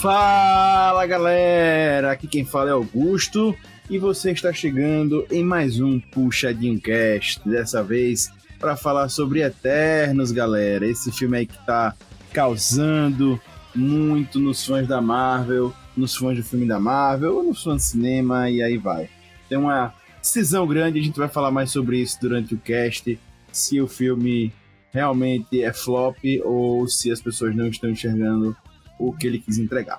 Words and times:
Fala 0.00 1.04
galera, 1.06 2.12
aqui 2.12 2.28
quem 2.28 2.44
fala 2.44 2.70
é 2.70 2.72
Augusto 2.72 3.52
e 3.90 3.98
você 3.98 4.30
está 4.30 4.52
chegando 4.52 5.26
em 5.28 5.42
mais 5.42 5.80
um 5.80 5.98
Puxadinho 5.98 6.80
Cast, 6.80 7.40
dessa 7.44 7.82
vez 7.82 8.30
para 8.60 8.76
falar 8.76 9.08
sobre 9.08 9.42
Eternos, 9.42 10.30
galera. 10.30 10.86
Esse 10.86 11.10
filme 11.10 11.38
aí 11.38 11.46
que 11.46 11.66
tá 11.66 11.96
causando 12.32 13.40
muito 13.74 14.38
nos 14.38 14.64
fãs 14.64 14.86
da 14.86 15.00
Marvel, 15.00 15.74
nos 15.96 16.14
fãs 16.14 16.36
do 16.36 16.44
filme 16.44 16.64
da 16.64 16.78
Marvel, 16.78 17.34
ou 17.34 17.42
nos 17.42 17.64
fãs 17.64 17.82
de 17.82 17.88
cinema 17.88 18.48
e 18.48 18.62
aí 18.62 18.78
vai. 18.78 19.10
Tem 19.48 19.58
uma 19.58 19.92
decisão 20.22 20.64
grande, 20.64 21.00
a 21.00 21.02
gente 21.02 21.18
vai 21.18 21.28
falar 21.28 21.50
mais 21.50 21.72
sobre 21.72 22.00
isso 22.00 22.20
durante 22.20 22.54
o 22.54 22.58
cast, 22.58 23.18
se 23.50 23.80
o 23.80 23.88
filme 23.88 24.52
realmente 24.92 25.60
é 25.60 25.72
flop 25.72 26.18
ou 26.44 26.86
se 26.86 27.10
as 27.10 27.20
pessoas 27.20 27.56
não 27.56 27.66
estão 27.66 27.90
enxergando 27.90 28.56
o 28.98 29.12
que 29.12 29.26
ele 29.26 29.38
quis 29.38 29.58
entregar. 29.58 29.98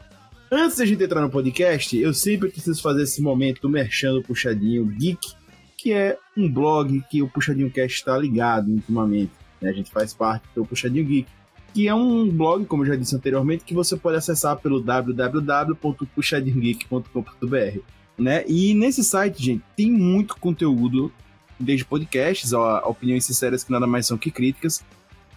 Antes 0.52 0.78
de 0.78 0.84
a 0.84 0.86
gente 0.86 1.04
entrar 1.04 1.22
no 1.22 1.30
podcast, 1.30 1.96
eu 1.96 2.12
sempre 2.14 2.50
preciso 2.50 2.82
fazer 2.82 3.04
esse 3.04 3.22
momento 3.22 3.70
merchando 3.70 4.24
Puxadinho 4.24 4.84
Geek, 4.86 5.34
que 5.78 5.94
é 5.94 6.18
um 6.36 6.52
blog 6.52 7.02
que 7.10 7.22
o 7.22 7.30
Puxadinho 7.30 7.70
Cast 7.70 8.00
está 8.00 8.18
ligado 8.18 8.72
ultimamente. 8.72 9.32
Né? 9.62 9.70
A 9.70 9.74
gente 9.74 9.92
faz 9.92 10.14
parte 10.14 10.48
do 10.56 10.66
Puxadinho 10.66 11.06
Geek, 11.06 11.30
que 11.72 11.88
é 11.88 11.94
um 11.94 12.28
blog, 12.28 12.66
como 12.66 12.82
eu 12.84 12.88
já 12.88 12.96
disse 12.96 13.16
anteriormente, 13.16 13.64
que 13.64 13.76
você 13.76 13.96
pode 13.96 14.18
acessar 14.18 14.58
pelo 14.58 14.82
www.puxadinhogeek.com.br. 14.82 17.80
Né? 18.18 18.44
E 18.48 18.74
nesse 18.74 19.04
site, 19.04 19.44
gente, 19.44 19.64
tem 19.78 19.92
muito 19.92 20.36
conteúdo, 20.38 21.14
desde 21.60 21.86
podcasts, 21.86 22.54
a 22.54 22.80
opiniões 22.88 23.24
sinceras 23.24 23.64
que 23.64 23.72
nada 23.72 23.86
mais 23.86 24.08
são 24.08 24.18
que 24.18 24.32
críticas, 24.32 24.84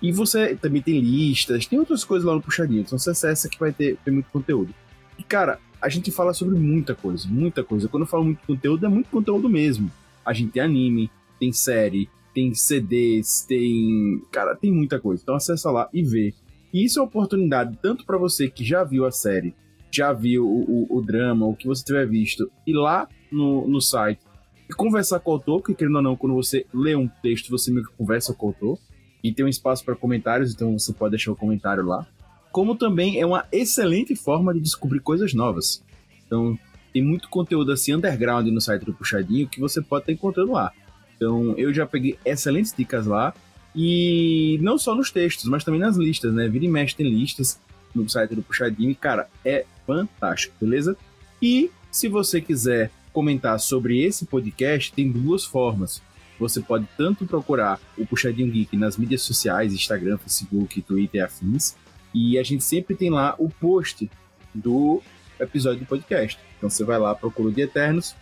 e 0.02 0.10
você 0.10 0.56
também 0.56 0.82
tem 0.82 0.98
listas, 0.98 1.64
tem 1.64 1.78
outras 1.78 2.04
coisas 2.04 2.26
lá 2.26 2.34
no 2.34 2.42
Puxadinho. 2.42 2.80
Então 2.80 2.98
você 2.98 3.10
acessa 3.10 3.48
que 3.48 3.58
vai 3.58 3.72
ter, 3.72 3.96
ter 4.04 4.10
muito 4.10 4.28
conteúdo. 4.30 4.74
E, 5.16 5.22
cara, 5.22 5.60
a 5.80 5.88
gente 5.88 6.10
fala 6.10 6.34
sobre 6.34 6.58
muita 6.58 6.94
coisa, 6.94 7.28
muita 7.28 7.62
coisa. 7.62 7.88
Quando 7.88 8.02
eu 8.02 8.08
falo 8.08 8.24
muito 8.24 8.44
conteúdo, 8.44 8.84
é 8.84 8.88
muito 8.88 9.08
conteúdo 9.08 9.48
mesmo. 9.48 9.90
A 10.24 10.32
gente 10.32 10.50
tem 10.50 10.62
anime, 10.62 11.08
tem 11.38 11.52
série, 11.52 12.08
tem 12.34 12.52
CDs, 12.52 13.44
tem. 13.46 14.20
Cara, 14.32 14.56
tem 14.56 14.72
muita 14.72 14.98
coisa. 14.98 15.22
Então 15.22 15.36
acessa 15.36 15.70
lá 15.70 15.88
e 15.92 16.02
vê. 16.02 16.34
E 16.72 16.84
isso 16.84 16.98
é 16.98 17.02
uma 17.02 17.08
oportunidade 17.08 17.78
tanto 17.80 18.04
para 18.04 18.18
você 18.18 18.48
que 18.48 18.64
já 18.64 18.82
viu 18.82 19.04
a 19.04 19.12
série, 19.12 19.54
já 19.90 20.12
viu 20.12 20.44
o, 20.44 20.86
o, 20.90 20.98
o, 20.98 21.02
drama, 21.02 21.46
o 21.46 21.54
que 21.54 21.66
você 21.66 21.84
tiver 21.84 22.08
visto, 22.08 22.50
ir 22.66 22.72
lá 22.72 23.06
no, 23.30 23.68
no 23.68 23.80
site 23.80 24.20
e 24.68 24.72
conversar 24.72 25.20
com 25.20 25.30
o 25.30 25.34
autor, 25.34 25.60
porque 25.60 25.74
querendo 25.74 25.96
ou 25.96 26.02
não, 26.02 26.16
quando 26.16 26.34
você 26.34 26.66
lê 26.72 26.96
um 26.96 27.06
texto, 27.22 27.50
você 27.50 27.70
meio 27.70 27.86
que 27.86 27.94
conversa 27.94 28.32
com 28.32 28.46
o 28.46 28.48
autor. 28.48 28.78
E 29.22 29.32
tem 29.32 29.44
um 29.44 29.48
espaço 29.48 29.84
para 29.84 29.94
comentários, 29.94 30.52
então 30.52 30.78
você 30.78 30.92
pode 30.92 31.12
deixar 31.12 31.30
o 31.30 31.34
um 31.34 31.36
comentário 31.36 31.84
lá. 31.84 32.06
Como 32.50 32.74
também 32.74 33.20
é 33.20 33.24
uma 33.24 33.46
excelente 33.52 34.14
forma 34.16 34.52
de 34.52 34.60
descobrir 34.60 35.00
coisas 35.00 35.32
novas. 35.32 35.82
Então, 36.26 36.58
tem 36.92 37.02
muito 37.02 37.28
conteúdo 37.28 37.72
assim 37.72 37.94
underground 37.94 38.46
no 38.48 38.60
site 38.60 38.84
do 38.84 38.92
Puxadinho 38.92 39.48
que 39.48 39.60
você 39.60 39.80
pode 39.80 40.02
estar 40.02 40.12
encontrando 40.12 40.52
lá. 40.52 40.72
Então, 41.16 41.54
eu 41.56 41.72
já 41.72 41.86
peguei 41.86 42.18
excelentes 42.24 42.74
dicas 42.76 43.06
lá. 43.06 43.32
E 43.74 44.58
não 44.60 44.76
só 44.76 44.94
nos 44.94 45.10
textos, 45.10 45.46
mas 45.46 45.64
também 45.64 45.80
nas 45.80 45.96
listas, 45.96 46.34
né? 46.34 46.46
Vira 46.46 46.66
e 46.66 46.68
mexe 46.68 46.94
tem 46.94 47.08
listas 47.08 47.58
no 47.94 48.06
site 48.08 48.34
do 48.34 48.42
Puxadinho 48.42 48.90
e, 48.90 48.94
cara, 48.94 49.28
é 49.44 49.64
fantástico, 49.86 50.54
beleza? 50.60 50.96
E 51.40 51.70
se 51.90 52.08
você 52.08 52.40
quiser 52.40 52.90
comentar 53.12 53.58
sobre 53.60 54.02
esse 54.02 54.26
podcast, 54.26 54.92
tem 54.92 55.10
duas 55.10 55.44
formas. 55.44 56.02
Você 56.42 56.60
pode 56.60 56.88
tanto 56.96 57.24
procurar 57.24 57.80
o 57.96 58.04
Puxadinho 58.04 58.50
Geek 58.50 58.76
nas 58.76 58.96
mídias 58.96 59.22
sociais, 59.22 59.72
Instagram, 59.72 60.18
Facebook, 60.18 60.82
Twitter 60.82 61.20
e 61.20 61.24
afins. 61.24 61.76
E 62.12 62.36
a 62.36 62.42
gente 62.42 62.64
sempre 62.64 62.96
tem 62.96 63.10
lá 63.10 63.36
o 63.38 63.48
post 63.48 64.10
do 64.52 65.00
episódio 65.38 65.80
do 65.80 65.86
podcast. 65.86 66.36
Então 66.58 66.68
você 66.68 66.82
vai 66.82 66.98
lá, 66.98 67.14
procura 67.14 67.48
o 67.48 67.52
de 67.52 67.62
Eternos 67.62 68.16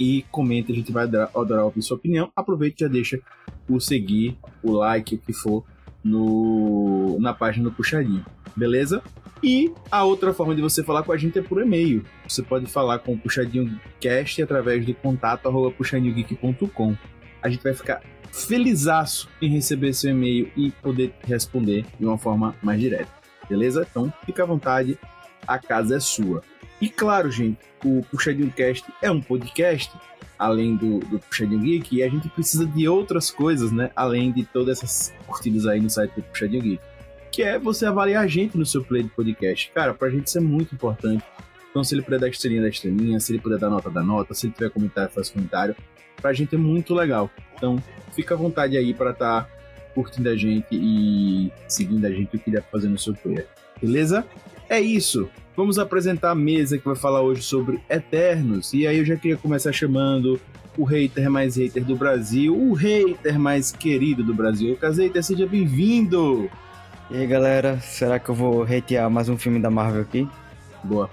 e 0.00 0.24
comenta, 0.30 0.72
a 0.72 0.74
gente 0.74 0.90
vai 0.90 1.04
adorar 1.04 1.64
ouvir 1.64 1.82
sua 1.82 1.98
opinião. 1.98 2.32
Aproveite 2.34 2.82
e 2.82 2.86
já 2.86 2.88
deixa 2.90 3.20
o 3.68 3.78
seguir, 3.78 4.38
o 4.62 4.72
like, 4.72 5.16
o 5.16 5.18
que 5.18 5.34
for, 5.34 5.62
no, 6.02 7.18
na 7.20 7.34
página 7.34 7.64
do 7.64 7.72
Puxadinho, 7.74 8.24
beleza? 8.56 9.02
E 9.42 9.70
a 9.90 10.04
outra 10.04 10.32
forma 10.32 10.54
de 10.54 10.62
você 10.62 10.82
falar 10.82 11.02
com 11.02 11.12
a 11.12 11.16
gente 11.18 11.38
é 11.38 11.42
por 11.42 11.60
e-mail. 11.60 12.02
Você 12.26 12.42
pode 12.42 12.64
falar 12.66 12.98
com 13.00 13.12
o 13.12 13.18
Puxadinho 13.18 13.78
Cast 14.00 14.42
através 14.42 14.86
do 14.86 14.94
contato 14.94 15.46
arroba 15.48 15.70
puxadinhogeek.com 15.70 16.96
a 17.42 17.48
gente 17.48 17.62
vai 17.62 17.74
ficar 17.74 18.02
felizaço 18.32 19.28
em 19.40 19.48
receber 19.48 19.92
seu 19.92 20.10
e-mail 20.10 20.50
e 20.56 20.70
poder 20.70 21.12
responder 21.24 21.84
de 21.98 22.06
uma 22.06 22.18
forma 22.18 22.54
mais 22.62 22.80
direta, 22.80 23.10
beleza? 23.48 23.86
Então, 23.88 24.12
fica 24.24 24.42
à 24.42 24.46
vontade, 24.46 24.98
a 25.46 25.58
casa 25.58 25.96
é 25.96 26.00
sua. 26.00 26.42
E 26.80 26.88
claro, 26.88 27.30
gente, 27.30 27.58
o 27.84 28.02
Puxadinho 28.10 28.52
Cast 28.52 28.84
é 29.02 29.10
um 29.10 29.20
podcast, 29.20 29.92
além 30.38 30.76
do, 30.76 31.00
do 31.00 31.18
Puxadinho 31.18 31.60
Geek, 31.60 31.96
e 31.96 32.02
a 32.02 32.08
gente 32.08 32.28
precisa 32.28 32.66
de 32.66 32.88
outras 32.88 33.30
coisas, 33.30 33.72
né? 33.72 33.90
Além 33.96 34.30
de 34.30 34.44
todas 34.44 34.78
essas 34.78 35.12
curtidas 35.26 35.66
aí 35.66 35.80
no 35.80 35.90
site 35.90 36.14
do 36.14 36.22
Puxadinho 36.22 36.62
Geek. 36.62 36.82
Que 37.32 37.42
é 37.42 37.58
você 37.58 37.86
avaliar 37.86 38.24
a 38.24 38.26
gente 38.26 38.56
no 38.56 38.64
seu 38.64 38.84
play 38.84 39.02
de 39.02 39.08
podcast. 39.10 39.70
Cara, 39.74 39.92
pra 39.92 40.08
gente 40.08 40.28
isso 40.28 40.38
é 40.38 40.40
muito 40.40 40.74
importante. 40.74 41.24
Então, 41.70 41.84
se 41.84 41.94
ele 41.94 42.02
puder 42.02 42.18
dar 42.18 42.28
estrelinha, 42.28 42.62
da 42.62 42.68
estrelinha. 42.68 43.20
Se 43.20 43.32
ele 43.32 43.40
puder 43.40 43.58
dar 43.58 43.68
nota, 43.68 43.90
da 43.90 44.02
nota. 44.02 44.34
Se 44.34 44.46
ele 44.46 44.54
tiver 44.54 44.70
comentário, 44.70 45.10
faz 45.12 45.30
comentário 45.30 45.76
pra 46.20 46.32
gente 46.32 46.54
é 46.54 46.58
muito 46.58 46.94
legal. 46.94 47.30
Então, 47.54 47.82
fica 48.12 48.34
à 48.34 48.36
vontade 48.36 48.76
aí 48.76 48.92
para 48.92 49.10
estar 49.10 49.44
tá 49.44 49.50
curtindo 49.94 50.28
a 50.28 50.36
gente 50.36 50.66
e 50.72 51.50
seguindo 51.66 52.04
a 52.04 52.10
gente 52.10 52.36
o 52.36 52.38
que 52.38 52.50
dá 52.50 52.60
pra 52.60 52.70
fazer 52.70 52.88
no 52.88 52.98
seu 52.98 53.14
player. 53.14 53.46
Beleza? 53.80 54.24
É 54.68 54.80
isso. 54.80 55.28
Vamos 55.56 55.78
apresentar 55.78 56.30
a 56.30 56.34
mesa 56.34 56.78
que 56.78 56.84
vai 56.84 56.94
falar 56.94 57.20
hoje 57.20 57.42
sobre 57.42 57.80
Eternos. 57.90 58.72
E 58.72 58.86
aí 58.86 58.98
eu 58.98 59.04
já 59.04 59.16
queria 59.16 59.36
começar 59.36 59.72
chamando 59.72 60.40
o 60.76 60.84
hater 60.84 61.28
mais 61.28 61.56
hater 61.56 61.84
do 61.84 61.96
Brasil, 61.96 62.56
o 62.56 62.72
hater 62.72 63.38
mais 63.38 63.72
querido 63.72 64.22
do 64.22 64.32
Brasil. 64.32 64.76
Caseita, 64.76 65.20
seja 65.20 65.46
bem-vindo! 65.46 66.48
E 67.10 67.16
aí 67.16 67.26
galera, 67.26 67.80
será 67.80 68.18
que 68.20 68.28
eu 68.28 68.34
vou 68.34 68.62
hatear 68.62 69.10
mais 69.10 69.28
um 69.28 69.36
filme 69.36 69.58
da 69.58 69.70
Marvel 69.70 70.02
aqui? 70.02 70.28
Boa. 70.84 71.10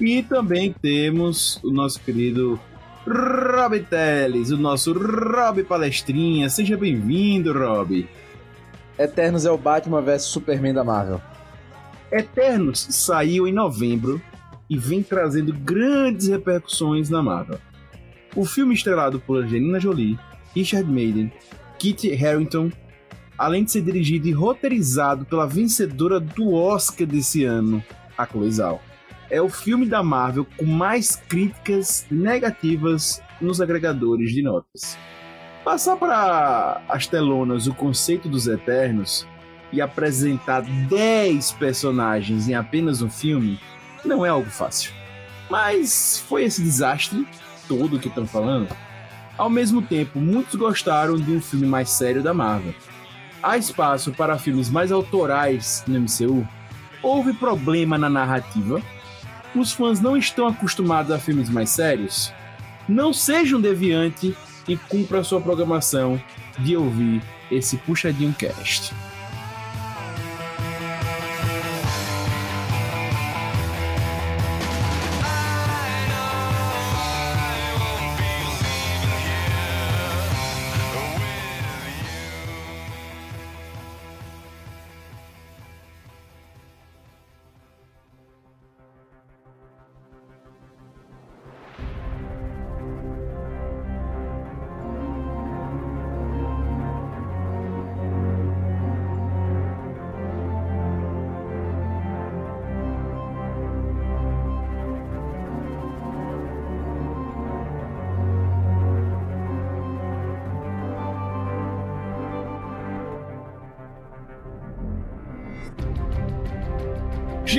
E 0.00 0.22
também 0.22 0.72
temos 0.80 1.58
o 1.64 1.72
nosso 1.72 2.00
querido 2.00 2.60
Rob 3.06 3.80
Teles, 3.80 4.50
o 4.50 4.56
nosso 4.56 4.92
Rob 4.92 5.64
Palestrinha. 5.64 6.48
Seja 6.48 6.76
bem-vindo, 6.76 7.52
Rob. 7.52 8.08
Eternos 8.96 9.44
é 9.44 9.50
o 9.50 9.58
Batman 9.58 10.00
vs 10.00 10.22
Superman 10.22 10.72
da 10.72 10.84
Marvel. 10.84 11.20
Eternos 12.12 12.86
saiu 12.90 13.48
em 13.48 13.52
novembro 13.52 14.22
e 14.70 14.78
vem 14.78 15.02
trazendo 15.02 15.52
grandes 15.52 16.28
repercussões 16.28 17.10
na 17.10 17.20
Marvel. 17.20 17.58
O 18.36 18.44
filme 18.44 18.72
estrelado 18.72 19.18
por 19.18 19.42
Angelina 19.42 19.80
Jolie, 19.80 20.18
Richard 20.54 20.88
Madden, 20.88 21.32
Kit 21.80 22.08
Harington, 22.24 22.70
além 23.36 23.64
de 23.64 23.72
ser 23.72 23.82
dirigido 23.82 24.28
e 24.28 24.32
roteirizado 24.32 25.24
pela 25.24 25.46
vencedora 25.46 26.20
do 26.20 26.54
Oscar 26.54 27.06
desse 27.06 27.44
ano, 27.44 27.82
a 28.16 28.24
Chloe 28.24 28.52
Zhao 28.52 28.80
é 29.32 29.40
o 29.40 29.48
filme 29.48 29.86
da 29.86 30.02
Marvel 30.02 30.46
com 30.58 30.66
mais 30.66 31.16
críticas 31.16 32.06
negativas 32.10 33.22
nos 33.40 33.62
agregadores 33.62 34.30
de 34.30 34.42
notas. 34.42 34.98
Passar 35.64 35.96
para 35.96 36.82
as 36.86 37.06
telonas 37.06 37.66
o 37.66 37.72
conceito 37.72 38.28
dos 38.28 38.46
Eternos 38.46 39.26
e 39.72 39.80
apresentar 39.80 40.60
10 40.60 41.52
personagens 41.52 42.46
em 42.46 42.54
apenas 42.54 43.00
um 43.00 43.08
filme 43.08 43.58
não 44.04 44.26
é 44.26 44.28
algo 44.28 44.50
fácil. 44.50 44.92
Mas 45.48 46.22
foi 46.28 46.44
esse 46.44 46.62
desastre 46.62 47.26
todo 47.66 47.98
que 47.98 48.08
estão 48.08 48.26
falando? 48.26 48.68
Ao 49.38 49.48
mesmo 49.48 49.80
tempo, 49.80 50.20
muitos 50.20 50.56
gostaram 50.56 51.16
de 51.16 51.32
um 51.32 51.40
filme 51.40 51.66
mais 51.66 51.88
sério 51.88 52.22
da 52.22 52.34
Marvel. 52.34 52.74
Há 53.42 53.56
espaço 53.56 54.12
para 54.12 54.38
filmes 54.38 54.68
mais 54.68 54.92
autorais 54.92 55.82
no 55.86 55.98
MCU? 55.98 56.46
Houve 57.02 57.32
problema 57.32 57.96
na 57.96 58.10
narrativa? 58.10 58.82
Os 59.54 59.72
fãs 59.72 60.00
não 60.00 60.16
estão 60.16 60.46
acostumados 60.46 61.10
a 61.10 61.18
filmes 61.18 61.48
mais 61.48 61.70
sérios, 61.70 62.32
não 62.88 63.12
seja 63.12 63.56
um 63.56 63.60
deviante 63.60 64.36
e 64.66 64.76
cumpra 64.76 65.20
a 65.20 65.24
sua 65.24 65.40
programação 65.40 66.20
de 66.58 66.76
ouvir 66.76 67.22
esse 67.50 67.76
Puxadinho 67.78 68.34
Cast. 68.34 68.92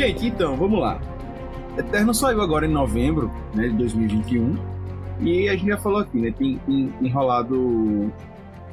Gente, 0.03 0.27
então, 0.27 0.57
vamos 0.57 0.81
lá. 0.81 0.99
Eterno 1.77 2.13
saiu 2.13 2.41
agora 2.41 2.65
em 2.65 2.69
novembro 2.69 3.31
né, 3.55 3.69
de 3.69 3.75
2021 3.75 4.57
e 5.21 5.47
a 5.47 5.53
gente 5.53 5.67
já 5.67 5.77
falou 5.77 5.99
aqui, 5.99 6.19
né? 6.19 6.33
Tem, 6.37 6.57
tem 6.65 6.93
enrolado 7.01 8.11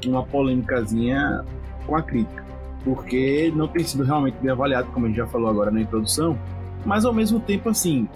uma 0.07 0.25
polêmicazinha 0.25 1.45
com 1.87 1.95
a 1.95 2.03
crítica, 2.03 2.45
porque 2.83 3.53
não 3.55 3.69
tem 3.69 3.85
sido 3.85 4.03
realmente 4.03 4.39
bem 4.43 4.51
avaliado, 4.51 4.91
como 4.91 5.07
a 5.07 5.09
gente 5.09 5.19
já 5.19 5.27
falou 5.29 5.49
agora 5.49 5.71
na 5.71 5.81
introdução, 5.81 6.37
mas 6.85 7.05
ao 7.05 7.13
mesmo 7.13 7.39
tempo, 7.39 7.69
assim, 7.69 8.09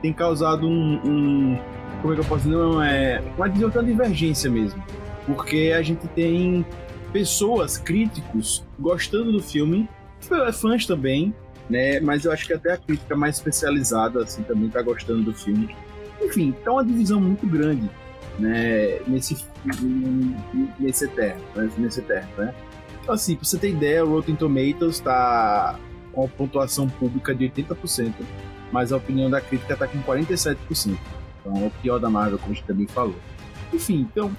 tem 0.00 0.10
causado 0.10 0.66
um. 0.66 0.94
um 1.04 1.58
como 2.00 2.14
é 2.14 2.16
que 2.16 2.22
eu 2.22 2.26
posso 2.26 2.44
dizer? 2.44 2.56
Não, 2.56 2.82
é, 2.82 3.22
uma 3.36 3.50
divergência 3.50 4.50
mesmo, 4.50 4.82
porque 5.26 5.74
a 5.76 5.82
gente 5.82 6.08
tem 6.08 6.64
pessoas, 7.12 7.76
críticos, 7.76 8.64
gostando 8.80 9.30
do 9.30 9.42
filme, 9.42 9.86
fãs 10.54 10.86
também, 10.86 11.34
né? 11.68 12.00
Mas 12.00 12.24
eu 12.24 12.32
acho 12.32 12.46
que 12.46 12.52
até 12.52 12.72
a 12.72 12.76
crítica 12.76 13.16
mais 13.16 13.36
especializada, 13.36 14.22
assim, 14.22 14.42
também 14.42 14.68
tá 14.68 14.82
gostando 14.82 15.22
do 15.22 15.34
filme. 15.34 15.74
Enfim, 16.20 16.54
tá 16.64 16.72
uma 16.72 16.84
divisão 16.84 17.20
muito 17.20 17.46
grande, 17.46 17.90
né? 18.38 19.00
Nesse, 19.06 19.44
nesse 20.78 21.04
eterno, 21.04 21.42
né? 21.54 21.70
nesse 21.78 22.00
eterno, 22.00 22.28
né? 22.36 22.54
Então, 23.02 23.14
assim, 23.14 23.34
pra 23.34 23.44
você 23.44 23.58
ter 23.58 23.70
ideia, 23.70 24.04
o 24.04 24.10
Rotten 24.10 24.36
Tomatoes 24.36 25.00
tá 25.00 25.78
com 26.12 26.24
a 26.24 26.28
pontuação 26.28 26.88
pública 26.88 27.34
de 27.34 27.48
80%, 27.48 28.12
mas 28.70 28.92
a 28.92 28.96
opinião 28.96 29.28
da 29.28 29.40
crítica 29.40 29.76
tá 29.76 29.88
com 29.88 30.00
47%. 30.02 30.96
Então 31.40 31.64
é 31.64 31.66
o 31.66 31.70
pior 31.82 31.98
da 31.98 32.08
Marvel, 32.08 32.38
como 32.38 32.52
a 32.52 32.54
gente 32.54 32.66
também 32.66 32.86
falou. 32.86 33.16
Enfim, 33.72 34.06
então, 34.10 34.30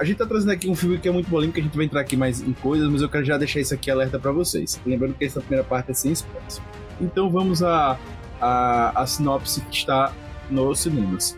a 0.00 0.04
gente 0.04 0.16
tá 0.16 0.24
trazendo 0.24 0.52
aqui 0.52 0.66
um 0.66 0.74
filme 0.74 0.96
que 0.96 1.06
é 1.06 1.12
muito 1.12 1.28
polêmico, 1.28 1.58
a 1.58 1.62
gente 1.62 1.76
vai 1.76 1.84
entrar 1.84 2.00
aqui 2.00 2.16
mais 2.16 2.40
em 2.40 2.54
coisas, 2.54 2.88
mas 2.88 3.02
eu 3.02 3.08
quero 3.08 3.22
já 3.22 3.36
deixar 3.36 3.60
isso 3.60 3.74
aqui 3.74 3.90
alerta 3.90 4.18
para 4.18 4.32
vocês. 4.32 4.80
Lembrando 4.86 5.12
que 5.12 5.26
essa 5.26 5.40
primeira 5.40 5.62
parte 5.62 5.90
é 5.90 5.94
sem 5.94 6.12
spoilers. 6.12 6.58
Então 6.98 7.28
vamos 7.28 7.62
à 7.62 7.98
a, 8.40 8.92
a, 8.96 9.02
a 9.02 9.06
sinopse 9.06 9.60
que 9.60 9.76
está 9.76 10.10
nos 10.50 10.80
cinemas. 10.80 11.36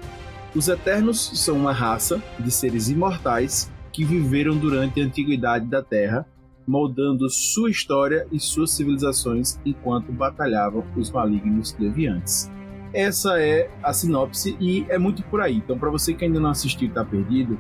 Os 0.55 0.69
Eternos 0.69 1.33
são 1.35 1.57
uma 1.57 1.73
raça 1.73 2.23
de 2.39 2.53
seres 2.53 2.89
imortais 2.89 3.69
que 3.91 4.05
viveram 4.05 4.57
durante 4.57 5.01
a 5.01 5.05
antiguidade 5.05 5.67
da 5.67 5.83
Terra, 5.83 6.25
moldando 6.65 7.29
sua 7.29 7.69
história 7.69 8.29
e 8.31 8.39
suas 8.39 8.71
civilizações 8.71 9.59
enquanto 9.67 10.13
batalhavam 10.13 10.85
os 10.97 11.11
malignos 11.11 11.73
deviantes. 11.73 12.49
Essa 12.95 13.41
é 13.41 13.69
a 13.83 13.93
sinopse 13.93 14.57
e 14.61 14.87
é 14.89 14.99
muito 14.99 15.25
por 15.25 15.41
aí. 15.41 15.57
Então, 15.57 15.77
para 15.77 15.91
você 15.91 16.15
que 16.15 16.25
ainda 16.25 16.39
não 16.39 16.51
assistiu 16.51 16.87
e 16.87 16.91
está 16.91 17.05
perdido, 17.05 17.59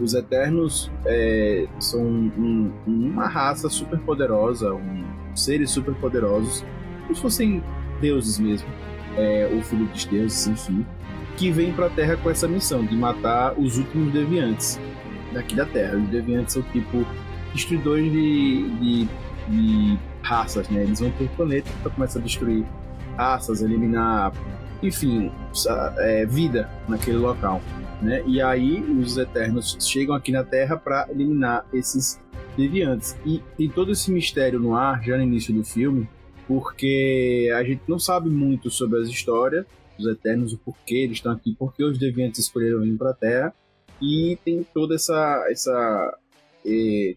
os 0.00 0.14
Eternos 0.14 0.90
é, 1.04 1.66
são 1.78 2.02
um, 2.02 2.72
uma 2.86 3.26
raça 3.26 3.68
super 3.68 3.98
poderosa, 4.00 4.72
um, 4.72 5.04
seres 5.34 5.70
super 5.70 5.94
poderosos, 5.94 6.64
como 7.02 7.14
se 7.14 7.22
fossem 7.22 7.62
deuses 8.00 8.38
mesmo, 8.38 8.68
é, 9.16 9.50
ou 9.52 9.62
filhos 9.62 9.88
dos 9.90 10.04
deuses, 10.04 10.46
enfim, 10.46 10.86
que 11.36 11.50
vêm 11.50 11.72
para 11.72 11.86
a 11.86 11.90
Terra 11.90 12.16
com 12.16 12.30
essa 12.30 12.46
missão 12.46 12.84
de 12.84 12.96
matar 12.96 13.58
os 13.58 13.76
últimos 13.78 14.12
deviantes 14.12 14.78
daqui 15.32 15.54
da 15.54 15.66
Terra. 15.66 15.96
Os 15.96 16.08
deviantes 16.08 16.54
são 16.54 16.62
tipo 16.62 17.04
destruidores 17.52 18.10
de, 18.10 18.70
de, 18.78 19.08
de 19.48 19.98
raças, 20.22 20.68
né? 20.68 20.82
Eles 20.82 21.00
vão 21.00 21.10
para 21.10 21.24
o 21.24 21.28
planeta 21.30 21.70
para 21.82 21.90
começar 21.92 22.18
a 22.18 22.22
destruir 22.22 22.64
raças, 23.16 23.62
eliminar, 23.62 24.32
enfim, 24.82 25.30
é, 25.98 26.26
vida 26.26 26.70
naquele 26.88 27.18
local. 27.18 27.60
Né? 28.00 28.22
E 28.26 28.40
aí 28.42 28.80
os 28.80 29.16
Eternos 29.16 29.76
chegam 29.80 30.14
aqui 30.14 30.30
na 30.30 30.44
Terra 30.44 30.76
para 30.76 31.08
eliminar 31.10 31.66
esses 31.72 32.20
deviantes. 32.56 33.16
E 33.24 33.42
tem 33.56 33.68
todo 33.68 33.92
esse 33.92 34.10
mistério 34.10 34.60
no 34.60 34.74
ar, 34.74 35.02
já 35.02 35.16
no 35.16 35.22
início 35.22 35.54
do 35.54 35.64
filme, 35.64 36.08
porque 36.46 37.50
a 37.54 37.64
gente 37.64 37.82
não 37.88 37.98
sabe 37.98 38.28
muito 38.28 38.70
sobre 38.70 39.00
as 39.00 39.08
histórias 39.08 39.64
dos 39.98 40.06
Eternos, 40.06 40.52
o 40.52 40.58
porquê 40.58 40.96
eles 40.96 41.16
estão 41.16 41.32
aqui, 41.32 41.56
porque 41.58 41.82
os 41.82 41.98
deviantes 41.98 42.40
escolheram 42.40 42.82
vir 42.82 42.96
para 42.98 43.10
a 43.10 43.14
Terra, 43.14 43.54
e 44.00 44.38
tem 44.44 44.62
toda 44.74 44.94
essa, 44.94 45.46
essa 45.50 46.18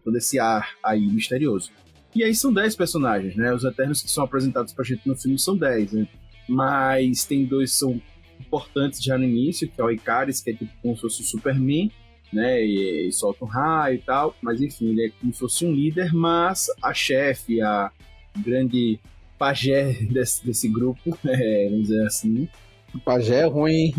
todo 0.04 0.16
esse 0.16 0.38
ar 0.38 0.76
aí 0.82 1.06
misterioso. 1.08 1.70
E 2.14 2.24
aí 2.24 2.34
são 2.34 2.52
10 2.52 2.76
personagens, 2.76 3.36
né? 3.36 3.52
Os 3.52 3.64
Eternos 3.64 4.02
que 4.02 4.10
são 4.10 4.24
apresentados 4.24 4.72
pra 4.72 4.84
gente 4.84 5.06
no 5.06 5.16
filme 5.16 5.38
são 5.38 5.56
10, 5.56 5.92
né? 5.92 6.08
Mas 6.48 7.24
tem 7.24 7.44
dois 7.44 7.72
que 7.72 7.76
são 7.76 8.00
importantes 8.40 9.02
já 9.02 9.16
no 9.16 9.24
início, 9.24 9.68
que 9.68 9.80
é 9.80 9.84
o 9.84 9.90
Icaris, 9.90 10.40
que 10.40 10.50
é 10.50 10.54
tipo 10.54 10.72
como 10.82 10.94
se 10.94 11.02
fosse 11.02 11.22
o 11.22 11.24
Superman, 11.24 11.90
né? 12.32 12.64
E, 12.64 13.08
e 13.08 13.12
solta 13.12 13.44
um 13.44 13.48
raio 13.48 13.96
e 13.96 13.98
tal. 13.98 14.34
Mas 14.40 14.60
enfim, 14.60 14.90
ele 14.90 15.06
é 15.06 15.10
como 15.20 15.32
se 15.32 15.40
fosse 15.40 15.64
um 15.64 15.72
líder, 15.72 16.12
mas 16.14 16.66
a 16.82 16.92
chefe, 16.94 17.60
a 17.60 17.90
grande 18.38 18.98
pajé 19.38 19.96
desse, 20.10 20.44
desse 20.44 20.68
grupo, 20.68 21.18
é, 21.26 21.68
vamos 21.70 21.88
dizer 21.88 22.06
assim. 22.06 22.48
Pajé 23.04 23.40
é 23.40 23.46
ruim. 23.46 23.94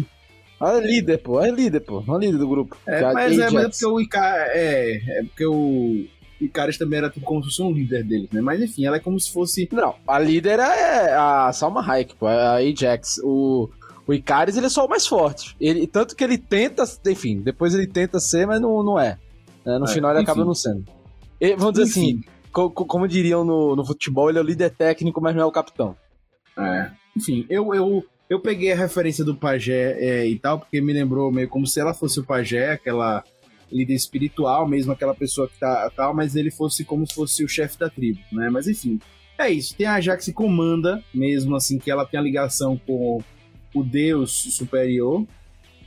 Ah, 0.60 0.78
é 0.78 0.80
líder, 0.80 1.18
pô. 1.18 1.42
É 1.42 1.50
líder, 1.50 1.80
pô. 1.80 2.04
Não 2.06 2.18
é 2.18 2.26
líder 2.26 2.38
do 2.38 2.48
grupo. 2.48 2.78
É, 2.86 3.02
mas, 3.14 3.40
é, 3.40 3.50
mas 3.50 3.66
é 3.66 3.70
porque 3.70 3.86
o 3.86 4.00
Icar... 4.00 4.48
É, 4.50 5.02
é 5.08 5.24
porque 5.24 5.46
o 5.46 6.06
Icaris 6.40 6.78
também 6.78 7.00
era 7.00 7.10
tipo, 7.10 7.26
como 7.26 7.42
se 7.42 7.50
fosse 7.50 7.62
um 7.64 7.72
líder 7.72 8.04
deles, 8.04 8.30
né? 8.32 8.42
Mas 8.42 8.62
enfim, 8.62 8.86
ela 8.86 8.98
é 8.98 9.00
como 9.00 9.20
se 9.20 9.32
fosse... 9.32 9.68
Não, 9.72 9.96
a 10.08 10.20
líder 10.20 10.60
é 10.60 11.14
a 11.14 11.52
Salma 11.52 11.82
Hayek, 11.82 12.16
pô. 12.16 12.30
É 12.30 12.36
a 12.36 12.54
Ajax. 12.56 13.20
O... 13.24 13.70
O 14.12 14.14
Icaris, 14.14 14.58
ele 14.58 14.66
é 14.66 14.70
só 14.70 14.86
o 14.86 14.90
mais 14.90 15.08
forte. 15.08 15.56
Ele, 15.58 15.88
tanto 15.88 16.18
que 16.18 16.24
ele 16.24 16.38
tenta, 16.38 16.84
enfim, 17.08 17.40
depois 17.40 17.74
ele 17.74 17.88
tenta 17.88 18.20
ser, 18.20 18.46
mas 18.46 18.60
não, 18.60 18.84
não 18.84 19.00
é. 19.00 19.18
é 19.66 19.80
no 19.80 19.86
é, 19.86 19.94
final 19.94 20.12
ele 20.12 20.20
enfim. 20.20 20.32
acaba 20.32 20.46
não 20.46 20.54
sendo. 20.54 20.84
Vamos 21.58 21.72
dizer 21.72 21.84
assim, 21.84 22.10
enfim. 22.10 22.20
assim, 22.20 22.50
co, 22.52 22.70
co, 22.70 22.86
como 22.86 23.08
diriam 23.08 23.46
no, 23.46 23.74
no 23.74 23.86
futebol, 23.86 24.30
ele 24.30 24.38
é 24.38 24.42
o 24.42 24.46
líder 24.46 24.72
técnico, 24.72 25.22
mas 25.22 25.34
não 25.34 25.44
é 25.44 25.46
o 25.46 25.52
capitão. 25.52 25.96
É. 26.58 26.92
Enfim, 27.16 27.46
eu, 27.50 27.74
eu, 27.74 28.06
eu 28.30 28.42
peguei 28.42 28.74
a 28.74 28.76
referência 28.76 29.24
do 29.24 29.34
pajé 29.34 29.96
é, 29.98 30.28
e 30.28 30.38
tal, 30.38 30.60
porque 30.60 30.82
me 30.82 30.92
lembrou 30.92 31.32
meio 31.32 31.48
como 31.48 31.66
se 31.66 31.80
ela 31.80 31.94
fosse 31.94 32.20
o 32.20 32.26
pajé, 32.26 32.74
aquela 32.74 33.24
líder 33.72 33.94
espiritual 33.94 34.68
mesmo, 34.68 34.92
aquela 34.92 35.16
pessoa 35.16 35.48
que 35.48 35.58
tá 35.58 35.90
tal, 35.96 36.14
mas 36.14 36.36
ele 36.36 36.52
fosse 36.52 36.84
como 36.84 37.08
se 37.08 37.16
fosse 37.16 37.46
o 37.46 37.48
chefe 37.48 37.80
da 37.80 37.90
tribo, 37.90 38.20
né? 38.34 38.50
Mas 38.50 38.68
enfim, 38.68 39.00
é 39.38 39.50
isso. 39.50 39.74
Tem 39.74 39.88
a 39.88 40.02
Jax 40.02 40.26
que 40.26 40.34
comanda 40.34 41.02
mesmo, 41.14 41.56
assim, 41.56 41.80
que 41.80 41.90
ela 41.90 42.06
tem 42.06 42.20
a 42.20 42.24
ligação 42.24 42.78
com 42.86 43.24
o 43.74 43.84
deus 43.84 44.32
superior. 44.32 45.26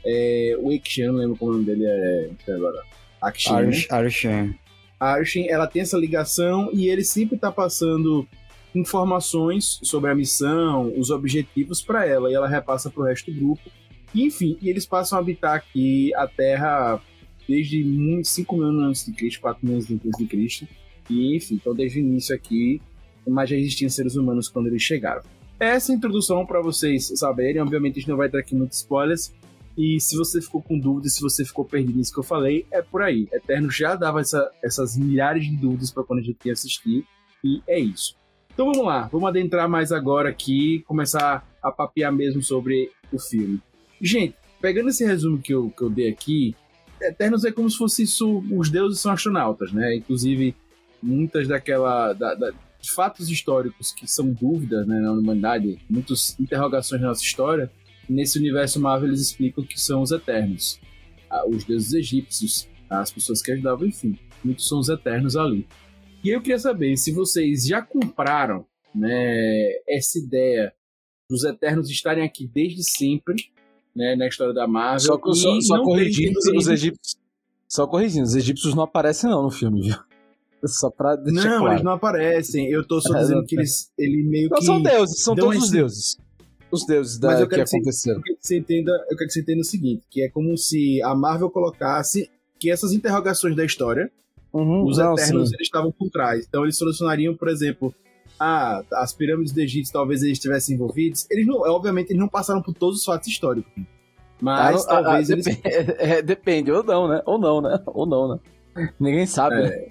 É, 0.05 0.55
o 0.59 0.71
Ikshan, 0.71 1.11
não 1.11 1.19
lembro 1.19 1.35
como 1.35 1.51
o 1.51 1.53
nome 1.55 1.65
dele 1.65 1.85
é 1.85 2.29
agora. 2.51 2.83
Akshin. 3.21 3.53
Né? 3.53 3.85
Arshin. 3.89 4.55
Arshin, 4.99 5.47
ela 5.47 5.67
tem 5.67 5.81
essa 5.81 5.97
ligação 5.97 6.69
e 6.71 6.87
ele 6.87 7.03
sempre 7.03 7.37
tá 7.37 7.51
passando 7.51 8.27
informações 8.73 9.79
sobre 9.83 10.11
a 10.11 10.15
missão, 10.15 10.93
os 10.97 11.09
objetivos 11.09 11.81
para 11.81 12.05
ela, 12.05 12.29
e 12.29 12.33
ela 12.33 12.47
repassa 12.47 12.89
para 12.89 13.01
o 13.01 13.05
resto 13.05 13.31
do 13.31 13.39
grupo. 13.39 13.61
E, 14.13 14.25
enfim, 14.25 14.57
e 14.61 14.69
eles 14.69 14.85
passam 14.85 15.17
a 15.17 15.21
habitar 15.21 15.55
aqui 15.55 16.13
a 16.15 16.27
Terra 16.27 17.01
desde 17.47 17.83
5 18.23 18.55
mil 18.55 18.65
anos 18.65 18.83
antes 18.83 19.05
de 19.05 19.13
Cristo, 19.13 19.41
4 19.41 19.65
mil 19.65 19.75
anos 19.75 19.91
antes 19.91 20.17
de 20.17 20.25
Cristo. 20.25 20.67
E, 21.09 21.35
enfim, 21.35 21.55
então 21.55 21.73
desde 21.73 21.99
o 21.99 22.01
início 22.01 22.35
aqui, 22.35 22.81
mas 23.27 23.49
já 23.49 23.55
existiam 23.55 23.89
seres 23.89 24.15
humanos 24.15 24.49
quando 24.49 24.67
eles 24.67 24.81
chegaram. 24.81 25.21
Essa 25.59 25.93
introdução 25.93 26.45
para 26.45 26.61
vocês 26.61 27.11
saberem, 27.15 27.61
obviamente 27.61 27.97
a 27.97 27.99
gente 27.99 28.09
não 28.09 28.17
vai 28.17 28.29
ter 28.29 28.39
aqui 28.39 28.55
muitos 28.55 28.79
spoilers, 28.79 29.33
e 29.77 29.99
se 29.99 30.15
você 30.15 30.41
ficou 30.41 30.61
com 30.61 30.79
dúvidas, 30.79 31.13
se 31.13 31.21
você 31.21 31.43
ficou 31.43 31.65
perdido 31.65 31.97
nisso 31.97 32.13
que 32.13 32.19
eu 32.19 32.23
falei, 32.23 32.65
é 32.71 32.81
por 32.81 33.01
aí. 33.01 33.27
Eterno 33.31 33.69
já 33.69 33.95
dava 33.95 34.21
essa, 34.21 34.49
essas 34.63 34.97
milhares 34.97 35.45
de 35.45 35.55
dúvidas 35.55 35.91
para 35.91 36.03
quando 36.03 36.19
a 36.19 36.23
gente 36.23 36.37
ia 36.45 36.53
assistir, 36.53 37.05
e 37.43 37.61
é 37.67 37.79
isso. 37.79 38.15
Então 38.53 38.65
vamos 38.67 38.85
lá, 38.85 39.09
vamos 39.11 39.27
adentrar 39.27 39.67
mais 39.69 39.91
agora 39.91 40.29
aqui, 40.29 40.83
começar 40.87 41.45
a 41.61 41.71
papear 41.71 42.11
mesmo 42.11 42.41
sobre 42.41 42.91
o 43.11 43.19
filme. 43.19 43.61
Gente, 44.01 44.35
pegando 44.61 44.89
esse 44.89 45.05
resumo 45.05 45.37
que 45.37 45.53
eu, 45.53 45.69
que 45.69 45.83
eu 45.83 45.89
dei 45.89 46.09
aqui, 46.09 46.55
Eternos 47.01 47.43
é 47.43 47.51
como 47.51 47.69
se 47.69 47.77
fosse 47.77 48.03
isso, 48.03 48.43
os 48.51 48.69
deuses 48.69 48.99
são 48.99 49.11
astronautas, 49.11 49.71
né? 49.71 49.95
Inclusive, 49.95 50.55
muitas 51.01 51.47
daquela. 51.47 52.13
Da, 52.13 52.33
da, 52.33 52.53
fatos 52.89 53.29
históricos 53.29 53.91
que 53.91 54.07
são 54.07 54.31
dúvidas 54.31 54.87
né, 54.87 54.99
na 54.99 55.11
humanidade, 55.11 55.79
muitas 55.89 56.39
interrogações 56.39 57.01
na 57.01 57.09
nossa 57.09 57.23
história, 57.23 57.71
nesse 58.09 58.37
universo 58.37 58.79
Marvel 58.79 59.09
eles 59.09 59.21
explicam 59.21 59.63
que 59.63 59.79
são 59.79 60.01
os 60.01 60.11
Eternos. 60.11 60.79
Ah, 61.29 61.47
os 61.47 61.63
deuses 61.63 61.93
egípcios, 61.93 62.67
as 62.89 63.11
pessoas 63.11 63.41
que 63.41 63.51
ajudavam, 63.51 63.87
enfim, 63.87 64.17
muitos 64.43 64.67
são 64.67 64.79
os 64.79 64.89
Eternos 64.89 65.35
ali. 65.35 65.67
E 66.23 66.29
eu 66.29 66.41
queria 66.41 66.59
saber 66.59 66.95
se 66.97 67.11
vocês 67.11 67.65
já 67.65 67.81
compraram 67.81 68.65
né, 68.93 69.71
essa 69.87 70.17
ideia 70.17 70.73
dos 71.29 71.43
Eternos 71.43 71.89
estarem 71.89 72.23
aqui 72.23 72.47
desde 72.47 72.83
sempre, 72.83 73.35
né, 73.95 74.15
na 74.15 74.27
história 74.27 74.53
da 74.53 74.67
Marvel. 74.67 74.99
Só, 74.99 75.19
só, 75.33 75.61
só 75.61 75.83
corrigindo 75.83 76.37
os 76.55 76.67
egípcios. 76.67 77.17
Só 77.67 77.87
corrigindo, 77.87 78.25
os 78.25 78.35
egípcios 78.35 78.73
não 78.73 78.83
aparecem 78.83 79.29
não 79.29 79.43
no 79.43 79.51
filme, 79.51 79.81
viu? 79.81 79.95
Só 80.79 80.89
pra 80.89 81.15
Não, 81.17 81.41
claro. 81.41 81.67
eles 81.73 81.83
não 81.83 81.91
aparecem. 81.93 82.69
Eu 82.69 82.85
tô 82.85 82.99
só 83.01 83.17
dizendo 83.17 83.45
que 83.45 83.55
eles 83.55 83.91
ele 83.97 84.23
meio 84.23 84.49
não, 84.49 84.59
que. 84.59 84.65
São 84.65 84.81
deuses, 84.81 85.21
são 85.21 85.35
todos 85.35 85.55
esse... 85.55 85.65
os 85.65 85.71
deuses. 85.71 86.17
Os 86.71 86.85
deuses 86.85 87.19
da, 87.19 87.29
Mas 87.29 87.39
eu 87.41 87.47
quero 87.47 87.63
que, 87.63 87.75
aconteceram. 87.75 88.21
quero 88.21 88.37
que 88.37 88.47
você 88.47 88.57
entenda, 88.57 88.91
eu 89.09 89.15
quero 89.17 89.27
que 89.27 89.33
você 89.33 89.41
entenda 89.41 89.61
o 89.61 89.65
seguinte: 89.65 90.03
que 90.09 90.21
é 90.23 90.29
como 90.29 90.57
se 90.57 91.01
a 91.03 91.15
Marvel 91.15 91.49
colocasse 91.49 92.29
que 92.59 92.69
essas 92.71 92.91
interrogações 92.91 93.55
da 93.55 93.63
história 93.63 94.11
Uhum, 94.55 94.85
os 94.85 94.97
não, 94.97 95.13
Eternos 95.13 95.51
eles 95.51 95.67
estavam 95.67 95.91
por 95.91 96.09
trás. 96.09 96.45
Então 96.47 96.63
eles 96.63 96.77
solucionariam, 96.77 97.35
por 97.35 97.49
exemplo, 97.49 97.93
ah, 98.39 98.81
as 98.93 99.13
pirâmides 99.13 99.51
do 99.51 99.59
Egito 99.59 99.91
talvez 99.91 100.23
eles 100.23 100.37
estivessem 100.37 100.75
envolvidos. 100.75 101.27
Eles 101.29 101.45
não, 101.45 101.57
obviamente, 101.59 102.11
eles 102.11 102.19
não 102.21 102.29
passaram 102.29 102.61
por 102.61 102.73
todos 102.73 102.99
os 102.99 103.05
fatos 103.05 103.27
históricos. 103.27 103.73
Mas 104.41 104.85
Ah, 104.85 105.01
talvez 105.01 105.29
ah, 105.29 105.33
eles. 105.33 105.45
depende, 105.45 105.61
é, 105.99 106.21
depende, 106.21 106.71
ou 106.71 106.83
não, 106.83 107.07
né? 107.09 107.21
Ou 107.25 107.37
não, 107.37 107.61
né? 107.61 107.81
Ou 107.87 108.05
não, 108.05 108.27
né? 108.29 108.39
Ninguém 108.97 109.25
sabe, 109.25 109.55
né? 109.61 109.87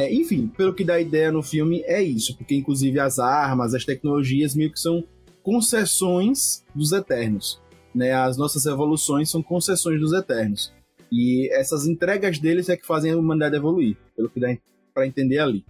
É, 0.00 0.10
enfim, 0.14 0.46
pelo 0.56 0.72
que 0.72 0.82
dá 0.82 0.98
ideia 0.98 1.30
no 1.30 1.42
filme, 1.42 1.82
é 1.84 2.02
isso. 2.02 2.34
Porque, 2.36 2.54
inclusive, 2.54 2.98
as 2.98 3.18
armas, 3.18 3.74
as 3.74 3.84
tecnologias 3.84 4.54
meio 4.54 4.72
que 4.72 4.80
são 4.80 5.04
concessões 5.42 6.64
dos 6.74 6.92
Eternos. 6.92 7.60
Né? 7.94 8.12
As 8.12 8.38
nossas 8.38 8.64
evoluções 8.64 9.30
são 9.30 9.42
concessões 9.42 10.00
dos 10.00 10.14
Eternos. 10.14 10.72
E 11.12 11.52
essas 11.52 11.86
entregas 11.86 12.38
deles 12.38 12.70
é 12.70 12.76
que 12.78 12.86
fazem 12.86 13.12
a 13.12 13.16
humanidade 13.16 13.56
evoluir, 13.56 13.96
pelo 14.16 14.30
que 14.30 14.40
dá 14.40 14.56
para 14.94 15.06
entender 15.06 15.38
ali. 15.38 15.64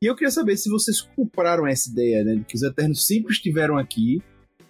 E 0.00 0.06
eu 0.06 0.14
queria 0.14 0.30
saber 0.30 0.56
se 0.56 0.70
vocês 0.70 1.00
compraram 1.00 1.66
essa 1.66 1.90
ideia, 1.90 2.22
né? 2.22 2.36
De 2.36 2.44
que 2.44 2.54
os 2.54 2.62
Eternos 2.62 3.04
sempre 3.04 3.32
estiveram 3.32 3.78
aqui, 3.78 4.22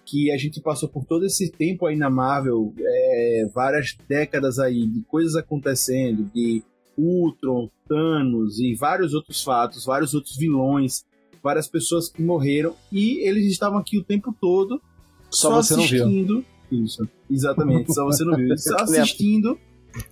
que 0.05 0.31
a 0.31 0.37
gente 0.37 0.59
passou 0.59 0.89
por 0.89 1.05
todo 1.05 1.25
esse 1.25 1.51
tempo 1.51 1.85
aí 1.85 1.95
na 1.95 2.09
Marvel, 2.09 2.73
é, 2.79 3.49
várias 3.53 3.95
décadas 4.07 4.57
aí 4.57 4.87
de 4.87 5.03
coisas 5.03 5.35
acontecendo, 5.35 6.23
de 6.33 6.63
Ultron, 6.97 7.69
Thanos 7.87 8.59
e 8.59 8.73
vários 8.75 9.13
outros 9.13 9.43
fatos, 9.43 9.85
vários 9.85 10.13
outros 10.13 10.35
vilões, 10.37 11.03
várias 11.43 11.67
pessoas 11.67 12.09
que 12.09 12.21
morreram 12.21 12.73
e 12.91 13.27
eles 13.27 13.45
estavam 13.51 13.77
aqui 13.79 13.97
o 13.97 14.03
tempo 14.03 14.33
todo 14.39 14.81
Só 15.29 15.51
você 15.61 15.75
não 15.75 15.83
viu. 15.85 16.03
assistindo. 16.05 16.45
Isso, 16.71 17.07
exatamente, 17.29 17.93
só 17.93 18.03
você 18.05 18.23
não 18.23 18.35
viu. 18.35 18.57
Só 18.57 18.75
assistindo 18.81 19.57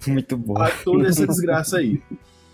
Muito 0.08 0.38
bom. 0.38 0.62
a 0.62 0.70
toda 0.70 1.08
essa 1.08 1.26
desgraça 1.26 1.78
aí. 1.78 2.02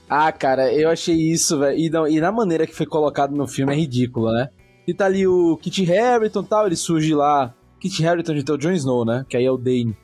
Ah, 0.09 0.31
cara, 0.31 0.71
eu 0.73 0.89
achei 0.89 1.15
isso, 1.15 1.59
velho. 1.59 1.77
E, 1.77 1.89
não- 1.89 2.07
e 2.07 2.21
na 2.21 2.31
maneira 2.31 2.65
que 2.65 2.73
foi 2.73 2.85
colocado 2.85 3.35
no 3.35 3.45
filme 3.47 3.73
é 3.73 3.75
ridícula, 3.75 4.31
né? 4.31 4.49
E 4.87 4.93
tá 4.93 5.05
ali 5.05 5.27
o 5.27 5.57
Kit 5.57 5.91
Harington 5.91 6.41
e 6.43 6.45
tal, 6.47 6.65
ele 6.65 6.77
surge 6.77 7.13
lá. 7.13 7.53
Kit 7.81 8.05
Harington 8.05 8.33
de 8.35 8.49
o 8.49 8.57
Jon 8.57 8.71
Snow, 8.71 9.03
né? 9.03 9.25
Que 9.27 9.35
aí 9.35 9.43
é 9.43 9.51
o 9.51 9.57
Dane. 9.57 9.97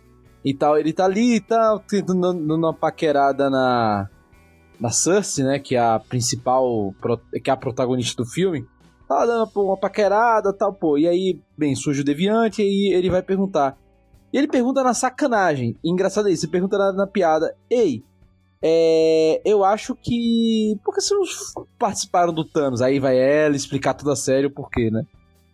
E 0.43 0.53
tal, 0.53 0.77
ele 0.77 0.91
tá 0.91 1.05
ali 1.05 1.35
e 1.35 1.39
tal, 1.39 1.79
tentando 1.79 2.19
dando 2.33 2.53
uma 2.55 2.73
paquerada 2.73 3.49
na. 3.49 4.09
Na 4.83 4.89
Cersei, 4.89 5.45
né? 5.45 5.59
Que 5.59 5.77
é 5.77 5.79
a 5.79 5.97
principal. 5.97 6.93
Que 7.41 7.49
é 7.49 7.53
a 7.53 7.55
protagonista 7.55 8.21
do 8.21 8.29
filme. 8.29 8.67
Tá 9.07 9.25
dando 9.25 9.49
pô, 9.49 9.63
uma 9.63 9.77
paquerada 9.77 10.51
tal, 10.51 10.73
pô. 10.73 10.97
E 10.97 11.07
aí, 11.07 11.39
bem, 11.57 11.73
surge 11.73 12.01
o 12.01 12.03
Deviante 12.03 12.61
e 12.61 12.93
ele 12.93 13.09
vai 13.09 13.21
perguntar. 13.21 13.77
E 14.33 14.37
ele 14.37 14.47
pergunta 14.47 14.83
na 14.83 14.93
sacanagem. 14.93 15.77
E 15.81 15.89
engraçado 15.89 16.27
é 16.27 16.33
isso, 16.33 16.45
ele 16.45 16.51
pergunta 16.51 16.77
na, 16.77 16.91
na 16.91 17.07
piada. 17.07 17.55
Ei, 17.69 18.03
é, 18.61 19.41
eu 19.45 19.63
acho 19.63 19.95
que. 19.95 20.77
Por 20.83 20.93
que 20.93 20.99
vocês 20.99 21.17
não 21.55 21.65
participaram 21.79 22.33
do 22.33 22.43
Thanos? 22.43 22.81
Aí 22.81 22.99
vai 22.99 23.17
ela 23.17 23.55
explicar 23.55 23.93
tudo 23.93 24.11
a 24.11 24.17
sério 24.17 24.49
o 24.49 24.53
porquê, 24.53 24.91
né? 24.91 25.05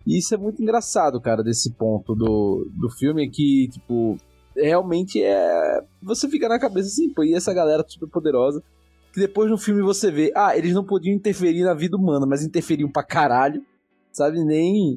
E 0.08 0.18
isso 0.18 0.34
é 0.34 0.38
muito 0.38 0.60
engraçado, 0.60 1.22
cara, 1.22 1.44
desse 1.44 1.72
ponto 1.74 2.16
do, 2.16 2.68
do 2.74 2.90
filme 2.90 3.30
que, 3.30 3.68
tipo, 3.72 4.18
realmente 4.56 5.22
é. 5.22 5.82
Você 6.02 6.28
fica 6.28 6.50
na 6.50 6.58
cabeça 6.58 6.88
assim, 6.88 7.14
pô, 7.14 7.24
e 7.24 7.36
essa 7.36 7.54
galera 7.54 7.86
super 7.88 8.10
poderosa. 8.10 8.64
Que 9.14 9.20
depois 9.20 9.50
no 9.50 9.58
filme 9.58 9.82
você 9.82 10.12
vê, 10.12 10.32
ah, 10.36 10.56
eles 10.58 10.74
não 10.74 10.84
podiam 10.84 11.16
interferir 11.16 11.64
na 11.64 11.74
vida 11.74 11.98
humana, 11.98 12.26
mas 12.26 12.44
interferiam 12.44 12.90
pra 12.92 13.04
caralho, 13.04 13.64
sabe? 14.12 14.44
Nem. 14.44 14.96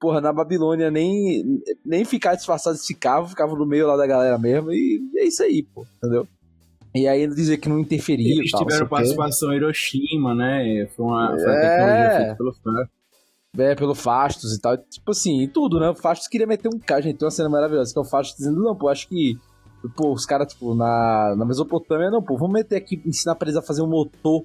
Porra, 0.00 0.20
na 0.20 0.32
Babilônia 0.32 0.90
nem, 0.90 1.62
nem 1.86 2.04
ficar 2.04 2.34
disfarçado 2.34 2.76
de 2.76 2.84
ficavam, 2.84 3.28
ficavam 3.28 3.56
no 3.56 3.64
meio 3.64 3.86
lá 3.86 3.96
da 3.96 4.06
galera 4.06 4.36
mesmo, 4.36 4.72
e 4.72 5.00
é 5.16 5.24
isso 5.24 5.42
aí, 5.44 5.62
pô, 5.62 5.86
entendeu? 5.98 6.26
E 6.94 7.06
aí 7.06 7.22
ele 7.22 7.34
dizer 7.34 7.56
que 7.58 7.68
não 7.68 7.78
interferiu. 7.78 8.38
Eles 8.38 8.50
tal, 8.50 8.66
tiveram 8.66 8.86
participação 8.88 9.52
em 9.52 9.56
Hiroshima, 9.56 10.34
né? 10.34 10.86
Foi 10.94 11.06
uma, 11.06 11.28
foi 11.38 11.46
uma 11.46 11.56
É. 11.56 11.70
tecnologia 11.70 12.16
feita 12.16 12.36
pelo 12.36 12.52
fã. 12.52 12.72
É, 13.58 13.74
pelo 13.74 13.94
Fastos 13.94 14.54
e 14.54 14.60
tal. 14.60 14.76
Tipo 14.76 15.10
assim, 15.10 15.48
tudo, 15.48 15.78
né? 15.78 15.90
O 15.90 15.94
Fastos 15.94 16.26
queria 16.28 16.46
meter 16.46 16.68
um 16.68 16.78
cara, 16.78 17.00
gente. 17.00 17.18
Tem 17.18 17.24
uma 17.26 17.30
cena 17.30 17.48
maravilhosa 17.48 17.92
que 17.92 17.98
é 17.98 18.02
o 18.02 18.04
Fastos 18.04 18.36
dizendo: 18.38 18.62
Não, 18.62 18.74
pô, 18.76 18.88
acho 18.88 19.08
que. 19.08 19.38
Pô, 19.96 20.12
os 20.12 20.24
caras, 20.24 20.52
tipo, 20.52 20.74
na, 20.74 21.34
na 21.36 21.44
Mesopotâmia, 21.44 22.10
não, 22.10 22.22
pô, 22.22 22.36
vamos 22.36 22.54
meter 22.54 22.76
aqui, 22.76 23.02
ensinar 23.06 23.34
pra 23.34 23.46
eles 23.48 23.56
a 23.56 23.62
fazer 23.62 23.82
um 23.82 23.88
motor. 23.88 24.44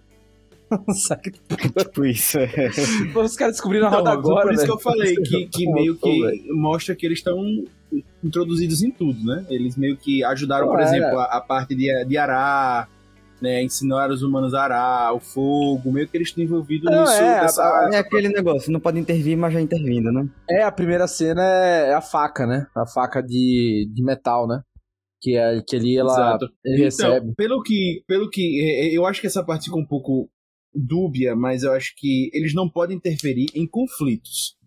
Saca? 0.94 1.32
Tipo 1.32 2.06
isso. 2.06 2.38
é. 2.40 2.50
Pô, 3.14 3.22
os 3.22 3.36
caras 3.36 3.56
descobriram 3.56 3.86
a 3.86 3.90
Então, 3.90 4.00
roda 4.00 4.12
agora, 4.12 4.42
por 4.48 4.54
isso 4.54 4.64
velho. 4.64 4.74
que 4.74 4.78
eu 4.78 4.84
falei 4.84 5.16
que, 5.24 5.46
que 5.48 5.72
meio 5.72 5.96
que 5.96 6.52
mostra 6.54 6.94
que 6.96 7.06
eles 7.06 7.20
estão 7.20 7.38
introduzidos 8.24 8.82
em 8.84 8.92
tudo, 8.92 9.24
né? 9.26 9.46
Eles 9.50 9.78
meio 9.78 9.96
que 9.96 10.24
ajudaram, 10.24 10.68
Pô, 10.68 10.74
por 10.74 10.82
é. 10.82 10.84
exemplo, 10.84 11.20
a, 11.20 11.38
a 11.38 11.42
parte 11.42 11.74
de, 11.74 12.06
de 12.06 12.18
arar, 12.18 12.90
né? 13.42 13.64
Ensinaram 13.64 14.14
os 14.14 14.22
humanos 14.24 14.54
a 14.54 14.62
arar, 14.64 15.14
o 15.14 15.20
fogo, 15.22 15.90
meio 15.92 16.08
que 16.08 16.18
eles 16.18 16.28
estão 16.30 16.44
envolvidos 16.44 16.92
Não, 16.92 17.02
nisso. 17.04 17.14
é, 17.14 17.42
dessa- 17.42 17.64
a- 17.64 17.90
É 17.94 17.98
aquele 18.00 18.28
negócio, 18.30 18.70
não 18.72 18.80
pode 18.82 19.00
intervir, 19.00 19.38
mas 19.38 19.54
já 19.54 19.62
intervindo, 19.62 20.12
né? 20.12 20.28
É, 20.50 20.64
a 20.64 20.72
primeira 20.72 21.08
cena 21.08 21.42
é 21.44 21.94
a 21.94 22.02
faca, 22.02 22.46
né? 22.46 22.68
A 22.76 22.86
faca 22.86 23.22
de, 23.22 23.90
de 23.94 24.04
metal, 24.04 24.46
né? 24.48 24.62
Que, 25.20 25.36
é, 25.36 25.62
que 25.68 25.76
ali 25.76 25.98
ela 25.98 26.12
Exato. 26.12 26.50
ele 26.64 26.84
recebe. 26.84 27.18
Então, 27.18 27.34
pelo 27.36 27.64
que, 27.64 28.04
pelo 28.08 28.30
que 28.30 28.62
é, 28.62 28.88
é, 28.88 28.98
eu 28.98 29.06
acho 29.06 29.20
que 29.20 29.28
essa 29.28 29.44
parte 29.44 29.66
ficou 29.66 29.82
um 29.82 29.86
pouco 29.86 30.30
dúbia, 30.74 31.36
mas 31.36 31.64
eu 31.64 31.74
acho 31.74 31.94
que 31.98 32.30
eles 32.34 32.54
não 32.54 32.70
podem 32.70 32.98
interferir 32.98 33.48
em 33.56 33.68
conflitos. 33.68 34.58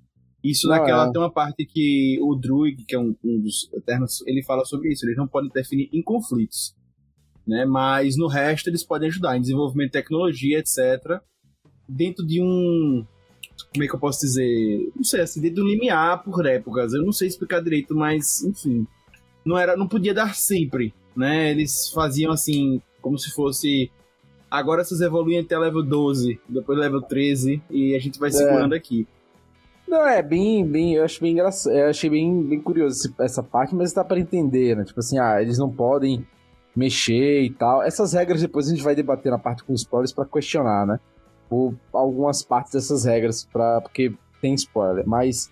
Isso 0.43 0.67
Não, 0.67 0.77
naquela 0.77 1.09
é. 1.09 1.13
tem 1.13 1.21
uma 1.21 1.33
parte 1.33 1.67
que 1.67 2.19
o 2.23 2.35
Druid, 2.35 2.85
que 2.85 2.95
é 2.95 2.99
um, 2.99 3.15
um 3.23 3.41
dos 3.41 3.71
Eternos, 3.75 4.23
ele 4.27 4.43
fala 4.43 4.65
sobre 4.65 4.91
isso. 4.91 5.05
Eles 5.05 5.17
não 5.17 5.29
podem 5.29 5.49
interferir 5.49 5.89
em 5.93 6.03
conflitos, 6.03 6.75
né? 7.47 7.65
Mas 7.67 8.17
no 8.17 8.27
resto 8.27 8.69
eles 8.69 8.83
podem 8.83 9.09
ajudar 9.09 9.37
em 9.37 9.43
desenvolvimento 9.43 9.89
de 9.89 9.93
tecnologia, 9.93 10.59
etc. 10.59 11.21
Dentro 11.89 12.27
de 12.27 12.43
um 12.43 13.05
como 13.73 13.85
é 13.85 13.87
que 13.87 13.95
eu 13.95 14.01
posso 14.01 14.21
dizer? 14.21 14.91
Não 14.97 15.05
sei, 15.05 15.21
assim, 15.21 15.41
dentro 15.41 15.57
de 15.57 15.63
um 15.63 15.69
limiar 15.69 16.25
por 16.25 16.47
épocas. 16.47 16.95
Eu 16.95 17.05
não 17.05 17.13
sei 17.13 17.29
explicar 17.29 17.63
direito, 17.63 17.95
mas 17.95 18.43
enfim, 18.43 18.87
não 19.45 19.59
era, 19.59 19.77
não 19.77 19.89
podia 19.89 20.15
dar 20.15 20.35
sempre, 20.35 20.95
né? 21.17 21.51
Eles 21.51 21.91
faziam 21.91 22.33
assim, 22.33 22.81
como 23.01 23.19
se 23.19 23.31
fosse 23.31 23.91
agora 24.51 24.85
vocês 24.85 25.01
evoluem 25.01 25.39
até 25.39 25.57
level 25.57 25.83
12, 25.83 26.41
depois 26.49 26.79
level 26.79 27.01
13 27.03 27.63
e 27.71 27.95
a 27.95 27.99
gente 27.99 28.19
vai 28.19 28.31
segurando 28.31 28.75
aqui. 28.75 29.07
Não, 29.87 30.07
é 30.07 30.23
bem, 30.23 30.65
bem, 30.65 30.95
eu 30.95 31.05
acho 31.05 31.21
bem 31.21 31.33
engraçado, 31.33 31.75
eu 31.75 31.89
achei 31.89 32.09
bem, 32.09 32.43
bem 32.45 32.61
curioso 32.61 33.13
essa 33.19 33.43
parte, 33.43 33.75
mas 33.75 33.93
dá 33.93 34.05
pra 34.05 34.21
entender, 34.21 34.77
né? 34.77 34.85
Tipo 34.85 35.01
assim, 35.01 35.19
ah, 35.19 35.41
eles 35.41 35.59
não 35.59 35.71
podem 35.71 36.27
mexer 36.75 37.43
e 37.43 37.51
tal. 37.51 37.83
Essas 37.83 38.13
regras 38.13 38.41
depois 38.41 38.69
a 38.69 38.71
gente 38.71 38.83
vai 38.83 38.95
debater 38.95 39.33
na 39.33 39.39
parte 39.39 39.65
com 39.65 39.73
spoilers 39.73 40.13
pra 40.13 40.25
questionar, 40.25 40.87
né? 40.87 41.01
Por 41.49 41.75
algumas 41.93 42.43
partes 42.43 42.73
dessas 42.73 43.05
regras, 43.05 43.45
pra, 43.45 43.81
porque 43.81 44.13
tem 44.41 44.55
spoiler, 44.55 45.05
mas 45.07 45.51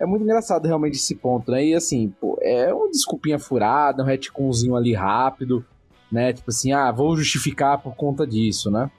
é 0.00 0.06
muito 0.06 0.22
engraçado 0.22 0.66
realmente 0.66 0.96
esse 0.96 1.14
ponto, 1.14 1.50
né? 1.50 1.64
E 1.64 1.74
assim, 1.74 2.12
pô, 2.20 2.38
é 2.40 2.72
uma 2.72 2.90
desculpinha 2.90 3.38
furada, 3.38 4.02
um 4.02 4.06
retconzinho 4.06 4.76
ali 4.76 4.94
rápido, 4.94 5.64
né? 6.10 6.32
Tipo 6.32 6.50
assim, 6.50 6.72
ah, 6.72 6.90
vou 6.90 7.16
justificar 7.16 7.82
por 7.82 7.94
conta 7.94 8.26
disso, 8.26 8.70
né? 8.70 8.90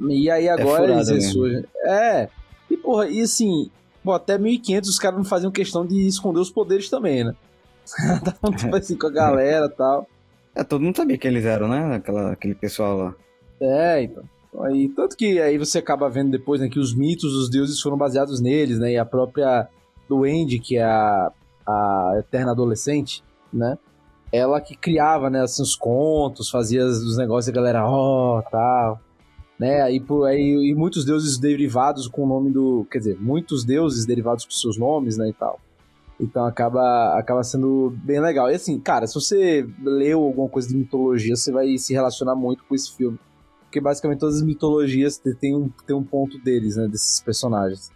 E 0.00 0.30
aí 0.30 0.48
agora 0.48 0.82
furada 0.82 0.92
eles 0.92 1.08
ressurgem. 1.08 1.64
É, 1.84 2.28
e 2.70 2.76
porra, 2.76 3.08
e 3.08 3.20
assim, 3.20 3.70
Pô, 4.02 4.12
até 4.12 4.38
1500 4.38 4.88
os 4.88 4.98
caras 4.98 5.18
não 5.18 5.24
faziam 5.24 5.52
questão 5.52 5.86
de 5.86 6.06
esconder 6.06 6.40
os 6.40 6.50
poderes 6.50 6.88
também, 6.88 7.24
né? 7.24 7.34
Estavam 8.16 8.56
tipo 8.56 8.74
assim 8.74 8.96
com 8.96 9.06
a 9.06 9.10
galera 9.10 9.66
e 9.66 9.76
tal. 9.76 10.06
É, 10.54 10.64
todo 10.64 10.82
mundo 10.82 10.96
sabia 10.96 11.18
que 11.18 11.28
eles 11.28 11.44
eram, 11.44 11.68
né? 11.68 11.96
Aquela, 11.96 12.32
aquele 12.32 12.54
pessoal 12.54 12.96
lá. 12.96 13.14
É, 13.60 14.02
então. 14.02 14.24
Aí, 14.62 14.88
tanto 14.88 15.16
que 15.16 15.40
aí 15.40 15.56
você 15.58 15.78
acaba 15.78 16.10
vendo 16.10 16.30
depois 16.30 16.60
né, 16.60 16.68
que 16.68 16.78
os 16.78 16.92
mitos 16.94 17.32
dos 17.32 17.50
deuses 17.50 17.80
foram 17.80 17.96
baseados 17.96 18.40
neles, 18.40 18.78
né? 18.78 18.92
E 18.92 18.98
a 18.98 19.04
própria 19.04 19.68
Duende, 20.10 20.58
que 20.58 20.76
é 20.76 20.82
a, 20.82 21.32
a 21.66 22.16
eterna 22.18 22.50
adolescente, 22.50 23.22
né? 23.52 23.78
Ela 24.32 24.60
que 24.60 24.76
criava, 24.76 25.28
né, 25.30 25.40
assim, 25.42 25.62
os 25.62 25.74
contos, 25.74 26.50
fazia 26.50 26.84
os 26.84 27.16
negócios 27.16 27.48
e 27.48 27.50
a 27.50 27.54
galera, 27.54 27.84
ó, 27.84 28.42
tal. 28.42 29.00
Né? 29.58 29.82
Aí, 29.82 30.00
por, 30.00 30.30
e 30.32 30.74
muitos 30.74 31.04
deuses 31.04 31.36
derivados 31.38 32.08
com 32.08 32.24
o 32.24 32.26
nome 32.26 32.50
do. 32.50 32.86
Quer 32.90 32.98
dizer, 32.98 33.18
muitos 33.20 33.64
deuses 33.64 34.06
derivados 34.06 34.44
com 34.44 34.50
seus 34.52 34.78
nomes, 34.78 35.16
né? 35.16 35.28
E 35.28 35.32
tal. 35.32 35.60
Então 36.18 36.44
acaba, 36.44 37.18
acaba 37.18 37.42
sendo 37.42 37.92
bem 38.04 38.20
legal. 38.20 38.50
E 38.50 38.54
assim, 38.54 38.78
cara, 38.78 39.06
se 39.06 39.14
você 39.14 39.66
leu 39.82 40.22
alguma 40.22 40.48
coisa 40.48 40.68
de 40.68 40.76
mitologia, 40.76 41.34
você 41.34 41.50
vai 41.50 41.76
se 41.78 41.92
relacionar 41.92 42.34
muito 42.34 42.64
com 42.64 42.74
esse 42.74 42.94
filme. 42.94 43.18
Porque 43.62 43.80
basicamente 43.80 44.18
todas 44.18 44.36
as 44.36 44.42
mitologias 44.42 45.18
te- 45.18 45.34
tem 45.34 45.54
um, 45.56 45.68
tem 45.86 45.94
um 45.96 46.04
ponto 46.04 46.38
deles, 46.38 46.76
né? 46.76 46.88
Desses 46.88 47.20
personagens. 47.20 47.90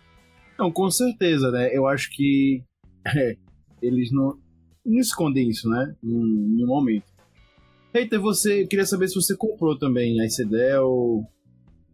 Não, 0.58 0.70
com 0.70 0.90
certeza, 0.90 1.50
né? 1.50 1.70
Eu 1.73 1.87
acho 1.87 2.11
que 2.11 2.62
é, 3.06 3.37
eles 3.82 4.12
não, 4.12 4.38
não 4.84 5.00
escondem 5.00 5.49
isso, 5.49 5.68
né? 5.68 5.94
Em 6.02 6.08
nenhum 6.08 6.68
momento. 6.68 7.14
Eita, 7.92 8.18
você 8.18 8.62
eu 8.62 8.68
queria 8.68 8.87
saber 8.87 9.08
se 9.08 9.14
você 9.14 9.37
comprou 9.37 9.78
também 9.78 10.20
a 10.20 10.26
Icedel. 10.26 11.25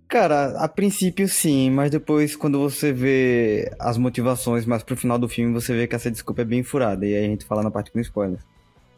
Cara, 0.09 0.59
a 0.59 0.67
princípio 0.67 1.29
sim, 1.29 1.71
mas 1.71 1.91
depois 1.91 2.35
quando 2.35 2.59
você 2.59 2.93
vê 2.93 3.71
as 3.79 3.97
motivações 3.99 4.65
mais 4.65 4.83
pro 4.83 4.97
final 4.97 5.19
do 5.19 5.29
filme, 5.29 5.53
você 5.53 5.75
vê 5.75 5.87
que 5.87 5.95
essa 5.95 6.11
desculpa 6.11 6.43
é 6.43 6.45
bem 6.45 6.63
furada. 6.63 7.07
E 7.07 7.15
aí 7.15 7.27
a 7.27 7.29
gente 7.29 7.45
fala 7.45 7.63
na 7.63 7.71
parte 7.71 7.93
com 7.93 8.01
spoilers. 8.01 8.43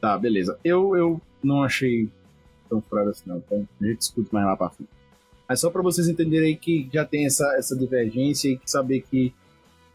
Tá, 0.01 0.17
beleza. 0.17 0.59
Eu, 0.65 0.97
eu 0.97 1.21
não 1.43 1.63
achei 1.63 2.09
tão 2.69 2.81
furado 2.81 3.11
assim, 3.11 3.25
não. 3.27 3.39
Então 3.39 3.69
a 3.81 3.85
gente 3.85 3.99
discute 3.99 4.33
mais 4.33 4.47
lá 4.47 4.57
pra 4.57 4.71
frente. 4.71 4.91
Mas 5.49 5.61
só 5.61 5.69
pra 5.71 5.83
vocês 5.83 6.09
entenderem 6.09 6.49
aí 6.49 6.57
que 6.57 6.89
já 6.93 7.05
tem 7.05 7.27
essa, 7.27 7.57
essa 7.59 7.77
divergência 7.77 8.49
e 8.49 8.61
saber 8.65 9.03
que 9.03 9.35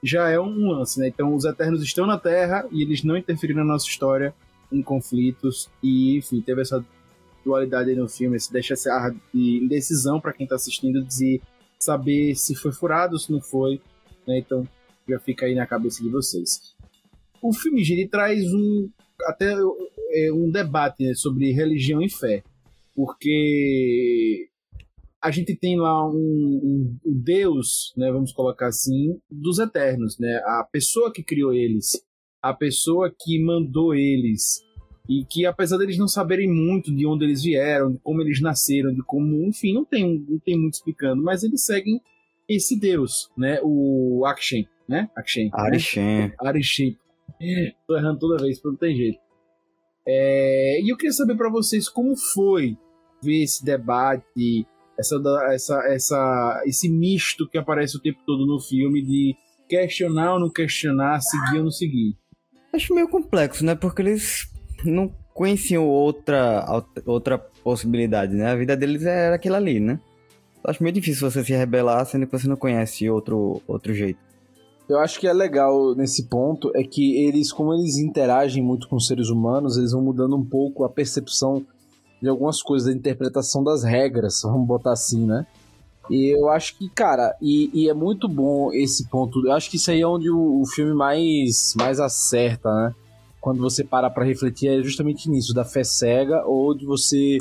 já 0.07 0.29
é 0.29 0.39
um 0.39 0.71
lance, 0.71 0.99
né? 0.99 1.07
Então 1.07 1.35
os 1.35 1.43
Eternos 1.43 1.83
estão 1.83 2.05
na 2.05 2.17
Terra 2.17 2.65
e 2.71 2.81
eles 2.81 3.03
não 3.03 3.17
interferiram 3.17 3.63
na 3.63 3.73
nossa 3.73 3.87
história 3.87 4.33
em 4.71 4.81
conflitos 4.81 5.69
e, 5.83 6.17
enfim, 6.17 6.41
teve 6.41 6.61
essa 6.61 6.83
dualidade 7.43 7.89
aí 7.89 7.95
no 7.95 8.07
filme, 8.07 8.39
se 8.39 8.51
deixa 8.51 8.73
essa 8.73 9.13
de 9.33 9.59
indecisão 9.63 10.19
para 10.19 10.33
quem 10.33 10.47
tá 10.47 10.55
assistindo 10.55 11.03
de 11.03 11.41
saber 11.79 12.35
se 12.35 12.55
foi 12.55 12.71
furado 12.71 13.13
ou 13.13 13.19
se 13.19 13.31
não 13.31 13.41
foi, 13.41 13.81
né? 14.25 14.39
Então 14.39 14.67
já 15.07 15.19
fica 15.19 15.45
aí 15.45 15.55
na 15.55 15.65
cabeça 15.65 16.01
de 16.01 16.09
vocês. 16.09 16.75
O 17.41 17.53
filme 17.53 17.81
ele 17.81 18.07
traz 18.07 18.43
um 18.53 18.89
até 19.25 19.53
é, 20.11 20.31
um 20.31 20.49
debate 20.49 21.05
né, 21.05 21.13
sobre 21.13 21.51
religião 21.51 22.01
e 22.01 22.09
fé, 22.09 22.43
porque 22.95 24.49
a 25.21 25.31
gente 25.31 25.55
tem 25.55 25.77
lá 25.79 26.07
um, 26.07 26.13
um, 26.13 26.97
um, 27.05 27.21
Deus, 27.23 27.93
né, 27.97 28.11
vamos 28.11 28.31
colocar 28.31 28.67
assim, 28.67 29.19
dos 29.29 29.59
eternos, 29.59 30.17
né? 30.19 30.41
A 30.45 30.67
pessoa 30.71 31.11
que 31.11 31.23
criou 31.23 31.53
eles, 31.53 32.01
a 32.41 32.53
pessoa 32.53 33.11
que 33.11 33.43
mandou 33.43 33.95
eles 33.95 34.61
e 35.09 35.25
que 35.25 35.45
apesar 35.45 35.77
deles 35.77 35.97
não 35.97 36.07
saberem 36.07 36.47
muito 36.47 36.93
de 36.93 37.05
onde 37.05 37.25
eles 37.25 37.41
vieram, 37.41 37.93
de 37.93 37.99
como 37.99 38.21
eles 38.21 38.41
nasceram, 38.41 38.93
de 38.93 39.01
como, 39.03 39.43
enfim, 39.45 39.73
não 39.73 39.85
tem, 39.85 40.25
não 40.27 40.39
tem 40.39 40.57
muito 40.57 40.75
explicando, 40.75 41.23
mas 41.23 41.43
eles 41.43 41.65
seguem 41.65 41.99
esse 42.47 42.79
Deus, 42.79 43.31
né? 43.37 43.59
O 43.63 44.23
Akshen, 44.25 44.67
né? 44.87 45.09
Akshen. 45.15 45.49
Arishem. 45.53 46.03
Né? 46.03 46.33
Arishem. 46.39 46.97
Tô 47.87 47.97
errando 47.97 48.19
toda 48.19 48.43
vez, 48.43 48.61
não 48.63 48.75
tem 48.75 48.95
jeito. 48.95 49.19
É, 50.07 50.81
e 50.81 50.89
eu 50.89 50.95
queria 50.95 51.11
saber 51.11 51.35
para 51.35 51.49
vocês 51.49 51.89
como 51.89 52.15
foi 52.15 52.77
ver 53.21 53.43
esse 53.43 53.65
debate, 53.65 54.65
essa, 54.97 55.15
essa, 55.51 55.83
essa, 55.87 56.63
esse 56.65 56.89
misto 56.89 57.47
que 57.47 57.57
aparece 57.57 57.97
o 57.97 58.01
tempo 58.01 58.19
todo 58.25 58.45
no 58.45 58.59
filme 58.59 59.01
de 59.01 59.35
questionar 59.67 60.33
ou 60.33 60.39
não 60.39 60.49
questionar, 60.49 61.19
seguir 61.21 61.57
ou 61.57 61.65
não 61.65 61.71
seguir. 61.71 62.17
Acho 62.73 62.93
meio 62.93 63.07
complexo, 63.07 63.63
né? 63.63 63.75
Porque 63.75 64.01
eles 64.01 64.49
não 64.83 65.13
conheciam 65.33 65.87
outra, 65.87 66.65
outra 67.05 67.37
possibilidade, 67.37 68.33
né? 68.33 68.51
A 68.51 68.55
vida 68.55 68.75
deles 68.75 69.05
era 69.05 69.35
aquilo 69.35 69.55
ali, 69.55 69.79
né? 69.79 69.99
Acho 70.63 70.83
meio 70.83 70.93
difícil 70.93 71.29
você 71.29 71.43
se 71.43 71.53
rebelar 71.53 72.05
sendo 72.05 72.25
que 72.25 72.37
você 72.37 72.47
não 72.47 72.57
conhece 72.57 73.09
outro, 73.09 73.61
outro 73.67 73.93
jeito. 73.93 74.19
Eu 74.89 74.99
acho 74.99 75.19
que 75.19 75.27
é 75.27 75.33
legal 75.33 75.95
nesse 75.95 76.27
ponto 76.27 76.71
é 76.75 76.83
que 76.83 77.25
eles, 77.25 77.51
como 77.51 77.73
eles 77.73 77.97
interagem 77.97 78.63
muito 78.63 78.87
com 78.87 78.95
os 78.95 79.07
seres 79.07 79.29
humanos, 79.29 79.77
eles 79.77 79.91
vão 79.91 80.01
mudando 80.01 80.35
um 80.35 80.43
pouco 80.43 80.83
a 80.83 80.89
percepção 80.89 81.65
de 82.21 82.27
algumas 82.27 82.61
coisas, 82.61 82.89
da 82.89 82.97
interpretação 82.97 83.63
das 83.63 83.83
regras, 83.83 84.41
vamos 84.45 84.67
botar 84.67 84.91
assim, 84.91 85.25
né? 85.25 85.45
E 86.09 86.33
eu 86.33 86.49
acho 86.49 86.77
que, 86.77 86.89
cara, 86.89 87.35
e, 87.41 87.69
e 87.73 87.89
é 87.89 87.93
muito 87.93 88.29
bom 88.29 88.71
esse 88.71 89.07
ponto. 89.09 89.45
Eu 89.45 89.51
acho 89.51 89.69
que 89.69 89.75
isso 89.75 89.91
aí 89.91 90.01
é 90.01 90.07
onde 90.07 90.29
o, 90.29 90.61
o 90.61 90.65
filme 90.65 90.93
mais, 90.93 91.73
mais 91.77 91.99
acerta, 91.99 92.73
né? 92.73 92.95
Quando 93.41 93.59
você 93.59 93.83
para 93.83 94.09
pra 94.09 94.23
refletir, 94.23 94.69
é 94.69 94.81
justamente 94.81 95.29
nisso, 95.29 95.53
da 95.53 95.65
fé 95.65 95.83
cega 95.83 96.45
ou 96.45 96.73
de 96.73 96.85
você 96.85 97.37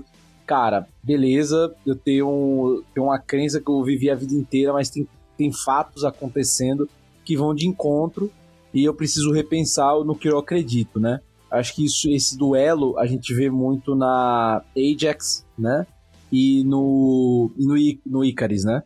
cara, 0.46 0.86
beleza, 1.02 1.74
eu 1.84 1.96
tenho, 1.96 2.82
tenho 2.94 3.06
uma 3.06 3.18
crença 3.18 3.60
que 3.60 3.68
eu 3.68 3.82
vivi 3.82 4.08
a 4.08 4.14
vida 4.14 4.32
inteira, 4.32 4.72
mas 4.72 4.88
tem, 4.88 5.06
tem 5.36 5.52
fatos 5.52 6.04
acontecendo 6.04 6.88
que 7.24 7.36
vão 7.36 7.52
de 7.52 7.66
encontro 7.66 8.30
e 8.72 8.84
eu 8.84 8.94
preciso 8.94 9.32
repensar 9.32 9.98
no 10.04 10.14
que 10.14 10.28
eu 10.28 10.38
acredito, 10.38 11.00
né? 11.00 11.20
Acho 11.50 11.74
que 11.74 11.84
isso, 11.84 12.08
esse 12.10 12.36
duelo 12.36 12.98
a 12.98 13.06
gente 13.06 13.34
vê 13.34 13.50
muito 13.50 13.94
na 13.94 14.62
Ajax, 14.76 15.46
né? 15.58 15.86
E 16.32 16.64
no, 16.64 17.50
no, 17.56 17.74
no 18.04 18.24
Icaris, 18.24 18.64
né? 18.64 18.82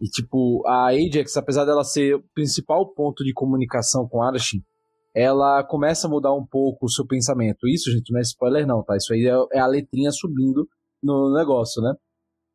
E 0.00 0.06
tipo, 0.06 0.66
a 0.66 0.88
Ajax, 0.88 1.36
apesar 1.36 1.64
dela 1.64 1.84
ser 1.84 2.16
o 2.16 2.24
principal 2.34 2.92
ponto 2.92 3.24
de 3.24 3.32
comunicação 3.32 4.06
com 4.08 4.22
Arashin, 4.22 4.62
ela 5.14 5.62
começa 5.64 6.06
a 6.06 6.10
mudar 6.10 6.32
um 6.34 6.44
pouco 6.44 6.86
o 6.86 6.90
seu 6.90 7.06
pensamento. 7.06 7.68
Isso, 7.68 7.90
gente, 7.90 8.12
não 8.12 8.18
é 8.18 8.22
spoiler 8.22 8.66
não, 8.66 8.82
tá? 8.82 8.96
Isso 8.96 9.12
aí 9.12 9.26
é, 9.26 9.58
é 9.58 9.60
a 9.60 9.66
letrinha 9.66 10.10
subindo 10.10 10.66
no 11.02 11.32
negócio, 11.34 11.82
né? 11.82 11.94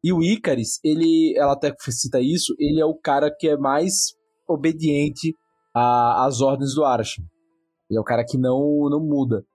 E 0.04 0.14
o 0.14 0.22
Icaris, 0.22 0.80
ele, 0.84 1.34
ela 1.38 1.54
até 1.54 1.74
cita 1.90 2.20
isso, 2.20 2.54
ele 2.60 2.80
é 2.80 2.86
o 2.86 2.96
cara 2.96 3.34
que 3.36 3.48
é 3.48 3.58
mais 3.58 4.14
obediente 4.48 5.34
às 5.74 6.42
ordens 6.42 6.74
do 6.74 6.84
Arashin. 6.84 7.24
Ele 7.90 7.98
é 7.98 8.02
o 8.02 8.04
cara 8.04 8.26
que 8.26 8.38
não, 8.38 8.90
não 8.90 9.00
muda. 9.00 9.46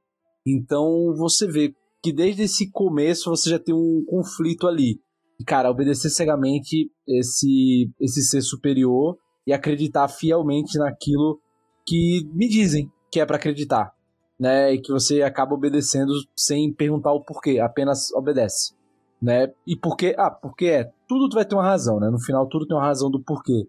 Então 0.46 1.14
você 1.16 1.46
vê 1.46 1.74
que 2.02 2.12
desde 2.12 2.42
esse 2.42 2.70
começo 2.70 3.30
você 3.30 3.50
já 3.50 3.58
tem 3.58 3.74
um 3.74 4.04
conflito 4.06 4.66
ali. 4.66 5.00
E, 5.38 5.44
cara, 5.44 5.70
obedecer 5.70 6.10
cegamente 6.10 6.90
esse, 7.06 7.90
esse 8.00 8.22
ser 8.22 8.42
superior 8.42 9.16
e 9.46 9.52
acreditar 9.52 10.08
fielmente 10.08 10.78
naquilo 10.78 11.40
que 11.86 12.28
me 12.32 12.48
dizem 12.48 12.90
que 13.10 13.20
é 13.20 13.26
para 13.26 13.36
acreditar. 13.36 13.92
Né, 14.40 14.74
e 14.74 14.80
que 14.80 14.90
você 14.90 15.22
acaba 15.22 15.54
obedecendo 15.54 16.12
sem 16.34 16.72
perguntar 16.72 17.12
o 17.12 17.22
porquê, 17.22 17.60
apenas 17.60 18.10
obedece. 18.12 18.74
Né? 19.20 19.52
E 19.64 19.76
porquê? 19.76 20.16
Ah, 20.18 20.32
porque 20.32 20.66
é. 20.66 20.90
Tudo 21.06 21.32
vai 21.32 21.44
ter 21.44 21.54
uma 21.54 21.62
razão, 21.62 22.00
né? 22.00 22.10
No 22.10 22.18
final, 22.18 22.48
tudo 22.48 22.66
tem 22.66 22.76
uma 22.76 22.84
razão 22.84 23.08
do 23.08 23.22
porquê. 23.22 23.68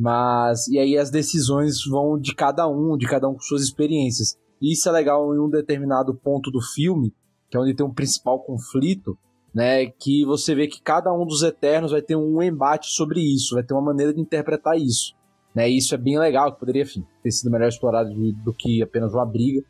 Mas, 0.00 0.66
e 0.68 0.78
aí 0.78 0.96
as 0.96 1.10
decisões 1.10 1.84
vão 1.84 2.18
de 2.18 2.34
cada 2.34 2.66
um, 2.66 2.96
de 2.96 3.06
cada 3.06 3.28
um 3.28 3.34
com 3.34 3.40
suas 3.40 3.60
experiências. 3.60 4.34
E 4.58 4.72
isso 4.72 4.88
é 4.88 4.92
legal 4.92 5.34
em 5.34 5.38
um 5.38 5.50
determinado 5.50 6.14
ponto 6.14 6.50
do 6.50 6.58
filme, 6.58 7.12
que 7.50 7.56
é 7.58 7.60
onde 7.60 7.74
tem 7.74 7.84
um 7.84 7.92
principal 7.92 8.40
conflito, 8.40 9.14
né? 9.54 9.84
Que 9.84 10.24
você 10.24 10.54
vê 10.54 10.66
que 10.66 10.80
cada 10.80 11.12
um 11.12 11.26
dos 11.26 11.42
Eternos 11.42 11.92
vai 11.92 12.00
ter 12.00 12.16
um 12.16 12.42
embate 12.42 12.88
sobre 12.88 13.20
isso, 13.20 13.54
vai 13.54 13.62
ter 13.62 13.74
uma 13.74 13.82
maneira 13.82 14.14
de 14.14 14.22
interpretar 14.22 14.78
isso. 14.78 15.14
Né? 15.54 15.70
E 15.70 15.76
isso 15.76 15.94
é 15.94 15.98
bem 15.98 16.18
legal, 16.18 16.50
que 16.50 16.60
poderia, 16.60 16.84
enfim, 16.84 17.04
ter 17.22 17.30
sido 17.30 17.50
melhor 17.50 17.68
explorado 17.68 18.08
de, 18.08 18.32
do 18.32 18.54
que 18.54 18.82
apenas 18.82 19.12
uma 19.12 19.26
briga. 19.26 19.62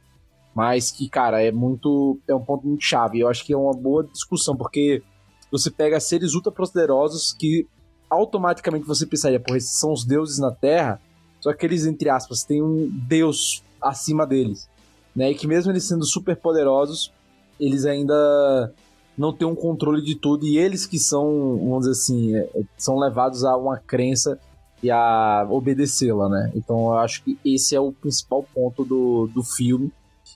Mas 0.55 0.93
que, 0.93 1.09
cara, 1.09 1.43
é 1.43 1.51
muito. 1.51 2.21
É 2.29 2.35
um 2.37 2.45
ponto 2.45 2.69
muito 2.69 2.85
chave. 2.85 3.19
Eu 3.19 3.29
acho 3.29 3.45
que 3.45 3.53
é 3.53 3.57
uma 3.57 3.75
boa 3.75 4.05
discussão, 4.05 4.57
porque 4.57 5.03
você 5.51 5.73
pega 5.73 5.99
seres 5.99 6.35
ultra 6.35 6.53
poderosos 6.53 7.33
que 7.33 7.67
automaticamente 8.11 8.87
você 8.87 9.07
pensaria, 9.07 9.41
porra, 9.41 9.59
esses 9.59 9.79
são 9.79 9.93
os 9.93 10.05
deuses 10.05 10.39
na 10.39 10.51
Terra, 10.51 11.01
só 11.41 11.53
que 11.53 11.65
eles, 11.65 11.87
entre 11.87 12.11
aspas, 12.11 12.43
têm 12.43 12.63
um 12.63 12.89
deus 12.91 13.63
acima 13.81 14.27
deles, 14.27 14.69
né? 15.15 15.31
E 15.31 15.35
que 15.35 15.47
mesmo 15.47 15.73
eles 15.73 15.85
sendo 15.85 16.05
super 16.05 16.37
poderosos, 16.37 17.13
eles 17.59 17.87
ainda 17.87 18.75
não 19.17 19.33
têm 19.33 19.47
um 19.47 19.55
controle 19.55 20.03
de 20.03 20.15
tudo, 20.15 20.47
e 20.47 20.59
eles 20.59 20.87
que 20.87 20.99
são, 20.99 21.57
vamos 21.59 21.81
dizer 21.81 21.93
assim, 21.93 22.35
é, 22.35 22.51
é, 22.55 22.63
são 22.77 22.99
levados 22.99 23.45
a 23.45 23.57
uma 23.57 23.79
crença 23.79 24.39
e 24.83 24.91
a 24.91 25.47
obedecê-la, 25.49 26.29
né? 26.29 26.53
Então 26.55 26.87
eu 26.87 26.99
acho 26.99 27.23
que 27.23 27.39
esse 27.45 27.77
é 27.77 27.81
o 27.81 27.93
principal 27.93 28.45
ponto 28.55 28.85
do, 28.85 29.29
do 29.29 29.43
filme. 29.43 29.93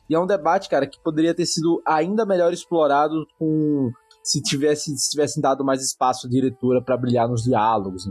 E 0.08 0.14
é 0.14 0.20
um 0.20 0.26
debate, 0.26 0.68
cara, 0.68 0.86
que 0.86 1.00
poderia 1.00 1.34
ter 1.34 1.46
sido 1.46 1.82
ainda 1.84 2.26
melhor 2.26 2.52
explorado 2.52 3.26
com 3.38 3.90
se 4.24 4.40
tivesse 4.42 4.96
se 4.96 5.10
tivessem 5.10 5.42
dado 5.42 5.62
mais 5.62 5.82
espaço 5.82 6.26
à 6.26 6.30
diretora 6.30 6.82
para 6.82 6.96
brilhar 6.96 7.28
nos 7.28 7.44
diálogos, 7.44 8.08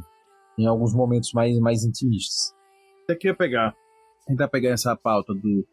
em 0.58 0.68
alguns 0.68 0.94
momentos 0.94 1.34
mais, 1.34 1.58
mais 1.60 1.84
intimistas. 1.84 2.54
Eu 3.10 3.18
queria 3.18 3.36
pegar, 3.36 3.76
tentar 4.28 4.48
pegar 4.48 4.70
essa 4.70 4.96
pauta 4.96 5.34
do, 5.34 5.68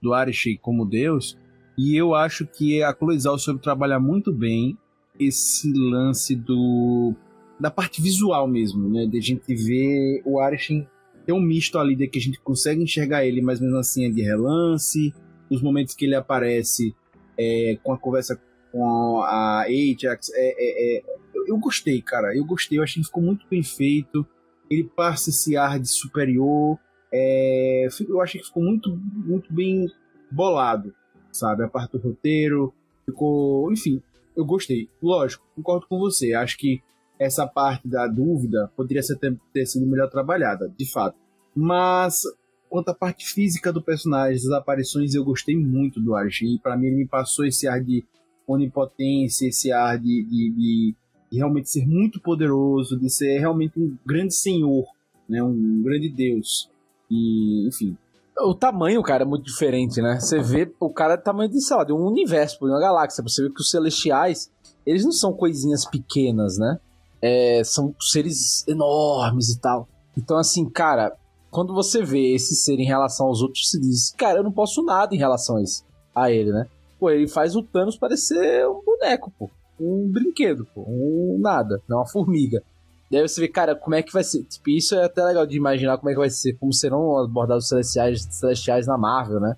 do 0.00 0.12
Arishi 0.12 0.58
como 0.58 0.84
Deus, 0.84 1.36
e 1.78 1.96
eu 1.96 2.14
acho 2.14 2.46
que 2.46 2.82
a 2.82 2.92
Cloizal 2.92 3.38
soube 3.38 3.60
trabalhar 3.60 3.98
muito 3.98 4.32
bem 4.32 4.76
esse 5.18 5.72
lance 5.72 6.36
do 6.36 7.14
da 7.58 7.70
parte 7.70 8.02
visual 8.02 8.46
mesmo, 8.46 8.86
né? 8.86 9.06
De 9.06 9.16
a 9.16 9.20
gente 9.20 9.54
ver 9.54 10.20
o 10.26 10.38
Arishin 10.38 10.86
ter 11.24 11.32
um 11.32 11.40
misto 11.40 11.78
ali 11.78 11.96
de 11.96 12.06
que 12.06 12.18
a 12.18 12.22
gente 12.22 12.38
consegue 12.40 12.82
enxergar 12.82 13.24
ele, 13.24 13.40
mas 13.40 13.60
mesmo 13.60 13.78
assim 13.78 14.04
é 14.04 14.10
de 14.10 14.22
relance. 14.22 15.12
Os 15.50 15.62
momentos 15.62 15.94
que 15.94 16.04
ele 16.04 16.14
aparece 16.14 16.94
é, 17.38 17.78
com 17.82 17.92
a 17.92 17.98
conversa 17.98 18.40
com 18.76 19.22
a 19.22 19.62
Ajax. 19.62 20.30
É, 20.34 20.54
é, 20.58 20.98
é, 20.98 21.04
eu 21.46 21.56
gostei, 21.56 22.02
cara. 22.02 22.36
Eu 22.36 22.44
gostei. 22.44 22.78
Eu 22.78 22.82
achei 22.82 23.00
que 23.00 23.06
ficou 23.06 23.22
muito 23.22 23.46
bem 23.48 23.62
feito. 23.62 24.26
Ele 24.70 24.84
passa 24.84 25.30
esse 25.30 25.56
ar 25.56 25.80
de 25.80 25.88
superior. 25.88 26.78
É, 27.12 27.88
eu 28.06 28.20
achei 28.20 28.40
que 28.40 28.46
ficou 28.46 28.62
muito, 28.62 28.94
muito 28.94 29.52
bem 29.52 29.90
bolado, 30.30 30.94
sabe? 31.32 31.64
A 31.64 31.68
parte 31.68 31.92
do 31.92 31.98
roteiro. 31.98 32.74
Ficou. 33.06 33.72
Enfim, 33.72 34.02
eu 34.36 34.44
gostei. 34.44 34.90
Lógico, 35.02 35.46
concordo 35.54 35.86
com 35.88 35.98
você. 35.98 36.34
Acho 36.34 36.58
que 36.58 36.82
essa 37.18 37.46
parte 37.46 37.88
da 37.88 38.06
dúvida 38.06 38.70
poderia 38.76 39.02
ser, 39.02 39.16
ter, 39.16 39.34
ter 39.54 39.64
sido 39.64 39.86
melhor 39.86 40.10
trabalhada, 40.10 40.70
de 40.76 40.90
fato. 40.90 41.16
Mas 41.54 42.24
quanto 42.68 42.90
à 42.90 42.94
parte 42.94 43.26
física 43.26 43.72
do 43.72 43.80
personagem, 43.80 44.36
as 44.36 44.50
aparições, 44.50 45.14
eu 45.14 45.24
gostei 45.24 45.56
muito 45.56 45.98
do 45.98 46.14
Archie. 46.14 46.60
Para 46.62 46.76
mim, 46.76 46.88
ele 46.88 46.96
me 46.96 47.08
passou 47.08 47.46
esse 47.46 47.66
ar 47.66 47.82
de 47.82 48.04
onipotência, 48.46 49.48
esse 49.48 49.72
ar 49.72 49.98
de, 49.98 50.22
de, 50.24 50.50
de, 50.50 50.94
de, 51.30 51.38
realmente 51.38 51.68
ser 51.68 51.86
muito 51.86 52.20
poderoso, 52.20 52.98
de 52.98 53.10
ser 53.10 53.38
realmente 53.38 53.78
um 53.78 53.96
grande 54.06 54.34
senhor, 54.34 54.84
né? 55.28 55.42
um 55.42 55.82
grande 55.82 56.08
deus. 56.08 56.70
E, 57.10 57.66
enfim. 57.68 57.96
O 58.38 58.54
tamanho, 58.54 59.02
cara, 59.02 59.22
é 59.22 59.26
muito 59.26 59.44
diferente, 59.44 60.02
né? 60.02 60.20
Você 60.20 60.40
vê 60.40 60.70
o 60.78 60.90
cara 60.90 61.14
é 61.14 61.16
tamanho 61.16 61.50
de, 61.50 61.60
sei 61.60 61.76
lá, 61.76 61.84
de 61.84 61.92
um 61.92 62.06
universo, 62.06 62.58
de 62.58 62.66
uma 62.66 62.78
galáxia. 62.78 63.22
Você 63.22 63.42
vê 63.42 63.50
que 63.50 63.60
os 63.60 63.70
celestiais, 63.70 64.50
eles 64.84 65.04
não 65.04 65.12
são 65.12 65.32
coisinhas 65.32 65.86
pequenas, 65.86 66.58
né? 66.58 66.78
É, 67.22 67.62
são 67.64 67.94
seres 67.98 68.66
enormes 68.68 69.48
e 69.48 69.58
tal. 69.58 69.88
Então, 70.18 70.36
assim, 70.36 70.68
cara, 70.68 71.16
quando 71.50 71.72
você 71.72 72.02
vê 72.02 72.34
esse 72.34 72.54
ser 72.54 72.78
em 72.78 72.84
relação 72.84 73.26
aos 73.26 73.40
outros, 73.40 73.70
se 73.70 73.80
diz, 73.80 74.12
cara, 74.18 74.40
eu 74.40 74.44
não 74.44 74.52
posso 74.52 74.82
nada 74.82 75.14
em 75.14 75.18
relação 75.18 75.56
a, 75.56 75.62
isso, 75.62 75.82
a 76.14 76.30
ele, 76.30 76.52
né? 76.52 76.66
Pô, 76.98 77.10
ele 77.10 77.28
faz 77.28 77.54
o 77.54 77.62
Thanos 77.62 77.96
parecer 77.96 78.66
um 78.68 78.82
boneco, 78.84 79.32
pô. 79.38 79.50
Um 79.78 80.10
brinquedo, 80.10 80.66
pô. 80.74 80.84
Um 80.86 81.38
nada, 81.38 81.82
não 81.88 81.98
uma 81.98 82.08
formiga. 82.08 82.62
Daí 83.10 83.26
você 83.26 83.40
vê, 83.40 83.48
cara, 83.48 83.76
como 83.76 83.94
é 83.94 84.02
que 84.02 84.12
vai 84.12 84.24
ser. 84.24 84.42
Tipo, 84.44 84.70
isso 84.70 84.94
é 84.94 85.04
até 85.04 85.22
legal 85.22 85.46
de 85.46 85.56
imaginar 85.56 85.96
como 85.98 86.10
é 86.10 86.12
que 86.12 86.18
vai 86.18 86.30
ser, 86.30 86.54
como 86.54 86.72
serão 86.72 87.18
abordados 87.18 87.64
os 87.64 87.68
celestiais, 87.68 88.26
celestiais 88.30 88.86
na 88.86 88.98
Marvel, 88.98 89.40
né? 89.40 89.56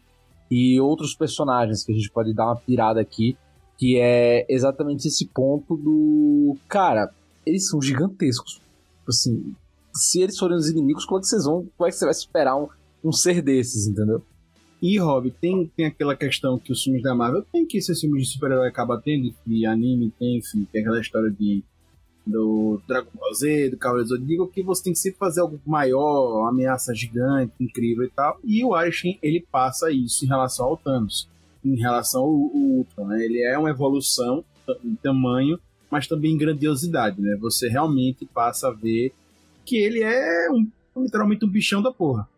E 0.50 0.80
outros 0.80 1.14
personagens 1.14 1.84
que 1.84 1.92
a 1.92 1.94
gente 1.94 2.10
pode 2.10 2.34
dar 2.34 2.46
uma 2.46 2.56
pirada 2.56 3.00
aqui, 3.00 3.36
que 3.78 3.98
é 3.98 4.44
exatamente 4.48 5.08
esse 5.08 5.26
ponto 5.26 5.76
do. 5.76 6.56
Cara, 6.68 7.10
eles 7.46 7.68
são 7.68 7.80
gigantescos. 7.80 8.54
Tipo 8.54 9.10
assim, 9.10 9.54
se 9.94 10.20
eles 10.20 10.38
forem 10.38 10.56
os 10.56 10.68
inimigos, 10.68 11.04
como 11.04 11.18
é 11.18 11.20
que 11.20 11.28
vocês 11.28 11.44
vão. 11.44 11.66
Como 11.76 11.88
é 11.88 11.90
que 11.90 11.96
você 11.96 12.04
vai 12.04 12.12
esperar 12.12 12.56
um, 12.56 12.68
um 13.02 13.12
ser 13.12 13.40
desses, 13.40 13.86
entendeu? 13.86 14.22
E, 14.80 14.98
Rob, 14.98 15.30
tem, 15.40 15.66
tem 15.76 15.86
aquela 15.86 16.14
questão 16.14 16.58
que 16.58 16.72
os 16.72 16.82
filmes 16.82 17.02
da 17.02 17.14
Marvel 17.14 17.44
tem 17.52 17.66
que 17.66 17.78
esses 17.78 18.00
filmes 18.00 18.24
de 18.24 18.32
super-herói 18.32 18.68
acabam 18.68 19.00
tendo, 19.02 19.34
e 19.46 19.66
anime 19.66 20.12
tem, 20.18 20.38
enfim, 20.38 20.66
tem 20.70 20.82
aquela 20.82 21.00
história 21.00 21.30
de 21.30 21.62
do 22.28 22.80
Dragon 22.86 23.10
Ball 23.14 23.34
Z, 23.34 23.70
do 23.70 23.78
Cavaleiro 23.78 24.10
Zodíaco, 24.10 24.48
que 24.48 24.62
você 24.62 24.84
tem 24.84 24.92
que 24.92 24.98
sempre 24.98 25.18
fazer 25.18 25.40
algo 25.40 25.58
maior, 25.66 26.40
uma 26.40 26.50
ameaça 26.50 26.94
gigante, 26.94 27.54
incrível 27.58 28.04
e 28.04 28.10
tal. 28.10 28.38
E 28.44 28.62
o 28.62 28.74
Arishin, 28.74 29.18
ele 29.22 29.44
passa 29.50 29.90
isso 29.90 30.24
em 30.24 30.28
relação 30.28 30.66
ao 30.66 30.76
Thanos, 30.76 31.26
em 31.64 31.76
relação 31.76 32.22
ao, 32.22 32.28
ao 32.28 32.34
Ultron, 32.34 33.06
né? 33.06 33.24
Ele 33.24 33.42
é 33.42 33.56
uma 33.58 33.70
evolução 33.70 34.44
em 34.84 34.94
tamanho, 34.96 35.58
mas 35.90 36.06
também 36.06 36.32
em 36.32 36.38
grandiosidade, 36.38 37.20
né? 37.20 37.36
Você 37.40 37.68
realmente 37.68 38.26
passa 38.26 38.68
a 38.68 38.72
ver 38.72 39.12
que 39.64 39.76
ele 39.76 40.02
é 40.02 40.50
um, 40.50 40.68
literalmente 41.02 41.44
um 41.46 41.48
bichão 41.48 41.80
da 41.80 41.90
porra. 41.90 42.28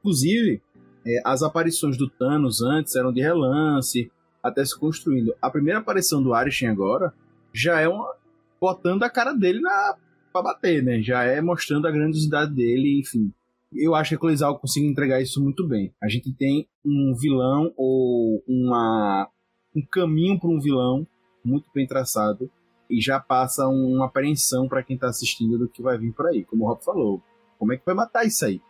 Inclusive, 0.00 0.60
é, 1.06 1.20
as 1.24 1.42
aparições 1.42 1.96
do 1.96 2.10
Thanos 2.10 2.60
antes 2.60 2.96
eram 2.96 3.12
de 3.12 3.20
relance, 3.20 4.10
até 4.42 4.64
se 4.64 4.78
construindo. 4.78 5.34
A 5.40 5.48
primeira 5.48 5.78
aparição 5.78 6.22
do 6.22 6.34
Arishin 6.34 6.66
agora 6.66 7.14
já 7.52 7.80
é 7.80 7.88
uma 7.88 8.14
botando 8.60 9.02
a 9.04 9.10
cara 9.10 9.32
dele 9.32 9.60
na 9.60 9.96
para 10.32 10.42
bater, 10.42 10.82
né? 10.82 11.00
Já 11.00 11.22
é 11.24 11.40
mostrando 11.40 11.86
a 11.86 11.90
grandiosidade 11.90 12.52
dele, 12.52 13.00
enfim. 13.00 13.32
Eu 13.72 13.94
acho 13.94 14.10
que 14.10 14.14
a 14.16 14.18
Colisal 14.18 14.58
consegue 14.58 14.86
entregar 14.86 15.20
isso 15.20 15.42
muito 15.42 15.66
bem. 15.66 15.94
A 16.02 16.08
gente 16.08 16.30
tem 16.32 16.68
um 16.84 17.14
vilão 17.14 17.72
ou 17.76 18.42
uma 18.46 19.28
um 19.74 19.82
caminho 19.82 20.38
para 20.38 20.48
um 20.48 20.60
vilão 20.60 21.06
muito 21.44 21.68
bem 21.74 21.86
traçado 21.86 22.50
e 22.88 23.00
já 23.00 23.20
passa 23.20 23.66
uma 23.68 24.06
apreensão 24.06 24.68
para 24.68 24.82
quem 24.82 24.96
tá 24.96 25.08
assistindo 25.08 25.58
do 25.58 25.68
que 25.68 25.82
vai 25.82 25.98
vir 25.98 26.12
por 26.12 26.26
aí, 26.26 26.44
como 26.44 26.64
o 26.64 26.68
Rob 26.68 26.82
falou. 26.84 27.22
Como 27.58 27.72
é 27.72 27.76
que 27.76 27.84
vai 27.84 27.94
matar 27.94 28.24
isso 28.24 28.44
aí? 28.44 28.60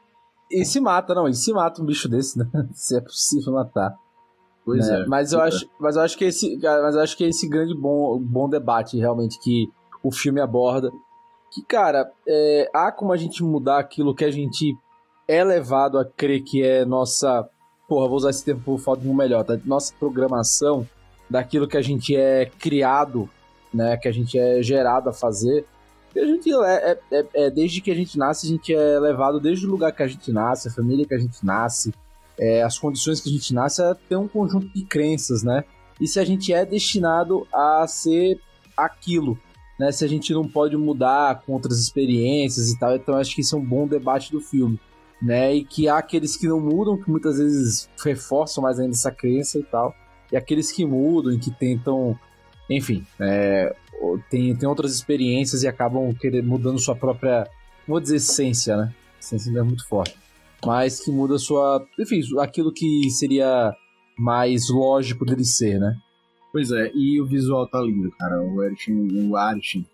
E 0.50 0.64
se 0.64 0.80
mata, 0.80 1.14
não, 1.14 1.28
e 1.28 1.34
se 1.34 1.52
mata 1.52 1.82
um 1.82 1.86
bicho 1.86 2.08
desse, 2.08 2.38
né? 2.38 2.46
se 2.72 2.96
é 2.96 3.00
possível 3.00 3.52
matar. 3.52 3.94
Pois 4.64 4.88
né? 4.88 5.02
é. 5.02 5.06
Mas 5.06 5.32
eu, 5.32 5.40
é. 5.40 5.48
Acho, 5.48 5.68
mas 5.78 5.96
eu 5.96 6.02
acho 6.02 6.18
que 6.18 6.24
esse, 6.24 6.58
mas 6.60 6.94
eu 6.94 7.00
acho 7.00 7.16
que 7.16 7.24
esse 7.24 7.48
grande 7.48 7.74
bom, 7.74 8.18
bom 8.18 8.48
debate 8.48 8.98
realmente 8.98 9.38
que 9.38 9.70
o 10.02 10.10
filme 10.10 10.40
aborda, 10.40 10.90
que 11.50 11.62
cara, 11.62 12.10
é, 12.26 12.70
há 12.74 12.90
como 12.92 13.12
a 13.12 13.16
gente 13.16 13.42
mudar 13.42 13.78
aquilo 13.78 14.14
que 14.14 14.24
a 14.24 14.30
gente 14.30 14.76
é 15.28 15.42
levado 15.42 15.98
a 15.98 16.04
crer 16.04 16.42
que 16.42 16.62
é 16.62 16.84
nossa, 16.84 17.48
porra, 17.88 18.08
vou 18.08 18.16
usar 18.16 18.30
esse 18.30 18.44
termo 18.44 18.62
por 18.62 18.78
falta 18.78 19.02
de 19.02 19.08
um 19.08 19.14
melhor, 19.14 19.44
tá? 19.44 19.58
Nossa 19.64 19.92
programação 19.98 20.86
daquilo 21.28 21.66
que 21.66 21.76
a 21.76 21.82
gente 21.82 22.14
é 22.16 22.46
criado, 22.46 23.28
né, 23.72 23.96
que 23.96 24.08
a 24.08 24.12
gente 24.12 24.38
é 24.38 24.62
gerado 24.62 25.08
a 25.08 25.12
fazer. 25.12 25.66
E 26.16 26.18
a 26.18 26.26
gente 26.26 26.50
é, 26.50 26.92
é, 26.92 26.98
é, 27.12 27.26
é, 27.34 27.50
desde 27.50 27.82
que 27.82 27.90
a 27.90 27.94
gente 27.94 28.16
nasce, 28.16 28.46
a 28.46 28.48
gente 28.48 28.74
é 28.74 28.98
levado 28.98 29.38
desde 29.38 29.66
o 29.66 29.70
lugar 29.70 29.92
que 29.92 30.02
a 30.02 30.06
gente 30.06 30.32
nasce, 30.32 30.68
a 30.68 30.70
família 30.70 31.04
que 31.04 31.12
a 31.12 31.18
gente 31.18 31.44
nasce, 31.44 31.92
é, 32.38 32.62
as 32.62 32.78
condições 32.78 33.20
que 33.20 33.28
a 33.28 33.32
gente 33.32 33.52
nasce, 33.52 33.82
a 33.82 33.94
ter 33.94 34.16
um 34.16 34.26
conjunto 34.26 34.66
de 34.68 34.82
crenças, 34.86 35.42
né? 35.42 35.62
E 36.00 36.06
se 36.06 36.18
a 36.18 36.24
gente 36.24 36.54
é 36.54 36.64
destinado 36.64 37.46
a 37.52 37.86
ser 37.86 38.40
aquilo, 38.74 39.38
né? 39.78 39.92
Se 39.92 40.06
a 40.06 40.08
gente 40.08 40.32
não 40.32 40.48
pode 40.48 40.74
mudar 40.74 41.42
com 41.42 41.52
outras 41.52 41.78
experiências 41.78 42.70
e 42.70 42.78
tal, 42.78 42.96
então 42.96 43.16
acho 43.16 43.34
que 43.34 43.42
isso 43.42 43.54
é 43.54 43.58
um 43.58 43.64
bom 43.64 43.86
debate 43.86 44.32
do 44.32 44.40
filme, 44.40 44.80
né? 45.20 45.54
E 45.54 45.66
que 45.66 45.86
há 45.86 45.98
aqueles 45.98 46.34
que 46.34 46.48
não 46.48 46.58
mudam, 46.58 46.96
que 46.96 47.10
muitas 47.10 47.36
vezes 47.36 47.90
reforçam 48.02 48.64
mais 48.64 48.80
ainda 48.80 48.94
essa 48.94 49.10
crença 49.10 49.58
e 49.58 49.64
tal, 49.64 49.94
e 50.32 50.36
aqueles 50.38 50.72
que 50.72 50.86
mudam 50.86 51.34
e 51.34 51.38
que 51.38 51.50
tentam, 51.50 52.18
enfim, 52.70 53.04
é, 53.20 53.76
tem, 54.30 54.54
tem 54.54 54.68
outras 54.68 54.94
experiências 54.94 55.62
e 55.62 55.68
acabam 55.68 56.14
querendo, 56.14 56.46
mudando 56.46 56.78
sua 56.78 56.94
própria, 56.94 57.48
vou 57.86 58.00
dizer, 58.00 58.16
essência, 58.16 58.76
né? 58.76 58.94
Essência 59.20 59.50
é 59.58 59.62
muito 59.62 59.86
forte. 59.88 60.16
Mas 60.64 61.00
que 61.00 61.10
muda 61.10 61.38
sua. 61.38 61.84
Enfim, 61.98 62.20
aquilo 62.40 62.72
que 62.72 63.10
seria 63.10 63.74
mais 64.18 64.68
lógico 64.70 65.24
dele 65.24 65.44
ser, 65.44 65.78
né? 65.78 65.96
Pois 66.52 66.70
é, 66.70 66.90
e 66.94 67.20
o 67.20 67.26
visual 67.26 67.68
tá 67.68 67.80
lindo, 67.80 68.10
cara. 68.12 68.40
O 68.40 68.60
Arishin, 68.62 69.28
o 69.28 69.36
Arishin 69.36 69.84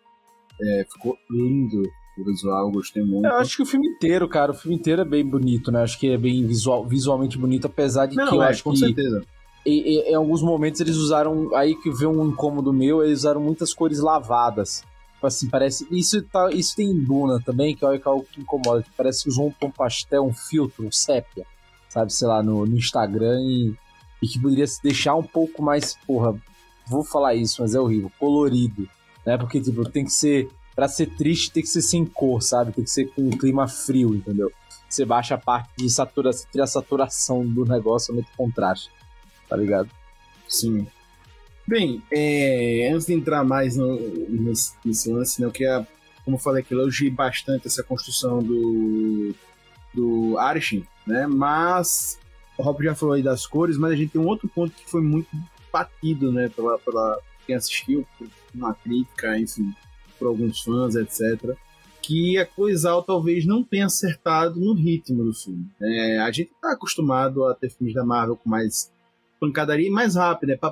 é, 0.61 0.87
ficou 0.91 1.17
lindo 1.31 1.83
o 2.19 2.25
visual, 2.25 2.71
gostei 2.71 3.03
muito. 3.03 3.27
Eu 3.27 3.37
acho 3.37 3.57
que 3.57 3.63
o 3.63 3.67
filme 3.67 3.89
inteiro, 3.89 4.29
cara, 4.29 4.53
o 4.53 4.55
filme 4.55 4.77
inteiro 4.77 5.03
é 5.03 5.05
bem 5.05 5.25
bonito, 5.27 5.73
né? 5.73 5.83
Acho 5.83 5.99
que 5.99 6.11
é 6.11 6.19
bem 6.19 6.47
visual, 6.47 6.87
visualmente 6.87 7.39
bonito, 7.39 7.67
apesar 7.67 8.07
de 8.07 8.17
Não, 8.17 8.29
que 8.29 8.35
eu 8.35 8.43
é, 8.43 8.49
acho 8.49 8.63
com 8.63 8.73
que. 8.73 8.79
certeza. 8.79 9.23
E, 9.65 9.99
e, 9.99 10.11
em 10.11 10.15
alguns 10.15 10.43
momentos 10.43 10.81
eles 10.81 10.97
usaram. 10.97 11.55
Aí 11.55 11.75
que 11.77 11.91
vê 11.91 12.07
um 12.07 12.29
incômodo 12.29 12.73
meu, 12.73 13.03
eles 13.03 13.21
usaram 13.21 13.41
muitas 13.41 13.73
cores 13.73 14.01
lavadas. 14.01 14.83
Tipo 15.15 15.27
assim, 15.27 15.49
parece. 15.49 15.87
Isso, 15.91 16.21
tá, 16.23 16.51
isso 16.51 16.75
tem 16.75 16.91
em 16.91 17.05
Duna 17.05 17.41
também, 17.41 17.77
que 17.77 17.85
é 17.85 18.01
algo 18.05 18.27
que 18.31 18.41
incomoda. 18.41 18.85
Parece 18.97 19.23
que 19.23 19.29
usou 19.29 19.49
um 19.49 19.53
tom 19.53 19.71
pastel, 19.71 20.25
um 20.25 20.33
filtro, 20.33 20.87
um 20.87 20.91
sépia, 20.91 21.47
sabe, 21.89 22.13
sei 22.13 22.27
lá, 22.27 22.43
no, 22.43 22.67
no 22.67 22.77
Instagram 22.77 23.41
e, 23.41 23.75
e 24.21 24.27
que 24.27 24.41
poderia 24.41 24.67
se 24.67 24.83
deixar 24.83 25.15
um 25.15 25.23
pouco 25.23 25.63
mais, 25.63 25.97
porra, 26.07 26.35
vou 26.89 27.05
falar 27.05 27.35
isso, 27.35 27.63
mas 27.63 27.75
é 27.75 27.81
horrível, 27.81 28.11
colorido, 28.19 28.89
né? 29.25 29.39
Porque, 29.39 29.61
tipo, 29.61 29.89
tem 29.89 30.05
que 30.05 30.13
ser. 30.13 30.49
Pra 30.75 30.89
ser 30.89 31.15
triste, 31.17 31.53
tem 31.53 31.63
que 31.63 31.69
ser 31.69 31.83
sem 31.83 32.05
cor, 32.05 32.43
sabe? 32.43 32.73
Tem 32.73 32.83
que 32.83 32.91
ser 32.91 33.05
com 33.15 33.23
um 33.23 33.31
clima 33.31 33.69
frio, 33.69 34.15
entendeu? 34.15 34.51
Você 34.89 35.05
baixa 35.05 35.35
a 35.35 35.39
parte 35.39 35.71
de 35.77 35.89
saturação, 35.89 36.49
a 36.63 36.67
saturação 36.67 37.47
do 37.47 37.65
negócio, 37.67 38.13
muito 38.13 38.31
contraste 38.37 38.91
tá 39.53 39.59
ligado? 39.59 39.91
Sim. 40.49 40.87
Bem, 41.69 42.03
é, 42.11 42.91
antes 42.91 43.07
de 43.07 43.13
entrar 43.13 43.45
mais 43.45 43.77
no, 43.77 43.99
nesse, 44.31 44.73
nesse 44.83 45.13
lance, 45.13 45.41
né, 45.41 45.47
eu 45.47 45.53
queria, 45.53 45.87
como 46.25 46.37
eu 46.37 46.41
falei 46.41 46.63
aqui, 46.63 46.73
elogiei 46.73 47.11
bastante 47.11 47.67
essa 47.67 47.83
construção 47.83 48.43
do, 48.43 49.35
do 49.93 50.39
Arishin, 50.39 50.87
né? 51.07 51.27
Mas 51.27 52.19
o 52.57 52.63
Rob 52.63 52.83
já 52.83 52.95
falou 52.95 53.15
aí 53.15 53.23
das 53.23 53.47
cores, 53.47 53.77
mas 53.77 53.93
a 53.93 53.97
gente 53.97 54.13
tem 54.13 54.21
um 54.21 54.27
outro 54.27 54.49
ponto 54.49 54.75
que 54.75 54.91
foi 54.91 55.03
muito 55.03 55.29
batido, 55.71 56.33
né, 56.33 56.49
pela, 56.49 56.79
pela 56.79 57.21
quem 57.47 57.55
assistiu, 57.55 58.07
por 58.19 58.29
uma 58.55 58.73
crítica, 58.73 59.39
enfim, 59.39 59.71
por 60.19 60.29
alguns 60.29 60.63
fãs, 60.63 60.95
etc. 60.95 61.55
Que 62.01 62.39
a 62.39 62.47
Coisal 62.47 63.03
talvez 63.03 63.45
não 63.45 63.63
tenha 63.63 63.87
acertado 63.87 64.59
no 64.59 64.73
ritmo 64.73 65.25
do 65.25 65.35
filme. 65.35 65.67
É, 65.81 66.21
a 66.21 66.31
gente 66.33 66.53
está 66.53 66.73
acostumado 66.73 67.45
a 67.45 67.55
ter 67.55 67.71
filmes 67.71 67.95
da 67.95 68.05
Marvel 68.05 68.37
com 68.37 68.49
mais 68.49 68.92
pancadaria 69.43 69.91
mais 69.91 70.15
rápida, 70.15 70.53
é 70.53 70.57
pá, 70.57 70.71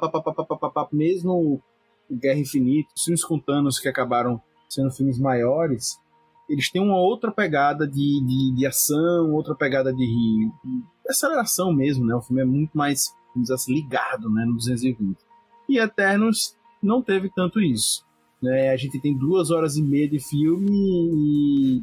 mesmo 0.92 1.60
Guerra 2.08 2.38
Infinita, 2.38 2.88
os 2.96 3.02
filmes 3.02 3.24
com 3.24 3.36
Thanos 3.36 3.80
que 3.80 3.88
acabaram 3.88 4.40
sendo 4.68 4.92
filmes 4.92 5.18
maiores, 5.18 5.98
eles 6.48 6.70
têm 6.70 6.80
uma 6.80 6.96
outra 6.96 7.32
pegada 7.32 7.84
de, 7.84 8.24
de, 8.24 8.54
de 8.54 8.66
ação, 8.66 9.32
outra 9.32 9.56
pegada 9.56 9.92
de, 9.92 10.06
de, 10.06 10.82
aceleração 11.08 11.72
mesmo, 11.72 12.06
né? 12.06 12.14
O 12.14 12.20
filme 12.20 12.42
é 12.42 12.44
muito 12.44 12.78
mais, 12.78 13.12
vamos 13.34 13.48
dizer 13.48 13.54
assim, 13.54 13.74
ligado, 13.74 14.30
né, 14.30 14.44
no 14.44 14.54
220. 14.54 15.18
E 15.68 15.78
Eternos 15.78 16.56
não 16.80 17.02
teve 17.02 17.28
tanto 17.28 17.60
isso. 17.60 18.04
Né? 18.40 18.70
A 18.70 18.76
gente 18.76 19.00
tem 19.00 19.16
duas 19.16 19.50
horas 19.50 19.76
e 19.76 19.82
meia 19.82 20.08
de 20.08 20.20
filme 20.20 20.70
e 20.70 21.82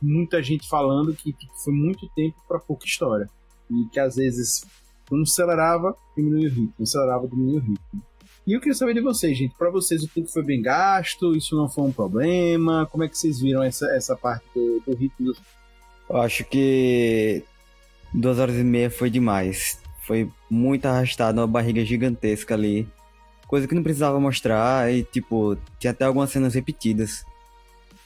muita 0.00 0.40
gente 0.40 0.68
falando 0.68 1.12
que, 1.14 1.32
que 1.32 1.48
foi 1.64 1.72
muito 1.72 2.08
tempo 2.14 2.36
para 2.46 2.60
pouca 2.60 2.86
história. 2.86 3.28
E 3.68 3.86
que 3.90 3.98
às 3.98 4.14
vezes 4.16 4.64
quando 5.08 5.22
acelerava, 5.22 5.96
diminuía 6.16 6.48
o 6.48 6.50
ritmo. 6.50 6.74
Acelerava, 6.80 7.26
diminuía 7.26 7.58
o 7.58 7.62
ritmo. 7.62 8.02
E 8.46 8.52
eu 8.54 8.60
queria 8.60 8.74
saber 8.74 8.94
de 8.94 9.00
vocês, 9.00 9.36
gente. 9.36 9.54
Para 9.56 9.70
vocês, 9.70 10.02
o 10.02 10.08
tempo 10.08 10.28
foi 10.28 10.42
bem 10.42 10.62
gasto? 10.62 11.36
Isso 11.36 11.54
não 11.56 11.68
foi 11.68 11.84
um 11.84 11.92
problema? 11.92 12.88
Como 12.90 13.04
é 13.04 13.08
que 13.08 13.18
vocês 13.18 13.40
viram 13.40 13.62
essa, 13.62 13.86
essa 13.94 14.16
parte 14.16 14.44
do, 14.54 14.80
do 14.86 14.94
ritmo? 14.94 15.32
Do... 15.32 15.36
Eu 16.08 16.16
acho 16.16 16.44
que 16.44 17.42
duas 18.12 18.38
horas 18.38 18.56
e 18.56 18.64
meia 18.64 18.90
foi 18.90 19.10
demais. 19.10 19.78
Foi 20.06 20.30
muito 20.48 20.86
arrastado, 20.86 21.40
uma 21.40 21.46
barriga 21.46 21.84
gigantesca 21.84 22.54
ali. 22.54 22.88
Coisa 23.46 23.68
que 23.68 23.74
não 23.74 23.82
precisava 23.82 24.18
mostrar 24.18 24.90
e, 24.90 25.02
tipo, 25.02 25.56
tinha 25.78 25.90
até 25.90 26.04
algumas 26.04 26.30
cenas 26.30 26.54
repetidas. 26.54 27.24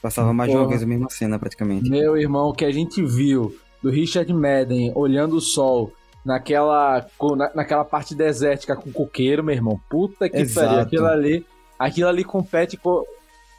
Passava 0.01 0.33
mais 0.33 0.51
de 0.51 0.57
uma 0.57 0.67
vez 0.67 0.83
a 0.83 0.85
mesma 0.85 1.09
cena, 1.09 1.39
praticamente. 1.39 1.89
Meu 1.89 2.17
irmão, 2.17 2.49
o 2.49 2.53
que 2.53 2.65
a 2.65 2.71
gente 2.71 3.01
viu 3.01 3.55
do 3.81 3.89
Richard 3.89 4.33
Madden 4.33 4.91
olhando 4.93 5.37
o 5.37 5.41
sol 5.41 5.93
naquela, 6.25 7.05
na, 7.35 7.51
naquela 7.55 7.85
parte 7.85 8.15
desértica 8.15 8.75
com 8.75 8.91
coqueiro, 8.91 9.43
meu 9.43 9.55
irmão. 9.55 9.79
Puta 9.89 10.29
que 10.29 10.45
pariu. 10.53 10.79
Aquilo 10.79 11.05
ali, 11.05 11.45
aquilo 11.77 12.07
ali 12.07 12.23
compete 12.23 12.77
com. 12.77 13.03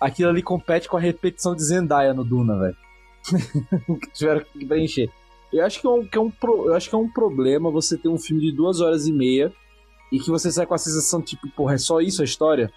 Aquilo 0.01 0.31
ali 0.31 0.43
compete 0.43 0.89
com 0.89 0.97
a 0.97 1.01
repetição 1.01 1.55
de 1.55 1.65
Zendaya 1.65 2.13
no 2.13 2.25
Duna, 2.25 2.59
velho. 2.59 2.77
Tiveram 4.13 4.43
que 4.53 4.67
preencher. 4.67 5.11
Eu 5.53 5.65
acho 5.65 5.81
que 5.81 5.87
é 5.87 5.91
um, 5.91 6.05
que 6.05 6.19
é 6.19 6.21
um, 6.21 6.31
pro, 6.31 6.67
eu 6.67 6.75
acho 6.75 6.89
que 6.89 6.95
é 6.95 6.99
um 6.99 7.09
problema 7.09 7.71
você 7.71 7.97
ter 7.97 8.09
um 8.09 8.19
filme 8.19 8.43
de 8.43 8.53
duas 8.53 8.81
horas 8.81 9.07
e 9.07 9.13
meia 9.13 9.53
e 10.11 10.19
que 10.19 10.29
você 10.31 10.51
sai 10.51 10.67
com 10.67 10.75
a 10.75 10.79
sensação, 10.79 11.23
tipo, 11.23 11.49
porra, 11.51 11.75
é 11.75 11.79
só 11.79 12.01
isso 12.01 12.23
a 12.23 12.25
história? 12.25 12.71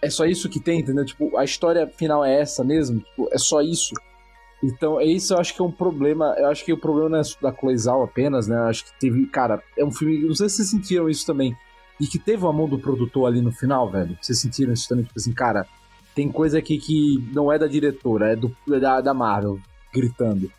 É 0.00 0.10
só 0.10 0.24
isso 0.24 0.48
que 0.48 0.60
tem, 0.60 0.80
entendeu? 0.80 1.04
Tipo, 1.04 1.36
a 1.36 1.44
história 1.44 1.86
final 1.88 2.24
é 2.24 2.40
essa 2.40 2.62
mesmo? 2.62 3.00
Tipo, 3.00 3.28
é 3.32 3.38
só 3.38 3.60
isso? 3.60 3.94
Então, 4.62 5.00
é 5.00 5.04
isso 5.04 5.34
eu 5.34 5.38
acho 5.38 5.54
que 5.54 5.62
é 5.62 5.64
um 5.64 5.70
problema. 5.70 6.34
Eu 6.36 6.48
acho 6.48 6.64
que 6.64 6.72
o 6.72 6.78
problema 6.78 7.10
não 7.10 7.18
é 7.18 7.22
da 7.40 7.52
Cloizal 7.52 8.02
apenas, 8.02 8.48
né? 8.48 8.56
Eu 8.56 8.64
acho 8.64 8.84
que 8.84 8.92
teve. 8.98 9.26
Cara, 9.26 9.62
é 9.76 9.84
um 9.84 9.92
filme. 9.92 10.26
Não 10.26 10.34
sei 10.34 10.48
se 10.48 10.56
vocês 10.56 10.70
sentiram 10.70 11.08
isso 11.08 11.24
também. 11.24 11.56
E 12.00 12.06
que 12.06 12.18
teve 12.18 12.44
o 12.44 12.48
amor 12.48 12.68
do 12.68 12.78
produtor 12.78 13.26
ali 13.26 13.40
no 13.40 13.52
final, 13.52 13.90
velho. 13.90 14.16
Vocês 14.20 14.40
sentiram 14.40 14.72
isso 14.72 14.88
também? 14.88 15.04
Tipo 15.04 15.18
assim, 15.18 15.32
cara, 15.32 15.66
tem 16.14 16.30
coisa 16.30 16.58
aqui 16.58 16.78
que 16.78 17.24
não 17.32 17.52
é 17.52 17.58
da 17.58 17.66
diretora, 17.66 18.32
é 18.32 18.36
do, 18.36 18.54
da, 18.80 19.00
da 19.00 19.14
Marvel 19.14 19.60
gritando. 19.92 20.50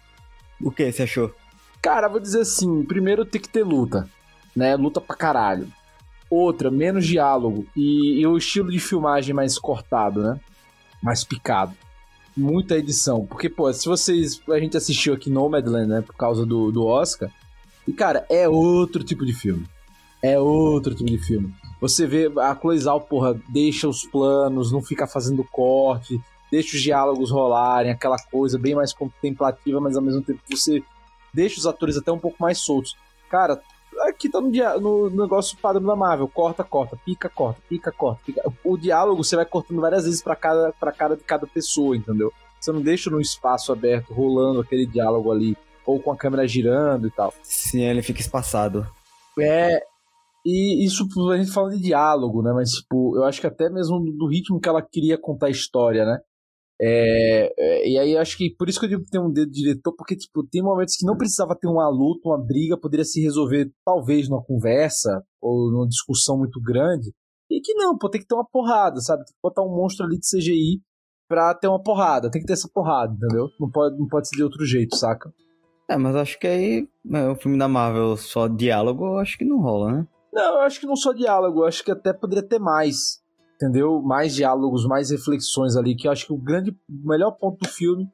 O 0.61 0.71
que 0.71 0.91
você 0.91 1.03
achou? 1.03 1.33
Cara, 1.81 2.07
vou 2.07 2.19
dizer 2.19 2.41
assim: 2.41 2.83
primeiro 2.83 3.25
tem 3.25 3.41
que 3.41 3.49
ter 3.49 3.63
luta, 3.63 4.09
né? 4.55 4.75
Luta 4.75 5.01
pra 5.01 5.15
caralho. 5.15 5.67
Outra, 6.29 6.69
menos 6.69 7.05
diálogo. 7.05 7.65
E, 7.75 8.21
e 8.21 8.27
o 8.27 8.37
estilo 8.37 8.71
de 8.71 8.79
filmagem 8.79 9.33
mais 9.33 9.57
cortado, 9.57 10.21
né? 10.21 10.39
Mais 11.01 11.23
picado. 11.23 11.75
Muita 12.35 12.77
edição. 12.77 13.25
Porque, 13.25 13.49
pô, 13.49 13.71
se 13.73 13.87
vocês. 13.87 14.41
A 14.49 14.59
gente 14.59 14.77
assistiu 14.77 15.13
aqui 15.13 15.29
Nomadland, 15.29 15.87
né? 15.87 16.01
Por 16.01 16.15
causa 16.15 16.45
do, 16.45 16.71
do 16.71 16.85
Oscar. 16.85 17.29
E, 17.87 17.93
cara, 17.93 18.25
é 18.29 18.47
outro 18.47 19.03
tipo 19.03 19.25
de 19.25 19.33
filme. 19.33 19.65
É 20.21 20.39
outro 20.39 20.93
tipo 20.93 21.09
de 21.09 21.17
filme. 21.17 21.53
Você 21.81 22.05
vê 22.05 22.31
a 22.39 22.53
Cloizal, 22.53 23.01
porra, 23.01 23.39
deixa 23.47 23.87
os 23.87 24.03
planos, 24.03 24.71
não 24.71 24.81
fica 24.81 25.07
fazendo 25.07 25.43
corte, 25.45 26.19
deixa 26.51 26.75
os 26.75 26.83
diálogos 26.83 27.31
rolarem, 27.31 27.91
aquela 27.91 28.17
coisa 28.17 28.59
bem 28.59 28.75
mais 28.75 28.91
contemplativa, 28.91 29.79
mas 29.79 29.95
ao 29.95 30.01
mesmo 30.03 30.21
tempo 30.21 30.41
você 30.49 30.83
deixa 31.33 31.57
os 31.57 31.65
atores 31.65 31.95
até 31.95 32.11
um 32.11 32.19
pouco 32.19 32.37
mais 32.39 32.57
soltos. 32.57 32.97
Cara, 33.29 33.61
aqui 34.19 34.29
tá 34.29 34.41
no, 34.41 35.09
no, 35.09 35.21
negócio 35.21 35.57
padrão 35.57 35.85
da 35.85 35.95
Marvel. 35.95 36.27
Corta, 36.27 36.63
corta, 36.63 36.97
pica, 36.97 37.29
corta, 37.29 37.61
pica, 37.69 37.91
corta. 37.91 38.21
Pica. 38.25 38.53
O 38.63 38.77
diálogo 38.77 39.23
você 39.23 39.37
vai 39.37 39.45
cortando 39.45 39.79
várias 39.79 40.03
vezes 40.03 40.21
pra, 40.21 40.35
cada, 40.35 40.73
pra 40.73 40.91
cara 40.91 41.15
de 41.15 41.23
cada 41.23 41.47
pessoa, 41.47 41.95
entendeu? 41.95 42.31
Você 42.59 42.73
não 42.73 42.81
deixa 42.81 43.09
no 43.09 43.21
espaço 43.21 43.71
aberto 43.71 44.13
rolando 44.13 44.59
aquele 44.59 44.85
diálogo 44.85 45.31
ali, 45.31 45.57
ou 45.85 46.01
com 46.01 46.11
a 46.11 46.17
câmera 46.17 46.45
girando 46.45 47.07
e 47.07 47.11
tal. 47.11 47.33
Sim, 47.41 47.83
ele 47.83 48.01
fica 48.01 48.19
espaçado. 48.19 48.85
É. 49.39 49.81
E 50.45 50.85
isso 50.85 51.07
a 51.31 51.37
gente 51.37 51.51
fala 51.51 51.69
de 51.69 51.79
diálogo, 51.79 52.41
né? 52.41 52.51
Mas, 52.53 52.71
tipo, 52.71 53.15
eu 53.15 53.23
acho 53.23 53.39
que 53.39 53.47
até 53.47 53.69
mesmo 53.69 53.99
do 53.99 54.27
ritmo 54.27 54.59
que 54.59 54.67
ela 54.67 54.81
queria 54.81 55.17
contar 55.17 55.47
a 55.47 55.51
história, 55.51 56.05
né? 56.05 56.19
É, 56.81 57.53
é, 57.57 57.89
e 57.89 57.97
aí 57.99 58.15
acho 58.15 58.37
que 58.37 58.55
por 58.57 58.69
isso 58.69 58.79
que 58.79 58.85
eu 58.85 58.89
digo 58.89 59.03
que 59.03 59.11
tem 59.11 59.19
um 59.19 59.31
dedo 59.31 59.51
diretor, 59.51 59.93
porque 59.97 60.15
tipo, 60.15 60.47
tem 60.47 60.63
momentos 60.63 60.95
que 60.95 61.05
não 61.05 61.17
precisava 61.17 61.55
ter 61.55 61.67
uma 61.67 61.89
luta, 61.89 62.29
uma 62.29 62.41
briga, 62.41 62.79
poderia 62.79 63.03
se 63.03 63.21
resolver 63.21 63.69
talvez 63.85 64.29
numa 64.29 64.43
conversa 64.43 65.21
ou 65.41 65.69
numa 65.71 65.87
discussão 65.87 66.37
muito 66.37 66.61
grande. 66.61 67.13
E 67.51 67.59
que 67.61 67.73
não, 67.73 67.97
pô, 67.97 68.09
tem 68.09 68.21
que 68.21 68.27
ter 68.27 68.35
uma 68.35 68.47
porrada, 68.47 69.01
sabe? 69.01 69.25
Tem 69.25 69.33
que 69.33 69.39
botar 69.43 69.63
um 69.63 69.75
monstro 69.75 70.05
ali 70.05 70.19
de 70.19 70.25
CGI 70.25 70.81
pra 71.27 71.53
ter 71.53 71.67
uma 71.67 71.81
porrada. 71.81 72.29
Tem 72.29 72.39
que 72.39 72.47
ter 72.47 72.53
essa 72.53 72.69
porrada, 72.73 73.13
entendeu? 73.13 73.47
Não 73.59 73.69
pode, 73.69 73.97
não 73.97 74.07
pode 74.07 74.29
ser 74.29 74.37
de 74.37 74.43
outro 74.43 74.63
jeito, 74.65 74.95
saca? 74.95 75.33
É, 75.89 75.97
mas 75.97 76.15
acho 76.15 76.39
que 76.39 76.47
aí 76.47 76.87
é, 77.11 77.27
o 77.27 77.35
filme 77.35 77.57
da 77.57 77.67
Marvel 77.67 78.15
só 78.15 78.47
diálogo, 78.47 79.17
acho 79.17 79.37
que 79.37 79.43
não 79.43 79.59
rola, 79.59 79.91
né? 79.91 80.07
Não, 80.31 80.55
eu 80.55 80.59
acho 80.61 80.79
que 80.79 80.85
não 80.85 80.95
só 80.95 81.11
diálogo, 81.11 81.63
acho 81.63 81.83
que 81.83 81.91
até 81.91 82.13
poderia 82.13 82.47
ter 82.47 82.59
mais 82.59 83.19
entendeu? 83.59 84.01
Mais 84.01 84.33
diálogos, 84.33 84.85
mais 84.85 85.11
reflexões 85.11 85.75
ali, 85.75 85.93
que 85.95 86.07
eu 86.07 86.11
acho 86.11 86.25
que 86.25 86.33
o 86.33 86.37
grande, 86.37 86.71
o 86.71 87.07
melhor 87.07 87.31
ponto 87.31 87.59
do 87.59 87.67
filme 87.67 88.09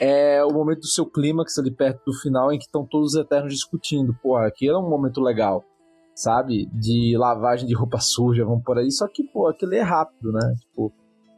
é 0.00 0.44
o 0.44 0.52
momento 0.52 0.80
do 0.80 0.86
seu 0.86 1.04
clímax 1.04 1.58
ali 1.58 1.70
perto 1.70 2.04
do 2.06 2.12
final, 2.18 2.52
em 2.52 2.58
que 2.58 2.64
estão 2.64 2.86
todos 2.86 3.14
os 3.14 3.20
Eternos 3.20 3.52
discutindo. 3.52 4.16
Porra, 4.22 4.46
aqui 4.46 4.68
é 4.68 4.76
um 4.76 4.88
momento 4.88 5.20
legal, 5.20 5.64
sabe? 6.14 6.66
De 6.72 7.16
lavagem 7.18 7.66
de 7.66 7.74
roupa 7.74 7.98
suja, 7.98 8.44
vamos 8.44 8.62
por 8.64 8.78
aí. 8.78 8.90
Só 8.90 9.08
que, 9.08 9.24
pô, 9.24 9.48
aquele 9.48 9.76
é 9.76 9.82
rápido, 9.82 10.32
né? 10.32 10.54
Tipo, 10.60 10.92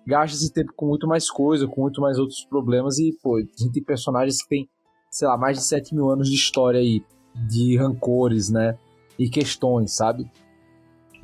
gasta 0.07 0.37
esse 0.37 0.53
tempo 0.53 0.73
com 0.77 0.87
muito 0.87 1.07
mais 1.07 1.31
coisa, 1.31 1.67
com 1.67 1.81
muito 1.81 2.01
mais 2.01 2.19
outros 2.19 2.45
problemas. 2.45 2.99
E, 2.99 3.17
pô, 3.23 3.37
a 3.37 3.41
gente 3.41 3.73
tem 3.73 3.83
personagens 3.83 4.43
que 4.43 4.49
tem, 4.49 4.69
sei 5.11 5.29
lá, 5.29 5.37
mais 5.37 5.59
de 5.59 5.65
7 5.65 5.95
mil 5.95 6.11
anos 6.11 6.29
de 6.29 6.35
história 6.35 6.81
aí, 6.81 7.03
de 7.49 7.77
rancores, 7.77 8.51
né? 8.51 8.79
E 9.19 9.29
questões, 9.29 9.93
sabe? 9.97 10.31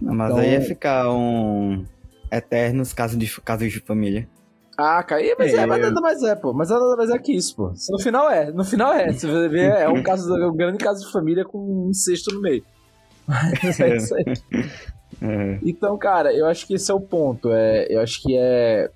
Não, 0.01 0.14
mas 0.14 0.31
então... 0.31 0.42
aí 0.42 0.53
ia 0.53 0.61
ficar 0.61 1.11
um 1.11 1.85
eternos 2.33 2.92
casos 2.92 3.18
de, 3.18 3.40
casos 3.42 3.71
de 3.71 3.81
família. 3.81 4.29
Ah, 4.77 5.03
cara, 5.03 5.23
mas, 5.38 5.53
é, 5.53 5.59
é, 5.59 5.66
mas 5.66 5.83
nada 5.83 6.01
mais 6.01 6.23
é, 6.23 6.35
pô. 6.35 6.53
Mas 6.53 6.71
nada 6.71 6.97
mais 6.97 7.11
é 7.11 7.18
que 7.18 7.35
isso, 7.35 7.55
pô. 7.55 7.73
No 7.90 7.99
final 7.99 8.31
é, 8.31 8.51
no 8.51 8.64
final 8.64 8.92
é. 8.95 9.12
Você 9.12 9.49
vê, 9.49 9.66
é 9.66 9.88
um, 9.88 10.03
caso, 10.03 10.35
um 10.35 10.57
grande 10.57 10.79
caso 10.79 11.05
de 11.05 11.12
família 11.12 11.45
com 11.45 11.59
um 11.59 11.90
incesto 11.90 12.35
no 12.35 12.40
meio. 12.40 12.64
Mas 13.27 13.79
é 13.79 13.97
isso 13.97 14.14
aí. 14.14 14.25
É. 15.21 15.61
Então, 15.62 15.97
cara, 15.99 16.35
eu 16.35 16.47
acho 16.47 16.66
que 16.66 16.75
esse 16.75 16.90
é 16.90 16.95
o 16.95 17.01
ponto. 17.01 17.53
É, 17.53 17.87
eu 17.88 18.01
acho 18.01 18.23
que 18.23 18.35
é. 18.37 18.90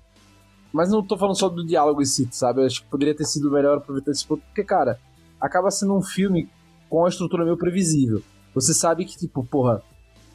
Mas 0.73 0.89
não 0.89 1.05
tô 1.05 1.15
falando 1.15 1.37
só 1.37 1.47
do 1.47 1.65
diálogo 1.65 2.01
em 2.01 2.05
si, 2.05 2.27
sabe? 2.31 2.59
Eu 2.59 2.65
acho 2.65 2.81
que 2.81 2.89
poderia 2.89 3.15
ter 3.15 3.23
sido 3.23 3.51
melhor 3.51 3.77
aproveitar 3.77 4.11
esse 4.11 4.25
ponto, 4.25 4.41
porque, 4.47 4.63
cara, 4.63 4.99
acaba 5.39 5.71
sendo 5.71 5.95
um 5.95 6.01
filme 6.01 6.49
com 6.89 6.97
uma 6.97 7.07
estrutura 7.07 7.45
meio 7.45 7.55
previsível. 7.55 8.21
Você 8.53 8.73
sabe 8.73 9.05
que, 9.05 9.15
tipo, 9.15 9.45
porra, 9.45 9.81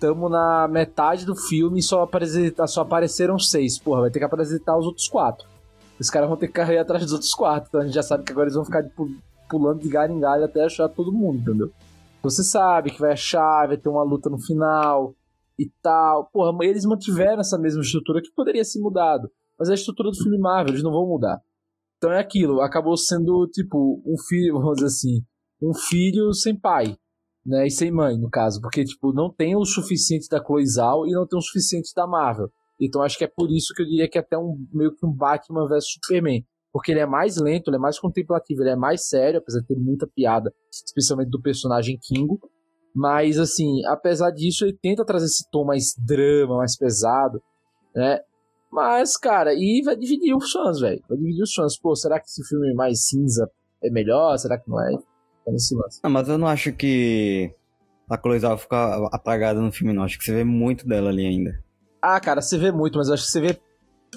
estamos 0.02 0.28
na 0.28 0.66
metade 0.66 1.24
do 1.24 1.36
filme 1.36 1.78
e 1.78 1.82
só, 1.82 2.08
só 2.66 2.80
apareceram 2.80 3.38
seis. 3.38 3.78
Porra, 3.78 4.02
vai 4.02 4.10
ter 4.10 4.18
que 4.18 4.24
apresentar 4.24 4.76
os 4.76 4.84
outros 4.84 5.08
quatro. 5.08 5.46
Os 5.98 6.10
caras 6.10 6.28
vão 6.28 6.36
ter 6.36 6.48
que 6.48 6.58
correr 6.58 6.78
atrás 6.78 7.04
dos 7.04 7.12
outros 7.12 7.32
quatro. 7.32 7.68
Então 7.68 7.80
a 7.80 7.84
gente 7.84 7.94
já 7.94 8.02
sabe 8.02 8.24
que 8.24 8.32
agora 8.32 8.46
eles 8.46 8.56
vão 8.56 8.64
ficar 8.64 8.82
tipo, 8.82 9.08
pulando 9.48 9.80
de 9.80 9.88
galho 9.88 10.12
em 10.12 10.20
galho 10.20 10.44
até 10.44 10.64
achar 10.64 10.88
todo 10.88 11.12
mundo, 11.12 11.38
entendeu? 11.40 11.70
Você 12.22 12.42
sabe 12.42 12.90
que 12.90 13.00
vai 13.00 13.12
achar, 13.12 13.68
vai 13.68 13.76
ter 13.76 13.88
uma 13.88 14.02
luta 14.02 14.28
no 14.28 14.38
final 14.38 15.14
e 15.56 15.70
tal. 15.80 16.28
Porra, 16.32 16.52
eles 16.62 16.84
mantiveram 16.84 17.40
essa 17.40 17.56
mesma 17.56 17.82
estrutura 17.82 18.20
que 18.20 18.32
poderia 18.34 18.64
ser 18.64 18.80
mudado. 18.80 19.30
Mas 19.56 19.68
é 19.68 19.72
a 19.72 19.76
estrutura 19.76 20.10
do 20.10 20.16
filme 20.16 20.38
Marvel, 20.38 20.72
eles 20.72 20.82
não 20.82 20.90
vão 20.90 21.06
mudar. 21.06 21.40
Então 21.96 22.10
é 22.10 22.18
aquilo, 22.18 22.60
acabou 22.60 22.96
sendo 22.96 23.46
tipo 23.52 24.02
um 24.04 24.16
filho, 24.28 24.54
vamos 24.58 24.74
dizer 24.74 24.86
assim, 24.86 25.22
um 25.62 25.72
filho 25.72 26.32
sem 26.32 26.58
pai 26.58 26.96
né? 27.44 27.66
E 27.66 27.70
sem 27.70 27.90
mãe, 27.90 28.16
no 28.18 28.30
caso, 28.30 28.60
porque 28.60 28.84
tipo, 28.84 29.12
não 29.12 29.30
tem 29.32 29.56
o 29.56 29.64
suficiente 29.64 30.28
da 30.28 30.42
Cloizal 30.42 31.06
e 31.06 31.12
não 31.12 31.26
tem 31.26 31.38
o 31.38 31.42
suficiente 31.42 31.92
da 31.94 32.06
Marvel. 32.06 32.50
Então 32.80 33.02
acho 33.02 33.18
que 33.18 33.24
é 33.24 33.28
por 33.28 33.50
isso 33.50 33.74
que 33.74 33.82
eu 33.82 33.86
diria 33.86 34.08
que 34.08 34.18
é 34.18 34.20
até 34.20 34.36
um 34.36 34.56
meio 34.72 34.94
que 34.94 35.04
um 35.06 35.12
Batman 35.12 35.68
vs 35.68 35.84
Superman, 35.92 36.44
porque 36.72 36.90
ele 36.90 37.00
é 37.00 37.06
mais 37.06 37.36
lento, 37.36 37.68
ele 37.68 37.76
é 37.76 37.80
mais 37.80 37.98
contemplativo, 37.98 38.62
ele 38.62 38.70
é 38.70 38.76
mais 38.76 39.08
sério, 39.08 39.38
apesar 39.38 39.60
de 39.60 39.66
ter 39.66 39.76
muita 39.76 40.06
piada, 40.06 40.52
especialmente 40.70 41.30
do 41.30 41.40
personagem 41.40 41.98
Kingo. 42.00 42.40
Mas 42.94 43.38
assim, 43.38 43.84
apesar 43.86 44.30
disso, 44.30 44.64
ele 44.64 44.76
tenta 44.80 45.04
trazer 45.04 45.26
esse 45.26 45.48
tom 45.50 45.64
mais 45.64 45.94
drama, 45.98 46.58
mais 46.58 46.76
pesado, 46.76 47.42
né? 47.94 48.20
Mas, 48.70 49.18
cara, 49.18 49.52
e 49.54 49.82
vai 49.84 49.94
dividir 49.94 50.34
os 50.34 50.50
fãs, 50.50 50.80
velho. 50.80 51.02
Vai 51.06 51.18
dividir 51.18 51.42
os 51.42 51.52
fãs. 51.52 51.78
Pô, 51.78 51.94
será 51.94 52.18
que 52.18 52.26
esse 52.26 52.42
filme 52.48 52.72
mais 52.72 53.06
cinza 53.06 53.50
é 53.82 53.90
melhor? 53.90 54.36
Será 54.38 54.58
que 54.58 54.68
não 54.68 54.80
é? 54.80 54.96
Nesse 55.50 55.74
lance. 55.74 56.00
Não, 56.02 56.10
mas 56.10 56.28
eu 56.28 56.38
não 56.38 56.46
acho 56.46 56.72
que 56.72 57.54
a 58.08 58.18
Chloe 58.18 58.38
vai 58.38 58.58
ficar 58.58 59.08
apagada 59.12 59.60
no 59.60 59.72
filme, 59.72 59.92
não. 59.92 60.02
Acho 60.02 60.18
que 60.18 60.24
você 60.24 60.32
vê 60.32 60.44
muito 60.44 60.86
dela 60.86 61.10
ali 61.10 61.26
ainda. 61.26 61.62
Ah, 62.00 62.20
cara, 62.20 62.40
você 62.40 62.58
vê 62.58 62.70
muito, 62.70 62.98
mas 62.98 63.08
acho 63.08 63.24
que 63.24 63.30
você 63.30 63.40
vê 63.40 63.58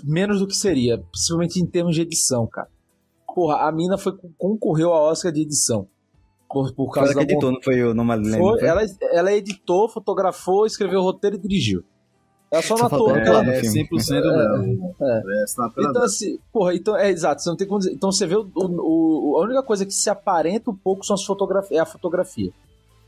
menos 0.03 0.39
do 0.39 0.47
que 0.47 0.55
seria. 0.55 0.97
Principalmente 0.97 1.61
em 1.61 1.65
termos 1.65 1.95
de 1.95 2.01
edição, 2.01 2.47
cara. 2.47 2.67
Porra, 3.33 3.67
a 3.67 3.71
mina 3.71 3.97
foi, 3.97 4.13
concorreu 4.37 4.93
ao 4.93 5.11
Oscar 5.11 5.31
de 5.31 5.41
edição. 5.41 5.87
Por, 6.49 6.73
por 6.73 6.91
causa 6.91 7.11
ela 7.11 7.25
que 7.25 7.31
editou, 7.31 7.51
não 7.51 7.61
foi 7.61 7.75
eu, 7.75 7.93
não 7.93 8.05
me 8.05 8.15
lembro. 8.15 8.57
Ela, 8.65 8.81
ela 9.11 9.33
editou, 9.33 9.89
fotografou, 9.89 10.65
escreveu 10.65 10.99
o 10.99 11.03
roteiro 11.03 11.35
e 11.35 11.39
dirigiu. 11.39 11.83
Ela 12.51 12.61
só 12.61 12.77
não 12.77 12.85
atuou 12.85 13.11
naquela. 13.11 13.43
É, 13.45 13.59
é 13.59 13.61
100% 13.61 14.21
dela. 14.21 14.65
É. 15.01 15.17
é. 15.17 15.89
Então, 15.89 16.03
assim, 16.03 16.39
porra, 16.51 16.75
então, 16.75 16.97
é 16.97 17.09
exato, 17.09 17.41
você 17.41 17.49
não 17.49 17.57
tem 17.57 17.67
como 17.67 17.79
dizer. 17.79 17.93
Então 17.93 18.11
você 18.11 18.25
vê 18.25 18.35
o, 18.35 18.49
o, 18.55 19.37
a 19.37 19.43
única 19.43 19.63
coisa 19.63 19.85
que 19.85 19.93
se 19.93 20.09
aparenta 20.09 20.69
um 20.69 20.75
pouco 20.75 21.05
são 21.05 21.15
as 21.15 21.23
fotografias, 21.23 21.77
é 21.77 21.81
a 21.81 21.85
fotografia. 21.85 22.51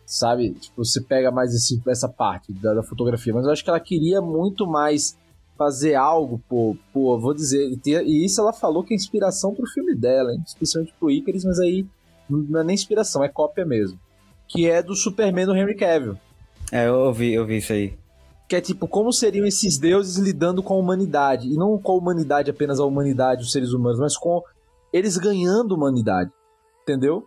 Sabe? 0.05 0.51
Tipo, 0.51 0.83
você 0.83 1.01
pega 1.01 1.31
mais 1.31 1.53
esse, 1.53 1.81
essa 1.87 2.07
parte 2.07 2.51
da, 2.53 2.73
da, 2.73 2.83
fotografia. 2.83 3.33
Mas 3.33 3.45
eu 3.45 3.51
acho 3.51 3.63
que 3.63 3.69
ela 3.69 3.79
queria 3.79 4.21
muito 4.21 4.65
mais 4.65 5.17
fazer 5.57 5.95
algo, 5.95 6.41
pô, 6.47 6.75
pô, 6.93 7.19
vou 7.19 7.33
dizer. 7.33 7.77
E 7.85 8.25
isso 8.25 8.39
ela 8.41 8.53
falou 8.53 8.83
que 8.83 8.93
é 8.93 8.95
inspiração 8.95 9.53
pro 9.53 9.65
filme 9.67 9.95
dela, 9.95 10.31
hein? 10.31 10.41
especialmente 10.45 10.93
pro 10.99 11.11
Icarus, 11.11 11.45
mas 11.45 11.59
aí 11.59 11.85
não 12.29 12.59
é 12.59 12.63
nem 12.63 12.73
inspiração, 12.73 13.23
é 13.23 13.29
cópia 13.29 13.65
mesmo. 13.65 13.99
Que 14.47 14.69
é 14.69 14.81
do 14.81 14.95
Superman 14.95 15.45
do 15.45 15.55
Henry 15.55 15.75
Cavill. 15.75 16.17
É, 16.71 16.87
eu 16.87 16.95
ouvi, 16.95 17.33
eu 17.33 17.45
vi 17.45 17.57
isso 17.57 17.73
aí 17.73 17.97
que 18.47 18.55
é 18.55 18.61
tipo, 18.61 18.87
como 18.87 19.11
seriam 19.11 19.45
esses 19.45 19.77
deuses 19.77 20.17
lidando 20.17 20.63
com 20.63 20.73
a 20.73 20.77
humanidade? 20.77 21.47
E 21.47 21.55
não 21.55 21.77
com 21.77 21.91
a 21.91 21.95
humanidade 21.95 22.49
apenas 22.49 22.79
a 22.79 22.85
humanidade, 22.85 23.43
os 23.43 23.51
seres 23.51 23.73
humanos, 23.73 23.99
mas 23.99 24.17
com 24.17 24.41
eles 24.93 25.17
ganhando 25.17 25.73
humanidade. 25.73 26.31
Entendeu? 26.83 27.25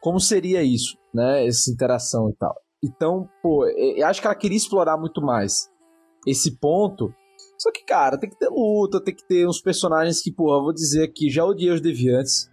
Como 0.00 0.20
seria 0.20 0.62
isso, 0.62 0.96
né? 1.12 1.46
Essa 1.46 1.70
interação 1.70 2.28
e 2.28 2.34
tal. 2.34 2.54
Então, 2.82 3.28
pô, 3.42 3.66
eu 3.66 4.06
acho 4.06 4.20
que 4.20 4.26
ela 4.26 4.36
queria 4.36 4.56
explorar 4.56 4.96
muito 4.96 5.20
mais 5.20 5.70
esse 6.26 6.56
ponto. 6.58 7.12
Só 7.56 7.72
que, 7.72 7.84
cara, 7.84 8.18
tem 8.18 8.30
que 8.30 8.38
ter 8.38 8.48
luta, 8.48 9.02
tem 9.02 9.14
que 9.14 9.26
ter 9.26 9.48
uns 9.48 9.60
personagens 9.60 10.22
que, 10.22 10.30
pô, 10.30 10.54
eu 10.54 10.62
vou 10.62 10.72
dizer 10.72 11.02
aqui, 11.02 11.30
já 11.30 11.44
odiei 11.44 11.72
os 11.72 11.80
deviantes. 11.80 12.48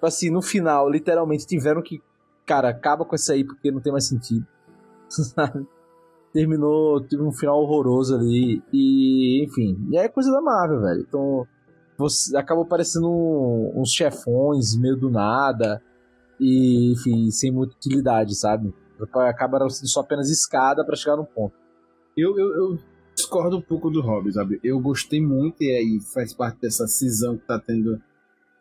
Assim, 0.00 0.30
no 0.30 0.40
final, 0.40 0.88
literalmente 0.88 1.44
tiveram 1.44 1.82
que 1.82 2.00
cara, 2.48 2.70
acaba 2.70 3.04
com 3.04 3.14
isso 3.14 3.30
aí 3.30 3.44
porque 3.44 3.70
não 3.70 3.80
tem 3.80 3.92
mais 3.92 4.08
sentido. 4.08 4.46
Sabe? 5.08 5.66
Terminou, 6.32 7.00
teve 7.00 7.22
um 7.22 7.32
final 7.32 7.60
horroroso 7.62 8.14
ali. 8.14 8.62
E, 8.72 9.44
enfim. 9.44 9.76
E 9.90 9.96
é 9.96 10.08
coisa 10.08 10.30
da 10.30 10.40
Marvel, 10.40 10.80
velho. 10.80 11.00
Então, 11.00 11.46
você 11.96 12.36
acabou 12.36 12.64
parecendo 12.64 13.08
um, 13.08 13.80
uns 13.80 13.90
chefões 13.90 14.76
meio 14.76 14.96
do 14.96 15.10
nada. 15.10 15.82
E, 16.40 16.92
enfim, 16.92 17.30
sem 17.30 17.50
muita 17.50 17.74
utilidade, 17.74 18.34
sabe? 18.34 18.72
Acaba 19.28 19.68
sendo 19.70 19.88
só 19.88 20.00
apenas 20.00 20.30
escada 20.30 20.84
para 20.84 20.96
chegar 20.96 21.16
no 21.16 21.24
ponto. 21.24 21.54
Eu, 22.16 22.38
eu, 22.38 22.56
eu, 22.56 22.78
discordo 23.14 23.56
um 23.56 23.60
pouco 23.60 23.90
do 23.90 24.00
Hobby, 24.00 24.32
sabe? 24.32 24.60
Eu 24.62 24.80
gostei 24.80 25.20
muito, 25.20 25.62
e 25.62 25.70
aí 25.70 26.00
faz 26.12 26.32
parte 26.32 26.60
dessa 26.60 26.86
cisão 26.86 27.36
que 27.36 27.46
tá 27.46 27.58
tendo, 27.58 28.00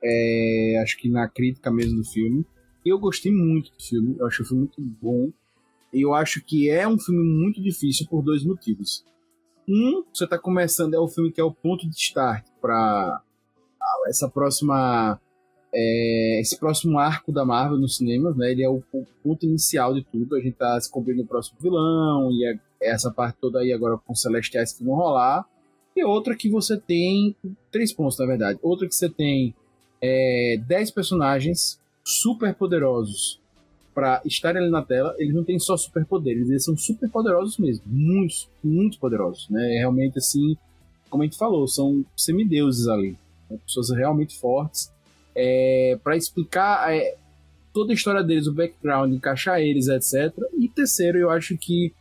é, 0.03 0.79
acho 0.81 0.97
que 0.97 1.09
na 1.09 1.27
crítica 1.27 1.71
mesmo 1.71 1.97
do 1.97 2.03
filme. 2.03 2.45
Eu 2.85 2.99
gostei 2.99 3.31
muito 3.31 3.71
do 3.71 3.83
filme, 3.83 4.15
eu 4.19 4.25
acho 4.25 4.43
o 4.43 4.45
filme 4.45 4.63
muito 4.63 4.81
bom. 4.81 5.31
Eu 6.01 6.13
acho 6.13 6.43
que 6.43 6.69
é 6.69 6.87
um 6.87 6.99
filme 6.99 7.23
muito 7.23 7.61
difícil 7.61 8.07
por 8.09 8.21
dois 8.21 8.43
motivos. 8.43 9.03
Um, 9.67 10.03
você 10.13 10.25
tá 10.25 10.39
começando, 10.39 10.93
é 10.93 10.99
o 10.99 11.07
filme 11.07 11.31
que 11.31 11.41
é 11.41 11.43
o 11.43 11.51
ponto 11.51 11.87
de 11.87 11.95
start 11.95 12.45
para 12.61 13.21
essa 14.07 14.29
próxima 14.29 15.19
é, 15.73 16.39
esse 16.39 16.57
próximo 16.57 16.97
arco 16.97 17.31
da 17.31 17.45
Marvel 17.45 17.77
no 17.77 17.87
cinema, 17.87 18.33
né? 18.33 18.51
Ele 18.51 18.63
é 18.63 18.69
o, 18.69 18.81
o, 18.91 19.05
ponto 19.23 19.45
inicial 19.45 19.93
de 19.93 20.03
tudo. 20.03 20.35
A 20.35 20.39
gente 20.39 20.55
tá 20.55 20.75
descobrindo 20.75 21.21
o 21.21 21.27
próximo 21.27 21.57
vilão 21.61 22.31
e 22.31 22.45
é, 22.45 22.59
essa 22.81 23.11
parte 23.11 23.37
toda 23.39 23.59
aí 23.59 23.73
agora 23.73 23.97
com 23.97 24.15
Celestiais 24.15 24.73
que 24.73 24.83
vão 24.83 24.95
rolar. 24.95 25.45
E 25.95 26.03
outra 26.03 26.35
que 26.35 26.49
você 26.49 26.77
tem 26.77 27.35
três 27.71 27.91
pontos, 27.91 28.17
na 28.19 28.25
verdade. 28.25 28.59
Outra 28.61 28.87
que 28.87 28.95
você 28.95 29.09
tem 29.09 29.53
é, 30.01 30.59
dez 30.65 30.91
personagens 30.91 31.79
super 32.03 32.53
poderosos 32.55 33.41
para 33.97 34.21
estarem 34.23 34.61
ali 34.61 34.69
na 34.69 34.83
tela. 34.83 35.15
Eles 35.17 35.33
não 35.33 35.43
têm 35.43 35.57
só 35.57 35.75
superpoderes, 35.75 36.47
eles 36.51 36.63
são 36.63 36.77
super 36.77 37.09
poderosos 37.09 37.57
mesmo, 37.57 37.83
muitos, 37.87 38.47
muito 38.63 38.99
poderosos, 38.99 39.49
né? 39.49 39.59
Realmente 39.79 40.19
assim, 40.19 40.55
como 41.09 41.23
a 41.23 41.25
gente 41.25 41.35
falou, 41.35 41.67
são 41.67 42.05
semideuses 42.15 42.87
ali, 42.87 43.17
né? 43.49 43.57
pessoas 43.65 43.89
realmente 43.89 44.37
fortes 44.37 44.91
é, 45.35 45.97
para 46.03 46.15
explicar 46.15 46.93
é, 46.93 47.15
toda 47.73 47.91
a 47.91 47.95
história 47.95 48.23
deles, 48.23 48.45
o 48.45 48.53
background, 48.53 49.11
encaixar 49.11 49.61
eles, 49.61 49.87
etc. 49.87 50.31
E 50.59 50.69
terceiro, 50.69 51.17
eu 51.17 51.31
acho 51.31 51.57
que 51.57 51.91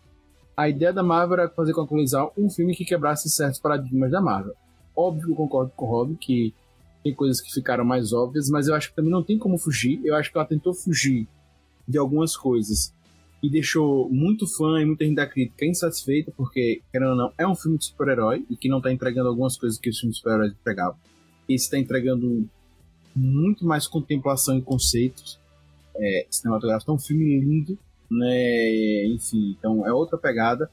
a 0.54 0.68
ideia 0.68 0.92
da 0.92 1.02
Marvel 1.02 1.38
era 1.38 1.48
fazer 1.48 1.72
com 1.72 1.80
a 1.80 1.88
colisão 1.88 2.30
um 2.36 2.50
filme 2.50 2.76
que 2.76 2.84
quebrasse 2.84 3.30
certos 3.30 3.58
paradigmas 3.58 4.10
da 4.10 4.20
Marvel. 4.20 4.54
Óbvio, 4.94 5.34
concordo 5.34 5.72
com 5.74 5.86
o 5.86 5.88
Rob 5.88 6.14
que 6.16 6.52
tem 7.02 7.14
coisas 7.14 7.40
que 7.40 7.50
ficaram 7.50 7.86
mais 7.86 8.12
óbvias, 8.12 8.50
mas 8.50 8.68
eu 8.68 8.74
acho 8.74 8.90
que 8.90 8.96
também 8.96 9.10
não 9.10 9.22
tem 9.22 9.38
como 9.38 9.56
fugir. 9.56 9.98
Eu 10.04 10.14
acho 10.14 10.30
que 10.30 10.36
ela 10.36 10.46
tentou 10.46 10.74
fugir 10.74 11.26
de 11.86 11.98
algumas 11.98 12.36
coisas 12.36 12.94
e 13.42 13.50
deixou 13.50 14.08
muito 14.10 14.46
fã 14.46 14.80
e 14.80 14.84
muita 14.84 15.04
gente 15.04 15.16
da 15.16 15.26
crítica 15.26 15.66
insatisfeita, 15.66 16.32
porque, 16.36 16.82
querendo 16.90 17.10
ou 17.10 17.16
não, 17.16 17.32
é 17.38 17.46
um 17.46 17.54
filme 17.54 17.78
de 17.78 17.84
super-herói 17.84 18.44
e 18.50 18.56
que 18.56 18.68
não 18.68 18.80
tá 18.80 18.92
entregando 18.92 19.28
algumas 19.28 19.56
coisas 19.56 19.78
que 19.78 19.90
os 19.90 19.98
filmes 19.98 20.16
de 20.16 20.20
super-heróis 20.20 20.52
entregavam. 20.52 20.96
Esse 21.48 21.70
tá 21.70 21.78
entregando 21.78 22.48
muito 23.14 23.64
mais 23.64 23.86
contemplação 23.86 24.58
e 24.58 24.62
conceitos 24.62 25.38
é, 25.96 26.26
cinematográficos. 26.30 26.88
É 26.88 26.96
um 26.96 26.98
filme 26.98 27.40
lindo, 27.40 27.78
né? 28.10 29.06
Enfim, 29.06 29.56
então 29.58 29.86
é 29.86 29.92
outra 29.92 30.18
pegada. 30.18 30.70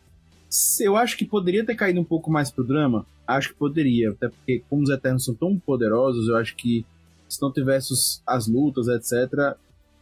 Eu 0.79 0.95
acho 0.95 1.17
que 1.17 1.25
poderia 1.25 1.65
ter 1.65 1.75
caído 1.75 1.99
um 1.99 2.05
pouco 2.05 2.31
mais 2.31 2.49
pro 2.51 2.63
drama. 2.63 3.05
Acho 3.25 3.49
que 3.49 3.55
poderia, 3.55 4.11
até 4.11 4.29
porque 4.29 4.63
como 4.69 4.83
os 4.83 4.89
Eternos 4.89 5.25
são 5.25 5.33
tão 5.33 5.57
poderosos, 5.57 6.27
eu 6.27 6.37
acho 6.37 6.55
que 6.55 6.85
se 7.29 7.41
não 7.41 7.51
tivesse 7.51 7.93
as 8.27 8.47
lutas, 8.47 8.87
etc., 8.87 9.55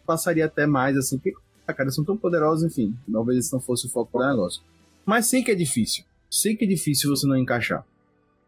passaria 0.05 0.45
até 0.45 0.65
mais 0.65 0.97
assim, 0.97 1.17
porque, 1.17 1.33
ah, 1.67 1.73
cara, 1.73 1.89
são 1.91 2.03
tão 2.03 2.17
poderosos, 2.17 2.63
enfim, 2.63 2.95
talvez 3.11 3.39
esse 3.39 3.53
não 3.53 3.59
fosse 3.59 3.87
o 3.87 3.89
foco 3.89 4.17
do 4.17 4.25
negócio. 4.25 4.61
Mas 5.05 5.27
sei 5.27 5.43
que 5.43 5.51
é 5.51 5.55
difícil. 5.55 6.03
Sei 6.29 6.55
que 6.55 6.65
é 6.65 6.67
difícil 6.67 7.09
você 7.09 7.27
não 7.27 7.37
encaixar. 7.37 7.85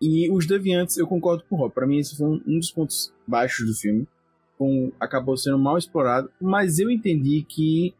E 0.01 0.29
os 0.29 0.45
Deviantes, 0.45 0.97
eu 0.97 1.07
concordo 1.07 1.43
com 1.49 1.55
o 1.55 1.59
Rob. 1.59 1.73
Pra 1.73 1.87
mim, 1.87 1.97
esse 1.97 2.17
foi 2.17 2.27
um 2.27 2.59
dos 2.59 2.71
pontos 2.71 3.13
baixos 3.25 3.65
do 3.65 3.73
filme. 3.73 4.07
Com, 4.57 4.91
acabou 4.99 5.35
sendo 5.37 5.57
mal 5.57 5.77
explorado, 5.77 6.29
mas 6.39 6.77
eu 6.77 6.91
entendi 6.91 7.45
que 7.47 7.93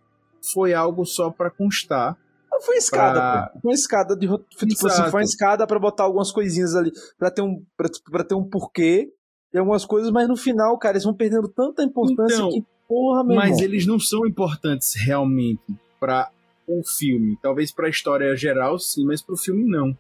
foi 0.54 0.74
algo 0.74 1.06
só 1.06 1.30
para 1.30 1.50
constar. 1.50 2.18
Foi 2.62 2.78
escada, 2.78 3.20
pra... 3.20 3.48
pô. 3.54 3.60
Foi 3.62 3.72
uma 3.72 3.76
escada 3.76 4.16
de 4.16 4.28
tipo 4.28 4.88
assim, 4.88 5.02
foi 5.04 5.22
uma 5.22 5.24
escada 5.24 5.66
para 5.66 5.80
botar 5.80 6.04
algumas 6.04 6.32
coisinhas 6.32 6.76
ali, 6.76 6.92
para 7.18 7.32
ter 7.32 7.42
um 7.42 7.63
pra, 7.76 7.89
pra, 8.10 8.24
ter 8.24 8.36
um 8.36 8.44
porquê 8.44 9.12
e 9.54 9.58
algumas 9.58 9.86
coisas, 9.86 10.12
mas 10.12 10.28
no 10.28 10.38
final, 10.38 10.78
cara, 10.78 10.94
eles 10.94 11.04
vão 11.04 11.13
perdendo 11.13 11.48
tanta 11.48 11.84
importância 11.84 12.36
então, 12.36 12.50
que 12.50 12.66
porra, 12.88 13.24
meu 13.24 13.36
Mas 13.36 13.58
irmão. 13.58 13.63
eles 13.63 13.86
não 13.86 14.00
são 14.00 14.26
importantes 14.26 14.93
realmente 14.96 15.62
para 16.00 16.30
o 16.67 16.82
filme. 16.84 17.38
Talvez 17.41 17.72
para 17.72 17.88
a 17.88 17.89
história 17.89 18.36
geral, 18.36 18.80
sim, 18.80 19.06
mas 19.06 19.22
para 19.22 19.34
o 19.34 19.38
filme 19.38 19.63
não. 19.65 19.96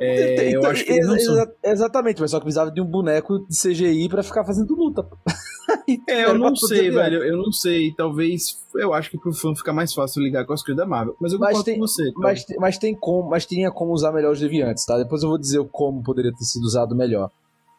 É, 0.00 0.56
eu 0.56 0.64
acho 0.66 0.84
que 0.84 0.92
exa 0.92 1.18
são... 1.20 1.46
Exatamente, 1.62 2.20
mas 2.20 2.32
só 2.32 2.38
que 2.38 2.44
precisava 2.44 2.72
de 2.72 2.80
um 2.80 2.84
boneco 2.84 3.46
de 3.48 3.56
CGI 3.56 4.08
para 4.08 4.22
ficar 4.24 4.44
fazendo 4.44 4.74
luta. 4.74 5.06
é, 6.08 6.24
eu 6.24 6.36
não 6.36 6.56
sei, 6.56 6.90
velho. 6.90 7.22
Eu 7.22 7.36
não 7.36 7.52
sei. 7.52 7.92
Talvez. 7.94 8.58
Eu 8.74 8.92
acho 8.92 9.10
que 9.10 9.18
pro 9.18 9.32
fã 9.32 9.54
fica 9.54 9.72
mais 9.72 9.94
fácil 9.94 10.22
ligar 10.22 10.44
com 10.44 10.52
as 10.52 10.62
coisas 10.62 10.76
da 10.76 10.86
Marvel. 10.86 11.14
Mas 11.20 11.32
eu 11.32 11.38
concordo 11.38 11.58
mas 11.58 11.64
tem, 11.64 11.74
com 11.74 11.86
você. 11.86 12.08
Então. 12.08 12.22
Mas, 12.22 12.44
mas, 12.58 12.78
tem 12.78 12.94
como, 12.96 13.30
mas 13.30 13.46
tinha 13.46 13.70
como 13.70 13.92
usar 13.92 14.10
melhor 14.10 14.32
os 14.32 14.40
deviantes, 14.40 14.84
tá? 14.84 14.98
Depois 14.98 15.22
eu 15.22 15.28
vou 15.28 15.38
dizer 15.38 15.62
como 15.70 16.02
poderia 16.02 16.32
ter 16.32 16.44
sido 16.44 16.64
usado 16.64 16.96
melhor. 16.96 17.30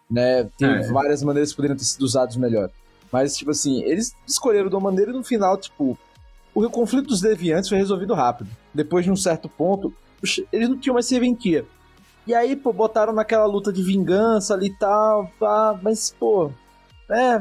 Né? 0.10 0.50
Tem 0.58 0.70
é. 0.70 0.92
várias 0.92 1.24
maneiras 1.24 1.50
que 1.50 1.56
poderiam 1.58 1.78
ter 1.78 1.84
sido 1.84 2.04
usados 2.04 2.38
melhor. 2.38 2.70
Mas, 3.14 3.38
tipo 3.38 3.52
assim, 3.52 3.84
eles 3.84 4.16
escolheram 4.28 4.70
de 4.70 4.76
uma 4.76 4.90
maneira 4.90 5.12
e 5.12 5.14
no 5.14 5.24
final, 5.24 5.56
tipo, 5.56 5.96
o 6.52 6.68
conflito 6.68 7.10
dos 7.10 7.22
deviantes 7.22 7.70
foi 7.70 7.78
resolvido 7.78 8.16
rápido. 8.16 8.50
Depois 8.74 9.06
de 9.06 9.12
um 9.12 9.16
certo 9.16 9.48
ponto, 9.48 9.94
eles 10.52 10.68
não 10.68 10.80
tinham 10.80 10.96
mais 10.96 11.06
serventia. 11.06 11.64
E 12.26 12.34
aí, 12.34 12.56
pô, 12.56 12.74
botaram 12.74 13.14
naquela 13.14 13.46
luta 13.46 13.72
de 13.72 13.84
vingança 13.84 14.56
ali 14.56 14.66
e 14.66 14.78
tal, 14.80 15.32
pá, 15.40 15.80
mas, 15.80 16.10
pô, 16.20 16.52
é. 17.08 17.40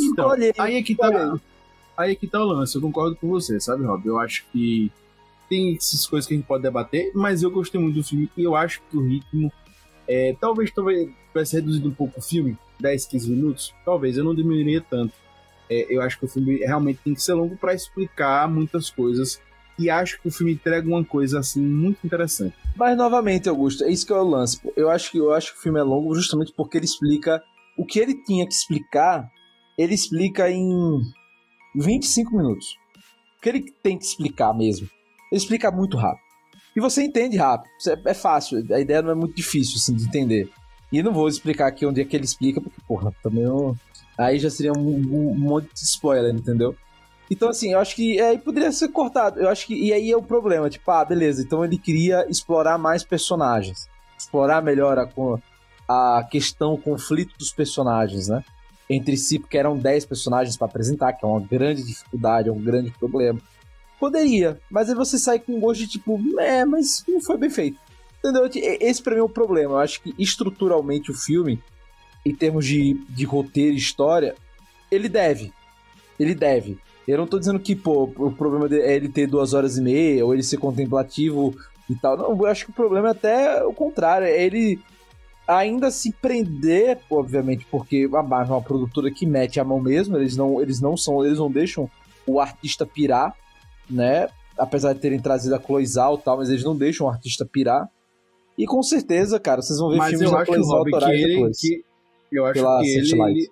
Então, 0.00 0.28
olhei, 0.28 0.52
aí 0.56 0.76
é 0.76 0.82
que 0.84 0.94
tá. 0.94 1.36
Aí 1.96 2.12
é 2.12 2.14
que 2.14 2.28
tá 2.28 2.40
o 2.40 2.46
lance, 2.46 2.76
eu 2.76 2.80
concordo 2.80 3.16
com 3.16 3.28
você, 3.28 3.58
sabe, 3.58 3.84
Rob? 3.84 4.06
Eu 4.06 4.20
acho 4.20 4.44
que 4.52 4.92
tem 5.48 5.74
essas 5.74 6.06
coisas 6.06 6.28
que 6.28 6.34
a 6.34 6.36
gente 6.36 6.46
pode 6.46 6.62
debater, 6.62 7.10
mas 7.12 7.42
eu 7.42 7.50
gostei 7.50 7.80
muito 7.80 7.96
do 7.96 8.04
filme 8.04 8.30
e 8.36 8.44
eu 8.44 8.54
acho 8.54 8.80
que 8.88 8.96
o 8.96 9.04
ritmo. 9.04 9.52
É, 10.06 10.36
talvez 10.40 10.70
talvez 10.70 11.10
tivesse 11.28 11.56
reduzido 11.56 11.88
um 11.88 11.94
pouco 11.94 12.20
o 12.20 12.22
filme, 12.22 12.56
10, 12.80 13.06
15 13.06 13.30
minutos, 13.30 13.74
talvez 13.84 14.16
eu 14.16 14.24
não 14.24 14.34
diminuiria 14.34 14.80
tanto. 14.80 15.12
É, 15.68 15.86
eu 15.88 16.02
acho 16.02 16.18
que 16.18 16.24
o 16.24 16.28
filme 16.28 16.58
realmente 16.58 17.00
tem 17.04 17.14
que 17.14 17.22
ser 17.22 17.34
longo 17.34 17.56
para 17.56 17.74
explicar 17.74 18.48
muitas 18.48 18.90
coisas 18.90 19.40
e 19.78 19.88
acho 19.88 20.20
que 20.20 20.28
o 20.28 20.30
filme 20.30 20.52
entrega 20.52 20.86
uma 20.86 21.04
coisa 21.04 21.38
assim 21.38 21.64
muito 21.64 22.04
interessante. 22.04 22.54
Mas 22.76 22.96
novamente, 22.96 23.48
Augusto, 23.48 23.84
é 23.84 23.90
isso 23.90 24.06
que 24.06 24.12
é 24.12 24.16
o 24.16 24.22
lance. 24.22 24.60
Eu 24.76 24.90
acho 24.90 25.10
que 25.10 25.18
eu 25.18 25.32
acho 25.32 25.52
que 25.52 25.58
o 25.58 25.62
filme 25.62 25.80
é 25.80 25.82
longo 25.82 26.14
justamente 26.14 26.52
porque 26.54 26.76
ele 26.76 26.84
explica 26.84 27.42
o 27.78 27.86
que 27.86 27.98
ele 27.98 28.14
tinha 28.24 28.46
que 28.46 28.52
explicar, 28.52 29.30
ele 29.78 29.94
explica 29.94 30.50
em 30.50 31.00
25 31.74 32.36
minutos. 32.36 32.66
O 33.38 33.40
que 33.40 33.48
ele 33.48 33.72
tem 33.82 33.96
que 33.96 34.04
explicar 34.04 34.52
mesmo, 34.52 34.86
ele 35.32 35.40
explica 35.40 35.70
muito 35.70 35.96
rápido. 35.96 36.28
E 36.76 36.80
você 36.80 37.02
entende 37.02 37.38
rápido, 37.38 37.70
é, 37.88 38.10
é 38.10 38.14
fácil, 38.14 38.62
a 38.72 38.80
ideia 38.80 39.00
não 39.00 39.12
é 39.12 39.14
muito 39.14 39.34
difícil 39.34 39.76
assim, 39.76 39.94
de 39.96 40.04
entender. 40.04 40.50
E 40.92 41.02
não 41.02 41.12
vou 41.12 41.28
explicar 41.28 41.68
aqui 41.68 41.86
onde 41.86 42.00
é 42.00 42.04
que 42.04 42.16
ele 42.16 42.24
explica, 42.24 42.60
porque, 42.60 42.80
porra, 42.86 43.12
também 43.22 43.44
eu... 43.44 43.76
aí 44.18 44.38
já 44.38 44.50
seria 44.50 44.72
um, 44.72 44.80
um, 44.80 45.30
um 45.30 45.38
monte 45.38 45.72
de 45.72 45.80
spoiler, 45.80 46.34
entendeu? 46.34 46.74
Então, 47.30 47.48
assim, 47.48 47.72
eu 47.72 47.78
acho 47.78 47.94
que 47.94 48.20
aí 48.20 48.38
poderia 48.38 48.72
ser 48.72 48.88
cortado. 48.88 49.38
Eu 49.38 49.48
acho 49.48 49.66
que. 49.66 49.74
E 49.74 49.92
aí 49.92 50.10
é 50.10 50.16
o 50.16 50.22
problema. 50.22 50.68
Tipo, 50.68 50.90
ah, 50.90 51.04
beleza. 51.04 51.40
Então 51.40 51.64
ele 51.64 51.78
queria 51.78 52.26
explorar 52.28 52.76
mais 52.76 53.04
personagens. 53.04 53.88
Explorar 54.18 54.60
melhor 54.60 54.98
a, 54.98 55.08
a 56.18 56.24
questão, 56.24 56.74
o 56.74 56.78
conflito 56.78 57.38
dos 57.38 57.52
personagens, 57.52 58.26
né? 58.26 58.44
Entre 58.88 59.16
si, 59.16 59.38
porque 59.38 59.56
eram 59.56 59.78
10 59.78 60.06
personagens 60.06 60.56
para 60.56 60.66
apresentar, 60.66 61.12
que 61.12 61.24
é 61.24 61.28
uma 61.28 61.40
grande 61.40 61.84
dificuldade, 61.84 62.48
é 62.48 62.52
um 62.52 62.60
grande 62.60 62.90
problema. 62.90 63.40
Poderia, 64.00 64.58
mas 64.68 64.88
aí 64.88 64.94
você 64.96 65.18
sai 65.18 65.38
com 65.38 65.52
um 65.52 65.60
gosto 65.60 65.80
de 65.80 65.86
tipo, 65.86 66.18
é, 66.40 66.64
mas 66.64 67.04
não 67.06 67.20
foi 67.20 67.36
bem 67.36 67.50
feito. 67.50 67.78
Entendeu? 68.20 68.48
Esse 68.80 69.02
pra 69.02 69.14
mim 69.14 69.20
é 69.20 69.24
o 69.24 69.28
problema. 69.28 69.74
Eu 69.74 69.78
acho 69.78 70.02
que 70.02 70.14
estruturalmente 70.18 71.10
o 71.10 71.14
filme, 71.14 71.58
em 72.24 72.34
termos 72.34 72.66
de, 72.66 72.94
de 73.08 73.24
roteiro 73.24 73.74
e 73.74 73.78
história, 73.78 74.34
ele 74.90 75.08
deve. 75.08 75.52
Ele 76.18 76.34
deve. 76.34 76.78
Eu 77.08 77.18
não 77.18 77.26
tô 77.26 77.38
dizendo 77.38 77.58
que, 77.58 77.74
pô, 77.74 78.04
o 78.04 78.30
problema 78.30 78.68
é 78.76 78.94
ele 78.94 79.08
ter 79.08 79.26
duas 79.26 79.54
horas 79.54 79.78
e 79.78 79.82
meia, 79.82 80.24
ou 80.24 80.34
ele 80.34 80.42
ser 80.42 80.58
contemplativo 80.58 81.56
e 81.88 81.94
tal. 81.94 82.16
Não, 82.16 82.30
eu 82.30 82.46
acho 82.46 82.66
que 82.66 82.70
o 82.70 82.74
problema 82.74 83.08
é 83.08 83.10
até 83.12 83.64
o 83.64 83.72
contrário. 83.72 84.26
É 84.26 84.42
ele 84.42 84.78
ainda 85.48 85.90
se 85.90 86.12
prender, 86.12 87.00
obviamente, 87.10 87.66
porque 87.70 88.08
a 88.14 88.22
Marvel 88.22 88.54
é 88.54 88.58
uma 88.58 88.64
produtora 88.64 89.10
que 89.10 89.26
mete 89.26 89.58
a 89.58 89.64
mão 89.64 89.80
mesmo, 89.80 90.16
eles 90.16 90.36
não, 90.36 90.60
eles 90.60 90.80
não 90.80 90.96
são, 90.96 91.24
eles 91.24 91.38
não 91.38 91.50
deixam 91.50 91.90
o 92.26 92.38
artista 92.38 92.86
pirar, 92.86 93.34
né? 93.88 94.28
Apesar 94.56 94.92
de 94.92 95.00
terem 95.00 95.18
trazido 95.18 95.54
a 95.54 95.58
Cloizal 95.58 96.16
e 96.16 96.22
tal, 96.22 96.36
mas 96.36 96.50
eles 96.50 96.62
não 96.62 96.76
deixam 96.76 97.06
o 97.06 97.10
artista 97.10 97.44
pirar. 97.44 97.88
E 98.58 98.66
com 98.66 98.82
certeza, 98.82 99.38
cara, 99.40 99.62
vocês 99.62 99.78
vão 99.78 99.90
ver 99.90 99.96
mas 99.96 100.10
filmes 100.10 100.30
da 100.30 100.44
Cloizal 100.44 100.78
autorais 100.78 101.22
depois. 101.26 101.58
Que, 101.58 101.84
eu 102.32 102.44
acho 102.46 102.62
que 102.82 102.88
ele, 102.88 103.50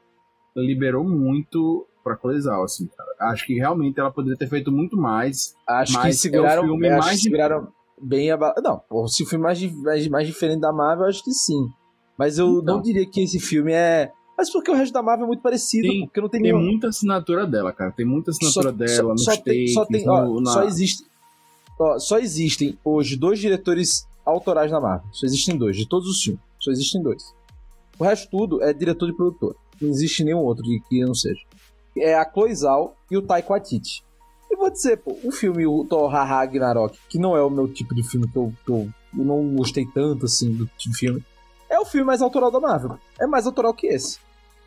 ele 0.56 0.66
liberou 0.66 1.02
muito 1.04 1.86
pra 2.04 2.16
Colisal, 2.16 2.62
assim, 2.64 2.86
cara. 2.96 3.08
Acho 3.32 3.46
que 3.46 3.54
realmente 3.54 3.98
ela 3.98 4.10
poderia 4.10 4.36
ter 4.36 4.48
feito 4.48 4.70
muito 4.70 4.96
mais. 4.96 5.54
Acho 5.66 6.00
que 6.00 6.12
seguraram, 6.12 6.62
é 6.62 6.66
o 6.66 6.68
filme 6.68 6.88
acho 6.88 6.98
mais 7.06 7.16
que 7.16 7.22
seguraram 7.22 7.68
bem 8.00 8.30
a. 8.30 8.38
Não, 8.62 9.08
se 9.08 9.22
o 9.22 9.26
filme 9.26 9.42
mais, 9.44 9.60
mais, 9.82 10.08
mais 10.08 10.26
diferente 10.26 10.60
da 10.60 10.72
Marvel, 10.72 11.04
eu 11.04 11.10
acho 11.10 11.24
que 11.24 11.32
sim. 11.32 11.66
Mas 12.16 12.38
eu 12.38 12.60
Então. 12.60 12.76
não 12.76 12.82
diria 12.82 13.06
que 13.06 13.22
esse 13.22 13.38
filme 13.38 13.72
é. 13.72 14.10
Mas 14.36 14.50
porque 14.52 14.70
o 14.70 14.74
resto 14.74 14.92
da 14.92 15.02
Marvel 15.02 15.24
é 15.24 15.26
muito 15.28 15.42
parecido, 15.42 15.88
Tem- 15.88 16.06
porque 16.06 16.20
não 16.20 16.28
tem, 16.28 16.40
Tem 16.42 16.52
nenhum. 16.52 16.64
muita 16.64 16.88
assinatura 16.88 17.44
dela, 17.46 17.72
cara. 17.72 17.90
Tem 17.90 18.06
muita 18.06 18.30
assinatura 18.30 18.72
dela 18.72 19.10
nos 19.12 19.24
só 19.24 19.32
tem, 19.32 19.42
takes, 19.42 19.74
só 19.74 19.84
tem, 19.84 20.08
ó, 20.08 20.24
no- 20.24 20.40
na- 20.40 20.52
só 20.52 20.62
existe, 20.64 21.04
ó, 21.78 21.98
só 21.98 22.18
existem 22.18 22.78
hoje 22.84 23.16
dois 23.16 23.38
diretores 23.40 24.06
autorais 24.28 24.70
na 24.70 24.80
Marvel. 24.80 25.08
Só 25.12 25.26
existem 25.26 25.56
dois, 25.56 25.76
de 25.76 25.88
todos 25.88 26.08
os 26.08 26.22
filmes. 26.22 26.42
Só 26.60 26.70
existem 26.70 27.02
dois. 27.02 27.34
O 27.98 28.04
resto 28.04 28.30
tudo 28.30 28.62
é 28.62 28.72
diretor 28.72 29.08
e 29.08 29.16
produtor. 29.16 29.56
Não 29.80 29.88
existe 29.88 30.24
nenhum 30.24 30.38
outro 30.38 30.64
que 30.88 31.04
não 31.04 31.14
seja. 31.14 31.40
É 31.96 32.14
a 32.14 32.30
Chloe 32.30 32.54
Zhao 32.54 32.94
e 33.10 33.16
o 33.16 33.22
Taika 33.22 33.48
Waititi. 33.48 34.04
E 34.50 34.56
vou 34.56 34.70
dizer, 34.70 34.98
pô, 34.98 35.16
o 35.24 35.30
filme 35.30 35.66
o 35.66 35.84
Thor 35.84 36.08
Ragnarok, 36.08 36.98
que 37.08 37.18
não 37.18 37.36
é 37.36 37.42
o 37.42 37.50
meu 37.50 37.68
tipo 37.68 37.94
de 37.94 38.02
filme 38.02 38.28
que 38.28 38.36
eu, 38.36 38.52
que 38.64 38.70
eu, 38.70 38.88
eu 39.18 39.24
não 39.24 39.54
gostei 39.54 39.86
tanto 39.86 40.26
assim 40.26 40.52
do 40.52 40.66
tipo 40.78 40.94
filme, 40.94 41.22
é 41.68 41.78
o 41.78 41.84
filme 41.84 42.06
mais 42.06 42.22
autoral 42.22 42.50
da 42.50 42.58
Marvel. 42.58 42.98
É 43.20 43.26
mais 43.26 43.46
autoral 43.46 43.74
que 43.74 43.86
esse. 43.86 44.18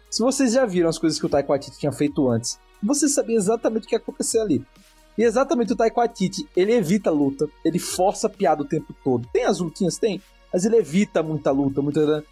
Se 0.10 0.22
vocês 0.22 0.54
já 0.54 0.66
viram 0.66 0.90
as 0.90 1.00
coisas 1.00 1.20
que 1.20 1.26
o 1.26 1.30
Taika 1.30 1.50
Waititi 1.50 1.80
tinha 1.80 1.92
feito 1.92 2.30
antes, 2.30 2.60
você 2.84 3.08
sabia 3.08 3.38
exatamente 3.38 3.86
o 3.86 3.88
que 3.88 3.96
ia 3.96 4.00
acontecer 4.00 4.40
ali. 4.40 4.64
E 5.22 5.24
exatamente 5.24 5.72
o 5.72 5.76
Taika 5.76 5.98
Waititi, 5.98 6.50
ele 6.58 6.74
evita 6.74 7.12
a 7.12 7.14
luta, 7.14 7.48
ele 7.64 7.78
força 7.78 8.26
a 8.26 8.30
piada 8.30 8.64
o 8.64 8.66
tempo 8.66 8.92
todo. 9.04 9.28
Tem 9.32 9.46
as 9.46 9.60
lutinhas? 9.60 10.00
Tem. 10.00 10.20
Mas 10.52 10.66
ele 10.66 10.78
evita 10.78 11.22
muita 11.22 11.52
luta, 11.52 11.80
muita... 11.80 12.24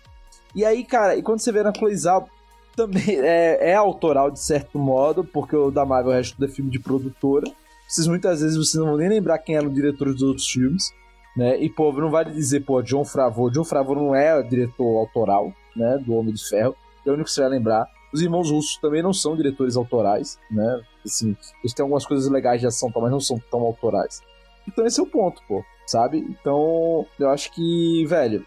E 0.56 0.66
aí, 0.66 0.84
cara, 0.84 1.16
e 1.16 1.22
quando 1.22 1.40
você 1.40 1.52
vê 1.52 1.62
na 1.62 1.72
Chloe 1.72 1.96
Zhao, 1.96 2.28
também 2.76 3.04
é, 3.22 3.74
é 3.74 3.76
autoral 3.76 4.32
de 4.32 4.40
certo 4.40 4.80
modo, 4.80 5.24
porque 5.24 5.56
o 5.56 5.70
da 5.70 5.86
Marvel 5.86 6.14
o 6.14 6.16
resto 6.16 6.34
tudo 6.34 6.46
é 6.46 6.48
filme 6.52 6.72
de 6.72 6.80
produtora. 6.80 7.46
Vocês 7.88 8.08
muitas 8.08 8.42
vezes 8.42 8.58
vocês 8.58 8.82
não 8.84 8.88
vão 8.88 8.98
nem 8.98 9.10
lembrar 9.10 9.38
quem 9.38 9.56
era 9.56 9.68
o 9.68 9.72
diretor 9.72 10.12
dos 10.12 10.24
outros 10.24 10.48
filmes, 10.48 10.92
né? 11.38 11.62
E, 11.62 11.70
pô, 11.70 11.94
não 11.94 12.10
vale 12.10 12.32
dizer, 12.32 12.62
pô, 12.62 12.82
John 12.82 13.06
Favreau. 13.06 13.52
John 13.52 13.66
Favreau 13.66 14.04
não 14.04 14.16
é 14.16 14.42
diretor 14.42 14.98
autoral, 14.98 15.54
né, 15.76 16.00
do 16.04 16.16
Homem 16.16 16.34
de 16.34 16.44
Ferro. 16.44 16.76
É 17.06 17.12
o 17.12 17.14
único 17.14 17.28
que 17.28 17.36
você 17.36 17.42
vai 17.42 17.52
lembrar. 17.52 17.86
Os 18.12 18.20
irmãos 18.20 18.50
russos 18.50 18.80
também 18.82 19.04
não 19.04 19.14
são 19.14 19.36
diretores 19.36 19.76
autorais, 19.76 20.40
né? 20.50 20.82
Assim, 21.06 21.36
eles 21.64 21.74
têm 21.74 21.84
algumas 21.84 22.06
coisas 22.06 22.30
legais 22.30 22.62
de 22.62 22.68
ação, 22.68 22.92
tá, 22.92 23.00
mas 23.00 23.12
não 23.12 23.20
são 23.20 23.40
tão 23.52 23.62
autorais. 23.62 24.22
Então 24.68 24.86
esse 24.86 25.00
é 25.00 25.04
o 25.04 25.08
ponto, 25.08 25.42
pô, 25.48 25.64
sabe? 25.88 26.18
Então, 26.18 27.06
eu 27.20 27.30
acho 27.30 27.52
que, 27.52 28.06
velho, 28.06 28.46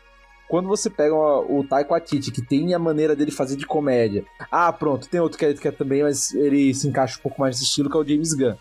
quando 0.49 0.69
você 0.69 0.89
pega 0.89 1.15
o, 1.15 1.61
o 1.61 1.65
Taika 1.65 1.91
Waititi, 1.91 2.31
que 2.31 2.43
tem 2.43 2.75
a 2.75 2.79
maneira 2.79 3.17
dele 3.17 3.31
fazer 3.31 3.57
de 3.57 3.67
comédia. 3.67 4.25
Ah, 4.51 4.73
pronto, 4.73 5.09
tem 5.09 5.21
outro 5.21 5.39
que 5.39 5.47
é, 5.47 5.55
que 5.55 5.69
é 5.69 5.73
também, 5.73 6.03
mas 6.03 6.33
ele 6.35 6.73
se 6.75 6.87
encaixa 6.87 7.19
um 7.19 7.23
pouco 7.23 7.41
mais 7.41 7.57
nesse 7.57 7.65
estilo, 7.65 7.91
que 7.91 7.97
é 7.97 8.01
o 8.01 8.07
James 8.07 8.35
Gunn. 8.35 8.55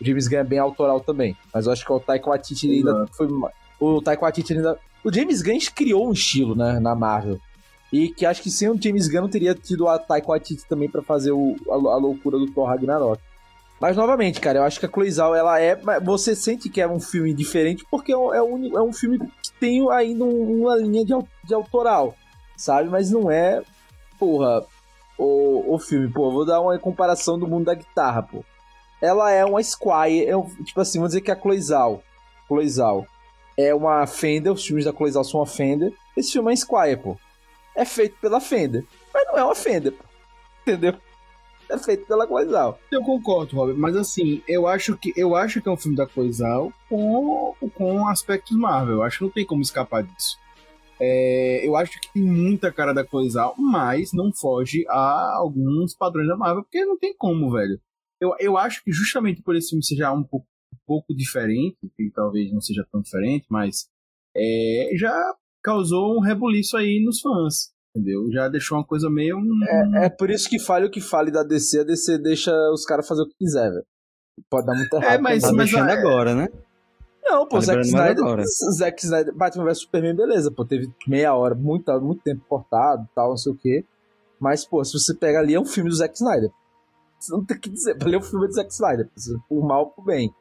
O 0.00 0.04
James 0.04 0.28
Gunn 0.28 0.38
é 0.38 0.44
bem 0.44 0.58
autoral 0.58 1.00
também, 1.00 1.36
mas 1.52 1.66
eu 1.66 1.72
acho 1.72 1.84
que 1.84 1.92
o 1.92 2.00
Taika 2.00 2.30
Waititi 2.30 2.66
ele 2.66 2.76
ainda 2.78 3.06
foi 3.12 3.28
o 3.80 4.00
Taika 4.00 4.22
Waititi 4.22 4.54
ainda 4.54 4.78
o 5.04 5.12
James 5.12 5.42
Gunn 5.42 5.58
criou 5.74 6.08
um 6.08 6.12
estilo, 6.12 6.54
né, 6.54 6.78
na 6.78 6.94
Marvel. 6.94 7.40
E 7.92 8.08
que 8.08 8.24
acho 8.24 8.40
que 8.40 8.50
sem 8.50 8.70
o 8.70 8.80
James 8.80 9.08
Gunn 9.08 9.22
não 9.22 9.28
teria 9.28 9.54
tido 9.54 9.88
a 9.88 9.98
Taika 9.98 10.28
Waititi 10.28 10.66
também 10.66 10.88
pra 10.88 11.02
fazer 11.02 11.32
o, 11.32 11.56
a, 11.68 11.74
a 11.74 11.96
loucura 11.96 12.38
do 12.38 12.50
Thor 12.50 12.66
Ragnarok. 12.66 13.20
Mas 13.82 13.96
novamente, 13.96 14.40
cara, 14.40 14.60
eu 14.60 14.62
acho 14.62 14.78
que 14.78 14.86
a 14.86 14.88
Chloe 14.88 15.10
Zhao, 15.10 15.34
ela 15.34 15.58
é. 15.60 15.74
Você 16.04 16.36
sente 16.36 16.68
que 16.68 16.80
é 16.80 16.86
um 16.86 17.00
filme 17.00 17.34
diferente 17.34 17.84
porque 17.90 18.12
é 18.12 18.16
um, 18.16 18.32
é 18.32 18.40
um, 18.40 18.88
é 18.88 18.92
filme 18.92 19.18
que 19.18 19.52
tem 19.58 19.84
ainda 19.90 20.22
um- 20.24 20.60
uma 20.62 20.76
linha 20.76 21.04
de, 21.04 21.12
de 21.42 21.52
autoral, 21.52 22.14
sabe? 22.56 22.88
Mas 22.88 23.10
não 23.10 23.28
é, 23.28 23.60
porra, 24.20 24.64
o, 25.18 25.74
o 25.74 25.78
filme. 25.80 26.08
Pô, 26.08 26.30
vou 26.30 26.46
dar 26.46 26.60
uma 26.60 26.78
comparação 26.78 27.36
do 27.36 27.48
mundo 27.48 27.64
da 27.64 27.74
guitarra, 27.74 28.22
pô. 28.22 28.44
Ela 29.00 29.32
é 29.32 29.44
uma 29.44 29.60
Squire, 29.60 30.26
é 30.26 30.36
um- 30.36 30.46
tipo 30.62 30.80
assim, 30.80 30.98
vamos 31.00 31.10
dizer 31.10 31.22
que 31.22 31.32
a 31.32 31.36
Chloe 31.36 31.60
Zhao 31.60 33.04
é 33.58 33.74
uma 33.74 34.06
Fender, 34.06 34.52
os 34.52 34.64
filmes 34.64 34.84
da 34.84 34.92
Chloe 34.92 35.10
Zhao 35.10 35.24
são 35.24 35.40
uma 35.40 35.46
Fender. 35.46 35.92
Esse 36.16 36.30
filme 36.30 36.52
é 36.52 36.56
Squire, 36.56 36.98
pô. 36.98 37.16
É 37.74 37.84
feito 37.84 38.16
pela 38.20 38.38
Fender, 38.40 38.84
mas 39.12 39.26
não 39.26 39.38
é 39.38 39.42
uma 39.44 39.56
Fender, 39.56 39.90
pô. 39.92 40.04
Entendeu? 40.62 40.94
É 41.72 41.78
feito 41.78 42.06
pela 42.06 42.26
Zhao. 42.44 42.78
Eu 42.90 43.00
concordo, 43.02 43.56
Robert, 43.56 43.78
mas 43.78 43.96
assim, 43.96 44.42
eu 44.46 44.66
acho 44.66 44.94
que 44.98 45.10
eu 45.16 45.34
acho 45.34 45.62
que 45.62 45.66
é 45.66 45.72
um 45.72 45.76
filme 45.76 45.96
da 45.96 46.06
Coisal 46.06 46.70
com, 46.86 47.54
com 47.74 48.06
aspectos 48.06 48.54
Marvel. 48.54 48.96
Eu 48.96 49.02
acho 49.02 49.18
que 49.18 49.24
não 49.24 49.30
tem 49.30 49.46
como 49.46 49.62
escapar 49.62 50.02
disso. 50.02 50.36
É, 51.00 51.66
eu 51.66 51.74
acho 51.74 51.98
que 51.98 52.12
tem 52.12 52.22
muita 52.22 52.70
cara 52.70 52.92
da 52.92 53.04
Coisal, 53.04 53.54
mas 53.56 54.12
não 54.12 54.30
foge 54.34 54.84
a 54.86 55.36
alguns 55.36 55.96
padrões 55.96 56.28
da 56.28 56.36
Marvel, 56.36 56.62
porque 56.62 56.84
não 56.84 56.98
tem 56.98 57.16
como, 57.16 57.50
velho. 57.50 57.80
Eu, 58.20 58.34
eu 58.38 58.58
acho 58.58 58.84
que 58.84 58.92
justamente 58.92 59.42
por 59.42 59.56
esse 59.56 59.70
filme 59.70 59.82
seja 59.82 60.12
um 60.12 60.22
pouco, 60.22 60.46
um 60.74 60.78
pouco 60.86 61.14
diferente, 61.14 61.78
que 61.96 62.10
talvez 62.14 62.52
não 62.52 62.60
seja 62.60 62.86
tão 62.92 63.00
diferente, 63.00 63.46
mas 63.48 63.88
é, 64.36 64.90
já 64.94 65.12
causou 65.62 66.18
um 66.18 66.20
rebuliço 66.20 66.76
aí 66.76 67.02
nos 67.02 67.20
fãs, 67.20 67.71
entendeu? 67.94 68.30
Já 68.32 68.48
deixou 68.48 68.78
uma 68.78 68.84
coisa 68.84 69.08
meio. 69.10 69.36
É, 69.68 70.06
é 70.06 70.08
por 70.10 70.30
isso 70.30 70.48
que 70.48 70.58
fale 70.58 70.86
o 70.86 70.90
que 70.90 71.00
fale 71.00 71.30
da 71.30 71.42
DC, 71.42 71.80
a 71.80 71.84
DC 71.84 72.18
deixa 72.18 72.52
os 72.72 72.84
caras 72.84 73.06
fazer 73.06 73.22
o 73.22 73.28
que 73.28 73.34
quiser, 73.38 73.70
velho. 73.70 73.84
Pode 74.50 74.66
dar 74.66 74.74
muito 74.74 74.92
errado. 74.94 75.12
É, 75.12 75.18
mas- 75.18 75.42
Tá 75.42 75.52
deixando 75.52 75.90
é- 75.90 75.92
agora, 75.98 76.34
né? 76.34 76.48
Não, 77.24 77.46
pô, 77.46 77.56
tá 77.56 77.66
Zack 77.66 77.80
Snyder. 77.86 78.44
Zack 78.76 79.04
Snyder, 79.04 79.34
Batman 79.34 79.64
vs 79.64 79.78
Superman, 79.82 80.16
beleza, 80.16 80.50
pô, 80.50 80.64
teve 80.64 80.90
meia 81.06 81.34
hora, 81.34 81.54
muito, 81.54 81.90
muito 82.00 82.22
tempo 82.22 82.44
cortado 82.48 83.08
tal, 83.14 83.30
não 83.30 83.36
sei 83.36 83.52
o 83.52 83.56
quê. 83.56 83.84
Mas, 84.40 84.66
pô, 84.66 84.84
se 84.84 84.92
você 84.98 85.14
pega 85.14 85.38
ali, 85.38 85.54
é 85.54 85.60
um 85.60 85.64
filme 85.64 85.88
do 85.88 85.94
Zack 85.96 86.14
Snyder. 86.14 86.50
Você 87.18 87.32
não 87.32 87.44
tem 87.44 87.56
o 87.56 87.60
que 87.60 87.70
dizer, 87.70 87.96
ali 88.02 88.14
é 88.16 88.18
um 88.18 88.22
filme 88.22 88.46
do 88.48 88.52
Zack 88.52 88.72
Snyder, 88.72 89.08
por 89.48 89.64
mal 89.64 89.84
ou 89.84 89.90
por 89.90 90.04
bem. 90.04 90.34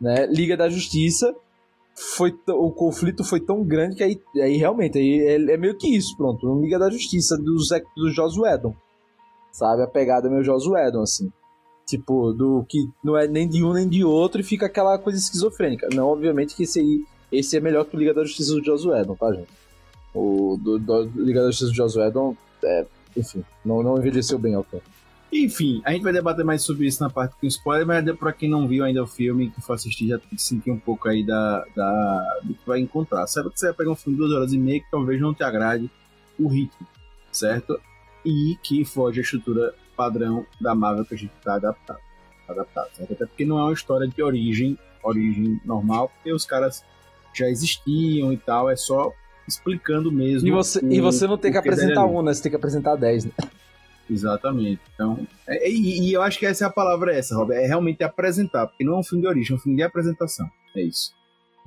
Né? 0.00 0.26
Liga 0.26 0.56
da 0.56 0.68
Justiça, 0.68 1.32
foi 1.94 2.34
o 2.48 2.70
conflito 2.70 3.24
foi 3.24 3.40
tão 3.40 3.62
grande 3.62 3.96
que 3.96 4.02
aí, 4.02 4.20
aí 4.36 4.56
realmente, 4.56 4.98
aí 4.98 5.20
é, 5.20 5.34
é 5.34 5.56
meio 5.56 5.76
que 5.76 5.94
isso, 5.94 6.16
pronto. 6.16 6.46
Um 6.46 6.60
Liga 6.60 6.78
da 6.78 6.90
Justiça 6.90 7.36
do, 7.36 7.58
Zack, 7.62 7.86
do 7.96 8.10
Joss 8.10 8.38
Whedon. 8.38 8.74
Sabe? 9.52 9.82
A 9.82 9.86
pegada 9.86 10.28
é 10.28 10.30
meio 10.30 10.42
Joss 10.42 10.66
assim. 11.02 11.30
Tipo, 11.86 12.32
do 12.32 12.64
que 12.68 12.78
não 13.04 13.16
é 13.16 13.26
nem 13.26 13.48
de 13.48 13.62
um 13.62 13.72
nem 13.72 13.88
de 13.88 14.04
outro 14.04 14.40
e 14.40 14.44
fica 14.44 14.66
aquela 14.66 14.98
coisa 14.98 15.18
esquizofrênica. 15.18 15.88
Não, 15.92 16.08
obviamente 16.08 16.54
que 16.54 16.62
esse 16.62 16.80
aí, 16.80 17.04
esse 17.30 17.56
é 17.56 17.60
melhor 17.60 17.84
que 17.84 17.94
o 17.96 17.98
Liga 17.98 18.14
da 18.14 18.24
Justiça 18.24 18.54
do 18.54 18.64
Joss 18.64 18.86
Whedon, 18.86 19.14
tá, 19.16 19.32
gente? 19.32 19.50
O 20.14 20.56
do, 20.58 20.78
do, 20.78 21.02
Liga 21.16 21.42
da 21.42 21.50
Justiça 21.50 21.70
do 21.70 21.76
Joss 21.76 21.98
Whedon, 21.98 22.36
é, 22.64 22.86
enfim, 23.16 23.44
não, 23.64 23.82
não 23.82 23.98
envelheceu 23.98 24.38
bem 24.38 24.54
ao 24.54 24.64
tempo. 24.64 24.84
Enfim, 25.32 25.80
a 25.84 25.92
gente 25.92 26.02
vai 26.02 26.12
debater 26.12 26.44
mais 26.44 26.62
sobre 26.62 26.86
isso 26.86 27.02
na 27.02 27.08
parte 27.08 27.34
com 27.40 27.46
spoiler, 27.46 27.86
mas 27.86 28.04
pra 28.16 28.32
quem 28.34 28.50
não 28.50 28.68
viu 28.68 28.84
ainda 28.84 29.02
o 29.02 29.06
filme, 29.06 29.50
que 29.50 29.62
for 29.62 29.72
assistir, 29.72 30.08
já 30.08 30.18
tem 30.18 30.28
que 30.28 30.42
sentir 30.42 30.70
um 30.70 30.78
pouco 30.78 31.08
aí 31.08 31.24
da, 31.24 31.64
da, 31.74 32.38
do 32.44 32.52
que 32.52 32.66
vai 32.66 32.80
encontrar. 32.80 33.26
Sabe 33.26 33.48
que 33.50 33.58
você 33.58 33.66
vai 33.68 33.74
pegar 33.74 33.90
um 33.92 33.96
filme 33.96 34.18
de 34.18 34.24
duas 34.24 34.32
horas 34.36 34.52
e 34.52 34.58
meia 34.58 34.80
que 34.80 34.90
talvez 34.90 35.18
não 35.20 35.32
te 35.32 35.42
agrade 35.42 35.90
o 36.38 36.48
ritmo, 36.48 36.86
certo? 37.30 37.80
E 38.26 38.56
que 38.62 38.84
foge 38.84 39.20
a 39.20 39.22
estrutura 39.22 39.74
padrão 39.96 40.44
da 40.60 40.74
Marvel 40.74 41.04
que 41.06 41.14
a 41.14 41.18
gente 41.18 41.32
tá 41.42 41.54
adaptado. 41.54 41.98
adaptado 42.46 42.88
certo? 42.94 43.12
Até 43.14 43.24
porque 43.24 43.44
não 43.46 43.58
é 43.58 43.62
uma 43.62 43.72
história 43.72 44.06
de 44.06 44.22
origem, 44.22 44.78
origem 45.02 45.58
normal, 45.64 46.10
porque 46.10 46.30
os 46.30 46.44
caras 46.44 46.84
já 47.34 47.48
existiam 47.48 48.30
e 48.34 48.36
tal, 48.36 48.68
é 48.68 48.76
só 48.76 49.10
explicando 49.48 50.12
mesmo. 50.12 50.46
E 50.46 50.50
você, 50.50 50.78
o- 50.78 50.92
e 50.92 51.00
você 51.00 51.26
não 51.26 51.38
tem 51.38 51.50
que 51.50 51.56
apresentar 51.58 52.02
ali. 52.02 52.10
um, 52.12 52.22
né? 52.22 52.34
Você 52.34 52.42
tem 52.42 52.50
que 52.50 52.56
apresentar 52.56 52.96
dez, 52.96 53.24
né? 53.24 53.32
Exatamente. 54.12 54.80
Então, 54.94 55.26
é- 55.48 55.68
e, 55.70 56.08
e 56.08 56.12
eu 56.12 56.22
acho 56.22 56.38
que 56.38 56.46
essa 56.46 56.64
é 56.64 56.66
a 56.66 56.70
palavra 56.70 57.14
essa, 57.14 57.34
Robert, 57.34 57.56
é 57.58 57.66
realmente 57.66 58.04
apresentar, 58.04 58.66
porque 58.66 58.84
não 58.84 58.94
é 58.94 58.98
um 58.98 59.02
filme 59.02 59.22
de 59.22 59.28
origem, 59.28 59.54
é 59.54 59.56
um 59.56 59.60
filme 59.60 59.76
de 59.76 59.82
apresentação. 59.82 60.48
É 60.76 60.82
isso. 60.82 61.12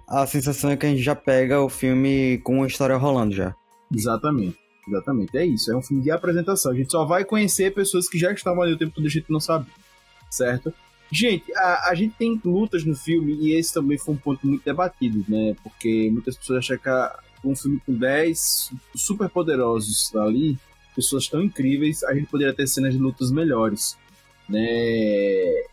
A 0.08 0.26
sensação 0.28 0.70
é 0.70 0.78
que 0.78 0.86
a 0.86 0.89
gente 0.89 1.02
já 1.02 1.16
pega 1.16 1.60
o 1.62 1.70
filme 1.70 2.38
com 2.43 2.64
a 2.64 2.68
história 2.68 2.96
rolando 2.96 3.34
já. 3.34 3.56
Exatamente. 3.93 4.58
Exatamente. 4.88 5.36
É 5.36 5.43
isso. 5.46 5.72
É 5.72 5.76
um 5.76 5.82
filme 5.82 6.04
de 6.04 6.12
apresentação. 6.12 6.72
A 6.72 6.76
gente 6.76 6.91
só 6.91 7.04
vai 7.06 7.26
conhecer 7.26 7.74
pessoas 7.74 8.08
que 8.08 8.20
já 8.20 8.32
estavam 8.32 8.62
ali 8.62 8.74
o 8.74 8.78
tempo 8.78 8.93
todo, 8.93 9.06
a 9.06 9.10
gente 9.10 9.32
não 9.32 9.39
sabe. 9.39 9.66
Certo? 10.30 10.72
Gente, 11.12 11.52
a, 11.56 11.89
a 11.89 11.96
gente 11.96 12.16
tem 12.18 12.39
lutas 12.43 12.84
no 12.84 12.96
filme 12.96 13.34
e 13.34 13.56
esse 13.56 13.74
também 13.74 13.98
foi 13.98 14.14
um 14.14 14.18
ponto 14.18 14.46
muito 14.46 14.64
debatido, 14.64 15.24
né? 15.28 15.56
Porque 15.64 16.10
muitas 16.12 16.38
pessoas 16.38 16.60
acham 16.60 16.78
que 16.78 17.48
um 17.48 17.56
filme 17.56 17.80
com 17.86 17.93
10 17.93 18.72
super 18.96 19.30
poderosos 19.30 20.14
ali, 20.16 20.58
pessoas 20.96 21.28
tão 21.28 21.43
incríveis, 21.43 22.04
a 22.04 22.14
gente 22.14 22.28
poderia 22.28 22.54
ter 22.54 22.68
cenas 22.68 22.93
de 22.93 23.00
lutas 23.00 23.32
melhores, 23.32 23.98
né? 24.48 24.62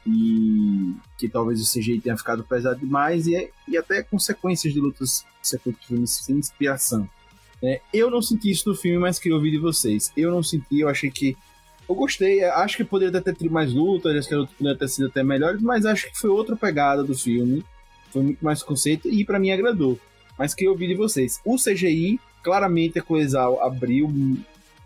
E 0.06 0.94
que 1.18 1.28
talvez 1.28 1.60
o 1.60 1.70
CGI 1.70 2.00
tenha 2.00 2.16
ficado 2.16 2.42
pesado 2.42 2.80
demais 2.80 3.26
e, 3.26 3.50
e 3.68 3.76
até 3.76 4.02
consequências 4.02 4.72
de 4.72 4.80
lutas 4.80 5.24
sequentes 5.42 6.10
sem 6.24 6.36
inspiração. 6.36 7.08
né? 7.62 7.80
Eu 7.92 8.10
não 8.10 8.20
senti 8.20 8.50
isso 8.50 8.68
no 8.68 8.74
filme, 8.74 8.98
mas 8.98 9.18
queria 9.18 9.36
ouvir 9.36 9.50
de 9.52 9.58
vocês. 9.58 10.10
Eu 10.16 10.30
não 10.30 10.42
senti, 10.42 10.80
eu 10.80 10.88
achei 10.88 11.10
que. 11.10 11.36
Eu 11.88 11.94
gostei, 11.94 12.42
acho 12.44 12.76
que 12.76 12.84
poderia 12.84 13.20
ter 13.20 13.34
tido 13.34 13.50
mais 13.50 13.72
lutas, 13.72 14.16
acho 14.16 14.28
que 14.28 14.54
poderia 14.56 14.78
ter 14.78 14.88
sido 14.88 15.08
até 15.08 15.22
melhores, 15.22 15.60
mas 15.60 15.84
acho 15.84 16.10
que 16.10 16.18
foi 16.18 16.30
outra 16.30 16.56
pegada 16.56 17.02
do 17.04 17.14
filme. 17.14 17.64
Foi 18.10 18.22
muito 18.22 18.44
mais 18.44 18.62
conceito 18.62 19.08
e 19.08 19.24
pra 19.24 19.38
mim 19.38 19.50
agradou. 19.50 19.98
Mas 20.38 20.54
queria 20.54 20.70
ouvir 20.70 20.88
de 20.88 20.94
vocês. 20.94 21.40
O 21.44 21.56
CGI, 21.56 22.18
claramente 22.42 22.98
a 22.98 23.02
Coesal 23.02 23.62
abriu 23.62 24.08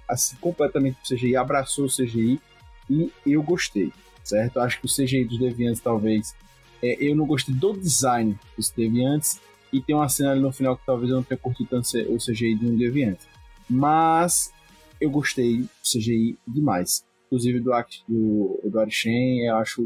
assim, 0.08 0.36
completamente 0.36 0.96
o 1.02 1.14
CGI, 1.14 1.36
abraçou 1.36 1.86
o 1.86 1.88
CGI. 1.88 2.40
E 2.88 3.10
eu 3.26 3.42
gostei, 3.42 3.92
certo? 4.22 4.60
Acho 4.60 4.80
que 4.80 4.86
o 4.86 4.88
CGI 4.88 5.24
dos 5.24 5.38
Deviantes, 5.38 5.80
talvez. 5.80 6.34
É, 6.82 6.96
eu 7.02 7.16
não 7.16 7.26
gostei 7.26 7.54
do 7.54 7.72
design 7.72 8.38
dos 8.56 8.70
Deviantes. 8.70 9.40
E 9.72 9.80
tem 9.80 9.94
uma 9.94 10.08
cena 10.08 10.32
ali 10.32 10.40
no 10.40 10.52
final 10.52 10.76
que 10.76 10.86
talvez 10.86 11.10
eu 11.10 11.16
não 11.16 11.22
tenha 11.22 11.38
curtido 11.38 11.68
tanto 11.68 11.88
o 12.12 12.18
CGI 12.18 12.54
de 12.54 12.66
um 12.66 12.76
Deviante. 12.76 13.26
Mas 13.68 14.52
eu 15.00 15.10
gostei 15.10 15.62
do 15.62 15.68
CGI 15.82 16.38
demais. 16.46 17.04
Inclusive 17.26 17.60
do, 17.60 17.72
do, 18.08 18.60
do 18.64 18.80
Arishen, 18.80 19.46
eu 19.46 19.56
acho. 19.56 19.82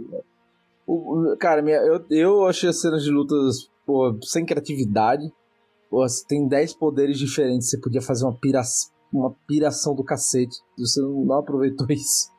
O, 0.87 1.35
cara, 1.39 1.63
minha, 1.63 1.79
eu, 1.79 2.05
eu 2.11 2.47
achei 2.47 2.69
as 2.69 2.81
cenas 2.81 3.03
de 3.03 3.11
lutas 3.11 3.71
sem 4.23 4.45
criatividade. 4.45 5.33
Tem 6.29 6.47
10 6.47 6.75
poderes 6.75 7.19
diferentes, 7.19 7.71
você 7.71 7.79
podia 7.79 8.01
fazer 8.01 8.25
uma, 8.25 8.35
pira, 8.35 8.63
uma 9.13 9.35
piração 9.47 9.95
do 9.95 10.05
cacete. 10.05 10.57
Você 10.79 11.01
não, 11.01 11.25
não 11.25 11.39
aproveitou 11.39 11.87
isso. 11.91 12.31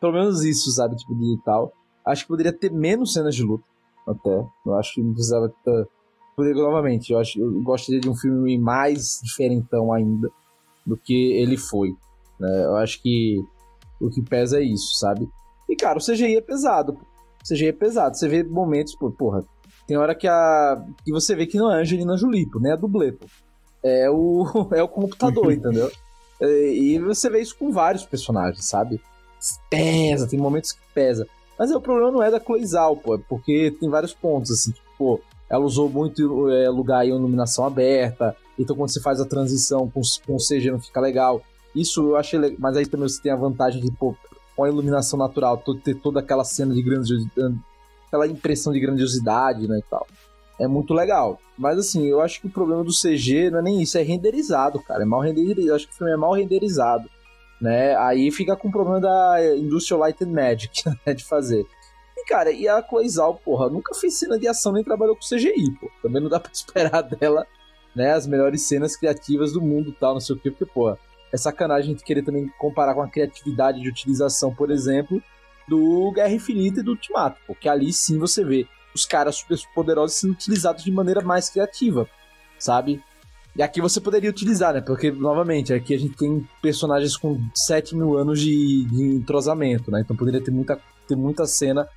Pelo 0.00 0.12
menos 0.12 0.44
isso, 0.44 0.70
sabe? 0.70 0.96
Tipo, 0.96 1.14
de 1.14 1.38
tal. 1.44 1.72
Acho 2.06 2.22
que 2.22 2.28
poderia 2.28 2.52
ter 2.52 2.72
menos 2.72 3.12
cenas 3.12 3.34
de 3.34 3.42
luta. 3.42 3.64
Até. 4.06 4.44
Eu 4.66 4.74
acho 4.74 4.94
que 4.94 5.02
não 5.02 5.12
precisava 5.12 5.52
ter. 5.64 5.88
Poderia, 6.36 6.62
novamente, 6.62 7.12
eu, 7.12 7.18
acho, 7.18 7.38
eu 7.38 7.62
gostaria 7.62 8.00
de 8.00 8.08
um 8.08 8.14
filme 8.14 8.58
mais 8.58 9.20
diferentão 9.22 9.92
ainda 9.92 10.30
do 10.86 10.96
que 10.96 11.32
ele 11.32 11.56
foi. 11.56 11.90
Né? 12.38 12.64
Eu 12.64 12.76
acho 12.76 13.02
que 13.02 13.44
o 14.00 14.08
que 14.08 14.22
pesa 14.22 14.58
é 14.58 14.62
isso, 14.62 14.98
sabe? 14.98 15.28
E, 15.68 15.76
cara, 15.76 15.98
o 15.98 16.02
CGI 16.02 16.36
é 16.36 16.40
pesado. 16.40 16.92
O 16.94 17.54
CGI 17.54 17.68
é 17.68 17.72
pesado. 17.72 18.16
Você 18.16 18.26
vê 18.26 18.42
momentos, 18.42 18.96
pô, 18.96 19.10
porra, 19.10 19.44
tem 19.86 19.96
hora 19.96 20.14
que 20.14 20.26
a. 20.26 20.82
que 21.04 21.12
você 21.12 21.34
vê 21.34 21.46
que 21.46 21.58
não 21.58 21.70
é 21.70 21.76
a 21.76 21.80
Angelina 21.80 22.16
Jolie, 22.16 22.48
pô, 22.48 22.58
nem 22.58 22.72
a 22.72 22.76
dublê, 22.76 23.12
pô. 23.12 23.26
É 23.82 24.10
o, 24.10 24.46
é 24.72 24.82
o 24.82 24.88
computador, 24.88 25.50
entendeu? 25.52 25.90
E 26.40 26.98
você 26.98 27.28
vê 27.28 27.40
isso 27.40 27.56
com 27.56 27.70
vários 27.70 28.04
personagens, 28.04 28.64
sabe? 28.64 29.00
Pesa, 29.68 30.26
tem 30.26 30.38
momentos 30.38 30.72
que 30.72 30.80
pesa. 30.94 31.26
Mas 31.58 31.70
é, 31.70 31.76
o 31.76 31.80
problema 31.80 32.10
não 32.10 32.22
é 32.22 32.30
da 32.30 32.40
Cloizal, 32.40 32.96
pô, 32.96 33.16
é 33.16 33.18
porque 33.28 33.76
tem 33.78 33.88
vários 33.90 34.14
pontos, 34.14 34.50
assim, 34.50 34.72
tipo, 34.72 35.20
ela 35.48 35.64
usou 35.64 35.90
muito 35.90 36.48
é, 36.48 36.70
lugar 36.70 37.04
em 37.04 37.10
iluminação 37.10 37.66
aberta, 37.66 38.34
então 38.58 38.74
quando 38.74 38.90
você 38.90 39.00
faz 39.00 39.20
a 39.20 39.26
transição 39.26 39.90
com, 39.90 40.00
com 40.26 40.36
o 40.36 40.38
CG 40.38 40.70
não 40.70 40.80
fica 40.80 41.00
legal. 41.00 41.42
Isso 41.74 42.00
eu 42.00 42.16
achei 42.16 42.38
legal, 42.38 42.56
mas 42.58 42.76
aí 42.76 42.86
também 42.86 43.08
você 43.08 43.20
tem 43.20 43.30
a 43.30 43.36
vantagem 43.36 43.80
de, 43.80 43.92
pô, 43.92 44.16
com 44.56 44.64
a 44.64 44.68
iluminação 44.68 45.18
natural, 45.18 45.62
ter 45.82 45.94
toda 45.94 46.20
aquela 46.20 46.44
cena 46.44 46.74
de 46.74 46.82
grandiosidade, 46.82 47.58
aquela 48.06 48.26
impressão 48.26 48.72
de 48.72 48.80
grandiosidade, 48.80 49.68
né, 49.68 49.78
e 49.78 49.90
tal. 49.90 50.06
É 50.60 50.68
muito 50.68 50.92
legal. 50.92 51.40
Mas 51.56 51.78
assim, 51.78 52.06
eu 52.06 52.20
acho 52.20 52.38
que 52.38 52.46
o 52.46 52.50
problema 52.50 52.84
do 52.84 52.92
CG 52.92 53.50
não 53.50 53.60
é 53.60 53.62
nem 53.62 53.82
isso, 53.82 53.96
é 53.96 54.02
renderizado, 54.02 54.78
cara. 54.80 55.02
É 55.02 55.06
mal 55.06 55.20
renderizado. 55.20 55.74
Acho 55.74 55.88
que 55.88 55.94
o 55.94 55.96
filme 55.96 56.12
é 56.12 56.16
mal 56.16 56.32
renderizado. 56.32 57.08
Né? 57.58 57.96
Aí 57.96 58.30
fica 58.30 58.54
com 58.54 58.68
o 58.68 58.70
problema 58.70 59.00
da 59.00 59.56
Industrial 59.56 60.00
Light 60.00 60.22
and 60.22 60.28
Magic, 60.28 60.82
né, 61.06 61.14
de 61.14 61.24
fazer. 61.24 61.64
E, 62.16 62.24
cara, 62.26 62.52
e 62.52 62.68
a 62.68 62.82
Cloizal, 62.82 63.34
porra, 63.42 63.70
nunca 63.70 63.94
fez 63.94 64.18
cena 64.18 64.38
de 64.38 64.46
ação 64.46 64.72
nem 64.72 64.84
trabalhou 64.84 65.16
com 65.16 65.22
CGI, 65.22 65.70
pô. 65.80 65.90
Também 66.02 66.22
não 66.22 66.28
dá 66.28 66.38
pra 66.40 66.52
esperar 66.52 67.02
dela, 67.02 67.46
né, 67.96 68.12
as 68.12 68.26
melhores 68.26 68.62
cenas 68.62 68.96
criativas 68.96 69.52
do 69.52 69.62
mundo 69.62 69.94
tal, 69.98 70.14
não 70.14 70.20
sei 70.20 70.36
o 70.36 70.38
quê, 70.38 70.50
porque, 70.50 70.66
porra, 70.66 70.98
é 71.32 71.36
sacanagem 71.36 71.92
gente 71.92 72.04
querer 72.04 72.22
também 72.22 72.48
comparar 72.58 72.94
com 72.94 73.02
a 73.02 73.08
criatividade 73.08 73.80
de 73.80 73.88
utilização, 73.88 74.54
por 74.54 74.70
exemplo, 74.70 75.22
do 75.68 76.10
Guerra 76.12 76.32
Infinita 76.32 76.80
e 76.80 76.82
do 76.82 76.92
Ultimato, 76.92 77.40
porque 77.46 77.68
ali 77.68 77.92
sim 77.92 78.18
você 78.18 78.44
vê 78.44 78.66
os 78.94 79.04
caras 79.04 79.36
super 79.36 79.58
poderosos 79.74 80.18
sendo 80.18 80.32
utilizados 80.32 80.84
de 80.84 80.90
maneira 80.90 81.20
mais 81.20 81.48
criativa, 81.48 82.08
sabe? 82.58 83.02
E 83.56 83.62
aqui 83.62 83.80
você 83.80 84.00
poderia 84.00 84.30
utilizar, 84.30 84.72
né? 84.72 84.80
Porque, 84.80 85.10
novamente, 85.10 85.72
aqui 85.72 85.94
a 85.94 85.98
gente 85.98 86.16
tem 86.16 86.48
personagens 86.62 87.16
com 87.16 87.40
7 87.54 87.96
mil 87.96 88.16
anos 88.16 88.40
de, 88.40 88.84
de 88.84 89.04
entrosamento, 89.16 89.90
né? 89.90 90.00
Então 90.00 90.16
poderia 90.16 90.42
ter 90.42 90.50
muita, 90.50 90.78
ter 91.08 91.16
muita 91.16 91.46
cena 91.46 91.88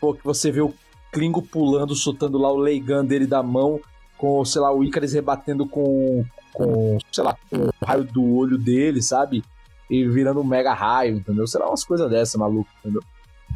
pô, 0.00 0.14
que 0.14 0.24
você 0.24 0.50
vê 0.50 0.60
o 0.60 0.74
Klingo 1.12 1.42
pulando, 1.42 1.94
soltando 1.94 2.38
lá 2.38 2.52
o 2.52 2.58
Leigan 2.58 3.04
dele 3.04 3.26
da 3.26 3.42
mão, 3.42 3.80
com, 4.18 4.44
sei 4.44 4.60
lá, 4.60 4.72
o 4.74 4.82
Icarus 4.84 5.12
rebatendo 5.12 5.66
com, 5.66 6.24
com, 6.52 6.98
sei 7.12 7.24
lá, 7.24 7.36
com 7.48 7.56
o 7.56 7.70
raio 7.84 8.04
do 8.04 8.24
olho 8.34 8.58
dele, 8.58 9.00
sabe? 9.02 9.42
E 9.88 10.06
virando 10.06 10.40
um 10.40 10.44
mega 10.44 10.74
raio, 10.74 11.16
entendeu? 11.16 11.46
Sei 11.46 11.60
lá, 11.60 11.68
umas 11.68 11.84
coisas 11.84 12.10
dessas, 12.10 12.34
maluco, 12.34 12.68
entendeu? 12.80 13.02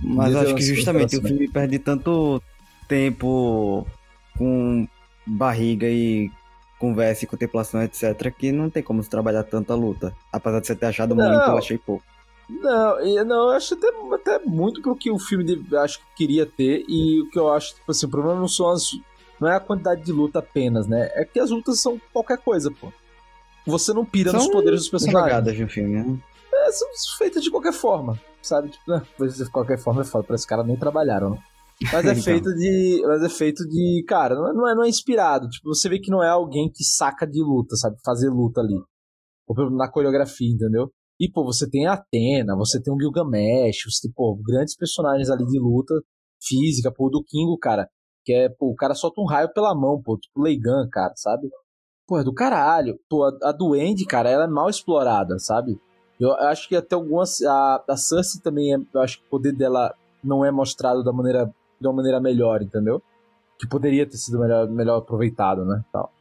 Mas 0.03 0.35
acho 0.35 0.55
que 0.55 0.63
justamente 0.63 1.17
o 1.17 1.23
filme 1.23 1.49
perde 1.49 1.79
tanto 1.79 2.41
tempo 2.91 3.87
com 4.37 4.89
barriga 5.25 5.87
e 5.87 6.29
conversa 6.77 7.25
e 7.25 7.29
contemplação, 7.29 7.83
etc., 7.83 8.35
que 8.37 8.51
não 8.51 8.69
tem 8.69 8.83
como 8.83 9.01
se 9.01 9.09
trabalhar 9.09 9.45
tanta 9.45 9.75
luta. 9.75 10.13
Apesar 10.33 10.61
de 10.61 10.67
você 10.67 10.75
ter 10.75 10.87
achado 10.87 11.15
não, 11.15 11.25
muito, 11.25 11.51
eu 11.51 11.59
achei 11.59 11.79
pouco. 11.79 12.05
Não, 12.49 13.25
não, 13.25 13.51
eu 13.51 13.51
acho 13.51 13.75
até, 13.75 13.89
até 14.13 14.45
muito 14.45 14.83
pro 14.83 14.97
que 14.97 15.09
o 15.09 15.19
filme 15.19 15.45
de, 15.45 15.77
acho 15.77 16.01
que 16.01 16.05
queria 16.17 16.45
ter, 16.45 16.85
e 16.89 17.23
o 17.23 17.31
que 17.31 17.39
eu 17.39 17.53
acho, 17.53 17.77
tipo 17.77 17.93
assim, 17.93 18.07
o 18.07 18.11
problema 18.11 18.41
não 18.41 18.49
são 18.49 18.69
as. 18.71 18.91
Não 19.39 19.49
é 19.49 19.55
a 19.55 19.61
quantidade 19.61 20.03
de 20.03 20.13
luta 20.13 20.41
apenas, 20.41 20.87
né? 20.87 21.11
É 21.15 21.25
que 21.25 21.39
as 21.39 21.51
lutas 21.51 21.81
são 21.81 21.99
qualquer 22.13 22.39
coisa, 22.39 22.71
pô. 22.71 22.93
Você 23.67 23.93
não 23.93 24.05
pira 24.05 24.33
são 24.33 24.41
nos 24.41 24.51
poderes 24.51 24.81
dos 24.81 24.89
personagens. 24.89 25.31
jogadas 25.31 25.55
de 25.55 25.65
um 25.65 25.69
filme, 25.69 25.97
né? 25.97 26.19
É, 26.53 26.73
são 26.73 26.89
feitas 27.17 27.43
de 27.43 27.51
qualquer 27.51 27.73
forma, 27.73 28.21
sabe? 28.43 28.71
Tipo, 28.71 28.91
né? 28.91 29.03
de 29.19 29.51
qualquer 29.51 29.79
forma 29.79 30.03
é 30.03 30.05
foda, 30.05 30.25
parece 30.25 30.43
que 30.43 30.47
os 30.47 30.49
caras 30.49 30.67
nem 30.67 30.77
trabalharam, 30.77 31.31
né? 31.31 31.39
Mas 31.93 32.05
é 32.05 32.11
então. 32.13 32.23
feito 32.23 32.55
de. 32.55 33.03
Mas 33.07 33.23
é 33.23 33.29
feito 33.29 33.67
de. 33.67 34.05
Cara, 34.07 34.35
não 34.35 34.49
é, 34.49 34.53
não 34.53 34.69
é, 34.69 34.75
não 34.75 34.85
é 34.85 34.89
inspirado. 34.89 35.49
Tipo, 35.49 35.75
você 35.75 35.89
vê 35.89 35.99
que 35.99 36.11
não 36.11 36.23
é 36.23 36.29
alguém 36.29 36.71
que 36.71 36.85
saca 36.85 37.27
de 37.27 37.43
luta, 37.43 37.77
sabe? 37.77 37.97
Fazer 38.05 38.29
luta 38.29 38.61
ali. 38.61 38.81
Ou 39.47 39.71
na 39.71 39.91
coreografia, 39.91 40.53
entendeu? 40.53 40.91
E, 41.19 41.31
pô, 41.31 41.45
você 41.45 41.69
tem 41.69 41.87
a 41.87 41.95
Atena, 41.95 42.57
você 42.57 42.81
tem 42.81 42.93
o 42.93 42.99
Gilgamesh, 42.99 43.85
você 43.85 44.07
tem, 44.07 44.13
pô, 44.15 44.39
grandes 44.43 44.75
personagens 44.75 45.29
ali 45.29 45.45
de 45.45 45.59
luta 45.59 45.95
física, 46.43 46.91
pô, 46.91 47.11
do 47.11 47.23
Kingo, 47.23 47.59
cara. 47.59 47.89
Que 48.25 48.33
é, 48.33 48.49
pô, 48.49 48.71
o 48.71 48.75
cara 48.75 48.95
solta 48.95 49.21
um 49.21 49.27
raio 49.27 49.53
pela 49.53 49.75
mão, 49.75 50.01
pô, 50.03 50.17
tipo 50.17 50.41
Leigan, 50.41 50.89
cara, 50.91 51.13
sabe? 51.17 51.51
Pô, 52.07 52.19
é 52.19 52.25
do 52.25 52.33
caralho. 52.33 52.99
Pô, 53.09 53.25
a, 53.25 53.51
a 53.51 53.53
Duende, 53.53 54.07
cara, 54.07 54.31
ela 54.31 54.45
é 54.45 54.49
mal 54.49 54.71
explorada, 54.71 55.39
sabe? 55.39 55.79
Eu 56.19 56.33
acho 56.33 56.69
que 56.69 56.77
até 56.77 56.95
algumas. 56.95 57.41
A, 57.43 57.85
a 57.89 57.97
Cersei 57.97 58.41
também, 58.43 58.75
é, 58.75 58.79
eu 58.95 59.01
acho 59.01 59.19
que 59.19 59.27
o 59.27 59.31
poder 59.31 59.53
dela 59.53 59.95
não 60.23 60.45
é 60.45 60.51
mostrado 60.51 61.03
da 61.03 61.13
maneira 61.13 61.51
de 61.81 61.87
uma 61.87 61.95
maneira 61.95 62.21
melhor, 62.21 62.63
entendeu? 62.63 63.03
Que 63.59 63.67
poderia 63.67 64.07
ter 64.07 64.17
sido 64.17 64.39
melhor, 64.39 64.69
melhor 64.69 64.99
aproveitado, 64.99 65.65
né? 65.65 65.83
Tal. 65.93 66.13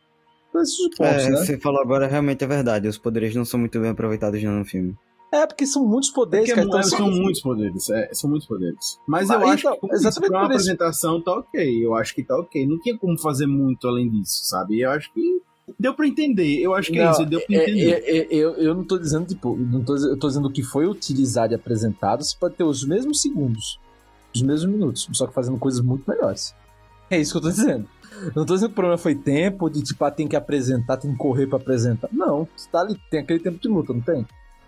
Então, 0.49 0.62
esses 0.62 0.78
pontos, 0.95 1.24
é, 1.24 1.30
né? 1.30 1.38
Você 1.38 1.57
falou 1.60 1.82
agora, 1.82 2.07
realmente 2.07 2.43
é 2.43 2.47
verdade. 2.47 2.88
Os 2.88 2.97
poderes 2.97 3.36
não 3.36 3.45
são 3.45 3.60
muito 3.60 3.80
bem 3.80 3.89
aproveitados 3.89 4.41
no 4.41 4.66
filme. 4.66 4.95
É, 5.32 5.45
porque 5.45 5.66
são 5.68 5.86
muitos 5.86 6.10
poderes, 6.10 6.47
porque 6.49 6.68
cara. 6.68 6.68
Então, 6.68 6.84
são 6.84 7.12
muitos 7.12 7.41
poderes, 7.41 7.89
é, 7.91 8.10
são 8.14 8.30
muitos 8.30 8.47
poderes. 8.47 8.99
Mas, 9.07 9.28
Mas 9.28 9.30
eu 9.30 9.38
então, 9.38 9.74
acho 9.74 9.80
que 9.80 9.95
exatamente 9.95 10.30
pra 10.32 10.39
uma 10.39 10.45
apresentação 10.45 11.22
tá 11.22 11.34
ok. 11.34 11.86
Eu 11.86 11.95
acho 11.95 12.16
que 12.16 12.24
tá 12.24 12.36
ok. 12.36 12.66
Não 12.66 12.80
tinha 12.80 12.97
como 12.97 13.18
fazer 13.18 13.45
muito 13.45 13.88
além 13.88 14.10
disso, 14.10 14.45
sabe? 14.45 14.82
Eu 14.82 14.89
acho 14.89 15.14
que 15.14 15.41
deu 15.80 15.93
pra 15.93 16.07
entender. 16.07 16.60
Eu 16.60 16.74
acho 16.74 16.91
que 16.91 16.97
é 16.97 17.03
não, 17.03 17.10
é 17.10 17.12
isso, 17.12 17.26
deu 17.28 17.41
pra 17.41 17.55
é, 17.55 17.64
entender. 17.64 17.91
É, 17.91 18.18
é, 18.18 18.28
eu, 18.32 18.55
eu 18.55 18.74
não 18.74 18.84
tô 18.84 18.97
dizendo, 18.97 19.28
tipo, 19.28 19.55
não 19.55 19.84
tô, 19.84 19.95
eu 19.97 20.18
tô 20.18 20.28
dizendo 20.28 20.51
que 20.51 20.64
foi 20.64 20.88
utilizado 20.88 21.53
e 21.53 21.55
apresentado, 21.55 22.24
você 22.24 22.36
pode 22.36 22.55
ter 22.55 22.64
os 22.64 22.84
mesmos 22.84 23.22
segundos 23.22 23.80
os 24.34 24.41
mesmos 24.41 24.71
minutos, 24.71 25.09
só 25.13 25.27
que 25.27 25.34
fazendo 25.34 25.57
coisas 25.57 25.82
muito 25.82 26.09
melhores. 26.09 26.55
É 27.09 27.19
isso 27.19 27.32
que 27.32 27.38
eu 27.38 27.41
tô 27.41 27.49
dizendo. 27.49 27.88
Eu 28.21 28.32
não 28.36 28.45
tô 28.45 28.53
dizendo 28.53 28.69
que 28.69 28.73
o 28.73 28.75
problema 28.75 28.97
foi 28.97 29.15
tempo, 29.15 29.69
de 29.69 29.82
tipo, 29.82 30.03
ah, 30.03 30.11
tem 30.11 30.27
que 30.27 30.36
apresentar, 30.36 30.97
tem 30.97 31.11
que 31.11 31.17
correr 31.17 31.47
pra 31.47 31.57
apresentar. 31.57 32.09
Não, 32.11 32.47
você 32.55 32.69
tá 32.69 32.82
ali, 32.82 32.99
tem 33.09 33.21
aquele 33.21 33.39
tempo 33.39 33.59
de 33.59 33.67
luta, 33.67 33.93
não 33.93 34.01
tem? 34.01 34.25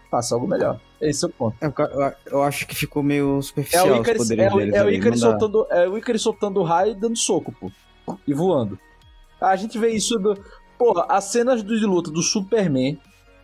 Faça 0.10 0.36
algo 0.36 0.48
melhor. 0.48 0.80
Esse 1.00 1.26
é 1.26 1.28
o 1.28 1.32
ponto. 1.32 1.56
Eu, 1.62 1.74
eu, 1.78 2.14
eu 2.28 2.44
acho 2.44 2.68
que 2.68 2.76
ficou 2.76 3.02
meio 3.04 3.42
superficial 3.42 3.88
é 3.88 3.92
o 3.92 4.02
Icarus, 4.02 4.32
é, 4.32 4.36
deles, 4.36 4.74
é, 4.74 4.84
o 4.84 4.90
Icarus 4.90 5.20
soltando, 5.20 5.68
é 5.70 5.88
o 5.88 5.98
Icarus 5.98 6.22
soltando 6.22 6.64
raio 6.64 6.92
e 6.92 6.96
dando 6.96 7.18
soco, 7.18 7.54
pô. 7.54 7.72
E 8.28 8.34
voando. 8.34 8.78
A 9.40 9.56
gente 9.56 9.78
vê 9.78 9.90
isso 9.92 10.18
do... 10.20 10.38
Porra, 10.78 11.06
as 11.10 11.26
cenas 11.26 11.64
de 11.64 11.86
luta 11.86 12.10
do 12.10 12.22
Superman 12.22 13.00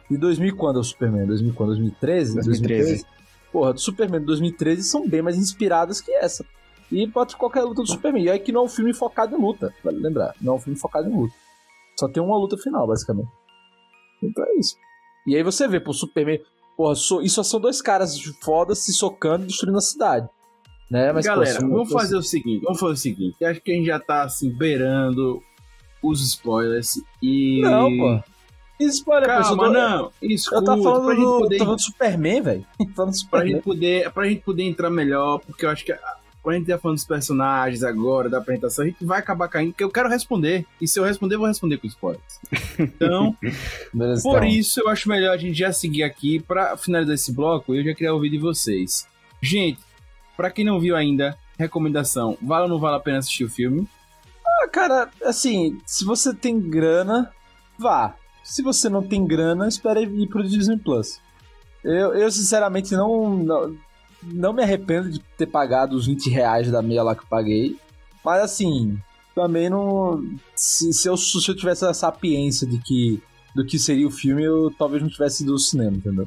de 0.10 0.18
2000 0.18 0.56
quando 0.56 0.78
é 0.78 0.80
o 0.80 0.84
Superman? 0.84 1.26
2000 1.28 1.54
quando? 1.54 1.70
2013? 1.70 2.36
2013. 2.36 2.84
2013 2.84 3.17
porra, 3.52 3.74
do 3.74 3.80
Superman 3.80 4.20
de 4.20 4.26
2013 4.28 4.84
são 4.84 5.08
bem 5.08 5.22
mais 5.22 5.38
inspiradas 5.38 6.02
que 6.02 6.12
essa. 6.12 6.46
E 6.92 7.08
pode 7.08 7.36
qualquer 7.36 7.64
luta 7.64 7.82
do 7.82 7.88
Superman. 7.88 8.24
E 8.24 8.30
aí 8.30 8.40
que 8.40 8.52
não 8.52 8.62
é 8.62 8.64
um 8.66 8.70
filme 8.70 8.94
focado 8.94 9.36
em 9.36 9.40
luta, 9.40 9.74
vale 9.84 10.00
lembrar. 10.00 10.34
Não 10.42 10.54
é 10.54 10.56
um 10.56 10.60
filme 10.60 10.80
focado 10.80 11.10
em 11.10 11.14
luta. 11.14 11.34
Só 12.00 12.08
tem 12.08 12.22
uma 12.22 12.38
luta 12.38 12.58
final, 12.58 12.88
basicamente. 12.88 13.30
Então 14.22 14.44
é 14.46 14.56
isso. 14.60 14.76
E 15.26 15.36
aí 15.36 15.44
você 15.44 15.68
vê, 15.68 15.80
pô, 15.80 15.94
Superman. 15.94 16.40
Porra, 16.76 16.96
so, 16.96 17.22
isso 17.22 17.44
são 17.44 17.60
dois 17.60 17.82
caras 17.82 18.16
fodas 18.42 18.86
se 18.86 18.94
socando 18.94 19.44
e 19.44 19.48
destruindo 19.48 19.80
a 19.80 19.82
cidade. 19.82 20.30
Né? 20.90 21.12
Mas, 21.12 21.26
Galera, 21.26 21.60
pô, 21.60 21.68
vamos 21.68 21.92
fazer 21.92 22.16
o 22.16 22.22
seguinte: 22.22 22.64
vamos 22.64 22.80
fazer 22.80 22.94
o 22.94 22.98
seguinte. 22.98 23.44
Acho 23.44 23.60
que 23.62 23.72
a 23.72 23.76
gente 23.76 23.88
já 23.88 24.00
tá 24.00 24.24
assim, 24.24 24.56
beirando 24.56 25.42
os 26.02 26.22
spoilers. 26.22 26.94
E. 27.22 27.62
Não, 27.62 27.90
pô. 27.98 28.37
Spoiler, 28.80 29.28
Calma, 29.28 29.64
tô... 29.66 29.70
não. 29.72 30.12
Escuta, 30.22 30.58
eu 30.58 30.64
tava 30.64 30.84
falando 30.84 31.06
pra 31.06 31.16
do, 31.16 31.40
poder... 31.40 31.58
falando 31.58 31.76
do 31.76 31.82
Superman, 31.82 32.42
velho. 32.42 32.66
falando 32.96 33.12
do 33.12 33.18
Superman. 33.18 33.48
Pra 33.48 33.56
gente, 33.56 33.64
poder, 33.64 34.12
pra 34.12 34.28
gente 34.28 34.42
poder 34.42 34.64
entrar 34.64 34.90
melhor, 34.90 35.40
porque 35.40 35.66
eu 35.66 35.70
acho 35.70 35.84
que 35.84 35.94
quando 36.48 36.56
a 36.56 36.60
gente 36.60 36.68
tá 36.68 36.78
falando 36.78 36.96
dos 36.96 37.06
personagens 37.06 37.84
agora, 37.84 38.30
da 38.30 38.38
apresentação, 38.38 38.86
a 38.86 38.88
gente 38.88 39.04
vai 39.04 39.20
acabar 39.20 39.50
caindo, 39.50 39.72
porque 39.72 39.84
eu 39.84 39.92
quero 39.92 40.08
responder. 40.08 40.66
E 40.80 40.88
se 40.88 40.98
eu 40.98 41.04
responder, 41.04 41.36
eu 41.36 41.40
vou 41.40 41.48
responder 41.50 41.78
com 41.78 41.88
spoilers. 41.88 42.40
Então, 42.80 43.36
Beleza, 43.94 44.22
por 44.24 44.38
então. 44.38 44.48
isso, 44.48 44.80
eu 44.80 44.88
acho 44.88 45.10
melhor 45.10 45.34
a 45.34 45.38
gente 45.38 45.58
já 45.58 45.74
seguir 45.74 46.04
aqui 46.04 46.40
pra 46.40 46.78
finalizar 46.78 47.16
esse 47.16 47.34
bloco. 47.34 47.76
Eu 47.76 47.84
já 47.84 47.94
queria 47.94 48.14
ouvir 48.14 48.30
de 48.30 48.38
vocês. 48.38 49.06
Gente, 49.42 49.80
pra 50.38 50.50
quem 50.50 50.64
não 50.64 50.80
viu 50.80 50.96
ainda, 50.96 51.38
recomendação: 51.60 52.38
vale 52.42 52.64
ou 52.64 52.70
não 52.70 52.80
vale 52.80 52.96
a 52.96 53.02
pena 53.02 53.18
assistir 53.18 53.44
o 53.44 53.50
filme? 53.50 53.86
Ah, 54.64 54.70
cara, 54.70 55.10
assim, 55.26 55.78
se 55.86 56.06
você 56.06 56.34
tem 56.34 56.60
grana, 56.60 57.30
vá. 57.78 58.16
Se 58.48 58.64
você 58.64 58.88
não 58.88 59.04
tem 59.04 59.28
grana, 59.28 59.68
espere 59.68 60.04
ir 60.04 60.28
pro 60.28 60.42
Disney 60.42 60.78
Plus. 60.78 61.20
Eu, 61.84 62.14
eu 62.14 62.32
sinceramente, 62.32 62.96
não, 62.96 63.38
não, 63.38 63.78
não 64.24 64.54
me 64.54 64.64
arrependo 64.64 65.12
de 65.12 65.20
ter 65.38 65.48
pagado 65.48 65.98
os 65.98 66.06
20 66.08 66.30
reais 66.30 66.72
da 66.72 66.82
meia 66.82 67.04
lá 67.04 67.14
que 67.14 67.24
eu 67.24 67.28
paguei. 67.30 67.76
Mas 68.24 68.42
assim, 68.42 68.98
também 69.36 69.70
não. 69.70 70.24
Se, 70.56 70.94
se, 70.94 71.10
eu, 71.10 71.18
se 71.18 71.46
eu 71.46 71.56
tivesse 71.56 71.86
a 71.86 71.94
sapiência 71.94 72.66
de 72.66 72.78
que, 72.80 73.22
do 73.54 73.66
que 73.66 73.78
seria 73.78 74.08
o 74.08 74.12
filme, 74.12 74.46
eu 74.46 74.74
talvez 74.80 75.04
não 75.04 75.10
tivesse 75.10 75.44
ido 75.44 75.52
ao 75.52 75.60
cinema, 75.60 75.98
entendeu? 75.98 76.26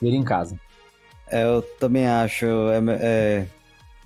Ver 0.00 0.10
em 0.10 0.24
casa. 0.24 0.58
É, 1.28 1.44
eu 1.44 1.62
também 1.78 2.08
acho. 2.08 2.44
É, 2.44 2.82
é, 3.00 3.48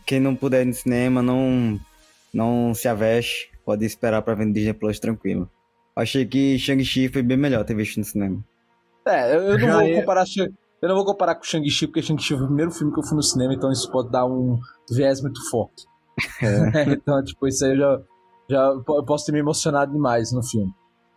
quem 0.04 0.20
não 0.20 0.36
puder 0.36 0.61
ir 0.61 0.66
no 0.66 0.74
cinema, 0.74 1.22
não, 1.22 1.80
não 2.34 2.74
se 2.74 2.86
aveste. 2.86 3.50
Pode 3.64 3.86
esperar 3.86 4.20
pra 4.20 4.34
ver 4.34 4.44
no 4.44 4.52
Disney 4.52 4.74
Plus 4.74 5.00
tranquilo. 5.00 5.50
Achei 5.97 6.26
que 6.26 6.59
Shang-Chi 6.59 7.09
foi 7.09 7.22
bem 7.22 7.38
melhor 7.38 7.64
ter 7.64 7.74
visto 7.74 7.97
no 7.97 8.05
cinema. 8.05 8.44
É, 9.07 9.34
eu, 9.34 9.42
eu 9.42 9.59
não 9.59 9.72
vou 9.72 9.82
é... 9.82 10.01
comparar. 10.01 10.24
Eu 10.82 10.88
não 10.90 10.94
vou 10.94 11.05
comparar 11.07 11.34
com 11.36 11.42
Shang-Chi, 11.42 11.86
porque 11.86 12.03
Shang-Chi 12.03 12.34
foi 12.34 12.44
o 12.44 12.47
primeiro 12.47 12.70
filme 12.70 12.92
que 12.92 13.01
eu 13.01 13.05
fui 13.05 13.16
no 13.16 13.22
cinema, 13.22 13.55
então 13.55 13.72
isso 13.72 13.90
pode 13.90 14.11
dar 14.11 14.26
um 14.26 14.61
viés 14.90 15.22
muito 15.22 15.40
forte. 15.51 15.86
É. 16.42 16.92
então, 16.92 17.24
tipo, 17.24 17.49
isso 17.49 17.64
aí 17.64 17.72
eu 17.72 17.78
já, 17.78 18.01
já 18.51 18.62
eu 18.66 19.05
posso 19.05 19.24
ter 19.24 19.32
me 19.32 19.38
emocionado 19.38 19.92
demais 19.92 20.32
no 20.32 20.42
filme. 20.42 20.72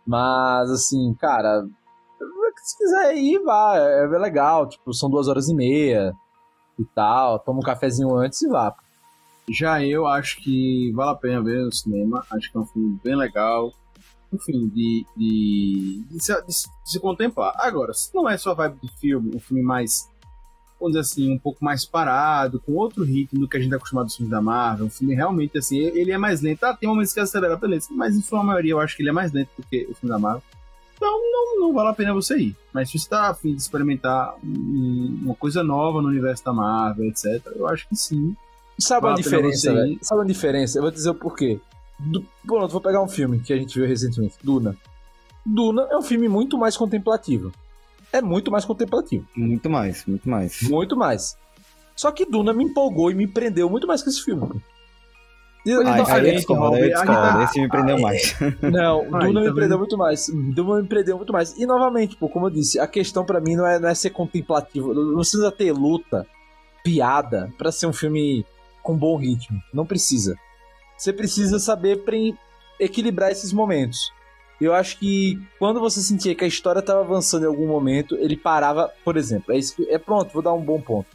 Mas, 0.06 0.70
assim, 0.70 1.14
cara, 1.20 1.66
se 2.62 2.76
quiser 2.76 3.16
ir, 3.16 3.38
vá, 3.42 3.76
é 3.76 4.06
bem 4.06 4.20
legal. 4.20 4.68
Tipo, 4.68 4.92
são 4.92 5.10
duas 5.10 5.28
horas 5.28 5.48
e 5.48 5.54
meia 5.54 6.12
e 6.78 6.84
tal. 6.94 7.38
Toma 7.38 7.58
um 7.58 7.62
cafezinho 7.62 8.14
antes 8.16 8.40
e 8.42 8.48
vá. 8.48 8.74
Já 9.48 9.84
eu 9.84 10.06
acho 10.06 10.40
que 10.40 10.92
vale 10.94 11.10
a 11.10 11.14
pena 11.14 11.42
ver 11.42 11.64
no 11.64 11.72
cinema. 11.72 12.24
Acho 12.30 12.50
que 12.50 12.56
é 12.56 12.60
um 12.60 12.66
filme 12.66 13.00
bem 13.02 13.16
legal. 13.16 13.72
Enfim, 14.32 14.68
de, 14.68 15.04
de, 15.16 16.04
de, 16.10 16.24
se, 16.24 16.46
de 16.46 16.54
se 16.84 17.00
contemplar. 17.00 17.52
Agora, 17.56 17.92
se 17.92 18.14
não 18.14 18.28
é 18.28 18.36
só 18.36 18.54
vibe 18.54 18.78
de 18.82 18.88
filme, 18.98 19.34
um 19.34 19.40
filme 19.40 19.62
mais 19.62 20.08
vamos 20.80 20.96
dizer 20.96 21.00
assim, 21.00 21.30
um 21.30 21.38
pouco 21.38 21.62
mais 21.62 21.84
parado, 21.84 22.58
com 22.58 22.72
outro 22.72 23.04
ritmo 23.04 23.40
do 23.40 23.46
que 23.46 23.56
a 23.56 23.60
gente 23.60 23.72
é 23.72 23.76
acostumado 23.76 24.06
dos 24.06 24.16
filmes 24.16 24.30
da 24.30 24.40
Marvel. 24.40 24.86
Um 24.86 24.90
filme 24.90 25.14
realmente, 25.14 25.58
assim, 25.58 25.78
ele 25.78 26.10
é 26.10 26.16
mais 26.16 26.40
lento. 26.40 26.64
Ah, 26.64 26.74
tem 26.74 26.88
momentos 26.88 27.12
que 27.12 27.20
acelera, 27.20 27.54
beleza. 27.56 27.88
Mas 27.90 28.16
em 28.16 28.22
sua 28.22 28.42
maioria 28.42 28.72
eu 28.72 28.80
acho 28.80 28.96
que 28.96 29.02
ele 29.02 29.10
é 29.10 29.12
mais 29.12 29.30
lento 29.30 29.50
do 29.58 29.62
que 29.62 29.86
o 29.90 29.94
filme 29.94 30.10
da 30.10 30.18
Marvel. 30.18 30.42
Então 30.96 31.10
não, 31.10 31.60
não 31.60 31.74
vale 31.74 31.90
a 31.90 31.94
pena 31.94 32.14
você 32.14 32.36
ir. 32.38 32.56
Mas 32.72 32.88
se 32.88 32.98
você 32.98 33.04
está 33.04 33.28
afim 33.28 33.54
de 33.54 33.60
experimentar 33.60 34.34
uma 34.42 35.34
coisa 35.34 35.62
nova 35.62 36.00
no 36.00 36.08
universo 36.08 36.44
da 36.44 36.52
Marvel, 36.52 37.06
etc., 37.08 37.42
eu 37.54 37.66
acho 37.68 37.86
que 37.86 37.96
sim. 37.96 38.34
Sabe 38.78 39.02
vale 39.02 39.20
a 39.20 39.22
diferença, 39.22 39.72
velho? 39.74 39.98
Sabe 40.00 40.22
a 40.22 40.24
diferença? 40.24 40.78
Eu 40.78 40.82
vou 40.82 40.90
dizer 40.90 41.10
o 41.10 41.14
porquê. 41.14 41.60
Do, 42.06 42.24
pronto, 42.46 42.72
vou 42.72 42.80
pegar 42.80 43.02
um 43.02 43.08
filme 43.08 43.40
que 43.40 43.52
a 43.52 43.56
gente 43.56 43.78
viu 43.78 43.86
recentemente, 43.86 44.36
Duna. 44.42 44.76
Duna 45.44 45.88
é 45.90 45.96
um 45.96 46.02
filme 46.02 46.28
muito 46.28 46.58
mais 46.58 46.76
contemplativo 46.76 47.52
é 48.12 48.20
muito 48.20 48.50
mais 48.50 48.64
contemplativo. 48.64 49.26
Muito 49.36 49.70
mais, 49.70 50.04
muito 50.06 50.28
mais. 50.28 50.62
Muito 50.62 50.96
mais. 50.96 51.36
Só 51.94 52.10
que 52.10 52.24
Duna 52.24 52.52
me 52.52 52.64
empolgou 52.64 53.10
e 53.10 53.14
me 53.14 53.26
prendeu 53.26 53.68
muito 53.68 53.86
mais 53.86 54.02
que 54.02 54.08
esse 54.08 54.22
filme. 54.22 54.60
E, 55.66 55.72
ah, 55.72 55.80
então, 55.82 56.06
aí, 56.06 56.34
discordo, 56.34 56.76
aí 56.76 56.88
discordo, 56.88 57.42
esse 57.42 57.60
me 57.60 57.68
prendeu 57.68 58.00
mais. 58.00 58.34
Não, 58.62 59.04
Duna 59.10 59.42
me 59.42 59.54
prendeu 59.54 59.78
muito 59.78 59.98
mais. 59.98 60.30
Duna 60.54 60.82
me 60.82 60.88
prendeu 60.88 61.16
muito 61.16 61.32
mais. 61.32 61.56
E 61.56 61.66
novamente, 61.66 62.16
pô, 62.16 62.28
como 62.28 62.46
eu 62.46 62.50
disse, 62.50 62.80
a 62.80 62.86
questão 62.86 63.24
para 63.24 63.40
mim 63.40 63.56
não 63.56 63.66
é, 63.66 63.78
não 63.78 63.88
é 63.88 63.94
ser 63.94 64.10
contemplativo. 64.10 64.94
Não 64.94 65.16
precisa 65.16 65.52
ter 65.52 65.72
luta, 65.72 66.26
piada, 66.82 67.52
para 67.58 67.70
ser 67.70 67.86
um 67.86 67.92
filme 67.92 68.44
com 68.82 68.96
bom 68.96 69.16
ritmo. 69.16 69.60
Não 69.72 69.84
precisa. 69.84 70.34
Você 71.00 71.14
precisa 71.14 71.58
saber 71.58 72.04
equilibrar 72.78 73.30
esses 73.30 73.54
momentos. 73.54 74.12
Eu 74.60 74.74
acho 74.74 74.98
que 74.98 75.40
quando 75.58 75.80
você 75.80 76.02
sentia 76.02 76.34
que 76.34 76.44
a 76.44 76.46
história 76.46 76.80
estava 76.80 77.00
avançando 77.00 77.44
em 77.44 77.46
algum 77.46 77.66
momento, 77.66 78.16
ele 78.16 78.36
parava, 78.36 78.92
por 79.02 79.16
exemplo. 79.16 79.54
É, 79.54 79.56
isso 79.56 79.74
que, 79.74 79.88
é 79.88 79.96
pronto, 79.96 80.30
vou 80.30 80.42
dar 80.42 80.52
um 80.52 80.60
bom 80.60 80.78
ponto. 80.78 81.06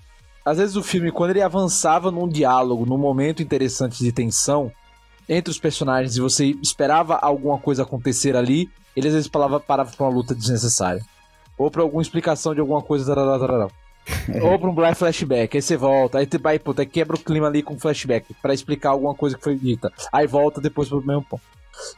Às 0.44 0.58
vezes 0.58 0.76
o 0.76 0.82
filme, 0.82 1.12
quando 1.12 1.30
ele 1.30 1.42
avançava 1.44 2.10
num 2.10 2.28
diálogo, 2.28 2.84
num 2.84 2.98
momento 2.98 3.44
interessante 3.44 4.04
de 4.04 4.12
tensão 4.12 4.72
entre 5.30 5.52
os 5.52 5.60
personagens 5.60 6.18
e 6.18 6.22
você 6.22 6.56
esperava 6.64 7.14
alguma 7.18 7.60
coisa 7.60 7.84
acontecer 7.84 8.36
ali, 8.36 8.68
ele 8.96 9.10
às 9.10 9.14
vezes 9.14 9.30
parava, 9.30 9.60
parava 9.60 9.92
pra 9.96 10.08
uma 10.08 10.16
luta 10.16 10.34
desnecessária. 10.34 11.06
Ou 11.60 11.70
pra 11.70 11.84
alguma 11.84 12.02
explicação 12.02 12.56
de 12.56 12.60
alguma 12.60 12.82
coisa. 12.82 13.06
Tarará, 13.06 13.38
tarará. 13.38 13.68
Ou 14.42 14.60
pra 14.60 14.70
um 14.70 14.76
black 14.76 14.98
flashback, 14.98 15.58
aí 15.58 15.62
você 15.62 15.76
volta, 15.76 16.20
aí, 16.20 16.28
aí, 16.44 16.60
puta, 16.60 16.86
quebra 16.86 17.16
o 17.16 17.20
clima 17.20 17.48
ali 17.48 17.64
com 17.64 17.80
flashback 17.80 18.34
para 18.42 18.54
explicar 18.54 18.92
alguma 18.92 19.16
coisa 19.16 19.38
que 19.38 19.44
foi 19.44 19.56
dita. 19.56 19.92
Aí 20.12 20.28
volta 20.28 20.62
depois 20.62 20.90
pro 20.90 21.06
mesmo 21.06 21.24
ponto. 21.24 21.44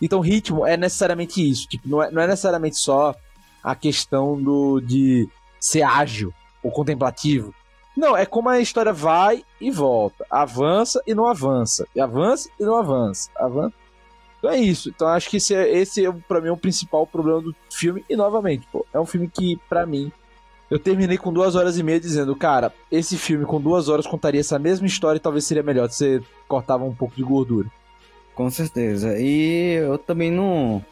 Então, 0.02 0.20
ritmo 0.20 0.66
é 0.66 0.76
necessariamente 0.78 1.48
isso. 1.48 1.68
Tipo, 1.68 1.88
não 1.88 2.02
é, 2.02 2.12
não 2.12 2.22
é 2.22 2.28
necessariamente 2.28 2.78
só 2.78 3.16
a 3.64 3.76
questão 3.76 4.42
do 4.42 4.80
de 4.80 5.28
ser 5.60 5.84
ágil 5.84 6.34
ou 6.64 6.72
contemplativo. 6.72 7.54
Não, 7.96 8.16
é 8.16 8.26
como 8.26 8.50
a 8.50 8.60
história 8.60 8.94
vai 8.94 9.44
e 9.60 9.72
volta. 9.72 10.26
Avança 10.30 11.02
e 11.06 11.16
não 11.16 11.28
avança. 11.28 11.88
E 11.96 12.00
avança 12.00 12.50
e 12.60 12.64
não 12.64 12.78
avança. 12.78 13.30
Avança. 13.36 13.74
Então 14.38 14.52
é 14.52 14.58
isso. 14.58 14.90
Então 14.90 15.08
acho 15.08 15.30
que 15.30 15.38
esse 15.38 15.56
é, 15.56 15.68
esse 15.78 16.06
é 16.06 16.12
pra 16.28 16.40
mim, 16.40 16.50
o 16.50 16.58
principal 16.58 17.08
problema 17.08 17.42
do 17.42 17.56
filme. 17.72 18.06
E 18.08 18.16
novamente, 18.16 18.68
pô, 18.72 18.86
é 18.94 19.00
um 19.00 19.06
filme 19.06 19.28
que, 19.28 19.60
para 19.68 19.86
mim, 19.86 20.12
eu 20.70 20.78
terminei 20.78 21.18
com 21.18 21.32
duas 21.32 21.56
horas 21.56 21.78
e 21.78 21.84
meia 21.84 22.00
dizendo, 22.00 22.36
cara, 22.36 22.74
esse 22.92 23.18
filme 23.18 23.46
com 23.46 23.60
duas 23.60 23.88
horas 23.88 24.06
contaria 24.06 24.42
essa 24.42 24.60
mesma 24.60 24.86
história 24.86 25.18
e 25.18 25.22
talvez 25.22 25.46
seria 25.46 25.64
melhor 25.64 25.90
se 25.90 25.98
você 25.98 26.24
cortava 26.48 26.84
um 26.84 26.94
pouco 26.94 27.16
de 27.16 27.24
gordura. 27.24 27.70
Com 28.36 28.50
certeza. 28.50 29.18
E 29.18 29.76
eu 29.76 29.98
também 29.98 30.30
não, 30.30 30.84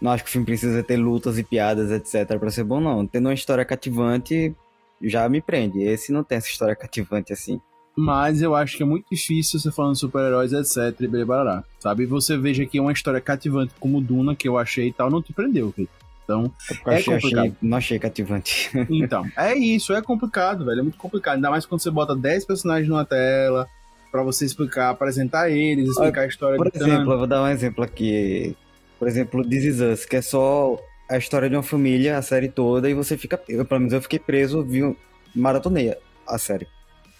não 0.00 0.10
acho 0.10 0.24
que 0.24 0.30
o 0.30 0.32
filme 0.32 0.46
precisa 0.46 0.82
ter 0.82 0.96
lutas 0.96 1.38
e 1.38 1.42
piadas, 1.42 1.90
etc, 1.90 2.38
para 2.38 2.50
ser 2.50 2.64
bom, 2.64 2.80
não. 2.80 3.06
Tendo 3.06 3.26
uma 3.26 3.34
história 3.34 3.64
cativante, 3.64 4.54
já 5.00 5.28
me 5.28 5.40
prende. 5.40 5.80
Esse 5.82 6.12
não 6.12 6.24
tem 6.24 6.38
essa 6.38 6.48
história 6.48 6.74
cativante 6.74 7.32
assim. 7.32 7.60
Mas 7.96 8.40
eu 8.40 8.54
acho 8.54 8.76
que 8.76 8.82
é 8.82 8.86
muito 8.86 9.06
difícil 9.10 9.58
você 9.58 9.70
falando 9.70 9.96
super-heróis, 9.96 10.52
etc, 10.52 11.00
e 11.00 11.24
blá, 11.24 11.64
Sabe? 11.78 12.06
Você 12.06 12.36
veja 12.36 12.64
que 12.64 12.80
uma 12.80 12.92
história 12.92 13.20
cativante 13.20 13.74
como 13.78 14.00
Duna, 14.00 14.34
que 14.34 14.48
eu 14.48 14.58
achei 14.58 14.88
e 14.88 14.92
tal, 14.92 15.10
não 15.10 15.22
te 15.22 15.32
prendeu, 15.32 15.72
filho. 15.72 15.88
Então, 16.30 16.52
é 16.86 16.96
achei, 16.96 17.14
complicado. 17.14 17.40
Achei, 17.40 17.56
não 17.60 17.78
achei 17.78 17.98
cativante. 17.98 18.70
então, 18.90 19.26
é 19.36 19.54
isso, 19.54 19.92
é 19.92 20.00
complicado, 20.00 20.64
velho. 20.64 20.80
É 20.80 20.82
muito 20.82 20.98
complicado. 20.98 21.36
Ainda 21.36 21.50
mais 21.50 21.66
quando 21.66 21.80
você 21.80 21.90
bota 21.90 22.14
10 22.14 22.44
personagens 22.44 22.88
numa 22.88 23.04
tela, 23.04 23.68
para 24.10 24.22
você 24.22 24.44
explicar, 24.44 24.90
apresentar 24.90 25.50
eles, 25.50 25.88
explicar 25.88 26.22
a 26.22 26.26
história 26.26 26.56
Por 26.56 26.70
exemplo, 26.74 27.12
eu 27.12 27.18
vou 27.18 27.26
dar 27.26 27.42
um 27.42 27.48
exemplo 27.48 27.84
aqui. 27.84 28.56
Por 28.98 29.08
exemplo, 29.08 29.48
This 29.48 29.64
Is 29.64 29.80
Us, 29.80 30.04
que 30.04 30.16
é 30.16 30.22
só 30.22 30.78
a 31.08 31.16
história 31.16 31.48
de 31.48 31.56
uma 31.56 31.62
família, 31.62 32.18
a 32.18 32.22
série 32.22 32.48
toda, 32.48 32.88
e 32.88 32.94
você 32.94 33.16
fica. 33.16 33.40
Eu, 33.48 33.64
pelo 33.64 33.80
menos 33.80 33.92
eu 33.92 34.02
fiquei 34.02 34.18
preso, 34.18 34.62
vi, 34.62 34.96
maratonei 35.34 35.96
a 36.26 36.38
série. 36.38 36.66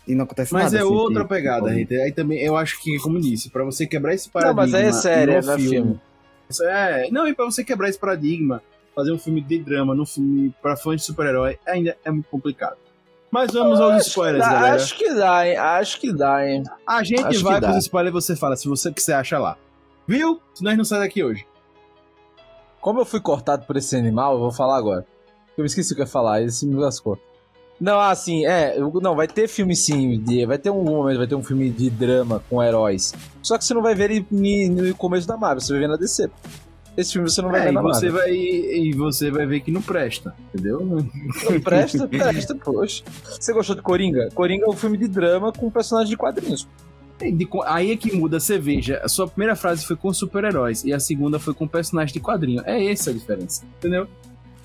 E 0.06 0.14
não 0.14 0.24
acontece 0.24 0.52
mas 0.52 0.64
nada. 0.64 0.76
Mas 0.76 0.82
é 0.82 0.84
assim, 0.84 0.94
outra 0.94 1.22
que, 1.22 1.28
pegada, 1.28 1.70
Rita. 1.70 1.94
Aí 1.94 2.12
também, 2.12 2.40
eu 2.40 2.56
acho 2.56 2.80
que, 2.82 2.98
como 2.98 3.20
disse, 3.20 3.50
para 3.50 3.64
você 3.64 3.86
quebrar 3.86 4.14
esse 4.14 4.28
paradigma. 4.28 4.66
Não, 4.66 4.72
mas 4.72 4.74
aí 4.74 4.88
é 4.88 4.92
sério, 4.92 5.34
é 5.34 5.42
filme. 5.42 5.68
filme. 5.68 6.00
É, 6.62 7.10
não, 7.10 7.28
e 7.28 7.34
pra 7.34 7.44
você 7.44 7.62
quebrar 7.62 7.88
esse 7.88 7.98
paradigma, 7.98 8.62
fazer 8.94 9.12
um 9.12 9.18
filme 9.18 9.40
de 9.40 9.58
drama 9.58 9.94
no 9.94 10.04
filme 10.04 10.54
pra 10.60 10.76
fãs 10.76 11.00
de 11.00 11.06
super-herói 11.06 11.58
ainda 11.66 11.96
é 12.04 12.10
muito 12.10 12.28
complicado. 12.28 12.76
Mas 13.30 13.52
vamos 13.52 13.80
aos 13.80 14.06
spoilers, 14.06 14.44
dá, 14.44 14.52
galera. 14.52 14.74
Acho 14.74 14.96
que 14.96 15.14
dá, 15.14 15.48
hein? 15.48 15.56
Acho 15.56 16.00
que 16.00 16.12
dá, 16.12 16.48
hein? 16.48 16.64
A 16.86 17.02
gente 17.04 17.24
acho 17.24 17.44
vai 17.44 17.60
pros 17.60 17.76
spoilers 17.76 18.10
e 18.10 18.12
você 18.12 18.36
fala 18.36 18.56
se 18.56 18.68
você 18.68 18.92
que 18.92 19.00
você 19.00 19.12
acha 19.12 19.38
lá. 19.38 19.56
Viu? 20.06 20.40
Se 20.52 20.64
nós 20.64 20.76
não 20.76 20.84
sair 20.84 20.98
daqui 20.98 21.22
hoje. 21.22 21.46
Como 22.80 22.98
eu 22.98 23.04
fui 23.04 23.20
cortado 23.20 23.66
por 23.66 23.76
esse 23.76 23.94
animal, 23.94 24.34
eu 24.34 24.40
vou 24.40 24.50
falar 24.50 24.76
agora. 24.76 25.06
Eu 25.56 25.62
me 25.62 25.66
esqueci 25.66 25.92
o 25.92 25.94
que 25.94 26.02
eu 26.02 26.06
ia 26.06 26.10
falar, 26.10 26.42
esse 26.42 26.66
me 26.66 26.74
lascou. 26.74 27.18
Não, 27.80 27.98
assim, 27.98 28.44
é, 28.44 28.78
não, 28.78 29.14
vai 29.14 29.26
ter 29.26 29.48
filme 29.48 29.74
sim, 29.74 30.20
de, 30.20 30.44
vai 30.44 30.58
ter 30.58 30.70
um 30.70 30.82
momento, 30.82 31.18
vai 31.18 31.26
ter 31.26 31.34
um 31.34 31.42
filme 31.42 31.70
de 31.70 31.88
drama 31.88 32.42
com 32.50 32.62
heróis. 32.62 33.14
Só 33.42 33.56
que 33.56 33.64
você 33.64 33.72
não 33.72 33.80
vai 33.80 33.94
ver 33.94 34.10
ele 34.10 34.68
no 34.68 34.94
começo 34.94 35.26
da 35.26 35.36
Marvel, 35.36 35.60
você 35.60 35.72
vai 35.72 35.80
ver 35.80 35.88
na 35.88 35.96
DC. 35.96 36.30
Esse 36.96 37.12
filme 37.12 37.30
você 37.30 37.40
não 37.40 37.50
vai 37.50 37.60
é, 37.60 37.64
ver 37.66 37.72
na 37.72 37.82
você 37.82 38.10
vai 38.10 38.30
E 38.30 38.92
você 38.92 39.30
vai 39.30 39.46
ver 39.46 39.60
que 39.60 39.70
não 39.70 39.80
presta, 39.80 40.34
entendeu? 40.52 40.80
Não 40.80 41.60
presta, 41.60 42.06
presta, 42.08 42.54
poxa. 42.54 43.02
Você 43.24 43.52
gostou 43.52 43.76
de 43.76 43.82
Coringa? 43.82 44.28
Coringa 44.34 44.66
é 44.66 44.68
um 44.68 44.76
filme 44.76 44.98
de 44.98 45.08
drama 45.08 45.52
com 45.52 45.70
personagens 45.70 46.10
de 46.10 46.16
quadrinhos. 46.16 46.68
Aí 47.66 47.92
é 47.92 47.96
que 47.96 48.16
muda, 48.16 48.40
você 48.40 48.58
veja. 48.58 49.00
A 49.04 49.08
sua 49.08 49.28
primeira 49.28 49.54
frase 49.54 49.84
foi 49.84 49.94
com 49.94 50.12
super-heróis 50.12 50.84
e 50.84 50.92
a 50.92 50.98
segunda 50.98 51.38
foi 51.38 51.52
com 51.52 51.68
personagens 51.68 52.12
de 52.12 52.20
quadrinho. 52.20 52.62
É 52.64 52.90
essa 52.90 53.10
a 53.10 53.12
diferença, 53.12 53.64
entendeu? 53.78 54.06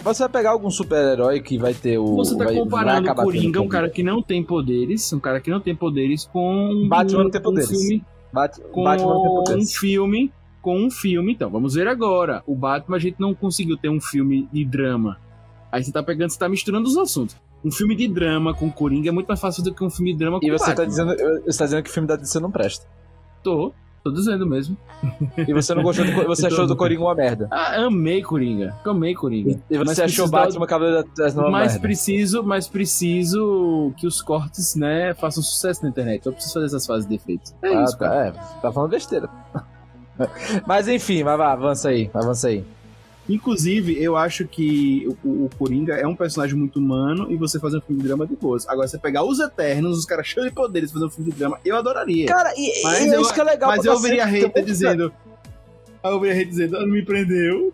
Você 0.03 0.23
vai 0.23 0.30
pegar 0.30 0.51
algum 0.51 0.69
super-herói 0.69 1.41
que 1.41 1.57
vai 1.57 1.73
ter 1.73 1.97
o. 1.97 2.15
Você 2.15 2.38
tá 2.38 2.45
vai, 2.45 2.55
comparando 2.55 3.09
o 3.09 3.15
Coringa, 3.15 3.61
um 3.61 3.67
cara 3.67 3.89
que 3.89 4.03
não 4.03 4.21
tem 4.21 4.43
poderes, 4.43 5.11
um 5.11 5.19
cara 5.19 5.41
que 5.41 5.49
não 5.49 5.59
tem 5.59 5.76
poderes, 5.76 6.26
com. 6.26 6.88
Batman 6.88 7.23
não 7.23 7.32
tem 7.32 7.41
poderes. 7.41 7.71
Um 7.71 7.73
filme, 7.73 8.05
Bat 8.32 8.61
com 8.71 8.84
Batman 8.84 9.13
não 9.13 9.21
tem 9.21 9.36
poderes. 9.36 9.63
um 9.63 9.80
filme 9.80 10.32
com 10.66 10.76
um 10.84 10.89
filme. 10.89 11.32
Então, 11.34 11.47
vamos 11.47 11.76
ver 11.76 11.88
agora. 11.88 12.41
O 12.47 12.55
Batman 12.55 12.95
a 12.97 12.99
gente 12.99 13.18
não 13.20 13.36
conseguiu 13.36 13.78
ter 13.78 13.88
um 13.89 14.01
filme 14.01 14.49
de 14.51 14.66
drama. 14.66 15.18
Aí 15.72 15.84
você 15.84 15.91
tá 15.91 16.01
pegando, 16.01 16.32
você 16.32 16.39
tá 16.39 16.49
misturando 16.49 16.88
os 16.89 16.97
assuntos. 16.97 17.36
um 17.63 17.72
filme 17.72 17.95
de 17.95 18.07
drama 18.07 18.51
com 18.51 18.72
Coringa 18.72 19.09
é 19.09 19.11
muito 19.11 19.28
mais 19.28 19.39
fácil 19.39 19.63
do 19.63 19.72
que 19.76 19.84
um 19.84 19.89
filme 19.91 20.11
de 20.13 20.18
drama 20.18 20.39
com 20.39 20.45
E 20.47 20.49
você 20.49 20.66
tá, 20.74 20.84
Batman. 20.84 20.88
dizendo, 20.88 21.43
você 21.45 21.57
tá 21.59 21.66
dizendo 21.66 21.84
que 21.84 21.89
o 21.91 21.93
filme 21.93 22.07
da 22.07 22.16
DC 22.16 22.39
não 22.39 22.49
presta. 22.49 22.88
Tô, 23.43 23.72
tô 24.03 24.11
dizendo 24.11 24.45
mesmo. 24.47 24.76
E 25.47 25.53
você 25.53 25.76
não 25.76 25.84
gostou 25.84 26.03
do, 26.05 26.11
Você 26.26 26.47
achou 26.47 26.66
do 26.66 26.76
Coringa 26.76 27.01
uma 27.03 27.13
merda. 27.13 27.47
Ah, 27.51 27.84
amei 27.86 28.24
Coringa. 28.24 28.76
Amei 28.84 29.13
Coringa. 29.13 29.59
E 29.70 29.78
Mas 29.78 29.89
você 29.89 30.03
achou 30.03 30.26
preciso 30.26 30.32
dar- 30.32 30.45
Batman 30.45 30.66
Cavaleiro 30.66 31.07
das 31.16 31.36
Novas 31.36 31.51
Mas 31.51 31.72
merda. 31.74 31.80
preciso, 31.82 32.43
mas 32.43 32.68
preciso 32.68 33.93
que 33.97 34.07
os 34.07 34.20
cortes, 34.22 34.76
né, 34.76 35.13
façam 35.13 35.43
sucesso 35.43 35.84
na 35.84 35.89
internet. 35.89 36.26
Eu 36.26 36.32
preciso 36.34 36.53
fazer 36.55 36.66
essas 36.68 36.86
fases 36.88 37.07
de 37.07 37.16
efeitos. 37.16 37.53
É 37.61 37.68
Ah, 37.76 37.84
isso, 37.84 37.97
tá, 37.97 38.07
cara. 38.09 38.28
é, 38.28 38.32
tá 38.61 38.72
falando 38.72 38.89
besteira. 38.91 39.30
Mas 40.66 40.88
enfim, 40.88 41.24
vai, 41.24 41.38
vai, 41.38 41.47
avança 41.47 41.89
aí, 41.89 42.09
avança 42.13 42.47
aí. 42.47 42.63
Inclusive, 43.28 44.01
eu 44.01 44.16
acho 44.16 44.47
que 44.47 45.07
o, 45.24 45.45
o 45.45 45.49
Coringa 45.57 45.95
é 45.95 46.05
um 46.05 46.16
personagem 46.16 46.55
muito 46.55 46.78
humano 46.78 47.32
e 47.32 47.36
você 47.36 47.59
fazer 47.59 47.78
um 47.78 47.82
filme 47.82 47.99
de 48.01 48.07
drama 48.07 48.28
de 48.28 48.36
boas. 48.36 48.68
Agora, 48.70 48.88
você 48.88 48.99
pegar 48.99 49.24
os 49.24 49.39
Eternos, 49.39 49.97
os 49.97 50.05
caras 50.05 50.28
cheios 50.28 50.47
de 50.47 50.53
poderes, 50.53 50.91
fazer 50.91 51.05
um 51.05 51.09
filme 51.09 51.32
de 51.32 51.38
drama, 51.38 51.59
eu 51.66 51.76
adoraria. 51.76 52.28
Cara, 52.28 52.53
e, 52.55 52.84
Mas 52.84 52.99
e 53.05 53.09
é 53.09 53.16
eu- 53.16 53.22
isso 53.22 53.34
que 53.34 53.41
é 53.41 53.43
legal 53.43 53.70
Mas 53.72 53.82
pra 53.82 53.89
eu 53.91 53.95
ouviria 53.95 54.26
monte 54.28 54.53
de- 54.53 54.61
dizendo. 54.63 55.11
Aí 56.03 56.11
eu 56.11 56.13
ouviria 56.13 56.36
hater 56.36 56.49
dizendo, 56.49 56.78
ah, 56.78 56.82
não 56.82 56.89
me 56.89 57.03
prendeu. 57.03 57.74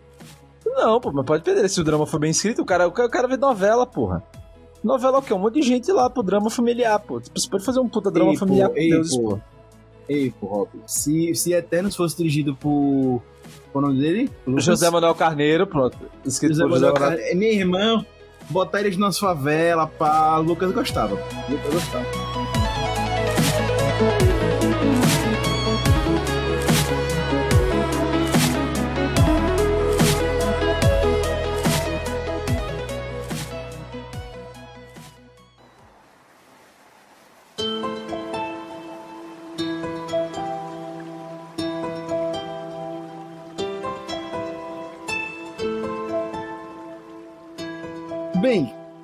Não, 0.64 0.98
pô, 0.98 1.12
mas 1.12 1.26
pode 1.26 1.42
perder. 1.44 1.68
Se 1.68 1.80
o 1.80 1.84
drama 1.84 2.06
for 2.06 2.18
bem 2.18 2.30
escrito, 2.30 2.62
o 2.62 2.64
cara, 2.64 2.88
o 2.88 2.92
cara, 2.92 3.08
o 3.08 3.10
cara 3.10 3.28
vê 3.28 3.36
novela, 3.36 3.86
porra. 3.86 4.22
Novela 4.82 5.18
é 5.18 5.20
o 5.20 5.22
quê? 5.22 5.34
Um 5.34 5.38
monte 5.38 5.60
de 5.60 5.62
gente 5.62 5.92
lá 5.92 6.08
pro 6.08 6.22
drama 6.22 6.48
familiar, 6.48 6.98
pô. 6.98 7.20
Você 7.34 7.46
pode 7.48 7.62
fazer 7.62 7.78
um 7.78 7.88
puta 7.88 8.10
drama 8.10 8.30
Ei, 8.30 8.38
pô, 8.38 8.46
familiar 8.46 8.70
com 8.70 8.76
ei, 8.78 8.88
Deus, 8.88 9.10
pô. 9.14 9.22
pô. 9.22 9.40
Ei, 10.08 10.32
pô, 10.38 10.46
Rob, 10.46 10.68
se, 10.86 11.34
se 11.34 11.52
Eternos 11.52 11.96
fosse 11.96 12.16
dirigido 12.16 12.54
por. 12.54 13.22
Qual 13.72 13.84
é 13.84 13.86
o 13.86 13.90
nome 13.90 14.00
dele? 14.00 14.30
Lucas? 14.46 14.64
José 14.64 14.90
Manuel 14.90 15.14
Carneiro, 15.14 15.66
pronto. 15.66 15.98
Escrito 16.24 16.54
José 16.54 16.64
por 16.64 16.72
José 16.72 16.86
Manuel. 16.86 17.00
Carneiro. 17.00 17.30
É 17.30 17.34
meu 17.34 17.52
irmão, 17.52 18.06
botar 18.50 18.80
eles 18.80 18.96
nas 18.96 19.18
favela, 19.18 19.86
pá. 19.86 20.36
Lucas 20.38 20.72
gostava. 20.72 21.18
Lucas 21.48 21.72
gostava. 21.72 22.06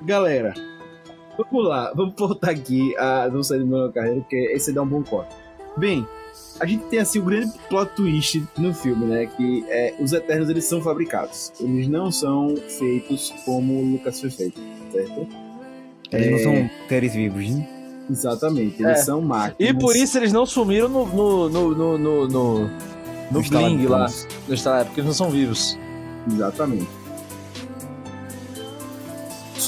Galera, 0.09 0.55
vamos 1.37 1.67
lá, 1.69 1.93
vamos 1.95 2.15
voltar 2.17 2.49
aqui 2.49 2.97
a 2.97 3.29
não 3.31 3.43
sair 3.43 3.59
do 3.59 3.67
meu 3.67 3.91
carreira, 3.91 4.19
porque 4.21 4.35
esse 4.55 4.73
dá 4.73 4.81
um 4.81 4.87
bom 4.87 5.03
corte. 5.03 5.35
Bem, 5.77 6.03
a 6.59 6.65
gente 6.65 6.83
tem 6.85 6.97
assim 6.97 7.19
o 7.19 7.23
grande 7.23 7.53
plot 7.69 7.91
twist 7.95 8.43
no 8.57 8.73
filme, 8.73 9.05
né? 9.05 9.27
Que 9.27 9.63
é, 9.69 9.93
os 9.99 10.11
Eternos 10.11 10.49
eles 10.49 10.65
são 10.65 10.81
fabricados. 10.81 11.53
Eles 11.59 11.87
não 11.87 12.11
são 12.11 12.55
feitos 12.79 13.31
como 13.45 13.73
o 13.79 13.91
Lucas 13.91 14.19
foi 14.19 14.31
feito, 14.31 14.59
certo? 14.91 15.27
Eles 16.11 16.27
É. 16.27 16.31
não 16.31 16.39
são 16.39 16.69
seres 16.89 17.13
vivos, 17.13 17.51
né? 17.51 17.69
Exatamente, 18.09 18.81
eles 18.81 18.99
É. 18.99 19.03
são 19.03 19.21
máquinas. 19.21 19.55
E 19.59 19.79
por 19.79 19.95
isso 19.95 20.17
eles 20.17 20.33
não 20.33 20.43
sumiram 20.47 20.89
no. 20.89 21.05
no. 21.05 21.49
no. 21.49 21.75
no. 21.75 21.97
no, 21.99 22.27
no, 22.27 22.69
no 23.29 23.39
Instalar 23.39 23.69
Bling 23.69 23.85
lá. 23.85 24.07
No 24.47 24.53
Instalar, 24.55 24.85
porque 24.85 25.01
eles 25.01 25.07
não 25.07 25.13
são 25.13 25.29
vivos. 25.29 25.77
Exatamente. 26.27 26.98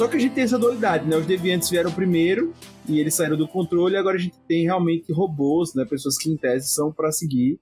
Só 0.01 0.07
que 0.07 0.17
a 0.17 0.19
gente 0.19 0.33
tem 0.33 0.45
essa 0.45 0.57
dualidade, 0.57 1.07
né? 1.07 1.15
Os 1.15 1.27
deviantes 1.27 1.69
vieram 1.69 1.91
primeiro 1.91 2.55
e 2.89 2.99
eles 2.99 3.13
saíram 3.13 3.37
do 3.37 3.47
controle, 3.47 3.95
agora 3.95 4.17
a 4.17 4.19
gente 4.19 4.35
tem 4.47 4.63
realmente 4.63 5.13
robôs, 5.13 5.75
né? 5.75 5.85
Pessoas 5.85 6.17
que 6.17 6.27
em 6.27 6.35
tese 6.35 6.69
são 6.69 6.91
para 6.91 7.11
seguir 7.11 7.59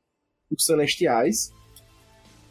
os 0.49 0.63
celestiais, 0.63 1.51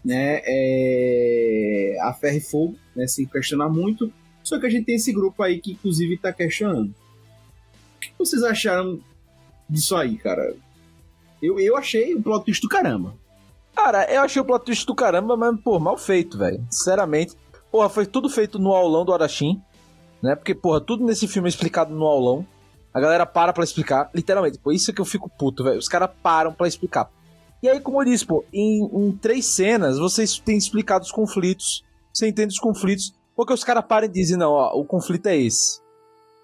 né? 0.05 0.43
É... 0.45 1.97
A 2.03 2.12
ferro 2.12 2.36
e 2.36 2.41
fogo, 2.43 2.76
né? 2.95 3.07
Sem 3.07 3.24
questionar 3.24 3.70
muito. 3.70 4.12
Só 4.45 4.61
que 4.61 4.66
a 4.66 4.68
gente 4.68 4.84
tem 4.84 4.97
esse 4.97 5.11
grupo 5.11 5.43
aí 5.43 5.59
que 5.59 5.72
inclusive 5.72 6.16
está 6.16 6.34
questionando. 6.34 6.91
O 6.91 8.01
que 8.01 8.12
vocês 8.18 8.43
acharam 8.43 9.01
disso 9.70 9.97
aí, 9.97 10.18
cara? 10.18 10.55
Eu, 11.43 11.59
eu 11.59 11.78
achei 11.78 12.14
o 12.14 12.22
plot 12.22 12.45
twist 12.45 12.61
do 12.61 12.68
caramba. 12.68 13.14
Cara, 13.74 14.05
eu 14.12 14.20
achei 14.20 14.43
o 14.43 14.45
plot 14.45 14.66
twist 14.66 14.84
do 14.84 14.95
caramba, 14.95 15.34
mas, 15.34 15.59
pô, 15.62 15.80
mal 15.80 15.97
feito, 15.97 16.36
velho. 16.36 16.62
Sinceramente. 16.70 17.34
Porra, 17.70 17.89
foi 17.89 18.05
tudo 18.05 18.28
feito 18.28 18.59
no 18.59 18.72
aulão 18.72 19.05
do 19.05 19.12
Arashim, 19.12 19.62
né? 20.22 20.34
Porque, 20.34 20.54
porra, 20.54 20.80
tudo 20.80 21.04
nesse 21.04 21.26
filme 21.26 21.48
é 21.48 21.50
explicado 21.50 21.94
no 21.94 22.06
aulão. 22.06 22.46
A 22.92 23.00
galera 23.00 23.26
para 23.26 23.52
pra 23.52 23.64
explicar. 23.64 24.10
Literalmente, 24.14 24.58
pô, 24.58 24.72
isso 24.72 24.90
é 24.90 24.94
que 24.94 25.00
eu 25.00 25.04
fico 25.04 25.28
puto, 25.28 25.62
velho. 25.62 25.78
Os 25.78 25.88
caras 25.88 26.10
param 26.22 26.52
pra 26.52 26.66
explicar. 26.66 27.10
E 27.62 27.68
aí, 27.68 27.80
como 27.80 28.00
eu 28.00 28.04
disse, 28.04 28.24
pô, 28.24 28.44
em, 28.52 28.84
em 28.84 29.12
três 29.12 29.46
cenas 29.46 29.98
vocês 29.98 30.38
têm 30.38 30.56
explicado 30.56 31.04
os 31.04 31.12
conflitos. 31.12 31.84
Você 32.12 32.28
entende 32.28 32.52
os 32.52 32.58
conflitos. 32.58 33.14
Porque 33.36 33.52
os 33.52 33.62
caras 33.62 33.84
param 33.86 34.06
e 34.06 34.10
dizem, 34.10 34.36
não, 34.36 34.50
ó, 34.50 34.72
o 34.74 34.84
conflito 34.84 35.26
é 35.26 35.36
esse. 35.36 35.80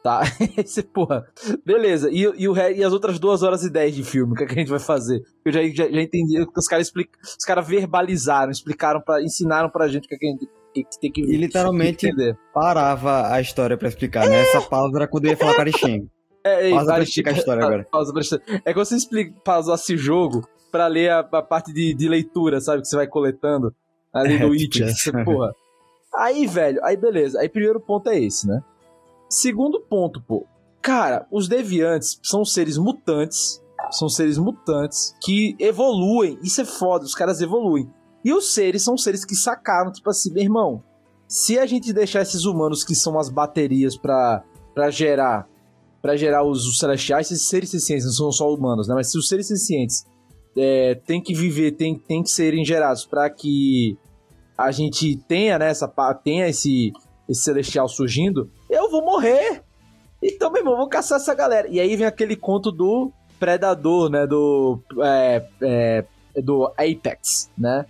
Tá? 0.05 0.21
Esse, 0.59 0.83
porra. 0.83 1.27
Beleza. 1.65 2.11
E, 2.11 2.19
e, 2.21 2.47
o, 2.47 2.55
e 2.55 2.85
as 2.85 2.93
outras 2.93 3.19
duas 3.19 3.43
horas 3.43 3.65
e 3.65 3.71
dez 3.71 3.95
de 3.95 4.05
filme, 4.05 4.35
o 4.35 4.37
que, 4.37 4.45
é 4.45 4.47
que 4.47 4.53
a 4.53 4.59
gente 4.59 4.69
vai 4.69 4.79
fazer? 4.79 5.23
Eu 5.43 5.51
já, 5.51 5.63
já, 5.69 5.91
já 5.91 6.03
entendi 6.03 6.45
que 6.45 6.59
os 6.59 6.69
caras. 6.69 6.93
Os 6.95 7.45
caras 7.47 7.67
verbalizaram, 7.67 8.53
explicaram, 8.53 9.01
pra, 9.01 9.23
ensinaram 9.23 9.71
pra 9.71 9.89
gente 9.89 10.05
o 10.05 10.09
que, 10.09 10.15
é 10.15 10.19
que 10.19 10.27
a 10.27 10.31
gente 10.31 10.47
que 10.83 10.99
tem 11.01 11.13
que 11.13 11.21
E 11.21 11.37
literalmente 11.37 12.07
entender. 12.07 12.37
parava 12.53 13.33
a 13.33 13.41
história 13.41 13.77
pra 13.77 13.89
explicar, 13.89 14.29
né? 14.29 14.41
Essa 14.41 14.61
pausa 14.61 14.97
era 14.97 15.07
quando 15.07 15.27
eu 15.27 15.31
ia 15.31 15.37
falar 15.37 15.53
com 15.55 15.61
a 15.61 15.63
Arishem. 15.63 16.11
É, 16.43 16.71
Pausa 16.71 16.85
pra 16.87 16.95
para- 16.95 17.05
explicar 17.05 17.31
a 17.31 17.35
história 17.39 17.65
agora. 17.65 17.87
Pausa 17.91 18.13
pra 18.13 18.21
explicar. 18.23 18.63
É 18.65 18.73
que 18.73 18.79
você 18.79 18.97
explica, 18.97 19.35
pausasse 19.45 19.97
jogo 19.97 20.47
pra 20.73 20.87
ler 20.89 21.11
a, 21.11 21.21
a 21.21 21.43
parte 21.43 21.73
de, 21.73 21.95
de 21.95 22.09
leitura, 22.09 22.61
sabe? 22.61 22.83
Que 22.83 22.89
você 22.89 22.97
vai 22.97 23.07
coletando 23.07 23.73
ali 24.13 24.39
no 24.39 24.53
É, 24.55 24.59
tipo 24.59 24.87
você, 24.87 25.13
porra. 25.25 25.53
Aí, 26.17 26.47
velho, 26.47 26.85
aí 26.85 26.97
beleza. 26.97 27.41
Aí 27.41 27.49
primeiro 27.49 27.81
ponto 27.81 28.09
é 28.11 28.19
esse, 28.19 28.47
né? 28.47 28.61
Segundo 29.29 29.81
ponto, 29.81 30.21
pô. 30.23 30.47
Cara, 30.83 31.27
os 31.31 31.49
deviantes 31.49 32.19
são 32.23 32.45
seres 32.45 32.77
mutantes. 32.77 33.63
São 33.91 34.09
seres 34.09 34.39
mutantes 34.39 35.15
que 35.23 35.55
evoluem. 35.59 36.39
Isso 36.43 36.61
é 36.61 36.65
foda, 36.65 37.05
os 37.05 37.15
caras 37.15 37.41
evoluem. 37.41 37.89
E 38.25 38.33
os 38.33 38.55
seres 38.55 38.83
são 38.83 38.97
seres 38.97 39.25
que 39.25 39.35
sacaram, 39.35 39.93
tipo 39.93 40.09
assim, 40.09 40.33
meu 40.33 40.43
irmão. 40.43 40.83
Se 41.29 41.59
a 41.59 41.67
gente 41.67 41.93
deixar 41.93 42.23
esses 42.23 42.45
humanos 42.45 42.85
que 42.85 42.95
são 42.95 43.19
as 43.19 43.29
baterias 43.29 43.97
pra 43.97 44.43
gerar 44.91 45.49
para 46.01 46.17
gerar 46.17 46.45
os, 46.45 46.67
os 46.67 46.79
celestiais, 46.79 47.31
esses 47.31 47.49
seres 47.49 47.71
sencientes 47.71 48.05
não 48.05 48.13
são 48.13 48.33
só 48.33 48.53
humanos, 48.53 48.87
né? 48.87 48.95
Mas 48.95 49.11
se 49.11 49.17
os 49.17 49.27
seres 49.27 49.49
sencientes 49.49 50.05
é, 50.55 50.97
têm 50.97 51.19
que 51.19 51.35
viver, 51.35 51.73
tem, 51.73 51.99
tem 51.99 52.23
que 52.23 52.29
serem 52.29 52.63
gerados 52.63 53.07
para 53.07 53.31
que 53.31 53.97
a 54.57 54.71
gente 54.71 55.17
tenha, 55.27 55.59
né, 55.59 55.71
essa, 55.71 55.89
tenha 56.23 56.47
esse, 56.47 56.93
esse 57.27 57.41
celestial 57.41 57.89
surgindo, 57.89 58.51
eu 58.69 58.91
vou 58.91 59.03
morrer. 59.03 59.63
Então, 60.23 60.51
meu 60.51 60.61
irmão, 60.61 60.77
vou 60.77 60.89
caçar 60.89 61.17
essa 61.17 61.35
galera. 61.35 61.69
E 61.69 61.81
aí 61.81 61.97
vem 61.97 62.07
aquele 62.07 62.37
conto 62.37 62.71
do 62.71 63.11
predador, 63.39 64.09
né? 64.09 64.27
Do. 64.27 64.81
É, 65.03 65.47
é, 65.63 66.05
do 66.43 66.67
Apex, 66.77 67.51
né? 67.57 67.87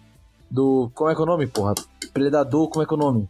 Do. 0.55 0.91
Como 0.95 1.11
é 1.11 1.15
que 1.15 1.21
é 1.21 1.25
o 1.25 1.27
nome, 1.27 1.47
porra? 1.49 1.75
Predador, 2.13 2.69
como 2.69 2.83
é 2.83 2.87
que 2.87 2.95
é 2.95 2.97
o 2.97 3.01
nome? 3.01 3.29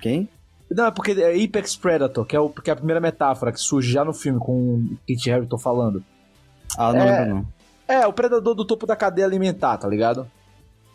Quem? 0.00 0.28
Não, 0.70 0.86
é 0.86 0.90
porque 0.90 1.12
é 1.12 1.44
Apex 1.44 1.76
Predator, 1.76 2.24
que 2.26 2.34
é, 2.34 2.40
o, 2.40 2.48
que 2.50 2.68
é 2.68 2.72
a 2.72 2.76
primeira 2.76 3.00
metáfora 3.00 3.52
que 3.52 3.60
surge 3.60 3.92
já 3.92 4.04
no 4.04 4.12
filme 4.12 4.40
com 4.40 4.52
o 4.76 4.96
Kit 5.06 5.30
Harington 5.30 5.58
falando. 5.58 6.02
Ah, 6.76 6.92
não 6.92 7.00
É. 7.00 7.20
lembro 7.20 7.34
não. 7.36 7.46
É, 7.86 8.06
o 8.06 8.12
predador 8.12 8.54
do 8.54 8.64
topo 8.64 8.86
da 8.86 8.96
cadeia 8.96 9.26
alimentar, 9.26 9.76
tá 9.76 9.86
ligado? 9.86 10.24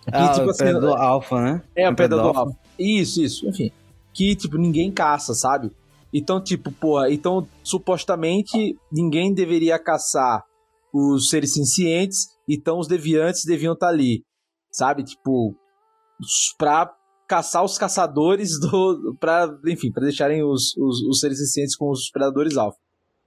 Que, 0.03 0.11
Ah, 0.11 0.29
tipo 0.33 0.47
o 0.47 0.49
assim, 0.49 0.63
predador 0.63 0.99
alfa, 0.99 1.39
né? 1.41 1.61
É, 1.75 1.87
o 1.87 1.93
o 1.93 1.95
predador 1.95 2.23
predador 2.33 2.49
alfa. 2.49 2.59
Isso, 2.77 3.21
isso, 3.21 3.47
enfim. 3.47 3.71
Que, 4.11 4.35
tipo, 4.35 4.57
ninguém 4.57 4.91
caça, 4.91 5.33
sabe? 5.33 5.71
Então, 6.11 6.43
tipo, 6.43 6.71
porra, 6.71 7.09
então, 7.11 7.47
supostamente, 7.63 8.75
ninguém 8.91 9.33
deveria 9.33 9.77
caçar 9.77 10.43
os 10.91 11.29
seres 11.29 11.53
sencientes, 11.53 12.27
então 12.49 12.79
os 12.79 12.87
deviantes 12.87 13.45
deviam 13.45 13.73
estar 13.73 13.89
ali, 13.89 14.23
sabe? 14.71 15.03
Tipo, 15.03 15.55
pra 16.57 16.93
caçar 17.27 17.63
os 17.63 17.77
caçadores 17.77 18.59
do. 18.59 19.15
pra, 19.19 19.47
enfim, 19.67 19.91
pra 19.91 20.03
deixarem 20.03 20.43
os, 20.43 20.75
os, 20.77 21.01
os 21.03 21.19
seres 21.19 21.37
sencientes 21.37 21.75
com 21.75 21.89
os 21.89 22.09
predadores 22.09 22.57
alfa. 22.57 22.77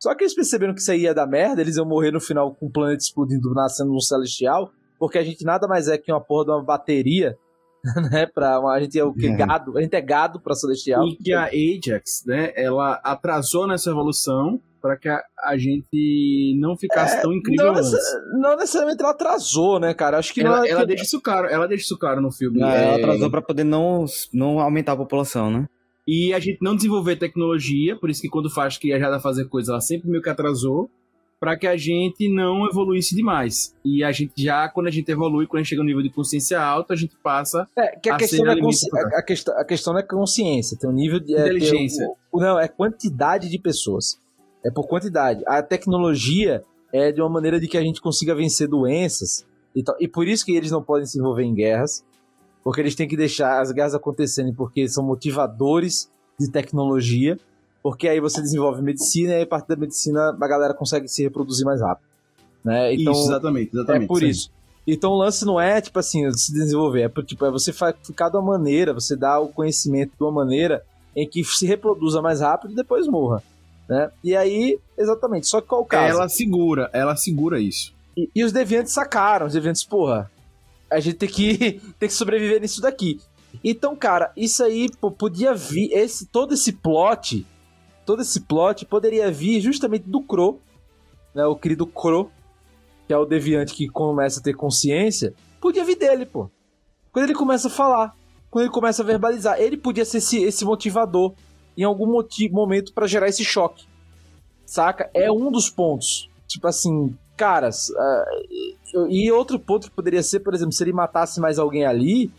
Só 0.00 0.14
que 0.16 0.24
eles 0.24 0.34
perceberam 0.34 0.74
que 0.74 0.80
isso 0.80 0.90
aí 0.90 1.02
ia 1.02 1.14
dar 1.14 1.28
merda, 1.28 1.60
eles 1.60 1.76
iam 1.76 1.86
morrer 1.86 2.10
no 2.10 2.20
final 2.20 2.52
com 2.52 2.66
o 2.66 2.72
planeta 2.72 3.04
explodindo, 3.04 3.54
nascendo 3.54 3.94
um 3.94 4.00
celestial, 4.00 4.72
porque 4.98 5.16
a 5.16 5.22
gente 5.22 5.44
nada 5.44 5.68
mais 5.68 5.86
é 5.86 5.96
que 5.96 6.10
uma 6.10 6.20
porra 6.20 6.46
de 6.46 6.50
uma 6.50 6.64
bateria, 6.64 7.38
né? 8.10 8.26
Pra, 8.26 8.60
uma- 8.60 8.74
a 8.74 8.80
gente 8.80 8.98
é 8.98 9.04
o 9.04 9.12
que? 9.12 9.28
Uhum. 9.28 9.36
Gado. 9.36 9.78
A 9.78 9.82
gente 9.82 9.94
é 9.94 10.00
gado 10.00 10.40
pra 10.40 10.54
celestial. 10.54 11.06
E 11.06 11.16
que 11.16 11.32
a 11.32 11.44
Ajax, 11.46 12.24
né, 12.26 12.52
ela 12.56 13.00
atrasou 13.04 13.66
nessa 13.66 13.90
evolução 13.90 14.60
para 14.80 14.96
que 14.96 15.08
a, 15.08 15.22
a 15.44 15.56
gente 15.56 16.56
não 16.58 16.76
ficasse 16.76 17.20
tão 17.22 17.32
incrível 17.32 17.72
não, 17.72 18.40
não 18.40 18.56
necessariamente 18.56 19.00
ela 19.00 19.12
atrasou, 19.12 19.78
né, 19.78 19.94
cara? 19.94 20.18
Acho 20.18 20.34
que 20.34 20.40
Ela, 20.40 20.56
não 20.58 20.64
é 20.64 20.68
ela 20.70 20.80
que- 20.80 20.86
deixa 20.88 21.04
isso 21.04 21.20
claro, 21.20 21.46
ela 21.46 21.68
deixa 21.68 21.84
isso 21.84 21.96
claro 21.98 22.20
no 22.20 22.32
filme. 22.32 22.58
Não, 22.58 22.68
É, 22.68 22.84
Ela 22.84 22.96
atrasou 22.96 23.30
pra 23.30 23.40
poder 23.40 23.62
não, 23.64 24.04
não 24.32 24.58
aumentar 24.58 24.92
a 24.92 24.96
população, 24.96 25.50
né? 25.50 25.66
E 26.06 26.34
a 26.34 26.40
gente 26.40 26.58
não 26.60 26.74
desenvolver 26.74 27.14
tecnologia, 27.14 27.96
por 27.96 28.10
isso 28.10 28.20
que 28.20 28.28
quando 28.28 28.50
faz 28.50 28.76
que 28.76 28.92
a 28.92 29.20
fazer 29.20 29.44
coisa, 29.44 29.70
ela 29.72 29.80
sempre 29.80 30.10
meio 30.10 30.20
que 30.22 30.28
atrasou, 30.28 30.90
para 31.42 31.56
que 31.56 31.66
a 31.66 31.76
gente 31.76 32.32
não 32.32 32.68
evoluísse 32.68 33.16
demais. 33.16 33.74
E 33.84 34.04
a 34.04 34.12
gente 34.12 34.40
já, 34.40 34.68
quando 34.68 34.86
a 34.86 34.92
gente 34.92 35.10
evolui, 35.10 35.44
quando 35.48 35.58
a 35.58 35.62
gente 35.64 35.70
chega 35.70 35.82
no 35.82 35.88
nível 35.88 36.00
de 36.00 36.08
consciência 36.08 36.62
alto, 36.62 36.92
a 36.92 36.96
gente 36.96 37.16
passa 37.20 37.66
é, 37.76 37.98
que 37.98 38.08
a, 38.08 38.14
a 38.14 38.16
questão 38.16 38.48
é 38.48 38.60
consci... 38.60 38.86
a, 38.94 39.22
questão, 39.24 39.58
a 39.58 39.64
questão 39.64 39.92
não 39.92 39.98
é 39.98 40.04
consciência, 40.04 40.78
tem 40.78 40.88
um 40.88 40.92
nível 40.92 41.18
de... 41.18 41.34
É, 41.34 41.40
Inteligência. 41.40 42.06
Um, 42.32 42.38
não, 42.38 42.60
é 42.60 42.68
quantidade 42.68 43.50
de 43.50 43.58
pessoas. 43.58 44.20
É 44.64 44.70
por 44.70 44.86
quantidade. 44.86 45.42
A 45.44 45.60
tecnologia 45.60 46.62
é 46.92 47.10
de 47.10 47.20
uma 47.20 47.28
maneira 47.28 47.58
de 47.58 47.66
que 47.66 47.76
a 47.76 47.82
gente 47.82 48.00
consiga 48.00 48.36
vencer 48.36 48.68
doenças 48.68 49.44
e 49.74 49.82
tal. 49.82 49.96
E 49.98 50.06
por 50.06 50.28
isso 50.28 50.46
que 50.46 50.52
eles 50.52 50.70
não 50.70 50.80
podem 50.80 51.06
se 51.06 51.18
envolver 51.18 51.42
em 51.42 51.54
guerras, 51.56 52.04
porque 52.62 52.80
eles 52.80 52.94
têm 52.94 53.08
que 53.08 53.16
deixar 53.16 53.60
as 53.60 53.72
guerras 53.72 53.96
acontecerem 53.96 54.54
porque 54.54 54.86
são 54.86 55.04
motivadores 55.04 56.08
de 56.38 56.48
tecnologia, 56.48 57.36
porque 57.82 58.08
aí 58.08 58.20
você 58.20 58.40
desenvolve 58.40 58.80
medicina 58.82 59.32
e 59.32 59.36
aí 59.36 59.42
a 59.42 59.46
partir 59.46 59.68
da 59.68 59.76
medicina 59.76 60.30
a 60.30 60.48
galera 60.48 60.72
consegue 60.72 61.08
se 61.08 61.22
reproduzir 61.22 61.66
mais 61.66 61.80
rápido. 61.80 62.06
Né? 62.64 62.94
Então, 62.94 63.12
isso, 63.12 63.24
exatamente, 63.24 63.70
exatamente. 63.74 64.04
É 64.04 64.06
por 64.06 64.20
sim. 64.20 64.28
isso. 64.28 64.50
Então 64.86 65.12
o 65.12 65.16
lance 65.16 65.44
não 65.44 65.60
é, 65.60 65.80
tipo 65.80 65.98
assim, 65.98 66.30
se 66.32 66.52
desenvolver, 66.52 67.02
é, 67.02 67.22
tipo, 67.22 67.44
é 67.44 67.50
você 67.50 67.72
ficar 67.72 68.28
de 68.28 68.36
uma 68.36 68.52
maneira, 68.52 68.92
você 68.92 69.16
dá 69.16 69.38
o 69.38 69.48
conhecimento 69.48 70.12
de 70.16 70.22
uma 70.22 70.32
maneira 70.32 70.84
em 71.14 71.28
que 71.28 71.44
se 71.44 71.66
reproduza 71.66 72.20
mais 72.20 72.40
rápido 72.40 72.72
e 72.72 72.76
depois 72.76 73.06
morra. 73.06 73.42
Né? 73.88 74.10
E 74.24 74.34
aí, 74.34 74.78
exatamente, 74.96 75.46
só 75.46 75.60
que 75.60 75.68
qual 75.68 75.82
o 75.82 75.84
caso? 75.84 76.16
Ela 76.16 76.28
segura, 76.28 76.90
ela 76.92 77.16
segura 77.16 77.60
isso. 77.60 77.92
E, 78.16 78.28
e 78.34 78.44
os 78.44 78.52
deviantes 78.52 78.92
sacaram, 78.92 79.46
os 79.46 79.52
deviantes, 79.52 79.84
porra, 79.84 80.30
a 80.90 80.98
gente 80.98 81.16
tem 81.16 81.28
que, 81.28 81.80
tem 81.98 82.08
que 82.08 82.14
sobreviver 82.14 82.60
nisso 82.60 82.80
daqui. 82.80 83.20
Então, 83.62 83.94
cara, 83.94 84.32
isso 84.36 84.64
aí 84.64 84.88
pô, 85.00 85.10
podia 85.10 85.54
vir, 85.54 85.92
esse, 85.92 86.26
todo 86.26 86.54
esse 86.54 86.72
plot, 86.72 87.46
todo 88.04 88.22
esse 88.22 88.40
plot 88.40 88.84
poderia 88.86 89.30
vir 89.30 89.60
justamente 89.60 90.08
do 90.08 90.22
Crow, 90.22 90.60
né, 91.34 91.44
o 91.46 91.56
querido 91.56 91.86
Crow, 91.86 92.30
que 93.06 93.12
é 93.12 93.16
o 93.16 93.24
deviante 93.24 93.74
que 93.74 93.88
começa 93.88 94.40
a 94.40 94.42
ter 94.42 94.54
consciência, 94.54 95.34
podia 95.60 95.84
vir 95.84 95.96
dele, 95.96 96.26
pô. 96.26 96.50
Quando 97.12 97.24
ele 97.26 97.34
começa 97.34 97.68
a 97.68 97.70
falar, 97.70 98.16
quando 98.50 98.64
ele 98.64 98.72
começa 98.72 99.02
a 99.02 99.06
verbalizar, 99.06 99.60
ele 99.60 99.76
podia 99.76 100.04
ser 100.04 100.18
esse, 100.18 100.42
esse 100.42 100.64
motivador 100.64 101.34
em 101.76 101.84
algum 101.84 102.06
motivo, 102.06 102.54
momento 102.54 102.92
para 102.92 103.06
gerar 103.06 103.28
esse 103.28 103.44
choque. 103.44 103.86
Saca? 104.64 105.10
É 105.14 105.30
um 105.30 105.50
dos 105.50 105.68
pontos. 105.68 106.28
Tipo 106.46 106.68
assim, 106.68 107.16
caras. 107.36 107.88
Uh, 108.94 109.08
e 109.08 109.30
outro 109.32 109.58
ponto 109.58 109.88
que 109.88 109.94
poderia 109.94 110.22
ser, 110.22 110.40
por 110.40 110.54
exemplo, 110.54 110.72
se 110.72 110.82
ele 110.84 110.92
matasse 110.92 111.40
mais 111.40 111.58
alguém 111.58 111.84
ali, 111.84 112.30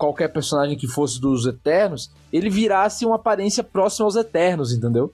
qualquer 0.00 0.32
personagem 0.32 0.78
que 0.78 0.88
fosse 0.88 1.20
dos 1.20 1.46
Eternos, 1.46 2.10
ele 2.32 2.48
virasse 2.48 3.04
uma 3.04 3.16
aparência 3.16 3.62
próxima 3.62 4.06
aos 4.06 4.16
Eternos, 4.16 4.72
entendeu? 4.72 5.12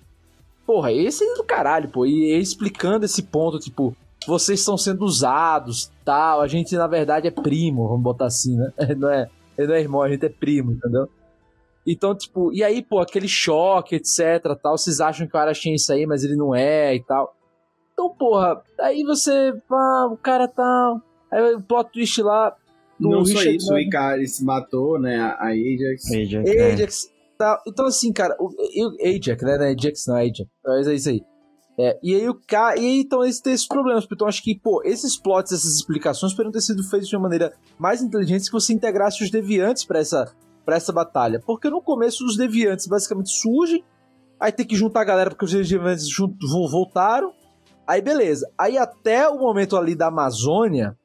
Porra, 0.64 0.92
esse 0.92 1.24
é 1.24 1.34
do 1.34 1.42
caralho, 1.42 1.88
pô. 1.88 2.06
E 2.06 2.38
explicando 2.38 3.04
esse 3.04 3.24
ponto, 3.24 3.58
tipo, 3.58 3.94
vocês 4.26 4.60
estão 4.60 4.78
sendo 4.78 5.04
usados, 5.04 5.90
tal. 6.04 6.40
A 6.40 6.46
gente, 6.46 6.76
na 6.76 6.86
verdade, 6.86 7.26
é 7.26 7.30
primo, 7.32 7.88
vamos 7.88 8.02
botar 8.02 8.26
assim, 8.26 8.56
né? 8.56 8.72
Não 8.96 9.10
é, 9.10 9.28
não 9.58 9.74
é 9.74 9.80
irmão, 9.80 10.02
a 10.02 10.08
gente 10.08 10.24
é 10.24 10.28
primo, 10.28 10.72
entendeu? 10.72 11.08
Então, 11.86 12.14
tipo, 12.14 12.52
e 12.52 12.62
aí, 12.62 12.82
pô, 12.82 13.00
aquele 13.00 13.28
choque, 13.28 13.96
etc, 13.96 14.56
tal, 14.60 14.76
vocês 14.76 15.00
acham 15.00 15.26
que 15.26 15.36
o 15.36 15.40
Arashi 15.40 15.70
é 15.70 15.74
isso 15.74 15.92
aí, 15.92 16.04
mas 16.04 16.24
ele 16.24 16.36
não 16.36 16.54
é 16.54 16.94
e 16.94 17.02
tal. 17.02 17.34
Então, 17.92 18.10
porra, 18.10 18.60
aí 18.80 19.02
você, 19.04 19.54
ah, 19.70 20.08
o 20.10 20.16
cara 20.16 20.46
tá... 20.46 21.00
Aí 21.30 21.54
o 21.54 21.62
plot 21.62 21.90
twist 21.92 22.20
lá... 22.22 22.54
Não 22.98 23.24
só 23.24 23.42
isso, 23.42 23.72
o 23.72 23.78
Icaris 23.78 24.40
matou, 24.40 24.98
né, 24.98 25.16
a 25.16 25.48
Ajax. 25.48 26.10
Ajax, 26.10 26.50
é. 26.50 26.72
Ajax 26.72 27.08
tá. 27.36 27.62
Então, 27.66 27.86
assim, 27.86 28.12
cara, 28.12 28.36
o, 28.40 28.46
o 28.46 28.96
Ajax, 29.06 29.42
né, 29.42 29.58
né, 29.58 29.74
Ajax 29.78 30.06
não, 30.06 30.16
Ajax, 30.16 30.46
mas 30.64 30.86
é 30.86 30.94
isso 30.94 31.08
aí. 31.10 31.22
É, 31.78 31.98
e 32.02 32.14
aí 32.14 32.28
o 32.28 32.34
cara. 32.34 32.78
E 32.78 32.86
aí, 32.86 33.00
então 33.00 33.22
eles 33.22 33.40
têm 33.40 33.52
esses 33.52 33.68
problemas. 33.68 34.06
Então 34.10 34.26
acho 34.26 34.42
que, 34.42 34.58
pô, 34.58 34.82
esses 34.82 35.16
plots, 35.20 35.52
essas 35.52 35.76
explicações 35.76 36.32
poderiam 36.32 36.52
ter 36.52 36.62
sido 36.62 36.82
feitos 36.82 37.08
de 37.08 37.16
uma 37.16 37.24
maneira 37.24 37.52
mais 37.78 38.00
inteligente 38.00 38.44
se 38.44 38.50
você 38.50 38.72
integrasse 38.72 39.22
os 39.22 39.30
deviantes 39.30 39.84
para 39.84 39.98
essa 39.98 40.34
para 40.64 40.76
essa 40.76 40.92
batalha. 40.92 41.40
Porque 41.44 41.68
no 41.68 41.82
começo 41.82 42.24
os 42.24 42.36
deviantes 42.36 42.86
basicamente 42.86 43.30
surgem, 43.30 43.84
aí 44.40 44.50
tem 44.50 44.66
que 44.66 44.74
juntar 44.74 45.02
a 45.02 45.04
galera 45.04 45.30
porque 45.30 45.44
os 45.44 45.52
deviantes 45.52 46.08
voltaram. 46.70 47.32
Aí 47.86 48.00
beleza. 48.00 48.50
Aí 48.58 48.78
até 48.78 49.28
o 49.28 49.38
momento 49.38 49.76
ali 49.76 49.94
da 49.94 50.08
Amazônia, 50.08 50.96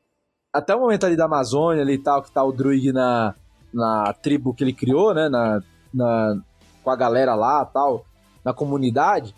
até 0.54 0.76
o 0.76 0.80
momento 0.80 1.06
ali 1.06 1.16
da 1.16 1.26
Amazônia 1.26 1.82
ali 1.82 1.93
e 1.93 1.97
tal, 1.97 2.22
que 2.22 2.32
tá 2.32 2.43
o 2.43 2.52
Druig 2.52 2.91
na, 2.91 3.36
na 3.74 4.14
tribo 4.14 4.54
que 4.54 4.64
ele 4.64 4.74
criou, 4.74 5.14
né, 5.14 5.30
na, 5.30 5.62
na, 5.93 6.41
com 6.84 6.89
a 6.89 6.95
galera 6.95 7.36
lá 7.36 7.66
tal, 7.66 8.06
na 8.43 8.54
comunidade. 8.54 9.36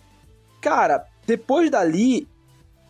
Cara, 0.62 1.06
depois 1.26 1.70
dali, 1.70 2.28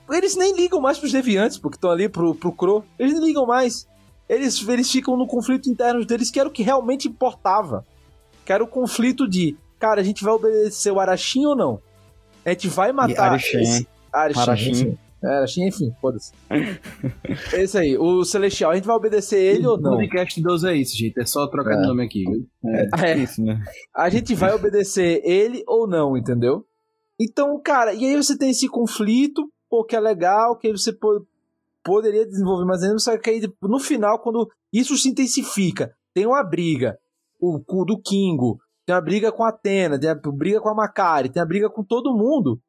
eles 0.10 0.36
nem 0.36 0.56
ligam 0.56 0.80
mais 0.80 0.98
pros 0.98 1.12
deviantes, 1.12 1.58
porque 1.58 1.78
estão 1.78 1.92
ali 1.92 2.08
pro, 2.08 2.34
pro 2.36 2.52
Crow. 2.52 2.86
Eles 2.98 3.14
nem 3.14 3.26
ligam 3.26 3.46
mais 3.46 3.88
eles, 4.28 4.68
eles 4.68 4.90
ficam 4.90 5.18
no 5.18 5.28
conflito 5.28 5.70
interno 5.70 6.06
deles, 6.06 6.32
que 6.32 6.40
era 6.40 6.48
o 6.48 6.52
que 6.52 6.64
realmente 6.64 7.08
importava. 7.08 7.86
Que 8.46 8.54
era 8.54 8.64
o 8.64 8.68
conflito 8.68 9.28
de, 9.28 9.56
cara, 9.80 10.02
a 10.02 10.04
gente 10.04 10.24
vai 10.24 10.34
obedecer 10.34 10.92
o 10.92 11.00
Arashim 11.00 11.46
ou 11.46 11.56
não? 11.56 11.82
A 12.46 12.50
gente 12.50 12.68
vai 12.68 12.92
matar 12.92 13.32
Arashim. 13.32 13.62
esse... 13.62 13.88
É, 15.24 15.38
Arashim, 15.38 15.68
enfim, 15.68 15.94
foda-se. 16.02 16.34
Esse 17.54 17.78
aí, 17.78 17.98
o 17.98 18.26
Celestial, 18.26 18.72
a 18.72 18.76
gente 18.76 18.86
vai 18.86 18.96
obedecer 18.96 19.40
ele 19.40 19.66
ou 19.66 19.80
não? 19.80 19.94
O 19.94 19.98
podcast 19.98 20.42
12 20.42 20.68
é 20.68 20.76
isso, 20.76 20.98
gente, 20.98 21.18
é 21.20 21.26
só 21.26 21.48
trocar 21.48 21.76
é. 21.76 21.82
de 21.82 21.88
nome 21.88 22.04
aqui. 22.04 22.26
É, 22.66 22.82
é, 22.82 23.12
é 23.12 23.18
isso, 23.18 23.42
né? 23.42 23.64
A 23.96 24.10
gente 24.10 24.36
vai 24.36 24.54
obedecer 24.54 25.22
ele 25.24 25.64
ou 25.66 25.88
não, 25.88 26.18
entendeu? 26.18 26.66
Então, 27.20 27.58
cara, 27.62 27.94
e 27.94 28.04
aí 28.04 28.16
você 28.16 28.38
tem 28.38 28.50
esse 28.50 28.68
conflito, 28.68 29.50
pô, 29.70 29.86
que 29.86 29.96
é 29.96 30.00
legal, 30.00 30.58
que 30.58 30.68
aí 30.68 30.74
você 30.74 30.92
poderia 31.84 32.26
desenvolver 32.26 32.66
mais 32.66 32.84
ainda, 32.84 33.00
só 33.00 33.18
que 33.18 33.30
aí 33.30 33.42
no 33.62 33.80
final, 33.80 34.20
quando 34.20 34.50
isso 34.74 34.98
se 34.98 35.08
intensifica, 35.08 35.94
tem 36.14 36.26
uma 36.26 36.44
briga, 36.44 36.98
o, 37.40 37.62
o 37.66 37.86
do 37.86 37.98
Kingo, 38.02 38.60
tem 38.86 38.94
uma 38.94 39.02
briga 39.02 39.32
com 39.32 39.44
a 39.44 39.50
Atena, 39.50 39.98
tem 39.98 40.10
a 40.10 40.16
briga 40.16 40.60
com 40.60 40.70
a 40.70 40.76
Macari, 40.76 41.30
tem 41.30 41.42
a 41.42 41.46
briga 41.46 41.70
com 41.70 41.84
todo 41.84 42.14
mundo. 42.14 42.60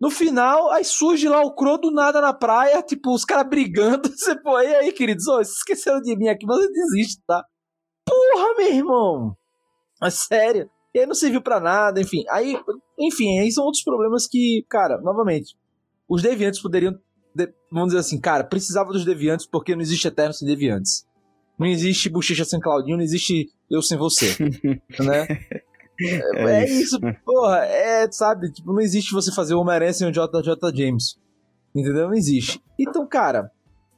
No 0.00 0.10
final, 0.10 0.70
aí 0.70 0.84
surge 0.84 1.26
lá 1.28 1.40
o 1.42 1.54
Crow 1.54 1.78
do 1.78 1.90
nada 1.90 2.20
na 2.20 2.32
praia, 2.32 2.82
tipo, 2.82 3.14
os 3.14 3.24
caras 3.24 3.48
brigando. 3.48 4.08
Você, 4.14 4.36
pô, 4.40 4.60
e 4.60 4.74
aí, 4.74 4.92
queridos? 4.92 5.26
Oh, 5.26 5.36
vocês 5.36 5.56
esqueceram 5.56 6.00
de 6.02 6.14
mim 6.16 6.28
aqui, 6.28 6.44
mas 6.44 6.58
eu 6.58 6.72
desisto, 6.72 7.22
tá? 7.26 7.44
Porra, 8.04 8.54
meu 8.56 8.72
irmão! 8.72 9.36
É 10.02 10.10
sério. 10.10 10.70
E 10.94 11.00
aí 11.00 11.06
não 11.06 11.14
serviu 11.14 11.40
para 11.40 11.60
nada, 11.60 12.00
enfim. 12.00 12.24
Aí, 12.30 12.58
enfim, 12.98 13.38
aí 13.38 13.50
são 13.50 13.64
outros 13.64 13.82
problemas 13.82 14.26
que, 14.26 14.64
cara, 14.68 14.98
novamente, 15.00 15.56
os 16.08 16.22
deviantes 16.22 16.60
poderiam 16.60 16.98
de, 17.34 17.52
vamos 17.70 17.88
dizer 17.88 18.00
assim, 18.00 18.20
cara, 18.20 18.44
precisava 18.44 18.92
dos 18.92 19.04
deviantes 19.04 19.46
porque 19.46 19.74
não 19.74 19.82
existe 19.82 20.08
eterno 20.08 20.32
sem 20.32 20.46
deviantes. 20.46 21.06
Não 21.58 21.66
existe 21.66 22.08
bochecha 22.08 22.44
sem 22.44 22.60
Claudinho, 22.60 22.96
não 22.96 23.04
existe 23.04 23.50
eu 23.70 23.82
sem 23.82 23.96
você. 23.98 24.36
né? 25.00 25.26
É, 26.00 26.42
é, 26.42 26.62
é 26.62 26.68
isso. 26.68 26.98
porra. 27.24 27.64
É, 27.64 28.10
sabe? 28.10 28.50
Tipo, 28.52 28.72
não 28.72 28.80
existe 28.80 29.12
você 29.12 29.32
fazer 29.32 29.54
o 29.54 29.60
Homem-Aranha 29.60 29.92
sem 29.92 30.08
o 30.08 30.12
JJ 30.12 30.54
James. 30.74 31.18
Entendeu? 31.74 32.08
Não 32.08 32.14
existe. 32.14 32.62
Então, 32.78 33.06
cara, 33.06 33.50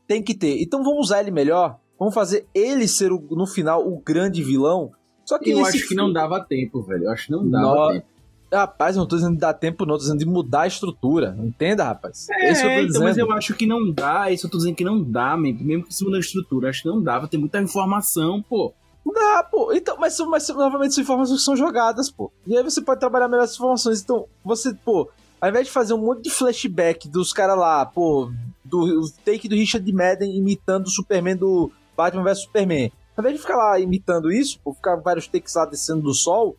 tem 0.07 0.23
que 0.23 0.35
ter. 0.35 0.61
Então 0.63 0.83
vamos 0.83 1.07
usar 1.07 1.21
ele 1.21 1.31
melhor. 1.31 1.79
Vamos 1.99 2.15
fazer 2.15 2.47
ele 2.55 2.87
ser, 2.87 3.13
o, 3.13 3.21
no 3.31 3.47
final, 3.47 3.87
o 3.87 4.01
grande 4.01 4.43
vilão. 4.43 4.93
Só 5.25 5.39
que 5.39 5.51
eu 5.51 5.65
acho 5.65 5.87
que 5.87 5.95
não 5.95 6.13
dava 6.13 6.41
tempo, 6.41 6.83
velho. 6.83 7.05
Eu 7.05 7.11
acho 7.11 7.27
que 7.27 7.33
não 7.33 7.49
dava 7.49 7.75
no... 7.75 7.93
tempo. 7.93 8.07
Rapaz, 8.51 8.97
eu 8.97 9.01
não 9.01 9.07
tô 9.07 9.17
dizendo 9.17 9.35
de 9.35 9.41
dar 9.41 9.53
tempo, 9.53 9.85
não, 9.85 9.95
tô 9.95 10.01
dizendo 10.01 10.21
de 10.21 10.25
mudar 10.25 10.63
a 10.63 10.67
estrutura. 10.67 11.37
Entenda, 11.39 11.85
rapaz? 11.85 12.29
É, 12.31 12.51
Esse 12.51 12.65
eu 12.65 12.71
tô 12.71 12.89
então, 12.89 13.03
mas 13.03 13.19
eu 13.19 13.31
acho 13.33 13.55
que 13.55 13.67
não 13.67 13.93
dá. 13.93 14.31
Isso 14.31 14.47
eu 14.47 14.51
tô 14.51 14.57
dizendo 14.57 14.75
que 14.75 14.85
não 14.85 15.03
dá, 15.03 15.37
mesmo 15.37 15.85
que 15.85 15.95
se 15.95 16.03
mudar 16.03 16.17
a 16.17 16.21
estrutura. 16.21 16.71
Acho 16.71 16.83
que 16.83 16.89
não 16.89 17.03
dava. 17.03 17.29
Tem 17.29 17.39
muita 17.39 17.61
informação, 17.61 18.43
pô. 18.43 18.73
Dá, 19.13 19.43
pô. 19.43 19.73
Então, 19.73 19.97
mas, 19.99 20.19
mas 20.21 20.49
novamente 20.49 20.95
são 20.95 21.03
informações 21.03 21.39
que 21.39 21.45
são 21.45 21.57
jogadas, 21.57 22.11
pô. 22.11 22.31
E 22.47 22.57
aí 22.57 22.63
você 22.63 22.81
pode 22.81 23.01
trabalhar 23.01 23.29
melhor 23.29 23.45
essas 23.45 23.57
informações. 23.57 24.03
Então, 24.03 24.27
você, 24.45 24.75
pô, 24.75 25.09
ao 25.41 25.49
invés 25.49 25.67
de 25.67 25.73
fazer 25.73 25.95
um 25.95 25.99
monte 25.99 26.23
de 26.23 26.31
flashback 26.31 27.09
dos 27.09 27.33
caras 27.33 27.57
lá, 27.57 27.87
pô, 27.87 28.31
do 28.65 29.11
take 29.25 29.49
do 29.49 29.55
Richard 29.55 29.91
Madden 29.93 30.37
imitando 30.37 30.87
o 30.87 30.91
Superman 30.91 31.37
do 31.37 31.71
Batman 31.97 32.25
vs 32.25 32.43
Superman. 32.43 32.93
Ao 33.17 33.23
invés 33.23 33.37
de 33.37 33.43
ficar 33.43 33.57
lá 33.57 33.79
imitando 33.81 34.31
isso, 34.31 34.61
pô, 34.63 34.73
ficar 34.73 34.97
vários 34.97 35.27
takes 35.27 35.55
lá 35.55 35.65
descendo 35.65 36.03
do 36.03 36.15
sol, 36.15 36.57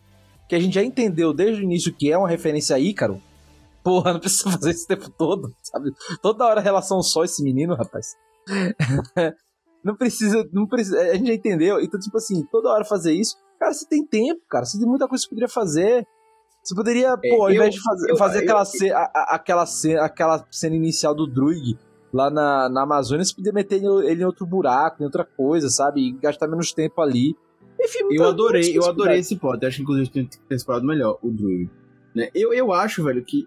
que 0.48 0.54
a 0.54 0.60
gente 0.60 0.74
já 0.74 0.82
entendeu 0.82 1.32
desde 1.32 1.62
o 1.62 1.64
início 1.64 1.92
que 1.92 2.10
é 2.10 2.18
uma 2.18 2.28
referência 2.28 2.76
a 2.76 2.78
Ícaro, 2.78 3.20
porra, 3.82 4.12
não 4.12 4.20
precisa 4.20 4.50
fazer 4.52 4.70
isso 4.70 4.84
o 4.84 4.88
tempo 4.88 5.10
todo, 5.10 5.54
sabe? 5.62 5.92
Toda 6.20 6.44
hora 6.44 6.60
relação 6.60 7.02
só 7.02 7.24
esse 7.24 7.42
menino, 7.42 7.74
rapaz. 7.74 8.16
não 9.84 9.94
precisa, 9.96 10.48
não 10.52 10.66
precisa, 10.66 10.98
a 11.00 11.14
gente 11.14 11.28
já 11.28 11.34
entendeu. 11.34 11.80
Então, 11.80 11.98
tipo 11.98 12.16
assim, 12.16 12.44
toda 12.50 12.68
hora 12.70 12.84
fazer 12.84 13.12
isso, 13.12 13.36
cara, 13.58 13.72
você 13.72 13.86
tem 13.86 14.04
tempo, 14.06 14.40
cara, 14.48 14.64
você 14.64 14.78
tem 14.78 14.86
muita 14.88 15.06
coisa 15.08 15.22
que 15.22 15.28
você 15.28 15.30
poderia 15.34 15.48
fazer. 15.48 16.06
Você 16.62 16.74
poderia, 16.74 17.08
é, 17.24 17.30
pô, 17.30 17.44
ao 17.44 17.50
invés 17.50 17.74
de 17.74 17.80
fazer, 17.82 18.10
eu, 18.10 18.16
fazer 18.16 18.38
eu, 18.38 18.42
aquela, 18.42 18.60
eu, 18.60 18.64
ce, 18.66 18.90
a, 18.92 18.98
a, 18.98 19.34
aquela, 19.36 19.66
cena, 19.66 20.02
aquela 20.04 20.46
cena 20.50 20.76
inicial 20.76 21.14
do 21.14 21.26
Druig 21.26 21.78
lá 22.12 22.28
na, 22.28 22.68
na 22.68 22.82
Amazônia, 22.82 23.24
você 23.24 23.34
poderia 23.34 23.54
meter 23.54 23.76
ele 24.04 24.22
em 24.22 24.26
outro 24.26 24.44
buraco, 24.44 25.02
em 25.02 25.06
outra 25.06 25.24
coisa, 25.24 25.70
sabe? 25.70 26.08
E 26.08 26.12
gastar 26.12 26.46
menos 26.48 26.72
tempo 26.72 27.00
ali 27.00 27.34
Enfim, 27.80 28.00
Eu 28.10 28.24
adorei, 28.28 28.76
eu 28.76 28.84
adorei 28.84 29.20
esse 29.20 29.36
plot. 29.36 29.62
Eu 29.62 29.68
acho 29.68 29.76
que 29.78 29.82
inclusive 29.84 30.10
tem 30.10 30.26
que 30.26 30.38
ter 30.40 30.54
explorado 30.54 30.86
melhor 30.86 31.18
o 31.22 31.30
Druid. 31.30 31.70
Né? 32.14 32.28
Eu, 32.34 32.52
eu 32.52 32.72
acho, 32.74 33.02
velho, 33.02 33.24
que 33.24 33.46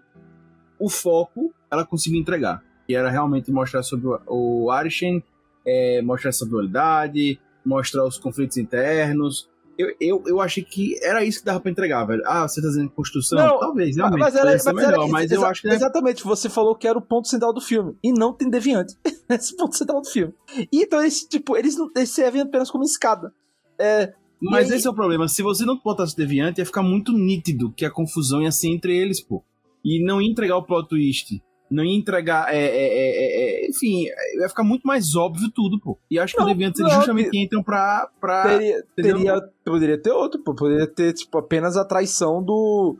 o 0.78 0.88
foco 0.90 1.52
ela 1.70 1.86
conseguiu 1.86 2.18
entregar. 2.20 2.64
Que 2.86 2.96
era 2.96 3.10
realmente 3.10 3.52
mostrar 3.52 3.82
sobre 3.84 4.08
o- 4.08 4.64
o 4.64 4.70
Arishen, 4.72 5.22
é, 5.66 6.02
mostrar 6.02 6.30
essa 6.30 6.46
dualidade, 6.46 7.38
mostrar 7.64 8.04
os 8.06 8.18
conflitos 8.18 8.56
internos. 8.56 9.48
Eu, 9.76 9.88
eu, 10.00 10.22
eu 10.26 10.40
achei 10.40 10.62
que 10.62 10.96
era 11.04 11.24
isso 11.24 11.40
que 11.40 11.46
dava 11.46 11.58
pra 11.58 11.68
entregar, 11.70 12.04
velho. 12.04 12.22
Ah, 12.26 12.46
você 12.46 12.62
tá 12.62 12.68
dizendo 12.68 12.88
construção? 12.90 13.36
Não, 13.36 13.58
Talvez, 13.58 13.96
realmente. 13.96 14.20
Mas, 14.20 14.36
era, 14.36 14.50
mas 14.50 14.66
era 14.66 14.72
melhor, 14.76 15.02
isso, 15.02 15.12
mas 15.12 15.30
eu 15.32 15.44
acho 15.44 15.62
que 15.62 15.68
né, 15.68 15.74
Exatamente, 15.74 16.22
você 16.22 16.48
falou 16.48 16.76
que 16.76 16.86
era 16.86 16.96
o 16.96 17.02
ponto 17.02 17.26
central 17.26 17.52
do 17.52 17.60
filme. 17.60 17.96
E 18.02 18.12
não 18.12 18.32
tem 18.32 18.48
deviante. 18.48 18.94
Esse 19.28 19.56
ponto 19.56 19.76
central 19.76 20.00
do 20.00 20.08
filme. 20.08 20.32
E 20.70 20.82
então, 20.82 21.00
eles, 21.00 21.24
tipo, 21.24 21.56
eles, 21.56 21.76
não- 21.76 21.90
eles 21.96 22.10
servem 22.10 22.42
apenas 22.42 22.70
como 22.70 22.84
escada. 22.84 23.32
É, 23.76 24.12
Mas 24.40 24.70
aí- 24.70 24.76
esse 24.78 24.86
é 24.86 24.90
o 24.90 24.94
problema. 24.94 25.26
Se 25.26 25.42
você 25.42 25.64
não 25.64 25.76
botasse 25.82 26.16
deviante, 26.16 26.60
ia 26.60 26.66
ficar 26.66 26.82
muito 26.84 27.10
nítido 27.12 27.72
que 27.72 27.84
a 27.84 27.90
confusão 27.90 28.40
ia 28.42 28.52
ser 28.52 28.68
entre 28.68 28.96
eles, 28.96 29.20
pô. 29.20 29.42
E 29.84 30.04
não 30.06 30.22
ia 30.22 30.30
entregar 30.30 30.56
o 30.56 30.62
plot 30.62 30.88
twist. 30.88 31.42
Não 31.70 31.84
ia 31.84 31.96
entregar. 31.96 32.52
é, 32.54 32.58
é, 32.58 32.66
é, 32.66 33.64
é, 33.64 33.68
enfim, 33.68 34.04
ia 34.40 34.48
ficar 34.48 34.62
muito 34.62 34.86
mais 34.86 35.16
óbvio 35.16 35.50
tudo, 35.50 35.80
pô. 35.80 35.98
E 36.10 36.18
acho 36.18 36.34
que 36.34 36.40
Não, 36.40 36.46
o 36.46 36.48
deviante 36.48 36.80
não, 36.80 36.86
eles 36.86 36.96
justamente 36.96 37.36
entram 37.36 37.62
pra. 37.62 38.08
pra 38.20 38.42
teria, 38.42 38.84
teria, 38.94 39.50
poderia 39.64 39.98
ter 39.98 40.10
outro, 40.10 40.42
pô. 40.42 40.54
Poderia 40.54 40.86
ter, 40.86 41.12
tipo, 41.12 41.38
apenas 41.38 41.76
a 41.76 41.84
traição 41.84 42.42
do. 42.42 42.96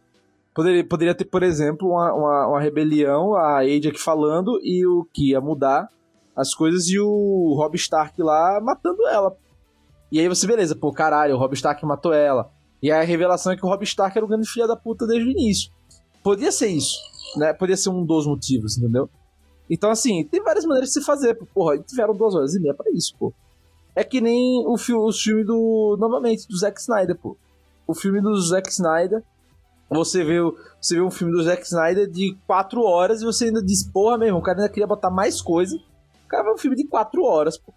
Poderia, 0.54 0.84
poderia 0.86 1.14
ter, 1.14 1.24
por 1.24 1.42
exemplo, 1.42 1.88
uma, 1.88 2.12
uma, 2.12 2.46
uma 2.48 2.60
rebelião, 2.60 3.34
a 3.34 3.58
Age 3.58 3.88
aqui 3.88 4.00
falando, 4.00 4.58
e 4.62 4.86
o 4.86 5.04
que 5.12 5.30
ia 5.30 5.40
mudar 5.40 5.88
as 6.34 6.54
coisas, 6.54 6.88
e 6.88 6.98
o 6.98 7.54
Rob 7.56 7.74
Stark 7.76 8.20
lá 8.22 8.60
matando 8.62 9.06
ela. 9.06 9.36
E 10.10 10.20
aí 10.20 10.28
você, 10.28 10.46
beleza, 10.46 10.76
pô, 10.76 10.92
caralho, 10.92 11.34
o 11.34 11.38
Rob 11.38 11.54
Stark 11.54 11.84
matou 11.84 12.12
ela. 12.12 12.50
E 12.80 12.92
aí 12.92 13.00
a 13.00 13.04
revelação 13.04 13.52
é 13.52 13.56
que 13.56 13.64
o 13.64 13.68
Rob 13.68 13.82
Stark 13.82 14.16
era 14.16 14.24
o 14.24 14.28
grande 14.28 14.48
filho 14.48 14.68
da 14.68 14.76
puta 14.76 15.06
desde 15.06 15.28
o 15.28 15.32
início. 15.32 15.72
Podia 16.22 16.52
ser 16.52 16.68
isso, 16.68 16.94
né? 17.36 17.52
Podia 17.52 17.76
ser 17.76 17.90
um 17.90 18.04
dos 18.04 18.26
motivos, 18.26 18.78
entendeu? 18.78 19.08
Então, 19.68 19.90
assim, 19.90 20.24
tem 20.24 20.42
várias 20.42 20.64
maneiras 20.64 20.90
de 20.90 20.94
se 20.94 21.04
fazer. 21.04 21.34
Porra, 21.54 21.78
tiveram 21.78 22.14
duas 22.14 22.34
horas 22.34 22.54
e 22.54 22.60
meia 22.60 22.74
pra 22.74 22.90
isso, 22.90 23.14
pô. 23.18 23.32
É 23.94 24.02
que 24.02 24.20
nem 24.20 24.66
o, 24.66 24.76
fi 24.76 24.92
o 24.92 25.10
filme 25.12 25.44
do. 25.44 25.96
Novamente, 25.98 26.48
do 26.48 26.56
Zack 26.56 26.80
Snyder, 26.80 27.16
pô. 27.16 27.36
O 27.86 27.94
filme 27.94 28.20
do 28.20 28.36
Zack 28.40 28.68
Snyder. 28.70 29.22
Você 29.90 30.24
vê, 30.24 30.38
você 30.80 30.96
vê 30.96 31.02
um 31.02 31.10
filme 31.10 31.32
do 31.32 31.42
Zack 31.42 31.62
Snyder 31.62 32.10
de 32.10 32.36
quatro 32.46 32.82
horas 32.82 33.22
e 33.22 33.24
você 33.24 33.46
ainda 33.46 33.62
diz, 33.62 33.86
porra, 33.86 34.18
meu 34.18 34.28
irmão, 34.28 34.40
o 34.40 34.42
cara 34.42 34.58
ainda 34.58 34.68
queria 34.72 34.86
botar 34.86 35.10
mais 35.10 35.40
coisa. 35.40 35.76
O 35.76 36.28
cara 36.28 36.42
vai 36.42 36.54
um 36.54 36.58
filme 36.58 36.76
de 36.76 36.84
quatro 36.84 37.22
horas, 37.22 37.56
pô. 37.58 37.72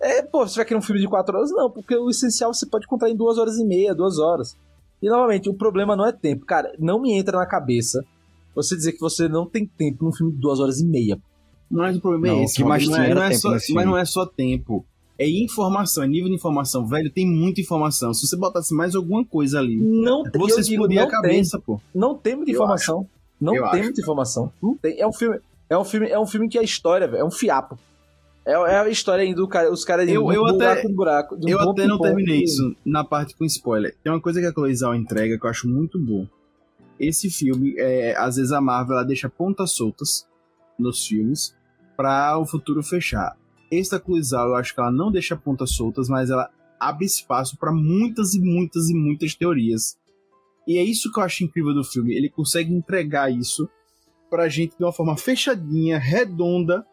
É, 0.00 0.22
pô, 0.22 0.46
você 0.46 0.56
vai 0.56 0.64
querer 0.64 0.78
um 0.78 0.82
filme 0.82 1.00
de 1.00 1.08
quatro 1.08 1.36
horas? 1.36 1.50
Não, 1.50 1.68
porque 1.68 1.96
o 1.96 2.08
essencial 2.08 2.54
você 2.54 2.66
pode 2.66 2.86
contar 2.86 3.10
em 3.10 3.16
duas 3.16 3.38
horas 3.38 3.56
e 3.58 3.64
meia, 3.64 3.94
duas 3.94 4.18
horas. 4.18 4.56
E 5.02 5.08
novamente, 5.08 5.48
o 5.48 5.54
problema 5.54 5.96
não 5.96 6.06
é 6.06 6.12
tempo. 6.12 6.44
Cara, 6.44 6.72
não 6.78 7.00
me 7.00 7.12
entra 7.12 7.38
na 7.38 7.46
cabeça 7.46 8.04
você 8.62 8.76
dizer 8.76 8.92
que 8.92 9.00
você 9.00 9.28
não 9.28 9.46
tem 9.46 9.66
tempo 9.66 10.04
num 10.04 10.12
filme 10.12 10.32
de 10.32 10.38
duas 10.38 10.60
horas 10.60 10.80
e 10.80 10.86
meia. 10.86 11.18
Mas 11.70 11.96
o 11.96 12.00
problema 12.00 12.28
Não, 12.28 12.40
é 12.40 12.44
esse. 12.44 12.56
que 12.56 12.64
mais 12.64 12.86
não 12.86 12.94
tinha 12.94 13.06
é, 13.08 13.14
não 13.14 13.22
é 13.22 13.32
só, 13.34 13.50
Mas 13.50 13.86
não 13.86 13.98
é 13.98 14.04
só 14.04 14.24
tempo. 14.26 14.84
É 15.18 15.28
informação, 15.28 16.04
é 16.04 16.06
nível 16.06 16.28
de 16.28 16.34
informação. 16.36 16.86
Velho, 16.86 17.10
tem 17.10 17.26
muita 17.26 17.60
informação. 17.60 18.14
Se 18.14 18.26
você 18.26 18.36
botasse 18.36 18.72
mais 18.72 18.94
alguma 18.94 19.24
coisa 19.24 19.58
ali, 19.58 19.76
Não 19.76 20.22
você 20.36 20.60
explodia 20.60 21.00
a 21.02 21.04
não 21.04 21.10
tem. 21.10 21.20
cabeça, 21.22 21.58
pô. 21.60 21.80
Não 21.94 22.14
tem 22.16 22.36
muita 22.36 22.50
Eu 22.52 22.54
informação. 22.54 23.06
Não 23.40 23.54
Eu 23.54 23.62
tem 23.64 23.72
acho. 23.72 23.82
muita 23.82 24.00
informação. 24.00 24.52
Não 24.62 24.76
tem. 24.76 24.98
É 25.00 25.06
um 25.06 25.12
filme. 25.12 25.38
É 25.68 25.76
um 25.76 25.84
filme, 25.84 26.08
é 26.08 26.18
um 26.18 26.26
filme 26.26 26.48
que 26.48 26.56
a 26.58 26.62
história, 26.62 27.06
velho, 27.06 27.20
é 27.20 27.24
um 27.24 27.30
fiapo. 27.30 27.78
É, 28.46 28.52
é 28.52 28.78
a 28.78 28.88
história 28.88 29.22
aí 29.22 29.34
do 29.34 29.46
cara, 29.46 29.70
os 29.70 29.84
caras 29.84 30.08
Eu- 30.08 30.32
eu 30.32 30.46
até- 30.46 30.56
buraco 30.56 30.88
em 30.88 30.94
buraco. 30.94 31.36
Eu 31.46 31.60
até 31.60 31.86
não 31.86 31.98
terminei 31.98 32.42
isso 32.44 32.74
na 32.86 33.04
parte 33.04 33.36
com 33.36 33.44
spoiler. 33.44 33.94
Tem 34.02 34.10
uma 34.10 34.20
coisa 34.22 34.40
que 34.40 34.46
a 34.46 34.52
Cloizal 34.52 34.94
entrega 34.94 35.38
que 35.38 35.44
eu 35.44 35.50
acho 35.50 35.68
muito 35.68 35.98
bom. 35.98 36.26
Esse 36.98 37.30
filme, 37.30 37.74
é, 37.78 38.16
às 38.16 38.36
vezes 38.36 38.52
a 38.52 38.60
Marvel 38.60 38.96
ela 38.96 39.06
deixa 39.06 39.28
pontas 39.28 39.72
soltas 39.72 40.26
nos 40.78 41.06
filmes 41.06 41.54
para 41.96 42.38
o 42.38 42.46
futuro 42.46 42.82
fechar. 42.82 43.36
Esse 43.70 43.90
da 43.90 44.00
Cloizal 44.00 44.48
eu 44.48 44.54
acho 44.54 44.74
que 44.74 44.80
ela 44.80 44.90
não 44.90 45.10
deixa 45.10 45.36
pontas 45.36 45.72
soltas, 45.72 46.08
mas 46.08 46.30
ela 46.30 46.50
abre 46.80 47.04
espaço 47.04 47.56
para 47.56 47.72
muitas 47.72 48.34
e 48.34 48.40
muitas 48.40 48.88
e 48.88 48.94
muitas 48.94 49.34
teorias. 49.34 49.98
E 50.66 50.76
é 50.76 50.82
isso 50.82 51.10
que 51.12 51.18
eu 51.18 51.24
acho 51.24 51.44
incrível 51.44 51.74
do 51.74 51.84
filme. 51.84 52.14
Ele 52.14 52.28
consegue 52.28 52.72
entregar 52.72 53.32
isso 53.32 53.68
pra 54.30 54.48
gente 54.48 54.76
de 54.76 54.84
uma 54.84 54.92
forma 54.92 55.16
fechadinha, 55.16 55.98
redonda, 55.98 56.86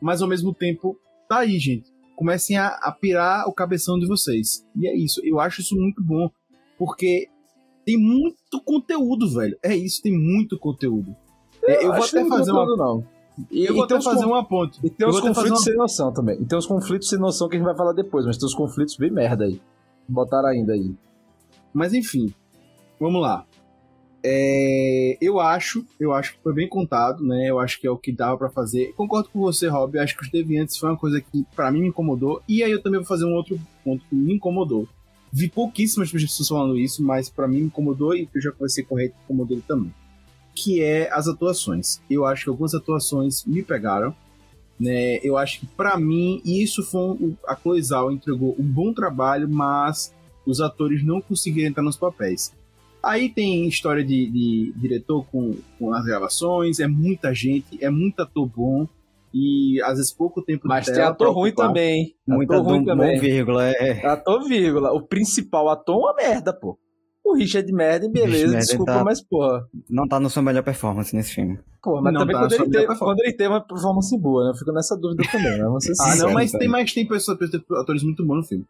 mas 0.00 0.20
ao 0.20 0.28
mesmo 0.28 0.52
tempo 0.52 0.98
tá 1.28 1.38
aí, 1.38 1.58
gente 1.58 1.94
comecem 2.14 2.56
a, 2.56 2.68
a 2.68 2.92
pirar 2.92 3.48
o 3.48 3.52
cabeção 3.52 3.98
de 3.98 4.06
vocês. 4.06 4.66
E 4.76 4.86
é 4.86 4.96
isso. 4.96 5.20
Eu 5.24 5.40
acho 5.40 5.60
isso 5.60 5.76
muito 5.76 6.02
bom. 6.02 6.30
Porque 6.78 7.28
tem 7.84 7.96
muito 7.98 8.60
conteúdo, 8.64 9.28
velho. 9.32 9.56
É 9.62 9.74
isso, 9.76 10.02
tem 10.02 10.12
muito 10.12 10.58
conteúdo. 10.58 11.14
É, 11.64 11.78
eu 11.78 11.88
vou 11.88 11.92
acho 11.94 12.08
até 12.16 12.22
que 12.24 12.28
não 12.30 12.36
fazer 12.38 12.52
uma. 12.52 12.76
não. 12.76 13.06
E, 13.50 13.64
Eu 13.64 13.74
vou 13.74 13.84
até 13.84 14.00
fazer 14.00 14.24
uma 14.26 14.44
ponte. 14.44 14.78
E 14.84 14.88
tem 14.90 15.08
uns 15.08 15.18
fazer 15.18 15.28
conflitos 15.28 15.50
uma- 15.58 15.64
sem 15.64 15.74
noção 15.76 16.12
também. 16.12 16.40
E 16.40 16.44
tem 16.44 16.56
uns 16.58 16.66
conflitos 16.66 17.08
sem 17.08 17.18
noção 17.18 17.48
que 17.48 17.56
a 17.56 17.58
gente 17.58 17.66
vai 17.66 17.76
falar 17.76 17.92
depois, 17.92 18.24
mas 18.26 18.36
tem 18.38 18.46
uns 18.46 18.54
conflitos 18.54 18.96
bem 18.96 19.10
merda 19.10 19.44
aí. 19.44 19.60
Botaram 20.08 20.48
ainda 20.48 20.72
aí. 20.74 20.94
Mas 21.72 21.92
enfim, 21.92 22.32
vamos 23.00 23.20
lá. 23.20 23.44
É, 24.26 25.18
eu 25.20 25.38
acho, 25.38 25.84
eu 26.00 26.12
acho 26.12 26.34
que 26.34 26.42
foi 26.42 26.54
bem 26.54 26.68
contado, 26.68 27.22
né? 27.22 27.50
Eu 27.50 27.58
acho 27.58 27.78
que 27.80 27.86
é 27.86 27.90
o 27.90 27.96
que 27.98 28.10
dava 28.10 28.38
pra 28.38 28.48
fazer. 28.48 28.94
Concordo 28.94 29.28
com 29.28 29.40
você, 29.40 29.68
Rob. 29.68 29.96
Eu 29.96 30.02
acho 30.02 30.16
que 30.16 30.22
os 30.22 30.30
deviantes 30.30 30.78
foi 30.78 30.88
uma 30.90 30.96
coisa 30.96 31.20
que 31.20 31.44
pra 31.54 31.70
mim 31.70 31.80
me 31.82 31.88
incomodou. 31.88 32.40
E 32.48 32.62
aí 32.62 32.70
eu 32.70 32.82
também 32.82 33.00
vou 33.00 33.06
fazer 33.06 33.26
um 33.26 33.34
outro 33.34 33.60
ponto 33.84 34.02
que 34.08 34.14
me 34.14 34.32
incomodou. 34.34 34.88
Vi 35.36 35.48
pouquíssimas 35.48 36.12
pessoas 36.12 36.48
falando 36.48 36.78
isso, 36.78 37.02
mas 37.02 37.28
pra 37.28 37.48
mim 37.48 37.56
me 37.56 37.66
incomodou 37.66 38.14
e 38.14 38.28
eu 38.32 38.40
já 38.40 38.52
conversei 38.52 38.84
com 38.84 38.94
o 38.94 38.98
Rei, 38.98 39.12
incomodou 39.24 39.56
ele 39.56 39.64
também. 39.66 39.92
Que 40.54 40.80
é 40.80 41.12
as 41.12 41.26
atuações. 41.26 42.00
Eu 42.08 42.24
acho 42.24 42.44
que 42.44 42.50
algumas 42.50 42.72
atuações 42.72 43.44
me 43.44 43.60
pegaram. 43.60 44.14
Né? 44.78 45.18
Eu 45.24 45.36
acho 45.36 45.58
que 45.58 45.66
pra 45.66 45.98
mim 45.98 46.40
isso 46.44 46.84
foi 46.84 47.00
um, 47.00 47.36
a 47.48 47.56
Cloizal 47.56 48.12
entregou 48.12 48.54
um 48.56 48.62
bom 48.62 48.92
trabalho, 48.92 49.48
mas 49.48 50.14
os 50.46 50.60
atores 50.60 51.02
não 51.02 51.20
conseguiram 51.20 51.68
entrar 51.68 51.82
nos 51.82 51.96
papéis. 51.96 52.52
Aí 53.02 53.28
tem 53.28 53.66
história 53.66 54.04
de, 54.04 54.30
de 54.30 54.72
diretor 54.76 55.26
com, 55.32 55.56
com 55.80 55.92
as 55.92 56.04
gravações, 56.04 56.78
é 56.78 56.86
muita 56.86 57.34
gente, 57.34 57.82
é 57.82 57.90
muito 57.90 58.20
ator 58.20 58.46
bom 58.46 58.86
e 59.34 59.82
às 59.82 59.96
vezes 59.98 60.12
pouco 60.12 60.40
tempo 60.40 60.68
Mas 60.68 60.86
tem 60.86 61.02
ator 61.02 61.34
ruim 61.34 61.50
ocupar. 61.50 61.66
também? 61.68 62.14
Muita 62.26 62.54
ator 62.54 62.66
ruim 62.66 62.84
também. 62.84 63.18
vírgula, 63.18 63.68
é. 63.68 64.06
Ator, 64.06 64.44
vírgula. 64.46 64.92
O 64.92 65.02
principal 65.02 65.68
ator 65.68 65.96
é 65.96 65.98
uma 65.98 66.14
merda, 66.14 66.52
pô. 66.52 66.78
O 67.24 67.34
Richard 67.34 67.72
Merda, 67.72 68.06
beleza, 68.08 68.48
Merda 68.52 68.58
desculpa, 68.58 68.92
tá- 68.92 69.02
mas 69.04 69.20
porra. 69.22 69.66
Não 69.90 70.06
tá 70.06 70.20
na 70.20 70.28
sua 70.28 70.42
melhor 70.42 70.62
performance 70.62 71.16
nesse 71.16 71.32
filme. 71.34 71.58
Porra, 71.82 72.02
mas 72.02 72.12
Não 72.12 72.20
também 72.20 72.34
tá 72.36 72.42
quando, 72.42 72.52
ele 72.52 72.70
performance. 72.70 72.98
quando 73.00 73.20
ele 73.20 73.32
teve 73.32 73.48
uma 73.48 73.60
performance 73.66 74.18
boa, 74.18 74.44
né? 74.44 74.50
Eu 74.50 74.54
fico 74.54 74.72
nessa 74.72 74.94
dúvida 74.96 75.22
também, 75.32 75.58
né? 75.58 75.64
Ah, 76.00 76.16
não, 76.16 76.32
mas 76.32 76.52
tem 76.52 76.68
mais 76.68 76.92
tem 76.92 77.08
pessoas, 77.08 77.38
tem 77.38 77.64
atores 77.78 78.02
muito 78.02 78.24
bons 78.26 78.36
no 78.36 78.42
filme. 78.44 78.64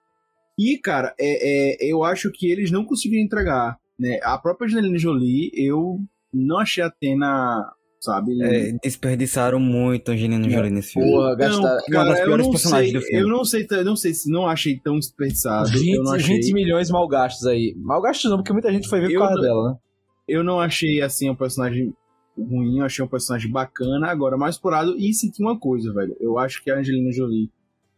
E, 0.57 0.79
cara, 0.79 1.13
é, 1.19 1.85
é, 1.85 1.93
eu 1.93 2.05
acho 2.05 2.31
que 2.33 2.49
eles 2.51 2.71
não 2.71 2.85
conseguiram 2.85 3.25
entregar. 3.25 3.77
Né? 3.99 4.21
A 4.23 4.39
própria 4.39 4.67
Angelina 4.67 4.97
Jolie, 4.99 5.51
eu 5.55 5.99
não 6.33 6.59
achei 6.59 6.83
a 6.83 6.91
Tena, 6.91 7.73
sabe? 8.05 8.41
É, 8.43 8.73
desperdiçaram 8.83 9.59
muito 9.59 10.11
Angelina 10.11 10.49
Jolie 10.49 10.71
nesse 10.71 10.93
filme. 10.93 11.11
Porra, 11.11 11.35
Então, 11.35 11.49
gastar 11.49 11.61
uma 11.63 11.75
das 11.75 11.89
cara, 11.89 12.19
eu 12.21 12.25
piores 12.27 12.45
não 12.47 12.51
personagens 12.53 12.91
sei, 12.93 13.01
do 13.01 13.07
filme. 13.07 13.23
eu 13.23 13.29
não 13.29 13.45
sei, 13.45 13.67
eu 13.71 13.85
não 13.85 13.97
sei 13.97 14.15
se 14.15 14.31
não 14.31 14.47
achei 14.47 14.79
tão 14.79 14.99
desperdiçado. 14.99 15.69
eu 15.69 15.81
20, 15.81 15.97
não 16.03 16.13
achei. 16.13 16.37
20 16.37 16.53
milhões 16.53 16.91
mal 16.91 17.09
gastos 17.09 17.47
aí. 17.47 17.75
Mal 17.79 18.01
gastos 18.03 18.31
não, 18.31 18.37
porque 18.39 18.53
muita 18.53 18.73
gente 18.73 18.89
foi 18.89 19.01
ver 19.01 19.11
Eu 19.11 19.21
por 19.21 19.27
causa 19.29 19.35
não- 19.37 19.43
dela, 19.43 19.71
né? 19.71 19.77
eu 20.29 20.45
não 20.45 20.61
achei 20.61 21.01
assim 21.03 21.29
um 21.31 21.35
personagem 21.35 21.93
ruim, 22.37 22.79
eu 22.79 22.85
achei 22.85 23.05
um 23.05 23.09
personagem 23.09 23.51
bacana, 23.51 24.09
agora 24.09 24.37
mais 24.37 24.59
por 24.59 24.73
lado 24.73 24.97
e 24.99 25.13
senti 25.15 25.41
uma 25.43 25.59
coisa, 25.59 25.93
velho. 25.93 26.17
Eu 26.21 26.39
acho 26.39 26.63
que 26.65 26.71
a 26.71 26.79
Angelina 26.79 27.13
Jolie, 27.13 27.51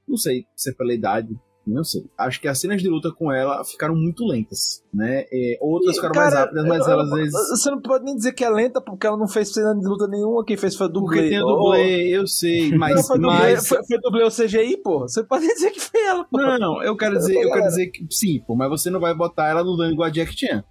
não 0.06 0.16
sei 0.16 0.44
se 0.54 0.70
é 0.70 0.72
pela 0.74 0.92
idade, 0.94 1.34
não 1.66 1.82
sei. 1.82 2.04
Acho 2.16 2.40
que 2.40 2.46
as 2.46 2.58
cenas 2.60 2.80
de 2.80 2.88
luta 2.88 3.10
com 3.12 3.32
ela 3.32 3.64
ficaram 3.64 3.94
muito 3.94 4.24
lentas, 4.24 4.82
né? 4.94 5.24
É, 5.32 5.58
outras 5.60 5.92
E, 5.92 5.96
ficaram 5.96 6.14
cara, 6.14 6.24
mais 6.26 6.34
rápidas, 6.38 6.64
mas 6.66 6.86
eu- 6.86 6.92
elas 6.92 7.12
às 7.12 7.18
vezes 7.18 7.32
Você 7.50 7.70
não 7.70 7.80
pode 7.80 8.04
nem 8.04 8.14
dizer 8.14 8.32
que 8.32 8.44
é 8.44 8.50
lenta, 8.50 8.80
porque 8.80 9.06
ela 9.06 9.16
não 9.16 9.26
fez 9.26 9.52
cena 9.52 9.74
de 9.74 9.84
luta 9.86 10.06
nenhuma, 10.06 10.44
quem 10.44 10.56
fez 10.56 10.76
foi 10.76 10.88
dublê. 10.88 11.16
porque 11.16 11.28
tem 11.30 11.42
o 11.42 11.46
Ô, 11.46 11.56
dublê, 11.64 12.08
eu 12.16 12.26
sei, 12.26 12.70
Não, 12.70 12.78
mas, 12.78 13.06
foi, 13.06 13.18
dublê 13.18 13.32
mas 13.32 13.66
foi, 13.68 13.84
foi 13.84 13.98
dublê 14.00 14.22
o 14.24 14.30
CGI, 14.30 14.76
pô. 14.76 15.00
Você 15.00 15.24
pode 15.24 15.46
dizer 15.46 15.70
que 15.72 15.80
foi 15.80 16.00
ela, 16.04 16.24
pô. 16.24 16.38
Não, 16.38 16.58
não, 16.58 16.82
eu 16.82 16.96
quero 16.96 17.16
dizer, 17.18 17.34
eu 17.36 17.50
quero 17.50 17.66
dizer 17.66 17.88
que 17.88 18.06
sim, 18.10 18.40
pô, 18.46 18.54
mas 18.54 18.68
você 18.70 18.88
não 18.90 19.00
vai 19.00 19.12
botar 19.14 19.48
ela 19.48 19.64
no 19.64 19.76
dano 19.76 19.92
igual 19.92 20.06
a 20.06 20.10
Jack 20.12 20.34
Chan. 20.38 20.62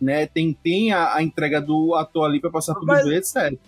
Né? 0.00 0.26
Tem, 0.26 0.52
tem 0.52 0.92
a, 0.92 1.14
a 1.14 1.22
entrega 1.22 1.60
do 1.60 1.94
ator 1.94 2.26
ali 2.28 2.38
pra 2.40 2.50
passar 2.50 2.74
pro 2.74 2.84
Mas- 2.84 3.00
dublê, 3.02 3.22
sério. 3.22 3.58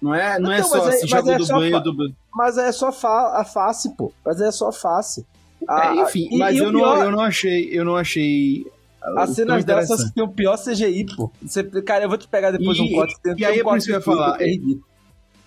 Não 0.00 0.14
é, 0.14 0.38
não 0.38 0.52
é 0.52 0.58
Então, 0.58 0.68
só 0.70 0.76
mas 0.78 0.86
aí- 0.88 0.92
se 0.94 1.00
mas 1.02 1.10
joga 1.10 1.32
é 1.32 1.36
o 1.38 1.44
só 1.44 1.54
dublê 1.54 1.70
e 1.70 1.74
o 1.74 1.80
dublê. 1.80 2.12
Mas 2.34 2.58
é 2.58 2.70
só 2.70 2.92
fa 2.92 3.40
a 3.40 3.44
face, 3.44 3.96
pô. 3.96 4.12
Mas 4.24 4.40
é 4.40 4.50
só 4.52 4.70
face. 4.70 5.26
É, 5.68 5.94
enfim, 6.02 6.28
e- 6.30 6.38
mas 6.38 6.56
eu, 6.56 6.72
não, 6.72 6.80
pior- 6.80 7.04
eu 7.04 7.10
não 7.10 7.20
achei, 7.20 7.68
eu 7.72 7.84
não 7.84 7.96
achei. 7.96 8.62
uh, 9.02 9.18
As 9.18 9.30
cenas 9.30 9.64
dela 9.64 9.82
só 9.82 9.94
interessante. 9.94 10.14
tem 10.14 10.24
o 10.24 10.28
pior 10.28 10.56
CGI, 10.56 11.06
pô. 11.16 11.30
Você, 11.42 11.62
cara, 11.82 12.04
eu 12.04 12.08
vou 12.08 12.18
te 12.18 12.28
pegar 12.28 12.50
depois 12.50 12.76
E- 12.78 12.82
um 12.82 12.90
corte. 12.92 13.14
E 13.36 13.44
aí 13.44 13.56
um 13.58 13.60
é 13.60 13.64
por 13.64 13.76
isso 13.78 13.86
que 13.86 13.92
eu 13.92 13.96
ia 13.96 14.02
falar, 14.02 14.38
que 14.38 14.44
é. 14.44 14.96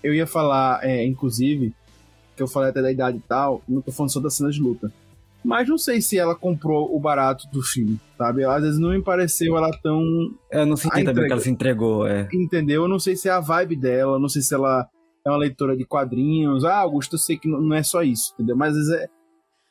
Eu 0.01 0.13
ia 0.13 0.25
falar, 0.27 0.79
é, 0.83 1.05
inclusive, 1.05 1.73
que 2.35 2.41
eu 2.43 2.47
falei 2.47 2.69
até 2.69 2.81
da 2.81 2.89
idade 2.91 3.17
e 3.17 3.21
tal, 3.27 3.61
não 3.67 3.81
tô 3.81 3.91
falando 3.91 4.11
só 4.13 4.19
das 4.21 4.33
cenas 4.33 4.55
de 4.55 4.61
luta. 4.61 4.91
Mas 5.43 5.67
não 5.69 5.77
sei 5.77 6.01
se 6.01 6.17
ela 6.17 6.35
comprou 6.35 6.93
o 6.93 6.99
barato 6.99 7.47
do 7.51 7.61
filme, 7.61 7.97
sabe? 8.17 8.43
Às 8.43 8.61
vezes 8.61 8.79
não 8.79 8.89
me 8.89 9.01
pareceu 9.01 9.55
ela 9.57 9.71
tão. 9.81 10.03
Eu 10.51 10.65
não 10.65 10.75
senti 10.75 11.03
também 11.03 11.25
que 11.27 11.31
ela 11.31 11.41
se 11.41 11.49
entregou, 11.49 12.05
é. 12.07 12.27
Entendeu? 12.33 12.83
Eu 12.83 12.87
não 12.89 12.99
sei 12.99 13.15
se 13.15 13.29
é 13.29 13.31
a 13.31 13.39
vibe 13.39 13.75
dela, 13.77 14.19
não 14.19 14.27
sei 14.27 14.41
se 14.41 14.53
ela 14.53 14.87
é 15.25 15.29
uma 15.29 15.37
leitora 15.37 15.75
de 15.77 15.85
quadrinhos. 15.85 16.65
Ah, 16.65 16.77
Augusto, 16.79 17.15
eu 17.15 17.19
sei 17.19 17.37
que 17.37 17.47
não 17.47 17.61
não 17.61 17.75
é 17.75 17.83
só 17.83 18.03
isso, 18.03 18.33
entendeu? 18.33 18.55
Mas 18.55 18.75
às 18.75 18.87
vezes 18.87 18.93
é. 19.03 19.07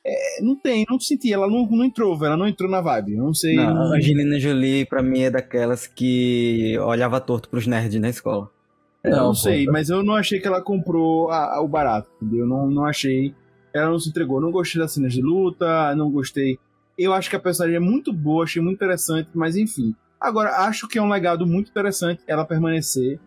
É, 0.09 0.43
não 0.43 0.57
tem, 0.57 0.85
não 0.89 0.99
senti. 0.99 1.33
Ela 1.33 1.47
não, 1.49 1.67
não 1.67 1.85
entrou, 1.85 2.17
velho. 2.17 2.29
Ela 2.29 2.37
não 2.37 2.49
entrou 2.49 2.71
na 2.71 2.81
vibe. 2.81 3.17
Não 3.17 3.33
sei. 3.35 3.57
Não, 3.57 3.75
não- 3.75 3.93
a 3.93 3.97
Angelina 3.97 4.39
Jolie, 4.39 4.85
pra 4.87 5.03
mim, 5.03 5.21
é 5.21 5.31
daquelas 5.31 5.87
que 5.87 6.77
olhava 6.81 7.21
torto 7.21 7.49
pros 7.49 7.67
nerds 7.67 8.01
na 8.01 8.09
escola. 8.09 8.51
É, 9.05 9.09
eu 9.11 9.17
não 9.17 9.25
Não, 9.27 9.35
sei, 9.35 9.65
pô. 9.67 9.73
mas 9.73 9.89
eu 9.91 10.03
não 10.03 10.15
achei 10.15 10.41
que 10.41 10.47
ela 10.47 10.61
comprou 10.61 11.31
a- 11.31 11.57
a- 11.57 11.61
o 11.63 11.69
barato, 11.69 12.09
entendeu? 12.21 12.47
Não, 12.47 12.69
não 12.71 12.85
achei. 12.85 13.35
Ela 13.73 13.91
não 13.91 13.99
se 13.99 14.09
entregou. 14.09 14.41
Não 14.41 14.51
gostei 14.51 14.81
das 14.81 14.93
cenas 14.93 15.13
de 15.13 15.23
luta, 15.23 15.95
não 15.95 16.11
gostei. 16.11 16.59
Eu 16.97 17.13
acho 17.13 17.31
que 17.31 17.37
a 17.37 17.41
personagem 17.41 17.77
é 17.77 17.81
muito 17.81 18.13
boa, 18.13 18.43
achei 18.45 18.61
muito 18.61 18.77
interessante, 18.77 19.29
mas 19.35 19.57
enfim. 19.57 19.95
Agora, 20.21 20.51
acho 20.67 20.89
que 20.89 20.99
é 20.99 21.03
um 21.03 21.09
legado 21.09 21.47
muito 21.47 21.71
interessante 21.71 22.21
ela 22.27 22.45
permanecer 22.45 23.21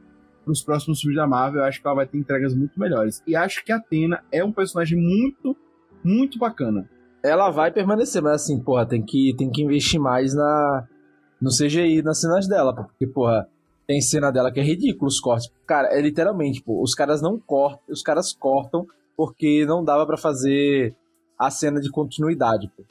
nos 0.45 0.61
próximos 0.61 0.99
filmes 0.99 1.15
da 1.15 1.25
Marvel. 1.25 1.61
Eu 1.61 1.67
acho 1.67 1.79
que 1.79 1.87
ela 1.87 1.95
vai 1.95 2.05
ter 2.05 2.17
entregas 2.17 2.53
muito 2.53 2.77
melhores. 2.77 3.23
E 3.25 3.33
acho 3.33 3.63
que 3.63 3.71
a 3.71 3.77
Athena 3.77 4.21
é 4.29 4.43
um 4.43 4.51
personagem 4.51 4.99
muito, 4.99 5.55
muito 6.03 6.37
bacana. 6.39 6.89
Ela 7.23 7.49
vai 7.51 7.71
permanecer, 7.71 8.21
mas 8.21 8.41
assim, 8.43 8.59
porra, 8.59 8.85
tem 8.85 9.01
que, 9.03 9.33
tem 9.37 9.49
que 9.51 9.61
investir 9.63 9.99
mais 9.99 10.33
na, 10.33 10.87
no 11.41 11.49
CGI, 11.51 12.01
nas 12.01 12.19
cenas 12.19 12.47
dela, 12.47 12.73
porque, 12.73 13.05
porra, 13.05 13.47
tem 13.85 14.01
cena 14.01 14.31
dela 14.31 14.51
que 14.51 14.59
é 14.59 14.63
ridículo 14.63 15.07
os 15.07 15.19
cortes. 15.19 15.51
Cara, 15.67 15.89
é 15.89 16.01
literalmente, 16.01 16.61
pô, 16.63 16.81
os 16.81 16.95
caras 16.95 17.21
não 17.21 17.37
cortam, 17.39 17.81
os 17.89 18.01
caras 18.01 18.33
cortam 18.33 18.85
porque 19.15 19.65
não 19.65 19.83
dava 19.83 20.05
pra 20.05 20.17
fazer 20.17 20.95
a 21.37 21.51
cena 21.51 21.79
de 21.79 21.91
continuidade, 21.91 22.71
pô. 22.75 22.83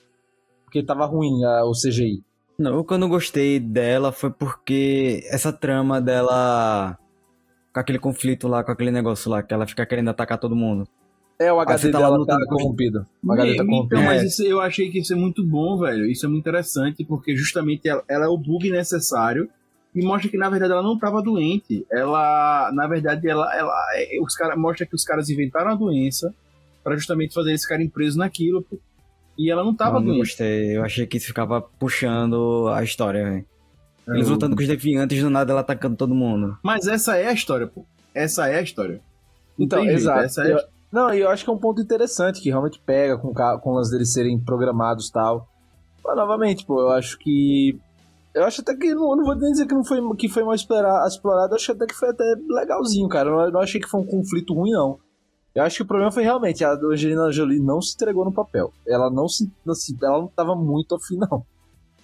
Porque 0.64 0.82
tava 0.84 1.04
ruim 1.06 1.42
a- 1.44 1.64
o 1.64 1.72
CGI. 1.72 2.22
Não, 2.58 2.78
o 2.78 2.84
que 2.84 2.92
eu 2.92 2.98
não 2.98 3.08
gostei 3.08 3.58
dela 3.58 4.12
foi 4.12 4.30
porque 4.30 5.22
essa 5.30 5.52
trama 5.52 6.00
dela. 6.00 6.96
Com 7.72 7.80
aquele 7.80 7.98
conflito 7.98 8.46
lá, 8.46 8.62
com 8.62 8.70
aquele 8.70 8.90
negócio 8.90 9.30
lá, 9.30 9.42
que 9.42 9.54
ela 9.54 9.66
fica 9.66 9.86
querendo 9.86 10.10
atacar 10.10 10.38
todo 10.38 10.54
mundo. 10.54 10.86
É, 11.40 11.50
o 11.52 11.58
HD 11.58 11.90
tá 11.90 11.98
dela 12.00 12.18
no 12.18 12.26
tá 12.26 12.36
tempo- 12.36 12.48
corrompido. 12.50 13.06
O 13.24 13.32
HD 13.32 13.48
tá 13.48 13.54
então, 13.54 13.66
corrompido. 13.66 14.02
mas 14.02 14.22
É. 14.22 14.26
isso, 14.26 14.42
eu 14.44 14.60
achei 14.60 14.90
que 14.90 14.98
isso 14.98 15.12
é 15.14 15.16
muito 15.16 15.42
bom, 15.44 15.78
velho. 15.78 16.04
Isso 16.04 16.26
é 16.26 16.28
muito 16.28 16.40
interessante, 16.42 17.02
porque 17.04 17.34
justamente 17.34 17.88
ela, 17.88 18.04
ela 18.08 18.26
é 18.26 18.28
o 18.28 18.36
bug 18.36 18.70
necessário 18.70 19.48
e 19.94 20.04
mostra 20.04 20.30
que, 20.30 20.36
na 20.36 20.50
verdade, 20.50 20.72
ela 20.72 20.82
não 20.82 20.94
estava 20.94 21.22
doente. 21.22 21.86
Ela, 21.90 22.70
na 22.74 22.86
verdade, 22.86 23.26
ela, 23.26 23.50
ela 23.56 23.72
é, 23.94 24.20
os 24.22 24.34
cara, 24.36 24.54
mostra 24.54 24.84
que 24.84 24.94
os 24.94 25.02
caras 25.02 25.30
inventaram 25.30 25.70
a 25.70 25.74
doença 25.74 26.34
para 26.84 26.94
justamente 26.96 27.32
fazer 27.32 27.50
eles 27.50 27.62
ficarem 27.62 27.88
presos 27.88 28.16
naquilo. 28.16 28.62
pô. 28.62 28.78
E 29.38 29.50
ela 29.50 29.64
não 29.64 29.72
estava 29.72 29.96
eu 29.96 30.00
não 30.00 30.06
doente. 30.08 30.18
gostei. 30.18 30.76
Eu 30.76 30.84
achei 30.84 31.06
que 31.06 31.16
isso 31.16 31.26
ficava 31.26 31.62
puxando 31.62 32.68
a 32.68 32.82
história, 32.84 33.24
velho. 33.24 33.44
Eles 34.08 34.26
Eu- 34.26 34.34
lutando 34.34 34.54
com 34.54 34.60
os 34.60 34.68
deviantes, 34.68 35.22
do 35.22 35.30
nada 35.30 35.52
ela 35.52 35.60
atacando 35.62 35.96
todo 35.96 36.14
mundo. 36.14 36.58
Mas 36.62 36.86
essa 36.86 37.16
é 37.16 37.28
a 37.28 37.32
história, 37.32 37.66
pô. 37.66 37.86
Essa 38.14 38.48
é 38.48 38.58
a 38.58 38.62
história. 38.62 39.00
Não 39.56 39.64
Então, 39.64 39.82
jeito, 39.84 39.96
exato. 39.96 40.20
Essa 40.20 40.42
é 40.42 40.46
a 40.46 40.50
Eu- 40.50 40.79
Não, 40.92 41.12
e 41.14 41.20
eu 41.20 41.28
acho 41.30 41.44
que 41.44 41.50
é 41.50 41.52
um 41.52 41.58
ponto 41.58 41.80
interessante, 41.80 42.40
que 42.40 42.48
realmente 42.48 42.80
pega 42.84 43.16
com, 43.16 43.32
com 43.60 43.78
as 43.78 43.90
deles 43.90 44.12
serem 44.12 44.38
programados 44.38 45.08
e 45.08 45.12
tal. 45.12 45.48
Mas, 46.04 46.16
novamente, 46.16 46.64
pô, 46.66 46.80
eu 46.80 46.90
acho 46.90 47.16
que. 47.18 47.78
Eu 48.34 48.44
acho 48.44 48.60
até 48.60 48.74
que. 48.74 48.92
Não, 48.94 49.14
não 49.16 49.24
vou 49.24 49.34
nem 49.36 49.52
dizer 49.52 49.66
que 49.66 49.74
não 49.74 49.84
foi, 49.84 50.00
que 50.16 50.28
foi 50.28 50.42
mal 50.42 50.54
explorar- 50.54 51.06
explorado, 51.06 51.52
eu 51.52 51.56
acho 51.56 51.72
até 51.72 51.86
que 51.86 51.94
foi 51.94 52.08
até 52.10 52.24
legalzinho, 52.48 53.08
cara. 53.08 53.28
Eu 53.28 53.52
não, 53.52 53.60
achei 53.60 53.80
que 53.80 53.88
foi 53.88 54.00
um 54.00 54.06
conflito 54.06 54.54
ruim, 54.54 54.70
não. 54.72 54.98
Eu 55.54 55.62
acho 55.64 55.76
que 55.76 55.82
o 55.82 55.86
problema 55.86 56.12
foi 56.12 56.22
realmente 56.22 56.64
a 56.64 56.72
Angelina 56.74 57.30
Jolie 57.32 57.60
não 57.60 57.80
se 57.82 57.94
entregou 57.94 58.24
no 58.24 58.32
papel. 58.32 58.72
Ela 58.86 59.10
não 59.10 59.28
se. 59.28 59.50
se- 59.74 59.96
ela 60.02 60.18
não 60.18 60.28
tava 60.28 60.54
muito 60.54 60.94
afim, 60.94 61.16
não. 61.18 61.44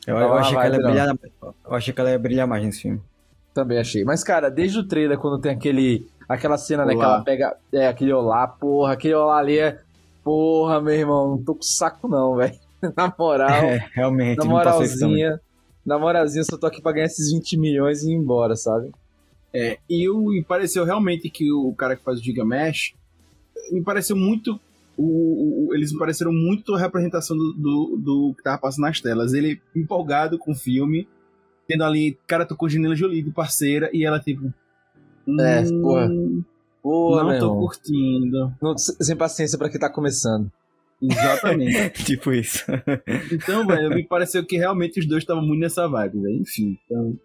Eu, 0.07 0.17
eu 0.17 0.35
achei 0.35 0.57
que 0.57 0.65
ela 0.67 0.77
ia 0.77 0.83
vibe, 0.83 0.85
brilhar, 0.85 1.19
eu 1.43 1.75
achei 1.75 1.93
que 1.95 2.01
ela 2.01 2.11
ia 2.11 2.19
brilhar 2.19 2.47
mais 2.47 2.65
nesse 2.65 2.83
filme. 2.83 3.01
Também 3.53 3.79
achei. 3.79 4.05
Mas, 4.05 4.23
cara, 4.23 4.49
desde 4.51 4.79
o 4.79 4.87
trailer, 4.87 5.19
quando 5.19 5.41
tem 5.41 5.51
aquele. 5.53 6.07
Aquela 6.29 6.59
cena, 6.59 6.85
né, 6.85 6.93
que 6.93 6.99
Olá. 6.99 7.15
ela 7.17 7.25
pega. 7.25 7.57
É, 7.73 7.87
aquele 7.89 8.13
olá, 8.13 8.47
porra, 8.49 8.93
aquele 8.95 9.15
olá 9.15 9.39
ali 9.39 9.59
é. 9.59 9.81
Porra, 10.25 10.81
meu 10.81 10.95
irmão, 10.95 11.31
não 11.31 11.43
tô 11.45 11.55
com 11.55 11.63
saco, 11.63 12.09
não, 12.09 12.35
velho. 12.37 12.55
Na 12.97 13.13
moral. 13.19 13.49
É, 13.51 13.89
realmente, 13.95 14.39
na 14.39 14.45
moralzinha. 14.45 15.41
Na 15.85 15.99
moralzinha, 15.99 16.43
só 16.45 16.57
tô 16.59 16.67
aqui 16.67 16.83
pra 16.83 16.93
ganhar 16.93 17.07
esses 17.07 17.33
20 17.33 17.57
milhões 17.57 18.03
e 18.03 18.11
ir 18.11 18.15
embora, 18.15 18.57
sabe? 18.57 18.91
É, 19.55 19.79
e 19.89 20.07
eu, 20.07 20.33
e 20.35 20.43
pareceu 20.43 20.85
realmente 20.85 21.31
que 21.31 21.51
o 21.53 21.73
cara 21.75 21.95
que 21.97 22.03
faz 22.05 22.19
o 22.19 22.23
Gigamesh 22.23 22.93
me 23.71 23.83
pareceu 23.83 24.17
muito. 24.17 24.61
O, 24.99 25.69
o- 25.69 25.75
eles 25.75 25.93
me 25.93 25.99
pareceram 25.99 26.33
muito 26.33 26.75
a 26.75 26.79
representação 26.79 27.37
do, 27.37 27.53
do, 27.53 27.97
do 27.99 28.35
que 28.37 28.43
tava 28.43 28.59
passando 28.59 28.83
nas 28.85 29.01
telas. 29.01 29.33
Ele 29.33 29.61
empolgado 29.75 30.39
com 30.39 30.53
o 30.53 30.55
filme, 30.57 31.07
tendo 31.69 31.85
ali, 31.85 32.19
cara, 32.27 32.45
tô 32.45 32.57
com 32.57 32.69
Janela 32.69 32.95
Jolie 32.97 33.23
de 33.23 33.31
parceira, 33.31 33.89
e 33.93 34.05
ela 34.05 34.19
tipo. 34.19 34.53
É, 35.41 35.61
"Hum, 35.63 35.81
porra. 35.83 36.09
Porra, 36.83 37.23
não 37.25 37.31
tô 37.31 37.47
irmão. 37.47 37.59
curtindo. 37.61 38.55
Não- 38.63 38.79
sem 38.79 39.17
paciência 39.17 39.59
pra 39.59 39.69
quem 39.69 39.81
tá 39.81 39.91
começando. 39.91 40.51
Exatamente. 41.03 42.05
tipo 42.05 42.33
isso. 42.33 42.65
então, 43.33 43.67
velho, 43.67 43.91
me 43.91 44.05
pareceu 44.07 44.45
que 44.47 44.57
realmente 44.57 45.01
os 45.01 45.07
dois 45.07 45.23
estavam 45.23 45.43
muito 45.45 45.61
nessa 45.61 45.87
vibe, 45.89 46.21
velho. 46.23 46.41
Enfim, 46.41 46.79
então. 46.85 47.19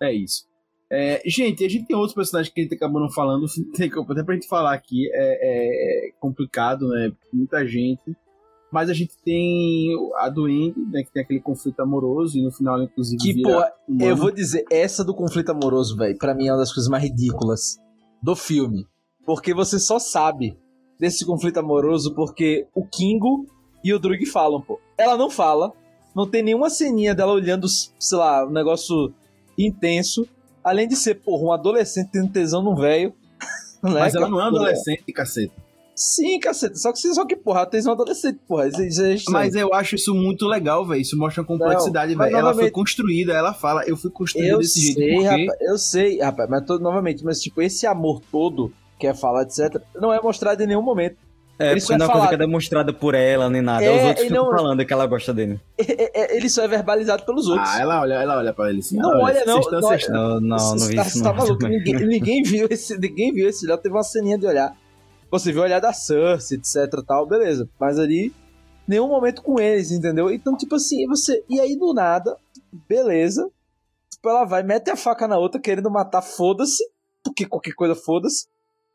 É 0.00 0.12
isso. 0.12 0.44
É, 0.90 1.20
gente, 1.26 1.64
a 1.64 1.68
gente 1.68 1.86
tem 1.86 1.96
outros 1.96 2.14
personagens 2.14 2.52
que 2.52 2.60
a 2.60 2.62
gente 2.64 2.74
acabou 2.74 3.00
não 3.00 3.10
falando, 3.10 3.44
tem 3.76 3.90
até 3.90 4.22
pra 4.22 4.34
gente 4.34 4.48
falar 4.48 4.72
aqui, 4.72 5.08
é, 5.12 6.08
é 6.08 6.10
complicado, 6.20 6.88
né? 6.88 7.12
Muita 7.32 7.66
gente. 7.66 8.02
Mas 8.72 8.90
a 8.90 8.92
gente 8.92 9.12
tem 9.24 9.90
a 10.16 10.28
Duende, 10.28 10.80
né? 10.90 11.02
Que 11.02 11.12
tem 11.12 11.22
aquele 11.22 11.40
conflito 11.40 11.80
amoroso, 11.80 12.36
e 12.38 12.42
no 12.42 12.50
final, 12.50 12.82
inclusive. 12.82 13.16
Que, 13.22 13.42
humano. 13.46 13.66
eu 14.00 14.16
vou 14.16 14.30
dizer, 14.30 14.64
essa 14.70 15.04
do 15.04 15.14
conflito 15.14 15.50
amoroso, 15.50 15.96
velho, 15.96 16.16
pra 16.18 16.34
mim 16.34 16.48
é 16.48 16.52
uma 16.52 16.58
das 16.58 16.72
coisas 16.72 16.90
mais 16.90 17.02
ridículas 17.04 17.78
do 18.22 18.34
filme. 18.34 18.86
Porque 19.24 19.54
você 19.54 19.78
só 19.78 19.98
sabe 19.98 20.58
desse 20.98 21.24
conflito 21.24 21.58
amoroso 21.58 22.14
porque 22.14 22.66
o 22.74 22.84
Kingo 22.86 23.46
e 23.84 23.92
o 23.94 23.98
Drug 23.98 24.24
falam, 24.26 24.60
pô. 24.60 24.80
Ela 24.98 25.16
não 25.16 25.30
fala, 25.30 25.72
não 26.14 26.26
tem 26.28 26.42
nenhuma 26.42 26.70
ceninha 26.70 27.14
dela 27.14 27.32
olhando, 27.32 27.66
sei 27.68 28.18
lá, 28.18 28.44
um 28.46 28.50
negócio 28.50 29.12
intenso. 29.58 30.26
Além 30.64 30.88
de 30.88 30.96
ser, 30.96 31.16
porra, 31.16 31.44
um 31.44 31.52
adolescente 31.52 32.10
tendo 32.12 32.30
tesão 32.32 32.62
num 32.62 32.74
velho. 32.74 33.12
né, 33.82 34.00
Mas 34.00 34.12
que 34.12 34.18
ela 34.18 34.28
não 34.28 34.40
é 34.40 34.50
porra- 34.50 34.62
adolescente, 34.62 35.12
caceta. 35.12 35.54
Sim, 35.98 36.38
caceta. 36.38 36.76
Só 36.76 36.92
que, 36.92 36.98
só 36.98 37.24
que 37.24 37.34
porra, 37.34 37.62
a 37.62 37.66
tesão 37.66 37.92
é 37.92 37.94
adolescente, 37.94 38.38
porra. 38.46 38.68
Isso, 38.68 38.82
isso 38.84 39.30
é. 39.30 39.32
Mas 39.32 39.54
eu 39.54 39.72
acho 39.72 39.94
isso 39.94 40.14
muito 40.14 40.46
legal, 40.46 40.84
velho. 40.86 41.00
Isso 41.00 41.16
mostra 41.18 41.42
a 41.42 41.46
complexidade, 41.46 42.14
velho. 42.14 42.36
Ela 42.36 42.52
foi 42.52 42.70
construída, 42.70 43.32
ela 43.32 43.54
fala, 43.54 43.82
eu 43.86 43.96
fui 43.96 44.10
construída 44.10 44.50
Eu 44.52 44.58
desse 44.58 44.78
jeito. 44.80 44.98
sei, 44.98 45.14
porque... 45.14 45.26
rapaz, 45.46 45.58
eu 45.62 45.78
sei, 45.78 46.18
rapaz, 46.20 46.50
mas 46.50 46.64
tô, 46.66 46.78
novamente, 46.78 47.24
mas 47.24 47.40
tipo, 47.40 47.62
esse 47.62 47.86
amor 47.86 48.20
todo, 48.30 48.70
que 48.98 49.06
é 49.06 49.14
falar, 49.14 49.44
etc., 49.44 49.80
não 49.98 50.12
é 50.12 50.20
mostrado 50.20 50.62
em 50.62 50.66
nenhum 50.66 50.82
momento. 50.82 51.16
É, 51.58 51.74
Isso 51.74 51.86
porque 51.86 51.94
é 51.94 51.96
não 51.96 52.04
é 52.04 52.08
uma 52.08 52.12
coisa 52.12 52.26
falado. 52.26 52.28
que 52.28 52.34
é 52.34 52.46
demonstrada 52.46 52.92
por 52.92 53.14
ela, 53.14 53.48
nem 53.48 53.62
nada. 53.62 53.82
É, 53.82 53.90
Os 53.98 54.04
outros 54.08 54.26
e 54.26 54.28
ficam 54.28 54.44
não- 54.44 54.54
falando 54.54 54.84
que 54.84 54.92
ela 54.92 55.06
gosta 55.06 55.32
dele. 55.32 55.58
É- 55.78 56.02
é- 56.04 56.10
é- 56.34 56.36
ele 56.36 56.50
só 56.50 56.62
é 56.62 56.68
verbalizado 56.68 57.22
pelos 57.24 57.48
outros. 57.48 57.66
Ah, 57.70 57.80
ela 57.80 58.02
olha, 58.02 58.12
ela 58.16 58.36
olha 58.36 58.52
pra 58.52 58.68
ele 58.68 58.80
assim. 58.80 58.98
Não 58.98 59.08
olha, 59.22 59.42
não, 59.46 59.60
estão 59.60 59.80
não-. 59.80 59.90
Não, 60.10 60.40
não, 60.40 60.40
não 60.42 60.58
Você 60.78 60.88
vi 60.88 60.96
tá, 60.96 61.02
isso 61.02 61.10
você 61.12 61.24
não. 61.24 61.30
tá 61.32 61.32
maluco? 61.38 61.66
Ninguém, 61.66 61.94
ninguém 62.06 62.42
viu 62.42 62.68
esse, 62.70 62.98
ninguém 62.98 63.32
viu 63.32 63.48
esse 63.48 63.64
olhar, 63.64 63.78
teve 63.78 63.94
uma 63.94 64.02
ceninha 64.02 64.36
de 64.36 64.46
olhar. 64.46 64.76
Você 65.30 65.52
viu 65.52 65.62
o 65.62 65.64
olhar 65.64 65.80
da 65.80 65.92
Cersei, 65.92 66.58
etc 66.58 67.02
tal, 67.06 67.26
beleza. 67.26 67.68
Mas 67.80 67.98
ali, 67.98 68.32
nenhum 68.86 69.08
momento 69.08 69.42
com 69.42 69.58
eles, 69.58 69.90
entendeu? 69.90 70.30
Então, 70.30 70.56
tipo 70.56 70.74
assim, 70.76 71.06
você. 71.06 71.44
E 71.48 71.60
aí 71.60 71.76
do 71.76 71.92
nada, 71.92 72.36
beleza. 72.88 73.50
Tipo, 74.10 74.28
ela 74.28 74.44
vai, 74.44 74.62
mete 74.62 74.90
a 74.90 74.96
faca 74.96 75.26
na 75.26 75.38
outra, 75.38 75.60
querendo 75.60 75.90
matar, 75.90 76.22
foda-se. 76.22 76.82
Porque 77.22 77.46
qualquer 77.46 77.74
coisa, 77.74 77.94
foda-se. 77.94 78.46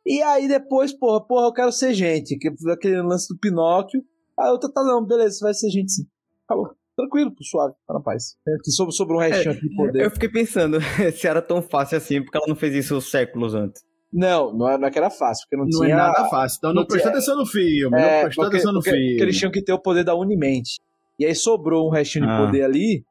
E 0.06 0.22
aí 0.22 0.48
depois, 0.48 0.94
porra, 0.94 1.22
porra, 1.22 1.48
eu 1.48 1.54
quero 1.54 1.72
ser 1.72 1.94
gente. 1.94 2.38
Que, 2.38 2.50
aquele 2.72 3.02
lance 3.02 3.28
do 3.34 3.40
Pinóquio. 3.40 4.02
A 4.38 4.52
outra 4.52 4.72
tá, 4.72 4.82
não, 4.84 5.06
beleza, 5.06 5.38
você 5.38 5.44
vai 5.44 5.54
ser 5.54 5.70
gente 5.70 5.92
sim. 5.92 6.04
Acabou. 6.46 6.74
Tranquilo, 6.96 7.34
suave, 7.42 7.74
tá 7.88 7.94
na 7.94 8.02
paz. 8.02 8.36
É, 8.48 8.52
sobre, 8.72 8.94
sobre 8.94 9.16
um 9.16 9.20
restinho 9.20 9.54
aqui 9.54 9.68
de 9.68 9.76
poder. 9.76 10.04
Eu 10.04 10.12
fiquei 10.12 10.30
pensando 10.30 10.78
se 11.16 11.28
era 11.28 11.42
tão 11.42 11.62
fácil 11.62 11.98
assim, 11.98 12.22
porque 12.22 12.38
ela 12.38 12.48
não 12.48 12.56
fez 12.56 12.74
isso 12.76 13.00
séculos 13.02 13.54
antes. 13.54 13.82
Não, 14.14 14.54
não 14.54 14.70
é, 14.70 14.78
não 14.78 14.88
é 14.88 14.92
que 14.92 14.98
era 14.98 15.10
fácil, 15.10 15.46
porque 15.46 15.56
não, 15.56 15.64
Não 15.64 15.80
tinha. 15.86 15.94
é 15.94 15.98
nada 15.98 16.28
fácil. 16.30 16.58
Então 16.58 16.74
não, 16.74 16.82
não 16.82 16.88
prestou 16.88 17.12
atenção 17.12 17.38
no 17.38 17.46
filme. 17.46 17.98
É, 17.98 18.16
não 18.16 18.22
prestou 18.24 18.46
atenção 18.46 18.74
no 18.74 18.80
porque- 18.80 18.92
filme. 18.92 19.08
porque 19.12 19.24
eles 19.24 19.38
tinham 19.38 19.52
que 19.52 19.64
ter 19.64 19.74
o 19.74 19.80
poder 19.80 20.04
da 20.04 20.16
Unimente. 20.16 20.80
E 21.18 21.26
aí 21.26 21.34
sobrou 21.36 21.88
um 21.88 21.92
restinho 21.92 22.26
de 22.26 22.32
Ah. 22.32 22.46
poder 22.46 22.64
ali. 22.64 23.04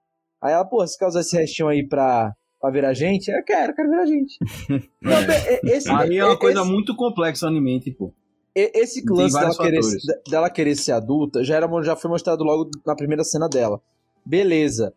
Aí 0.43 0.53
ela, 0.53 0.65
pô, 0.65 0.87
você 0.87 0.99
quer 0.99 1.07
usar 1.07 1.21
esse 1.21 1.37
restinho 1.37 1.69
aí 1.69 1.87
pra, 1.87 2.33
pra 2.61 2.71
virar 2.71 2.93
gente? 2.93 3.29
Eu 3.31 3.43
quero, 3.45 3.75
quero 3.75 3.89
virar 3.91 4.05
gente. 4.07 4.37
Não, 5.01 5.13
e- 5.23 5.71
esse, 5.73 5.91
Aí 5.91 6.19
é 6.19 6.25
uma 6.25 6.35
e- 6.35 6.39
coisa 6.39 6.61
esse, 6.61 6.71
muito 6.71 6.95
complexa 6.97 7.47
o 7.47 7.49
anime, 7.49 7.81
pô. 7.97 8.13
esse 8.55 9.03
Tem 9.05 9.17
lance 9.17 9.35
dela 9.39 9.53
vários 9.53 9.59
querer, 9.59 9.81
de- 9.81 10.31
dela 10.31 10.51
querer 10.51 10.75
ser 10.77 10.93
adulta 10.93 11.43
já, 11.45 11.57
era, 11.57 11.83
já 11.83 11.97
foi 11.97 12.11
mostrado 12.11 12.43
logo 12.45 12.69
na 12.87 12.95
primeira 12.95 13.25
cena 13.25 13.49
dela. 13.49 13.81
Beleza. 14.27 14.93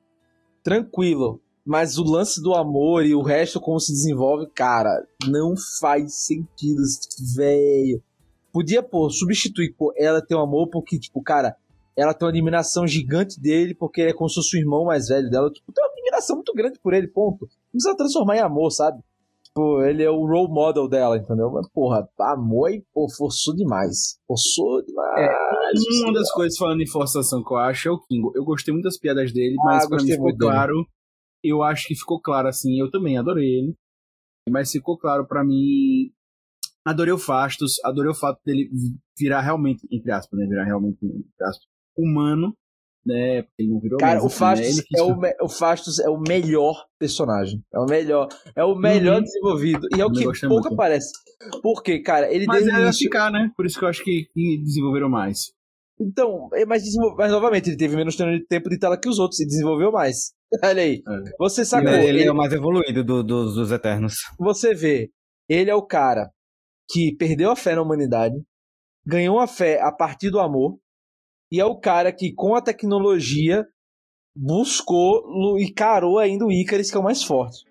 Tranquilo. 0.64 1.40
Mas 1.66 1.98
o 1.98 2.04
lance 2.04 2.42
do 2.42 2.54
amor 2.54 3.06
e 3.06 3.16
o 3.16 3.22
resto 3.22 3.60
como 3.60 3.80
se 3.80 3.92
desenvolve, 3.92 4.48
cara, 4.48 5.08
não 5.28 5.54
faz 5.80 6.26
sentido, 6.26 6.82
velho. 7.36 8.02
Podia, 8.52 8.84
pô, 8.84 9.10
substituir, 9.10 9.74
pô, 9.74 9.94
ela 9.98 10.22
ter 10.22 10.36
um 10.36 10.42
amor 10.42 10.70
porque, 10.70 11.00
tipo, 11.00 11.22
cara, 11.24 11.56
ela 11.96 12.14
tem 12.14 12.26
uma 12.26 12.32
admiração 12.32 12.86
gigante 12.86 13.40
dele, 13.40 13.74
porque 13.74 14.02
ele 14.02 14.12
é 14.12 14.14
como 14.14 14.30
se 14.30 14.36
fosse 14.36 14.58
o 14.58 14.60
irmão 14.60 14.86
mais 14.86 15.08
velho 15.08 15.30
dela. 15.30 15.50
Tipo, 15.50 15.72
tem 15.72 15.84
uma 15.84 15.92
admiração 15.92 16.36
muito 16.36 16.54
grande 16.54 16.80
por 16.80 16.94
ele, 16.94 17.08
ponto. 17.08 17.46
Não 17.46 17.72
precisa 17.72 17.96
transformar 17.96 18.38
em 18.38 18.42
amor, 18.42 18.70
sabe? 18.72 19.02
Tipo, 19.44 19.84
ele 19.84 20.04
é 20.04 20.10
o 20.10 20.26
role 20.26 20.52
model 20.52 20.88
dela, 20.88 21.16
entendeu? 21.16 21.52
Mas, 21.52 21.70
porra, 21.70 22.10
amor 22.20 22.72
e 22.72 22.84
pô, 22.94 23.08
forçou 23.16 23.56
demais. 23.56 24.18
Forçou 24.28 24.84
demais. 24.84 25.30
É, 25.30 26.04
uma 26.04 26.14
das 26.14 26.32
coisas 26.32 26.58
falando 26.58 26.82
em 26.82 26.88
forçação 26.88 27.44
que 27.44 27.54
eu 27.54 27.58
acho 27.58 27.88
é 27.88 27.92
o 27.92 28.00
Kingo. 28.00 28.32
Eu 28.36 28.44
gostei 28.44 28.74
muito 28.74 28.86
das 28.86 28.98
piadas 28.98 29.32
dele, 29.32 29.56
mas 29.58 29.86
ah, 29.86 29.88
pra 29.88 29.98
mim 29.98 30.12
ficou 30.12 30.36
claro. 30.36 30.86
Eu 31.44 31.62
acho 31.62 31.88
que 31.88 31.96
ficou 31.96 32.22
claro, 32.22 32.48
assim, 32.48 32.80
eu 32.80 32.90
também 32.90 33.18
adorei 33.18 33.60
ele. 33.60 33.76
Mas 34.50 34.72
ficou 34.72 34.98
claro 34.98 35.26
para 35.26 35.44
mim 35.44 36.12
adorei 36.86 37.14
o 37.14 37.18
Fastos, 37.18 37.80
adorei 37.84 38.12
o 38.12 38.16
fato 38.16 38.40
dele 38.46 38.70
virar 39.18 39.42
realmente, 39.42 39.88
entre 39.92 40.12
aspas, 40.12 40.40
né? 40.40 40.46
Virar 40.48 40.66
realmente, 40.66 40.98
entre 41.06 41.46
aspas, 41.46 41.66
humano, 41.98 42.56
né? 43.06 43.44
Porque 43.44 43.64
ele 43.64 43.70
não 43.70 43.80
virou 43.80 44.00
Cara, 44.00 44.22
o, 44.22 44.28
assim, 44.28 44.38
Fastos 44.38 44.78
né? 44.78 44.84
é 44.98 45.02
o, 45.02 45.18
me... 45.18 45.36
o 45.42 45.50
Fastos 45.50 46.00
é 46.00 46.10
o 46.10 46.20
melhor 46.20 46.86
personagem. 47.00 47.64
É 47.74 47.80
o 47.80 47.86
melhor. 47.86 48.28
É 48.56 48.64
o 48.64 48.76
melhor 48.76 49.18
uhum. 49.18 49.24
desenvolvido. 49.24 49.88
E 49.96 50.02
é 50.02 50.06
o 50.06 50.12
que 50.12 50.24
pouco 50.24 50.48
muito. 50.48 50.74
aparece. 50.74 51.12
Porque, 51.62 52.00
cara, 52.00 52.32
ele 52.34 52.46
Mas 52.46 52.66
ele 52.66 52.94
ficar, 52.94 53.32
né? 53.32 53.52
Por 53.56 53.66
isso 53.66 53.80
que 53.80 53.86
eu 53.86 53.90
acho 53.90 54.04
que, 54.04 54.28
que 54.34 54.62
desenvolveram 54.64 55.10
mais. 55.10 55.54
Então, 56.00 56.50
é, 56.54 56.66
mas, 56.66 56.84
mas 57.18 57.32
novamente, 57.32 57.70
ele 57.70 57.78
teve 57.78 57.96
menos 57.96 58.16
tempo 58.16 58.70
de 58.70 58.80
tela 58.80 59.00
que 59.00 59.08
os 59.08 59.20
outros 59.20 59.40
e 59.40 59.46
desenvolveu 59.46 59.92
mais. 59.92 60.34
Olha 60.64 60.84
aí. 60.84 61.04
É. 61.08 61.32
Você 61.40 61.66
sacou. 61.66 61.90
Ele, 61.90 62.20
ele, 62.20 62.24
é 62.24 62.32
o 62.32 62.36
mais 62.36 62.54
evoluído 62.54 63.04
do, 63.04 63.24
do, 63.24 63.54
dos 63.54 63.72
Eternos. 63.72 64.16
Você 64.40 64.74
vê, 64.74 65.12
ele 65.50 65.70
é 65.70 65.76
o 65.76 65.86
cara 65.86 66.32
que 66.90 67.16
perdeu 67.16 67.52
a 67.52 67.56
fé 67.56 67.76
na 67.76 67.82
humanidade, 67.82 68.36
ganhou 69.06 69.40
a 69.40 69.48
fé 69.48 69.82
a 69.82 69.92
partir 69.92 70.30
do 70.30 70.40
amor, 70.40 70.78
e 71.52 71.60
é 71.60 71.66
o 71.66 71.80
cara 71.80 72.12
que, 72.12 72.34
com 72.34 72.56
a 72.56 72.62
tecnologia, 72.62 73.66
buscou 74.36 75.58
e 75.60 75.72
carou 75.72 76.18
ainda 76.18 76.46
o 76.46 76.52
Icarus, 76.52 76.90
que 76.90 76.98
é 76.98 77.00
o 77.00 77.04
mais 77.04 77.24
forte. 77.24 77.66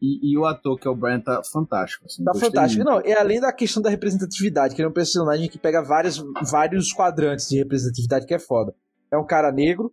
E, 0.00 0.32
e, 0.32 0.38
o 0.38 0.44
ator, 0.44 0.78
que 0.78 0.86
é 0.86 0.90
o 0.90 0.94
Brian, 0.94 1.20
tá 1.20 1.42
fantástico. 1.44 2.06
Assim, 2.06 2.22
tá 2.22 2.32
fantástico. 2.34 2.84
Muito. 2.84 3.04
Não, 3.04 3.10
e 3.10 3.12
além 3.12 3.40
da 3.40 3.52
questão 3.52 3.82
da 3.82 3.90
representatividade, 3.90 4.74
que 4.74 4.80
ele 4.80 4.86
é 4.86 4.90
um 4.90 4.94
personagem 4.94 5.48
que 5.48 5.58
pega 5.58 5.82
vários, 5.82 6.22
vários 6.50 6.92
quadrantes 6.92 7.48
de 7.48 7.58
representatividade, 7.58 8.26
que 8.26 8.34
é 8.34 8.38
foda. 8.38 8.74
É 9.10 9.16
um 9.16 9.26
cara 9.26 9.50
negro, 9.50 9.92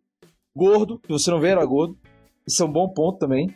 gordo, 0.55 0.99
que 0.99 1.09
você 1.09 1.31
não 1.31 1.39
vê, 1.39 1.49
era 1.49 1.65
gordo. 1.65 1.97
Isso 2.49 2.63
é 2.63 2.65
um 2.65 2.71
bom 2.71 2.89
ponto 2.89 3.19
também. 3.19 3.47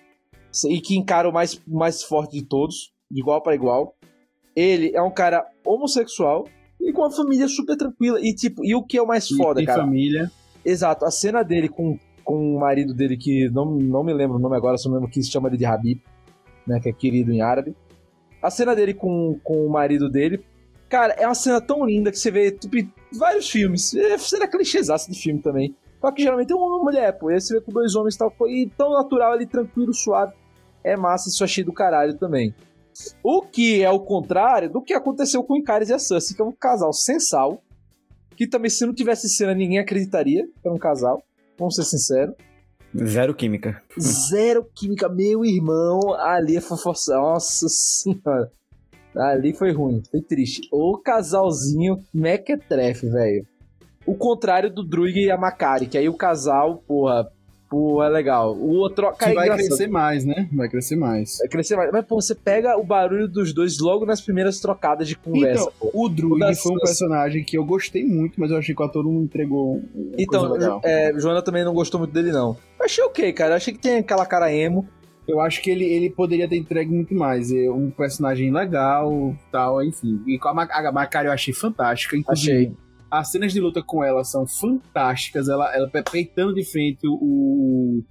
E 0.70 0.80
que 0.80 0.96
encara 0.96 1.28
o 1.28 1.34
mais, 1.34 1.60
mais 1.68 2.04
forte 2.04 2.40
de 2.40 2.46
todos, 2.46 2.94
de 3.10 3.20
igual 3.20 3.42
para 3.42 3.56
igual. 3.56 3.96
Ele 4.56 4.92
é 4.96 5.02
um 5.02 5.10
cara 5.10 5.44
homossexual 5.66 6.48
e 6.80 6.94
com 6.94 7.02
uma 7.02 7.10
família 7.10 7.48
super 7.48 7.76
tranquila. 7.76 8.20
E 8.22 8.36
tipo, 8.36 8.64
e 8.64 8.76
o 8.76 8.84
que 8.84 8.96
é 8.96 9.02
o 9.02 9.08
mais 9.08 9.28
foda, 9.28 9.60
e 9.60 9.66
cara? 9.66 9.82
família. 9.82 10.32
Exato, 10.64 11.06
a 11.06 11.12
cena 11.12 11.42
dele 11.42 11.68
com, 11.68 11.98
com 12.24 12.56
o 12.56 12.60
marido 12.60 12.94
dele, 12.94 13.18
que 13.18 13.50
não, 13.50 13.66
não 13.66 14.04
me 14.04 14.14
lembro 14.14 14.38
o 14.38 14.40
nome 14.40 14.56
agora, 14.56 14.78
só 14.78 14.92
mesmo 14.92 15.10
que 15.10 15.24
se 15.24 15.32
chama 15.32 15.50
ele 15.50 15.58
de 15.58 15.66
Habib, 15.66 16.00
né? 16.68 16.80
Que 16.80 16.90
é 16.90 16.94
querido 16.94 17.34
em 17.34 17.42
árabe. 17.42 17.76
A 18.44 18.52
cena 18.52 18.76
dele 18.76 18.94
com, 18.94 19.40
com 19.44 19.66
o 19.66 19.72
marido 19.72 20.08
dele, 20.08 20.46
cara, 20.88 21.14
é 21.14 21.26
uma 21.26 21.34
cena 21.34 21.60
tão 21.60 21.84
linda 21.84 22.12
que 22.12 22.20
você 22.20 22.30
vê 22.30 22.52
tipo, 22.52 22.76
vários 23.12 23.50
filmes. 23.50 23.96
É 23.96 24.20
cena 24.20 24.48
clichêzaça 24.48 25.12
de 25.12 25.20
filme 25.20 25.42
também. 25.42 25.76
Só 26.04 26.12
que 26.12 26.22
geralmente 26.22 26.52
é 26.52 26.56
uma 26.56 26.80
mulher, 26.80 27.18
pô. 27.18 27.32
E 27.32 27.36
aí 27.36 27.40
você 27.40 27.54
vê 27.54 27.62
com 27.62 27.72
dois 27.72 27.96
homens 27.96 28.16
e 28.16 28.18
tal. 28.18 28.36
E 28.46 28.70
tão 28.78 28.92
natural 28.92 29.32
ali, 29.32 29.48
tranquilo, 29.48 29.94
suave. 29.94 30.34
É 30.84 30.98
massa, 30.98 31.30
isso 31.30 31.46
achei 31.46 31.64
do 31.64 31.72
caralho 31.72 32.18
também. 32.18 32.54
O 33.24 33.42
que 33.42 33.82
é 33.82 33.90
o 33.90 34.02
contrário 34.02 34.70
do 34.70 34.82
que 34.82 34.94
aconteceu 34.94 35.42
com 35.46 35.54
o 35.54 35.58
Icaris 35.58 35.88
e 35.88 35.94
a 35.94 36.00
Cersei, 36.00 36.36
que 36.36 36.42
é 36.42 36.46
um 36.46 36.52
casal 36.52 36.92
sensal, 36.92 37.64
que 38.36 38.46
também 38.46 38.70
se 38.70 38.86
não 38.86 38.94
tivesse 38.94 39.30
cena 39.30 39.56
ninguém 39.56 39.80
acreditaria 39.80 40.46
que 40.62 40.68
é 40.68 40.72
um 40.72 40.78
casal, 40.78 41.24
vamos 41.58 41.76
ser 41.76 41.84
sinceros. 41.84 42.36
Zero 43.02 43.34
química. 43.34 43.82
Zero 43.98 44.66
química, 44.76 45.08
meu 45.08 45.46
irmão, 45.46 46.14
ali 46.16 46.58
é 46.58 46.62
fofoça, 46.62 47.16
nossa 47.16 47.68
senhora. 47.70 48.52
Ali 49.16 49.54
foi 49.54 49.72
ruim, 49.72 50.04
foi 50.12 50.22
triste. 50.22 50.68
O 50.70 50.98
casalzinho 50.98 52.04
mequetrefe, 52.14 53.08
velho. 53.10 53.48
O 54.06 54.16
contrário 54.16 54.70
do 54.70 54.84
Druig 54.84 55.18
e 55.18 55.32
a 55.32 55.38
Macari, 55.38 55.88
que 55.88 55.98
aí 55.98 56.10
o 56.10 56.14
casal, 56.14 56.84
porra, 56.88 57.30
Pô, 57.74 58.04
é 58.04 58.08
legal. 58.08 58.56
O 58.56 58.76
outro 58.76 59.12
que 59.14 59.34
vai 59.34 59.50
crescer 59.50 59.88
mais, 59.88 60.24
né? 60.24 60.48
Vai 60.54 60.70
crescer 60.70 60.96
mais. 60.96 61.40
Vai 61.40 61.48
crescer 61.48 61.76
mais. 61.76 61.92
Mas, 61.92 62.06
pô, 62.06 62.22
você 62.22 62.36
pega 62.36 62.78
o 62.78 62.84
barulho 62.84 63.28
dos 63.28 63.52
dois 63.52 63.80
logo 63.80 64.06
nas 64.06 64.22
primeiras 64.22 64.60
trocadas 64.60 65.08
de 65.08 65.16
conversa. 65.16 65.72
Então, 65.76 65.90
o 65.92 66.08
Druid 66.08 66.56
foi 66.56 66.72
um 66.72 66.78
personagem 66.78 67.44
que 67.44 67.58
eu 67.58 67.66
gostei 67.66 68.06
muito, 68.06 68.40
mas 68.40 68.52
eu 68.52 68.58
achei 68.58 68.76
que 68.76 68.82
o 68.82 68.86
ator 68.86 69.04
não 69.04 69.24
entregou. 69.24 69.82
Então, 70.16 70.80
é, 70.84 71.14
Joana 71.18 71.42
também 71.42 71.66
não 71.66 71.74
gostou 71.74 72.00
muito 72.00 72.14
dele, 72.14 72.32
não. 72.32 72.56
Eu 72.78 72.86
achei 72.86 73.04
ok, 73.04 73.34
cara. 73.34 73.54
Eu 73.54 73.58
achei 73.58 73.74
que 73.74 73.80
tem 73.80 73.98
aquela 73.98 74.28
cara 74.28 74.54
emo. 74.54 74.88
Eu 75.28 75.40
acho 75.40 75.60
que 75.60 75.72
ele, 75.72 75.86
ele 75.86 76.12
poderia 76.12 76.48
ter 76.48 76.58
entregue 76.58 76.94
muito 76.94 77.16
mais. 77.16 77.52
É 77.52 77.72
um 77.72 77.90
personagem 77.90 78.54
legal, 78.54 79.36
tal, 79.52 79.84
enfim. 79.84 80.22
E 80.28 80.38
com 80.38 80.50
a, 80.50 80.64
a 80.64 80.92
Macari 80.92 81.26
eu 81.26 81.34
achei 81.34 81.56
fantástica. 81.56 82.18
Achei. 82.28 82.72
As 83.14 83.30
cenas 83.30 83.54
de 83.54 83.60
luta 83.60 83.84
com 83.84 84.04
ela 84.04 84.24
são 84.24 84.48
fantásticas. 84.48 85.48
Ela, 85.48 85.72
ela 85.76 85.88
peitando 86.12 86.52
de 86.52 86.64
frente 86.66 87.08
o. 87.08 88.04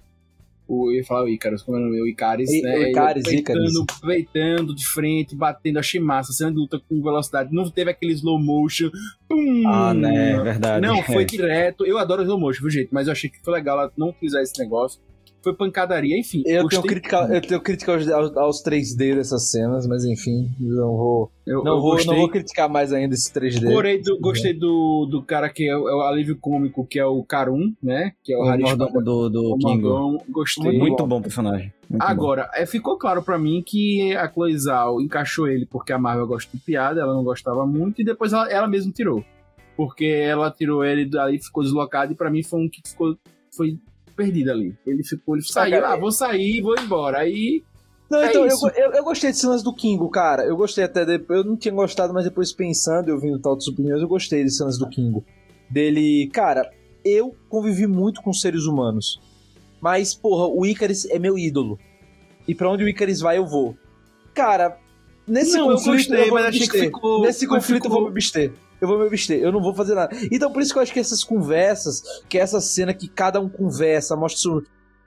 o 0.68 0.90
eu 0.90 0.92
ia 0.92 1.04
falar 1.04 1.24
o 1.24 1.28
Icarus, 1.28 1.60
como 1.60 1.76
é 1.76 1.80
o 1.80 1.84
nome? 1.84 2.00
O 2.00 2.06
Icaris, 2.06 2.48
I, 2.48 2.62
né? 2.62 2.78
O 2.78 2.82
Icaris, 2.82 3.24
peitando, 3.24 3.60
Icaris. 3.60 4.00
peitando 4.00 4.74
de 4.76 4.86
frente, 4.86 5.34
batendo. 5.34 5.80
Achei 5.80 6.00
massa. 6.00 6.30
A 6.30 6.34
cena 6.34 6.52
de 6.52 6.56
luta 6.56 6.80
com 6.88 7.02
velocidade. 7.02 7.52
Não 7.52 7.68
teve 7.68 7.90
aquele 7.90 8.12
slow 8.12 8.38
motion. 8.38 8.90
Pum, 9.28 9.64
ah, 9.66 9.92
né? 9.92 10.40
Verdade. 10.40 10.86
Não, 10.86 11.02
foi 11.02 11.24
direto. 11.26 11.84
Eu 11.84 11.98
adoro 11.98 12.22
slow 12.22 12.38
motion, 12.38 12.60
viu, 12.60 12.70
gente? 12.70 12.90
Mas 12.92 13.08
eu 13.08 13.12
achei 13.12 13.28
que 13.28 13.42
foi 13.42 13.54
legal 13.54 13.80
ela 13.80 13.92
não 13.96 14.10
utilizar 14.10 14.40
esse 14.40 14.56
negócio 14.62 15.00
foi 15.42 15.54
pancadaria, 15.54 16.18
enfim. 16.18 16.42
Eu 16.46 16.68
tenho, 16.68 16.82
crítica, 16.82 17.28
eu 17.30 17.40
tenho 17.40 17.60
crítica 17.60 17.92
aos, 17.92 18.08
aos, 18.08 18.36
aos 18.36 18.62
3D 18.62 19.16
dessas 19.16 19.50
cenas, 19.50 19.86
mas 19.86 20.04
enfim, 20.04 20.50
não 20.60 20.96
vou. 20.96 21.32
Eu, 21.44 21.64
não, 21.64 21.76
eu 21.76 21.80
vou 21.80 22.04
não 22.04 22.16
vou 22.16 22.28
criticar 22.28 22.68
mais 22.68 22.92
ainda 22.92 23.14
esse 23.14 23.32
3D. 23.32 23.64
Gostei 23.64 24.00
do, 24.00 24.20
gostei 24.20 24.54
do, 24.54 25.06
do 25.10 25.22
cara 25.22 25.48
que 25.48 25.68
é 25.68 25.76
o, 25.76 25.88
é 25.88 25.94
o 25.94 26.00
alívio 26.02 26.36
cômico, 26.36 26.86
que 26.86 26.98
é 26.98 27.04
o 27.04 27.22
Karun, 27.24 27.72
né? 27.82 28.12
Que 28.22 28.32
é 28.32 28.36
o, 28.36 28.42
o 28.42 28.44
Haris 28.44 28.76
do, 28.76 28.86
do, 28.86 29.28
do 29.28 29.58
Kingo. 29.58 30.22
Gostei. 30.28 30.64
Muito, 30.64 30.80
muito 30.80 31.06
bom 31.06 31.20
personagem. 31.20 31.72
Muito 31.90 32.02
Agora, 32.02 32.44
bom. 32.44 32.62
É, 32.62 32.64
ficou 32.64 32.96
claro 32.96 33.22
para 33.22 33.38
mim 33.38 33.62
que 33.64 34.14
a 34.16 34.30
Chloe 34.30 34.56
Zhao 34.56 35.00
encaixou 35.00 35.48
ele 35.48 35.66
porque 35.66 35.92
a 35.92 35.98
Marvel 35.98 36.26
gosta 36.26 36.56
de 36.56 36.62
piada, 36.62 37.00
ela 37.00 37.12
não 37.12 37.24
gostava 37.24 37.66
muito, 37.66 38.00
e 38.00 38.04
depois 38.04 38.32
ela, 38.32 38.50
ela 38.50 38.68
mesma 38.68 38.92
tirou. 38.92 39.24
Porque 39.76 40.04
ela 40.04 40.50
tirou 40.50 40.84
ele 40.84 41.04
dali, 41.04 41.42
ficou 41.42 41.64
deslocado, 41.64 42.12
e 42.12 42.16
para 42.16 42.30
mim 42.30 42.42
foi 42.42 42.60
um 42.60 42.68
que 42.68 42.80
ficou. 42.86 43.16
Foi 43.54 43.78
perdido 44.12 44.50
ali. 44.50 44.76
Ele 44.86 45.02
ficou, 45.04 45.36
ele 45.36 45.44
saiu, 45.44 45.84
ah, 45.84 45.96
vou 45.96 46.12
sair, 46.12 46.60
vou 46.60 46.78
embora. 46.78 47.18
Aí. 47.18 47.62
Não, 48.10 48.20
é 48.20 48.28
então, 48.28 48.44
eu, 48.44 48.56
eu, 48.76 48.92
eu, 48.92 49.04
gostei 49.04 49.30
desse 49.30 49.46
lance 49.46 49.64
do 49.64 49.74
Kingo, 49.74 50.08
cara. 50.10 50.44
Eu 50.44 50.56
gostei 50.56 50.84
até. 50.84 51.04
De, 51.04 51.24
eu 51.28 51.44
não 51.44 51.56
tinha 51.56 51.72
gostado, 51.72 52.12
mas 52.12 52.24
depois 52.24 52.52
pensando, 52.52 53.08
eu 53.08 53.18
vindo 53.18 53.38
tal 53.38 53.56
dos 53.56 53.68
opiniões, 53.68 54.02
eu 54.02 54.08
gostei 54.08 54.44
desse 54.44 54.62
lance 54.62 54.78
do 54.78 54.88
Kingo. 54.88 55.24
Dele. 55.70 56.28
Cara, 56.32 56.70
eu 57.04 57.34
convivi 57.48 57.86
muito 57.86 58.20
com 58.22 58.32
seres 58.32 58.64
humanos. 58.64 59.20
Mas, 59.80 60.14
porra, 60.14 60.46
o 60.46 60.64
Icarus 60.66 61.06
é 61.06 61.18
meu 61.18 61.38
ídolo. 61.38 61.78
E 62.46 62.54
para 62.54 62.70
onde 62.70 62.84
o 62.84 62.88
Icarus 62.88 63.20
vai, 63.20 63.38
eu 63.38 63.46
vou. 63.46 63.76
Cara, 64.34 64.78
nesse 65.26 65.56
não, 65.56 65.72
conflito. 65.72 65.88
Eu 65.88 65.94
gostei, 65.94 66.20
eu 66.20 66.28
vou 66.28 66.38
mas 66.38 66.46
achei 66.46 66.68
que 66.68 66.78
ficou. 66.78 67.22
Nesse 67.22 67.46
conflito 67.46 67.82
ficou... 67.82 67.90
eu 67.90 68.02
vou 68.02 68.02
me 68.02 68.08
abster 68.10 68.52
eu 68.82 68.88
vou 68.88 68.98
me 68.98 69.06
abster, 69.06 69.40
eu 69.40 69.52
não 69.52 69.62
vou 69.62 69.74
fazer 69.74 69.94
nada. 69.94 70.14
Então 70.30 70.52
por 70.52 70.60
isso 70.60 70.72
que 70.72 70.78
eu 70.78 70.82
acho 70.82 70.92
que 70.92 71.00
essas 71.00 71.22
conversas, 71.22 72.02
que 72.28 72.36
é 72.36 72.40
essa 72.40 72.60
cena 72.60 72.92
que 72.92 73.08
cada 73.08 73.40
um 73.40 73.48
conversa, 73.48 74.16
mostra 74.16 74.50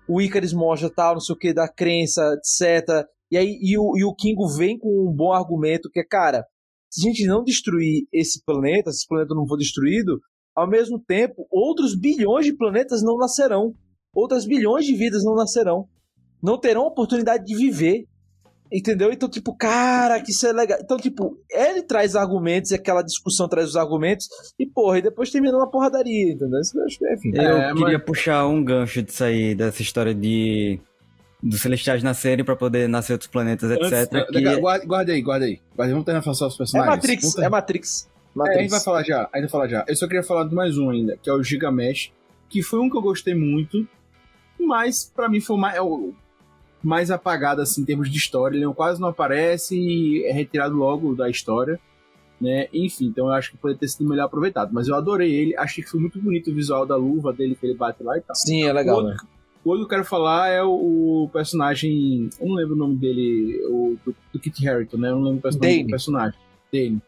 o 0.07 0.21
Icarus 0.21 0.53
mostra 0.53 0.89
tal, 0.89 1.15
não 1.15 1.19
sei 1.19 1.33
o 1.35 1.37
que, 1.37 1.53
da 1.53 1.67
crença, 1.67 2.35
etc. 2.37 3.05
E 3.29 3.37
aí 3.37 3.59
e 3.61 3.77
o, 3.77 3.97
e 3.97 4.03
o 4.05 4.15
Kingo 4.15 4.47
vem 4.47 4.77
com 4.79 4.87
um 4.87 5.13
bom 5.13 5.33
argumento 5.33 5.89
que 5.91 5.99
é, 5.99 6.05
cara, 6.05 6.45
se 6.89 7.05
a 7.05 7.11
gente 7.11 7.25
não 7.25 7.43
destruir 7.43 8.07
esse 8.13 8.41
planeta, 8.45 8.91
se 8.91 8.99
esse 8.99 9.07
planeta 9.07 9.35
não 9.35 9.47
for 9.47 9.57
destruído, 9.57 10.19
ao 10.55 10.69
mesmo 10.69 10.97
tempo, 11.05 11.45
outros 11.51 11.99
bilhões 11.99 12.45
de 12.45 12.55
planetas 12.55 13.03
não 13.03 13.17
nascerão. 13.17 13.73
Outras 14.13 14.45
bilhões 14.45 14.85
de 14.85 14.95
vidas 14.95 15.23
não 15.25 15.35
nascerão. 15.35 15.89
Não 16.41 16.57
terão 16.57 16.83
oportunidade 16.83 17.43
de 17.43 17.55
viver. 17.55 18.05
Entendeu? 18.75 19.09
Então, 19.09 19.29
tipo, 19.29 19.55
cara, 19.55 20.19
que 20.19 20.31
isso 20.31 20.45
é 20.45 20.51
legal. 20.51 20.77
Então, 20.81 20.97
tipo, 20.97 21.39
ele 21.49 21.81
traz 21.81 22.13
argumentos 22.13 22.71
e 22.71 22.75
aquela 22.75 23.01
discussão 23.01 23.47
traz 23.47 23.69
os 23.69 23.77
argumentos 23.77 24.27
e, 24.59 24.65
porra, 24.65 24.97
e 24.97 25.01
depois 25.01 25.31
termina 25.31 25.55
uma 25.55 25.71
porradaria, 25.71 26.33
entendeu? 26.33 26.59
Isso 26.59 26.77
eu 26.77 26.83
acho 26.83 26.99
que, 26.99 27.13
enfim. 27.13 27.31
Eu 27.35 27.57
é, 27.57 27.73
queria 27.73 27.97
mas... 27.97 28.05
puxar 28.05 28.45
um 28.45 28.61
gancho 28.61 29.01
disso 29.01 29.23
aí, 29.23 29.55
dessa 29.55 29.81
história 29.81 30.13
de 30.13 30.77
dos 31.41 31.61
celestiais 31.61 32.03
nascerem 32.03 32.43
para 32.43 32.55
poder 32.55 32.89
nascer 32.89 33.13
outros 33.13 33.29
planetas, 33.29 33.71
etc. 33.71 34.13
Antes, 34.13 34.29
que... 34.31 34.59
guarda, 34.59 34.85
guarda 34.85 35.11
aí, 35.13 35.21
guarda 35.21 35.45
aí. 35.45 35.61
Guarda, 35.73 35.93
vamos 35.93 36.05
tentar 36.05 36.21
falar 36.21 36.35
só 36.35 36.47
os 36.47 36.57
personagens. 36.57 36.91
É 36.91 36.95
Matrix, 36.95 37.37
é 37.37 37.49
Matrix. 37.49 38.09
Matrix. 38.35 38.55
É, 38.55 38.59
a 38.59 38.61
gente 38.61 38.71
vai 38.71 38.79
falar 38.81 39.03
já, 39.03 39.21
a 39.21 39.37
gente 39.37 39.41
vai 39.43 39.49
falar 39.49 39.67
já. 39.69 39.85
Eu 39.87 39.95
só 39.95 40.05
queria 40.05 40.23
falar 40.23 40.49
de 40.49 40.53
mais 40.53 40.77
um 40.77 40.89
ainda, 40.89 41.17
que 41.21 41.29
é 41.29 41.33
o 41.33 41.41
Gigamesh, 41.41 42.11
que 42.49 42.61
foi 42.61 42.79
um 42.81 42.89
que 42.89 42.97
eu 42.97 43.01
gostei 43.01 43.35
muito, 43.35 43.87
mas 44.59 45.09
para 45.15 45.29
mim 45.29 45.39
foi 45.39 45.55
mais, 45.55 45.77
é 45.77 45.81
o 45.81 46.13
mais 46.85 47.09
apagado 47.11 47.61
assim, 47.61 47.81
em 47.81 47.85
termos 47.85 48.09
de 48.09 48.17
história. 48.17 48.57
Ele 48.57 48.73
quase 48.73 48.99
não 49.01 49.09
aparece 49.09 49.77
e 49.77 50.23
é 50.25 50.31
retirado 50.31 50.75
logo 50.75 51.15
da 51.15 51.29
história. 51.29 51.79
né? 52.39 52.67
Enfim, 52.73 53.05
então 53.07 53.27
eu 53.27 53.33
acho 53.33 53.51
que 53.51 53.57
poderia 53.57 53.79
ter 53.79 53.87
sido 53.87 54.07
melhor 54.07 54.25
aproveitado. 54.25 54.71
Mas 54.73 54.87
eu 54.87 54.95
adorei 54.95 55.33
ele, 55.33 55.57
achei 55.57 55.83
que 55.83 55.89
foi 55.89 55.99
muito 55.99 56.19
bonito 56.19 56.51
o 56.51 56.53
visual 56.53 56.85
da 56.85 56.95
luva 56.95 57.33
dele 57.33 57.55
que 57.55 57.65
ele 57.65 57.75
bate 57.75 58.03
lá 58.03 58.17
e 58.17 58.21
tal. 58.21 58.35
Sim, 58.35 58.63
é 58.63 58.73
legal, 58.73 58.95
o 58.95 58.99
outro, 58.99 59.13
né? 59.13 59.29
o 59.63 59.69
outro 59.69 59.87
que 59.87 59.93
eu 59.93 59.97
quero 59.97 60.07
falar 60.07 60.49
é 60.49 60.61
o, 60.63 61.23
o 61.23 61.29
personagem. 61.33 62.29
Eu 62.39 62.47
não 62.47 62.55
lembro 62.55 62.75
o 62.75 62.77
nome 62.77 62.95
dele, 62.95 63.61
o 63.69 63.97
do, 64.05 64.15
do 64.33 64.39
Kit 64.39 64.67
Harington, 64.67 64.97
né? 64.97 65.09
Eu 65.09 65.15
não 65.15 65.23
lembro 65.23 65.39
o 65.39 65.41
personagem. 65.41 65.77
Dane. 65.77 65.83
do 65.83 65.89
personagem. 65.89 66.39
Dane. 66.71 67.01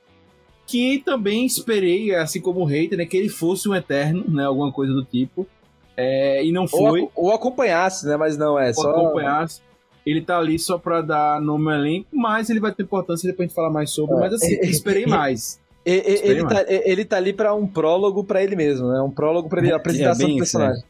Que 0.66 1.02
também 1.06 1.46
esperei, 1.46 2.14
assim 2.14 2.42
como 2.42 2.62
o 2.62 2.66
hater, 2.66 2.98
né? 2.98 3.06
Que 3.06 3.16
ele 3.16 3.30
fosse 3.30 3.70
um 3.70 3.76
Eterno, 3.76 4.26
né? 4.28 4.44
Alguma 4.46 4.72
coisa 4.72 4.92
do 4.92 5.04
tipo. 5.06 5.48
É, 5.96 6.44
e 6.46 6.52
não 6.52 6.68
foi. 6.68 7.02
Ou, 7.02 7.12
ou 7.16 7.32
acompanhasse, 7.32 8.06
né? 8.06 8.18
Mas 8.18 8.38
não, 8.38 8.60
é 8.60 8.68
Ou 8.68 8.74
só. 8.74 8.92
acompanhasse. 8.92 9.62
Ele 10.10 10.22
tá 10.22 10.38
ali 10.38 10.58
só 10.58 10.78
pra 10.78 11.02
dar 11.02 11.42
nome 11.42 11.72
ao 11.72 11.80
elenco, 11.80 12.08
mas 12.14 12.50
ele 12.50 12.60
vai 12.60 12.72
ter 12.74 12.84
importância 12.84 13.28
depois 13.30 13.46
a 13.46 13.48
gente 13.48 13.56
falar 13.56 13.70
mais 13.72 13.90
sobre. 13.92 14.16
É. 14.16 14.20
Mas 14.20 14.34
assim, 14.34 14.60
esperei 14.64 15.06
mais. 15.06 15.60
E- 15.86 15.92
e- 15.92 16.14
Esperei 16.14 16.32
Ele 16.38 16.48
tá, 16.48 16.66
ele 16.68 17.06
tá 17.06 17.18
ali 17.18 17.34
pra 17.34 17.54
um 17.54 17.66
prólogo 17.68 18.24
pra 18.24 18.44
ele 18.44 18.56
mesmo, 18.56 18.88
né? 18.92 19.02
Um 19.02 19.12
prólogo 19.12 19.48
pra 19.50 19.60
ele, 19.62 19.72
a 19.72 19.76
apresentação 19.78 20.26
bem 20.28 20.38
do 20.38 20.44
isso, 20.44 20.58
personagem. 20.58 20.84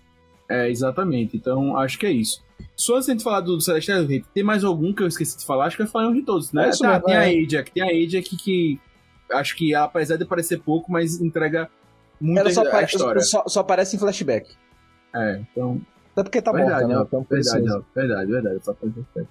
É, 0.49 0.69
exatamente. 0.69 1.35
Então, 1.37 1.77
acho 1.77 1.99
que 1.99 2.05
é 2.05 2.11
isso. 2.11 2.41
Só 2.75 2.95
antes 2.95 3.05
de 3.05 3.11
a 3.11 3.15
gente 3.15 3.23
falar 3.23 3.41
do 3.41 3.59
Celestial 3.61 4.03
Rei, 4.05 4.23
tem 4.33 4.43
mais 4.43 4.63
algum 4.63 4.93
que 4.93 5.03
eu 5.03 5.07
esqueci 5.07 5.37
de 5.37 5.45
falar? 5.45 5.65
Acho 5.65 5.77
que 5.77 5.83
eu 5.83 5.87
falei 5.87 6.07
um 6.09 6.13
de 6.13 6.21
todos, 6.21 6.51
né? 6.53 6.69
É 6.69 6.71
Tá, 6.77 6.89
mesmo, 6.93 7.05
tem 7.05 7.15
a 7.15 7.31
é. 7.31 7.43
Ajax, 7.43 7.71
tem 7.71 7.83
a 7.83 8.05
Ajax 8.07 8.29
que 8.43 8.79
acho 9.31 9.55
que 9.55 9.75
apesar 9.75 10.15
de 10.17 10.25
parecer 10.25 10.59
pouco, 10.59 10.91
mas 10.91 11.19
entrega 11.19 11.69
muita 12.19 12.41
Ela 12.41 12.51
só, 12.51 12.63
história. 12.81 13.21
só, 13.21 13.43
só 13.47 13.59
aparece 13.59 13.95
em 13.95 13.99
flashback. 13.99 14.49
É, 15.13 15.41
então, 15.51 15.81
Até 16.17 16.23
porque 16.23 16.41
tá 16.41 16.51
verdade, 16.51 16.85
morta, 16.85 17.17
né? 17.17 17.21
Então, 17.23 17.37
isso 17.39 17.51
verdade, 17.53 17.71
ó, 17.71 17.93
verdade, 17.93 18.31
verdade. 18.31 18.59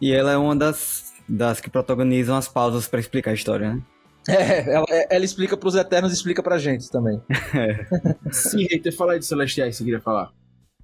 E 0.01 0.13
ela 0.13 0.31
é 0.31 0.37
uma 0.37 0.55
das, 0.55 1.13
das 1.29 1.61
que 1.61 1.69
protagonizam 1.69 2.37
as 2.37 2.47
pausas 2.47 2.87
pra 2.87 3.01
explicar 3.01 3.33
a 3.33 3.35
história, 3.35 3.75
né? 3.75 3.83
É, 4.29 4.73
ela, 4.73 4.87
ela 5.09 5.25
explica 5.25 5.57
pros 5.57 5.77
Eternos 5.77 6.11
e 6.13 6.15
explica 6.17 6.43
pra 6.43 6.59
gente 6.59 6.91
também. 6.91 7.21
Sim, 8.33 8.67
Reiter, 8.69 8.95
fala 8.95 9.13
aí 9.13 9.19
de 9.21 9.27
Celestiais 9.27 9.71
que 9.75 9.79
você 9.79 9.85
queria 9.85 10.01
falar. 10.01 10.31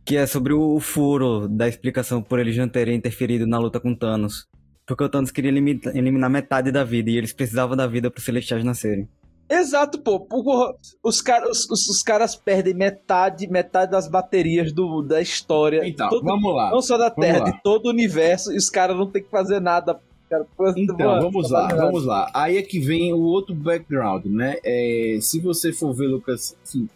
Que 0.04 0.16
é 0.16 0.26
sobre 0.26 0.52
o 0.52 0.78
furo 0.80 1.48
da 1.48 1.66
explicação 1.68 2.22
por 2.22 2.38
eles 2.38 2.56
não 2.56 2.68
terem 2.68 2.96
interferido 2.96 3.46
na 3.46 3.58
luta 3.58 3.80
com 3.80 3.94
Thanos. 3.96 4.46
Porque 4.86 5.02
o 5.04 5.08
Thanos 5.08 5.30
queria 5.30 5.50
elimi- 5.50 5.80
eliminar 5.94 6.30
metade 6.30 6.70
da 6.72 6.84
vida 6.84 7.10
e 7.10 7.16
eles 7.16 7.32
precisavam 7.32 7.76
da 7.76 7.86
vida 7.86 8.10
para 8.10 8.18
os 8.18 8.24
Celestiais 8.24 8.64
nascerem. 8.64 9.08
Exato, 9.48 9.98
pô. 9.98 10.18
Porra, 10.20 10.74
Os, 11.02 11.20
cara, 11.20 11.50
os, 11.50 11.68
os, 11.70 11.88
os 11.88 12.02
caras 12.02 12.34
perdem 12.34 12.72
metade, 12.74 13.46
metade 13.48 13.90
das 13.92 14.08
baterias 14.08 14.72
do, 14.72 15.02
da 15.02 15.20
história. 15.20 15.86
Então, 15.86 16.08
Todo- 16.08 16.24
vamos 16.24 16.54
lá. 16.54 16.70
não 16.70 16.80
só 16.80 16.96
da 16.96 17.10
Terra, 17.10 17.40
lá. 17.40 17.50
de 17.50 17.62
todo 17.62 17.86
o 17.86 17.90
universo, 17.90 18.52
e 18.52 18.56
os 18.56 18.70
caras 18.70 18.96
não 18.96 19.06
tem 19.10 19.22
que 19.22 19.28
fazer 19.30 19.60
nada. 19.60 20.00
Cara, 20.30 20.46
Então, 20.76 20.96
mano, 20.96 21.22
vamos 21.30 21.50
lá, 21.50 21.68
vamos 21.68 22.04
lá. 22.06 22.30
Aí 22.32 22.56
é 22.56 22.62
que 22.62 22.80
vem 22.80 23.12
o 23.12 23.20
outro 23.20 23.54
background, 23.54 24.24
né? 24.24 24.56
É, 24.64 25.18
se 25.20 25.38
você 25.38 25.72
for 25.74 25.92
ver, 25.92 26.06
Lucas, 26.06 26.56
assim, 26.62 26.88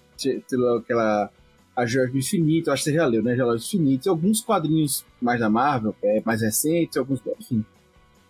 aquela. 0.79 1.31
A 1.75 1.85
Joia 1.85 2.09
do 2.09 2.17
Infinito, 2.17 2.71
acho 2.71 2.85
que 2.85 2.89
você 2.91 2.97
já 2.97 3.05
leu, 3.05 3.23
né? 3.23 3.37
Joia 3.37 3.51
do 3.51 3.57
Infinito, 3.59 4.07
e 4.07 4.09
alguns 4.09 4.41
quadrinhos 4.41 5.05
mais 5.21 5.39
da 5.39 5.51
Marvel, 5.51 5.95
é 6.03 6.23
mais 6.25 6.41
recentes, 6.41 6.97
alguns. 6.97 7.21
Enfim. 7.39 7.63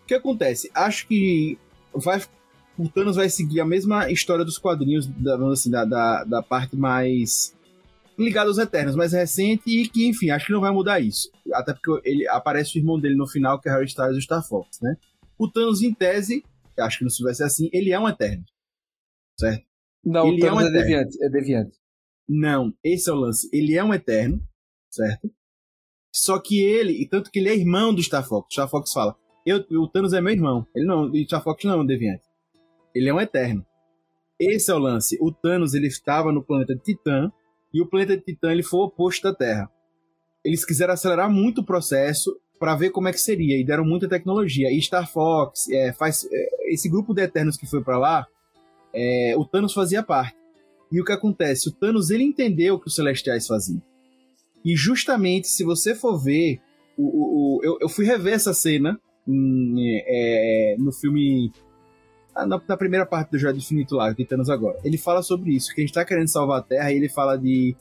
O 0.02 0.06
que 0.09 0.14
acontece? 0.14 0.68
Acho 0.74 1.06
que 1.06 1.56
vai, 1.94 2.20
o 2.78 2.89
Thanos 2.89 3.16
vai 3.16 3.28
seguir 3.28 3.61
a 3.61 3.65
mesma 3.65 4.11
história 4.11 4.44
dos 4.44 4.59
quadrinhos, 4.59 5.07
da, 5.07 5.36
assim, 5.51 5.70
da, 5.70 5.85
da, 5.85 6.24
da 6.24 6.43
parte 6.43 6.77
mais 6.77 7.55
ligada 8.19 8.48
aos 8.48 8.59
Eternos, 8.59 8.97
mais 8.97 9.12
recente, 9.12 9.62
e 9.66 9.89
que, 9.89 10.07
enfim, 10.07 10.31
acho 10.31 10.47
que 10.47 10.53
não 10.53 10.61
vai 10.61 10.73
mudar 10.73 11.01
isso. 11.01 11.31
Até 11.53 11.74
porque 11.74 12.09
ele 12.09 12.27
aparece 12.28 12.77
o 12.77 12.81
irmão 12.81 12.98
dele 12.98 13.15
no 13.15 13.27
final, 13.27 13.61
que 13.61 13.69
é 13.69 13.73
Harry 13.73 13.86
Styles 13.86 14.15
do 14.15 14.23
Star 14.23 14.47
Fox, 14.47 14.78
né? 14.81 14.97
O 15.39 15.51
Thanos, 15.51 15.82
em 15.82 15.93
tese, 15.93 16.43
acho 16.78 16.98
que 16.98 17.05
não 17.05 17.11
se 17.11 17.35
ser 17.35 17.44
assim, 17.44 17.69
ele 17.73 17.93
é 17.93 17.98
um 17.98 18.09
Eterno. 18.09 18.44
Certo? 19.39 19.65
Não, 20.05 20.28
ele 20.28 20.43
o 20.43 20.47
é 20.47 20.53
um 20.53 20.57
Thanos 20.57 20.70
é, 20.70 20.73
deviante. 20.73 21.24
É 21.24 21.28
deviante. 21.28 21.78
Não, 22.28 22.73
esse 22.82 23.09
é 23.11 23.12
o 23.12 23.16
lance. 23.16 23.48
Ele 23.53 23.74
é 23.74 23.85
um 23.85 23.93
Eterno, 23.93 24.43
certo? 24.90 25.31
Só 26.15 26.39
que 26.39 26.59
ele, 26.59 26.93
e 26.94 27.07
tanto 27.07 27.31
que 27.31 27.39
ele 27.39 27.51
é 27.51 27.55
irmão 27.55 27.94
do 27.94 28.03
Star 28.03 28.27
Fox. 28.27 28.48
O 28.48 28.53
Star 28.53 28.69
Fox 28.69 28.93
fala, 28.93 29.15
eu, 29.44 29.59
o 29.73 29.89
Thanos 29.89 30.15
é 30.15 30.20
meu 30.20 30.32
irmão. 30.32 30.66
Ele 30.74 30.86
não, 30.86 31.11
o 31.11 31.24
Star 31.24 31.43
Fox 31.43 31.62
não 31.65 31.74
é 31.74 31.77
um 31.82 31.86
deviante. 31.86 32.26
Ele 32.97 33.09
é 33.09 33.14
um 33.14 33.20
Eterno. 33.20 33.64
Esse 34.39 34.70
é 34.70 34.74
o 34.74 34.78
lance. 34.78 35.16
O 35.20 35.32
Thanos, 35.32 35.74
ele 35.74 35.86
estava 35.86 36.32
no 36.32 36.43
planeta 36.43 36.74
de 36.74 36.82
Titã, 36.82 37.31
e 37.73 37.81
o 37.81 37.86
planeta 37.86 38.16
de 38.16 38.23
Titã, 38.23 38.51
ele 38.52 38.62
foi 38.62 38.81
oposto 38.81 39.23
da 39.23 39.35
Terra. 39.35 39.70
Eles 40.44 40.64
quiseram 40.64 40.94
acelerar 40.94 41.31
muito 41.31 41.60
o 41.60 41.64
processo 41.64 42.39
para 42.59 42.74
ver 42.74 42.90
como 42.90 43.09
é 43.09 43.12
que 43.12 43.20
seria, 43.20 43.59
e 43.60 43.64
deram 43.64 43.85
muita 43.85 44.09
tecnologia. 44.09 44.70
E 44.73 44.81
Star 44.81 45.10
Fox, 45.10 45.68
é, 45.68 45.93
faz, 45.93 46.27
é, 46.31 46.73
esse 46.73 46.89
grupo 46.89 47.12
de 47.12 47.23
Eternos 47.23 47.56
que 47.56 47.66
foi 47.66 47.82
para 47.82 47.98
lá, 47.98 48.27
é, 48.94 49.35
o 49.36 49.44
Thanos 49.44 49.74
fazia 49.74 50.02
parte. 50.02 50.36
E 50.90 51.01
o 51.01 51.05
que 51.05 51.12
acontece? 51.12 51.68
O 51.68 51.73
Thanos 51.73 52.10
ele 52.10 52.24
entendeu 52.24 52.77
o 52.77 52.81
que 52.81 52.86
os 52.86 52.94
Celestiais 52.94 53.47
faziam. 53.47 53.82
E 54.64 54.74
justamente, 54.77 55.48
se 55.48 55.64
você 55.64 55.94
for 55.94 56.16
ver, 56.16 56.60
o, 56.97 57.02
o, 57.02 57.56
o- 57.59 57.64
eu, 57.64 57.78
eu 57.81 57.89
fui 57.89 58.05
rever 58.06 58.32
essa 58.35 58.55
cena 58.55 58.98
em, 59.28 60.02
é, 60.06 60.77
no 60.78 60.93
filme. 60.93 61.52
Ah, 62.36 62.46
Na, 62.46 62.60
na 62.68 62.76
primeira 62.76 63.06
parte 63.06 63.30
do 63.30 63.38
Joia 63.38 63.52
do 63.52 63.58
Infinito 63.58 63.94
lá, 63.96 64.12
de 64.12 64.24
Thanos 64.24 64.50
agora. 64.50 64.78
Ele 64.84 64.98
fala 64.98 65.22
sobre 65.22 65.50
isso, 65.54 65.74
que 65.74 65.80
a 65.80 65.84
gente 65.84 65.92
tá 65.94 66.04
querendo 66.04 66.28
salvar 66.28 66.60
a 66.60 66.62
Terra 66.62 66.92
e 66.92 66.96
ele 66.96 67.08
fala 67.08 67.36
de, 67.38 67.74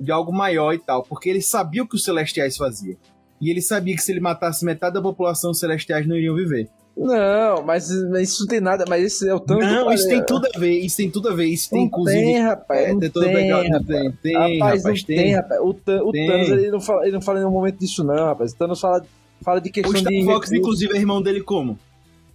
de 0.00 0.10
algo 0.12 0.32
maior 0.32 0.72
e 0.74 0.78
tal, 0.78 1.02
porque 1.02 1.28
ele 1.30 1.40
sabia 1.40 1.82
o 1.82 1.88
que 1.88 1.96
os 1.96 2.04
Celestiais 2.04 2.56
faziam. 2.56 2.96
E 3.40 3.50
ele 3.50 3.60
sabia 3.60 3.94
que 3.94 4.02
se 4.02 4.10
ele 4.12 4.20
matasse 4.20 4.64
metade 4.64 4.94
da 4.94 5.02
população, 5.02 5.50
os 5.50 5.58
Celestiais 5.58 6.06
não 6.06 6.16
iriam 6.16 6.34
viver. 6.34 6.68
Não, 6.96 7.62
mas, 7.62 7.90
mas 8.10 8.30
isso 8.30 8.40
não 8.44 8.48
tem 8.48 8.58
nada. 8.60 8.86
Mas 8.88 9.04
esse 9.04 9.28
é 9.28 9.34
o 9.34 9.38
Thanos. 9.38 9.66
não, 9.66 9.92
isso 9.92 10.08
tem 10.08 10.24
tudo 10.24 10.48
a 10.54 10.58
ver, 10.58 10.78
isso 10.80 10.96
tem 10.96 11.10
tudo 11.10 11.28
a 11.28 11.34
ver, 11.34 11.44
isso 11.44 11.68
tem 11.68 11.80
Não 11.80 11.86
inclusive. 11.88 12.18
tem, 12.18 12.38
rapaz. 12.40 12.80
é, 12.80 12.94
tem 12.98 13.10
todo 13.10 13.22
o 13.22 13.26
tem, 13.26 13.50
rapaz. 13.50 13.86
tem, 13.86 14.12
tem, 14.22 14.32
rapaz, 14.32 14.58
rapaz, 14.60 14.84
não 14.84 15.06
tem, 15.06 15.34
rapaz. 15.34 15.60
O, 15.60 15.74
Than- 15.74 16.02
o 16.04 16.12
Tem. 16.12 16.26
Thanos, 16.26 16.48
ele 16.48 16.70
não, 16.70 16.80
fala, 16.80 17.02
ele 17.02 17.12
não 17.12 17.20
fala 17.20 17.38
em 17.38 17.40
nenhum 17.42 17.52
momento 17.52 17.78
disso, 17.78 18.02
não, 18.02 18.24
rapaz. 18.24 18.52
O 18.52 18.56
Thanos 18.56 18.80
fala, 18.80 19.04
fala 19.42 19.60
de 19.60 19.68
O 19.68 19.72
questão 19.74 19.94
Star 19.94 20.10
de. 20.10 20.24
Fox, 20.24 20.30
recurso. 20.50 20.54
inclusive, 20.56 20.96
é 20.96 20.98
irmão 20.98 21.20
dele 21.20 21.42
como? 21.42 21.78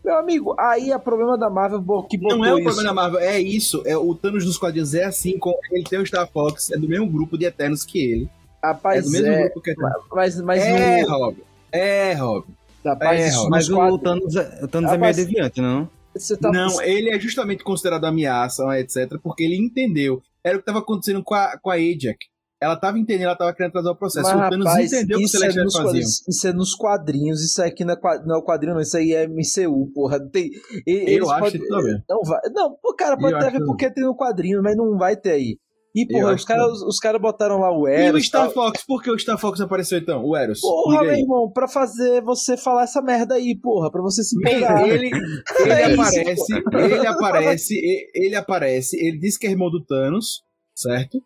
Meu 0.04 0.18
amigo, 0.18 0.56
aí 0.58 0.92
é 0.92 0.98
problema 0.98 1.38
da 1.38 1.50
Marvel 1.50 1.82
que 2.04 2.18
botou 2.18 2.38
Não 2.38 2.46
é 2.46 2.54
o 2.54 2.58
isso. 2.58 2.64
problema 2.64 2.90
da 2.90 2.94
Marvel, 2.94 3.20
é 3.20 3.40
isso. 3.40 3.84
É, 3.86 3.96
o 3.96 4.16
Thanos 4.16 4.44
dos 4.44 4.58
quadrinhos 4.58 4.94
é 4.96 5.04
assim, 5.04 5.38
com, 5.38 5.54
ele 5.72 5.84
tem 5.84 6.00
o 6.00 6.06
Star 6.06 6.28
Fox, 6.28 6.72
é 6.72 6.78
do 6.78 6.88
mesmo 6.88 7.08
grupo 7.08 7.38
de 7.38 7.46
Eternos 7.46 7.84
que 7.84 8.00
ele. 8.00 8.30
é 8.64 8.68
Rapaz, 8.68 9.06
do 9.06 9.12
mesmo 9.12 9.28
é, 9.28 9.44
grupo 9.44 9.62
que 9.62 9.72
Eternos. 9.72 10.04
mas, 10.12 10.42
mas 10.42 10.62
é, 10.64 11.02
no, 11.02 11.10
Rob. 11.10 11.38
É, 11.72 12.14
Rob. 12.14 12.46
rapaz, 12.84 13.22
é, 13.22 13.28
isso 13.28 13.50
Mas 13.50 13.70
o 13.70 13.98
Thanos, 14.00 14.36
é, 14.36 14.60
o 14.64 14.68
Thanos 14.68 14.90
é 14.90 14.98
meio 14.98 15.02
Rapaz, 15.02 15.18
deviante, 15.18 15.62
não? 15.62 15.88
Você 16.16 16.36
tá 16.36 16.52
Não, 16.52 16.82
ele 16.82 17.10
é 17.10 17.20
justamente 17.20 17.64
considerado 17.64 18.06
ameaça, 18.06 18.64
etc., 18.80 19.20
porque 19.22 19.44
ele 19.44 19.56
entendeu. 19.56 20.22
Era 20.44 20.56
o 20.56 20.60
que 20.60 20.64
estava 20.64 20.80
acontecendo 20.80 21.24
com 21.24 21.36
a, 21.36 21.58
com 21.58 21.70
a 21.70 21.76
Ajax. 21.76 22.26
Ela 22.62 22.76
estava 22.76 23.00
entendendo, 23.00 23.24
ela 23.24 23.34
estava 23.34 23.54
querendo 23.54 23.72
atrasar 23.72 23.92
o 23.94 23.96
processo. 23.96 24.28
Mas, 24.36 24.48
o 24.48 24.50
Thanos 24.52 24.66
rapaz, 24.68 24.94
entendeu 24.94 25.18
o 25.18 25.20
que 25.20 25.26
os 25.26 25.34
isso, 25.34 25.44
é 25.44 25.64
nos 25.64 25.74
quadrinhos, 25.76 26.28
isso 26.28 26.48
é 26.48 26.54
nos 26.54 26.76
quadrinhos, 26.76 27.42
isso 27.44 27.64
aqui 27.64 27.84
não 27.84 27.94
é, 27.96 27.98
não 28.26 28.36
é 28.36 28.38
o 28.38 28.44
quadrinho, 28.44 28.74
não, 28.76 28.82
isso 28.82 28.98
aí 28.98 29.14
é 29.14 29.28
MCU, 29.28 29.92
porra. 29.94 30.20
Tem, 30.30 30.52
e- 30.86 31.18
Eu 31.18 31.30
acho 31.32 31.40
podem- 31.40 31.60
que 31.62 31.68
tudo 31.68 31.84
bem. 31.84 32.04
Não, 32.08 32.22
vai, 32.24 32.40
não, 32.54 32.78
cara, 32.98 33.18
pode 33.18 33.34
Eu 33.34 33.40
ter 33.40 33.46
a 33.46 33.48
acho 33.48 33.58
ver 33.58 33.60
que 33.62 33.66
porque 33.66 33.92
tem 33.92 34.04
no 34.04 34.16
quadrinho, 34.16 34.62
mas 34.62 34.78
não 34.78 34.96
vai 34.98 35.16
ter 35.18 35.32
aí. 35.32 35.58
E, 35.94 36.08
porra, 36.08 36.34
os 36.36 36.46
caras 36.46 36.80
que 36.80 36.86
os, 36.86 37.00
cara 37.00 37.20
botaram 37.20 37.58
lá 37.60 37.70
o 37.76 37.86
E 37.86 37.94
Eros. 37.94 38.22
o 38.22 38.24
Star 38.24 38.44
tal. 38.44 38.54
Fox? 38.54 38.86
Por 38.86 39.04
que 39.04 39.12
o 39.12 39.20
Star 39.20 39.38
Fox 39.38 39.60
apareceu 39.60 39.98
então? 39.98 40.24
O 40.24 40.38
Eros. 40.38 40.62
Porra, 40.62 41.02
meu 41.04 41.14
irmão, 41.16 41.52
pra 41.52 41.68
fazer 41.68 42.22
você 42.22 42.56
falar 42.56 42.84
essa 42.84 43.02
merda 43.02 43.34
aí, 43.36 43.58
porra, 43.62 43.92
pra 43.92 44.02
você 44.02 44.24
se 44.24 44.40
pegar. 44.40 44.88
Ele, 44.88 45.08
ele 45.08 45.72
É 45.72 45.92
isso, 45.92 46.02
aparece, 46.02 46.54
ele 46.54 47.08
aparece, 47.08 47.74
e- 47.74 48.12
ele 48.14 48.36
aparece, 48.36 48.96
ele 49.06 49.18
diz 49.20 49.36
que 49.38 49.48
é 49.48 49.50
irmão 49.50 49.70
do 49.70 49.84
Thanos, 49.84 50.44
certo? 50.74 51.18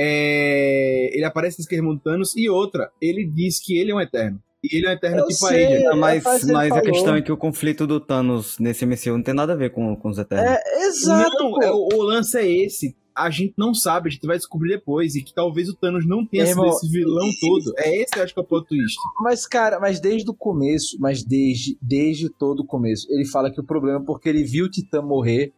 É, 0.00 1.10
ele 1.12 1.24
aparece 1.24 1.56
diz 1.56 1.66
que 1.66 1.74
é 1.74 1.78
irmão 1.78 1.94
do 1.94 2.00
Thanos, 2.00 2.36
e 2.36 2.48
outra, 2.48 2.90
ele 3.02 3.24
diz 3.26 3.58
que 3.58 3.76
ele 3.76 3.90
é 3.90 3.94
um 3.94 4.00
Eterno. 4.00 4.40
E 4.62 4.76
ele 4.76 4.86
é 4.86 4.90
um 4.90 4.92
Eterno 4.92 5.18
Eu 5.18 5.26
tipo 5.26 5.46
sei. 5.46 5.64
a 5.64 5.68
Ajax. 5.68 5.86
Ah, 5.92 5.96
mas 5.96 6.44
mas 6.44 6.72
a 6.72 6.80
questão 6.80 7.16
é 7.16 7.22
que 7.22 7.32
o 7.32 7.36
conflito 7.36 7.86
do 7.86 7.98
Thanos 8.00 8.58
nesse 8.58 8.86
MCU 8.86 9.10
não 9.16 9.22
tem 9.22 9.34
nada 9.34 9.52
a 9.54 9.56
ver 9.56 9.70
com, 9.70 9.96
com 9.96 10.08
os 10.08 10.18
Eternos. 10.18 10.50
É, 10.50 10.86
exato. 10.86 11.36
Não, 11.38 11.62
é, 11.62 11.70
o, 11.72 11.88
o 11.94 12.02
lance 12.02 12.38
é 12.38 12.48
esse. 12.48 12.96
A 13.14 13.30
gente 13.30 13.54
não 13.58 13.74
sabe, 13.74 14.08
a 14.08 14.12
gente 14.12 14.24
vai 14.26 14.36
descobrir 14.36 14.70
depois. 14.70 15.16
E 15.16 15.22
que 15.22 15.34
talvez 15.34 15.68
o 15.68 15.74
Thanos 15.74 16.06
não 16.06 16.24
tenha 16.24 16.44
Meu 16.44 16.52
sido 16.54 16.62
irmão, 16.62 16.76
esse 16.76 16.88
vilão 16.88 17.28
todo. 17.40 17.74
É 17.78 18.02
esse 18.02 18.16
eu 18.16 18.22
acho 18.22 18.32
que 18.34 18.38
é 18.38 18.42
o 18.42 18.46
plot 18.46 18.68
twist. 18.68 18.96
Mas, 19.20 19.46
cara, 19.46 19.80
mas 19.80 19.98
desde 20.00 20.30
o 20.30 20.34
começo, 20.34 20.96
mas 21.00 21.24
desde, 21.24 21.76
desde 21.82 22.28
todo 22.28 22.60
o 22.60 22.64
começo, 22.66 23.06
ele 23.10 23.24
fala 23.26 23.50
que 23.50 23.60
o 23.60 23.64
problema 23.64 23.98
é 24.00 24.04
porque 24.04 24.28
ele 24.28 24.44
viu 24.44 24.66
o 24.66 24.70
Titã 24.70 25.02
morrer. 25.02 25.52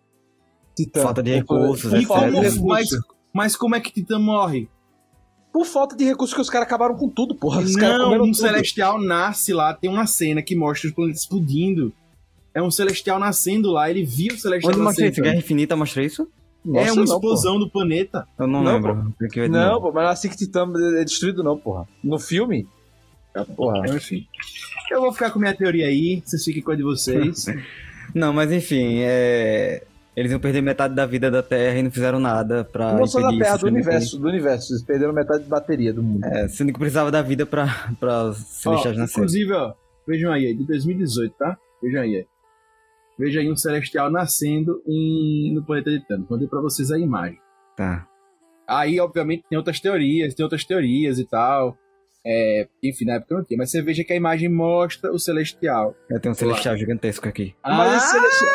Titã. 0.74 1.02
Falta 1.02 1.22
de 1.22 1.34
recursos, 1.34 1.92
E 1.92 1.98
recurso. 2.00 2.64
mas, 2.66 2.88
mas 3.32 3.56
como 3.56 3.74
é 3.74 3.80
que 3.80 3.92
Titã 3.92 4.18
morre? 4.18 4.68
Por 5.52 5.64
falta 5.66 5.96
de 5.96 6.04
recursos 6.04 6.34
que 6.34 6.40
os 6.40 6.48
caras 6.48 6.66
acabaram 6.66 6.94
com 6.94 7.08
tudo, 7.08 7.34
porra. 7.34 7.60
Os 7.60 7.74
caras 7.74 7.98
Não, 7.98 8.14
um 8.14 8.18
tudo. 8.26 8.34
celestial 8.34 9.00
nasce 9.00 9.52
lá, 9.52 9.74
tem 9.74 9.90
uma 9.90 10.06
cena 10.06 10.42
que 10.42 10.54
mostra 10.54 10.88
os 10.88 10.94
planetas 10.94 11.22
explodindo. 11.22 11.92
É 12.54 12.62
um 12.62 12.70
celestial 12.70 13.18
nascendo 13.18 13.70
lá, 13.70 13.90
ele 13.90 14.04
viu 14.04 14.34
o 14.34 14.38
celestial 14.38 14.72
Onde 14.72 14.82
mostra 14.82 15.04
nascendo. 15.04 15.12
isso? 15.12 15.22
Guerra 15.22 15.36
Infinita 15.36 15.76
mostra 15.76 16.04
isso? 16.04 16.28
Nossa, 16.64 16.88
é 16.88 16.92
uma 16.92 17.04
não, 17.04 17.14
explosão 17.14 17.58
do 17.58 17.70
planeta. 17.70 18.26
Eu 18.38 18.46
não, 18.46 18.62
Não, 18.62 18.74
lembro. 18.74 19.14
Porra. 19.18 19.48
Não, 19.48 19.80
pô, 19.80 19.92
mas 19.92 20.08
é 20.08 20.12
assim 20.12 20.28
que 20.28 20.36
Titã 20.36 20.70
é 20.98 21.04
destruído, 21.04 21.42
não, 21.42 21.56
porra. 21.56 21.88
No 22.04 22.18
filme? 22.18 22.68
Porra. 23.56 23.88
Enfim. 23.96 24.26
Eu 24.90 25.00
vou 25.00 25.12
ficar 25.12 25.30
com 25.30 25.38
minha 25.38 25.54
teoria 25.54 25.86
aí, 25.86 26.22
vocês 26.24 26.44
fiquem 26.44 26.62
com 26.62 26.72
a 26.72 26.76
de 26.76 26.82
vocês. 26.82 27.46
Não, 28.12 28.32
mas 28.32 28.50
enfim, 28.50 28.98
é... 29.02 29.84
Eles 30.16 30.32
iam 30.32 30.40
perder 30.40 30.60
metade 30.60 30.94
da 30.94 31.06
vida 31.06 31.30
da 31.30 31.42
Terra 31.42 31.78
e 31.78 31.82
não 31.82 31.90
fizeram 31.90 32.18
nada 32.18 32.64
pra. 32.64 32.94
Não 32.94 33.06
só 33.06 33.20
da 33.20 33.28
Terra, 33.30 33.54
isso, 33.56 33.58
do 33.64 33.66
universo, 33.68 34.18
do 34.18 34.28
universo. 34.28 34.72
Eles 34.72 34.82
perderam 34.82 35.12
metade 35.12 35.44
de 35.44 35.48
bateria 35.48 35.92
do 35.94 36.02
mundo. 36.02 36.22
Que, 36.22 36.28
é, 36.28 36.48
sendo 36.48 36.72
que 36.72 36.78
precisava 36.78 37.10
da 37.10 37.22
vida 37.22 37.46
pra, 37.46 37.92
pra 37.98 38.24
os 38.24 38.38
celestiais 38.38 38.96
Ó, 38.96 39.00
nascerem. 39.00 39.24
inclusive, 39.24 39.52
ó, 39.52 39.72
vejam 40.06 40.32
aí, 40.32 40.46
é 40.50 40.52
de 40.52 40.66
2018, 40.66 41.34
tá? 41.38 41.56
Vejam 41.82 42.02
aí. 42.02 42.26
Veja 43.18 43.40
aí 43.40 43.50
um 43.50 43.56
celestial 43.56 44.10
nascendo 44.10 44.82
em, 44.86 45.52
no 45.54 45.62
planeta 45.64 45.90
de 45.90 46.00
Thanos. 46.06 46.26
Mandei 46.28 46.48
pra 46.48 46.60
vocês 46.60 46.90
a 46.90 46.98
imagem. 46.98 47.38
Tá. 47.76 48.06
Aí, 48.66 48.98
obviamente, 49.00 49.44
tem 49.48 49.58
outras 49.58 49.78
teorias, 49.80 50.34
tem 50.34 50.42
outras 50.42 50.64
teorias 50.64 51.18
e 51.18 51.24
tal. 51.24 51.76
É, 52.26 52.66
enfim, 52.82 53.04
na 53.04 53.14
época 53.14 53.34
não 53.36 53.44
tinha. 53.44 53.58
Mas 53.58 53.70
você 53.70 53.80
veja 53.82 54.04
que 54.04 54.12
a 54.12 54.16
imagem 54.16 54.48
mostra 54.48 55.12
o 55.12 55.18
celestial. 55.18 55.94
Eu 56.08 56.18
tenho 56.20 56.32
um 56.32 56.36
celestial 56.36 56.76
gigantesco 56.76 57.28
aqui. 57.28 57.54
Mas, 57.64 57.92
Ah! 57.92 57.96
esse 57.96 58.10
celestial, 58.12 58.54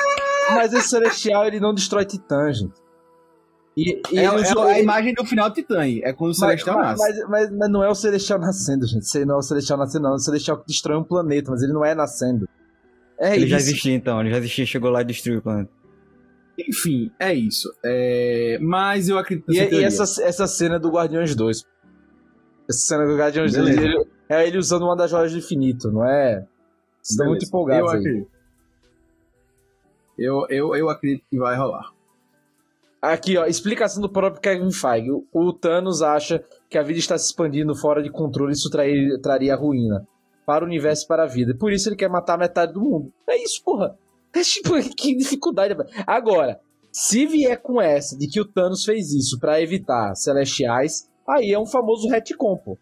mas 0.54 0.74
esse 0.74 0.90
celestial, 0.90 1.46
ele 1.48 1.60
não 1.60 1.74
destrói 1.74 2.06
titã, 2.06 2.52
gente. 2.52 2.74
E, 3.78 4.02
e 4.12 4.20
É, 4.20 4.24
é 4.24 4.28
a 4.28 4.80
imagem 4.80 5.14
do 5.14 5.26
final 5.26 5.50
do 5.50 5.54
Titã. 5.56 5.82
É 5.86 6.14
quando 6.14 6.28
o 6.34 6.34
mas, 6.34 6.38
celestial 6.40 6.78
mas, 6.78 6.98
nasce. 6.98 7.04
mas, 7.04 7.30
mas- 7.30 7.58
mas 7.58 7.70
não 7.70 7.84
é 7.84 7.90
o 7.90 7.96
celestial 7.96 8.40
nascendo, 8.40 8.88
gente. 8.88 9.04
Isso 9.04 9.26
não 9.26 9.36
é 9.36 9.38
o 9.38 9.42
celestial 9.42 9.78
nascendo, 9.78 10.04
não. 10.06 10.12
É 10.12 10.16
o 10.16 10.20
celestial 10.20 10.58
que 10.60 10.66
destrói 10.66 10.98
um 10.98 11.04
planeta, 11.04 11.52
mas 11.52 11.62
ele 11.62 11.74
não 11.74 11.84
é 11.84 11.94
nascendo. 11.94 12.48
É 13.20 13.34
ele 13.36 13.40
isso. 13.42 13.50
já 13.50 13.58
existia 13.58 13.94
então, 13.94 14.22
ele 14.22 14.30
já 14.32 14.38
existia, 14.38 14.66
chegou 14.66 14.90
lá 14.90 15.02
e 15.02 15.06
destruiu 15.06 15.40
o 15.40 15.42
planeta. 15.42 15.70
Enfim, 16.58 17.12
é 17.20 17.34
isso. 17.34 17.70
É, 17.84 18.58
Mas 18.62 19.10
eu 19.10 19.18
acredito 19.18 19.52
E, 19.52 19.58
nessa 19.60 19.76
e 19.76 19.84
essa, 19.84 20.24
essa 20.24 20.48
cena 20.48 20.80
do 20.80 20.90
Guardiões 20.90 21.36
2. 21.36 21.64
Essa 22.70 22.80
cena 22.80 23.06
do 23.06 23.18
Guardiões 23.18 23.52
2 23.52 23.76
Beleza. 23.76 23.86
ele- 23.88 24.08
é 24.30 24.48
ele 24.48 24.58
usando 24.58 24.84
uma 24.84 24.96
das 24.96 25.12
joias 25.12 25.34
do 25.34 25.38
infinito, 25.38 25.92
não 25.92 26.06
é? 26.06 26.36
Vocês 27.02 27.12
estão 27.12 27.28
muito 27.28 27.46
empolgados 27.46 27.92
eu 27.92 27.98
aí. 27.98 28.00
acredito. 28.00 28.32
Eu, 30.18 30.46
eu, 30.50 30.76
eu 30.76 30.90
acredito 30.90 31.26
que 31.30 31.38
vai 31.38 31.58
rolar. 31.58 31.92
Aqui, 33.02 33.38
ó, 33.38 33.46
explicação 33.46 34.02
do 34.02 34.10
próprio 34.10 34.42
Kevin 34.42 34.72
Feige. 34.72 35.12
O, 35.32 35.54
Thanos 35.54 36.02
acha 36.02 36.44
que 36.70 36.78
a 36.78 36.82
vida 36.82 36.98
está 36.98 37.18
se 37.18 37.28
expandindo 37.28 37.76
fora 37.76 38.02
de 38.02 38.10
controle 38.10 38.52
e 38.52 38.56
isso 38.56 38.70
traria, 38.70 39.22
traria 39.22 39.56
ruína 39.56 40.08
para 40.46 40.64
o 40.64 40.68
universo 40.68 41.06
e 41.06 41.08
para 41.08 41.24
a 41.24 41.28
vida. 41.28 41.56
Por 41.56 41.72
isso 41.72 41.88
ele 41.90 41.96
quer 41.96 42.10
matar 42.10 42.38
metade 42.38 42.74
do 42.74 42.82
mundo. 42.82 43.14
É 43.30 43.38
isso, 43.38 43.64
porra. 43.64 43.96
É 44.34 44.42
tipo, 44.42 44.74
que 44.98 45.16
dificuldade. 45.16 45.76
Agora, 46.08 46.60
se 46.92 47.28
vier 47.28 47.62
com 47.62 47.82
essa 47.82 48.18
de 48.18 48.28
que 48.28 48.42
o 48.42 48.46
Thanos 48.46 48.84
fez 48.84 49.12
isso 49.12 49.40
para 49.40 49.62
evitar 49.62 50.16
celestiais, 50.16 51.08
aí 51.28 51.52
é 51.52 51.60
um 51.60 51.66
famoso 51.66 52.08
retcon, 52.08 52.58
pô. 52.58 52.78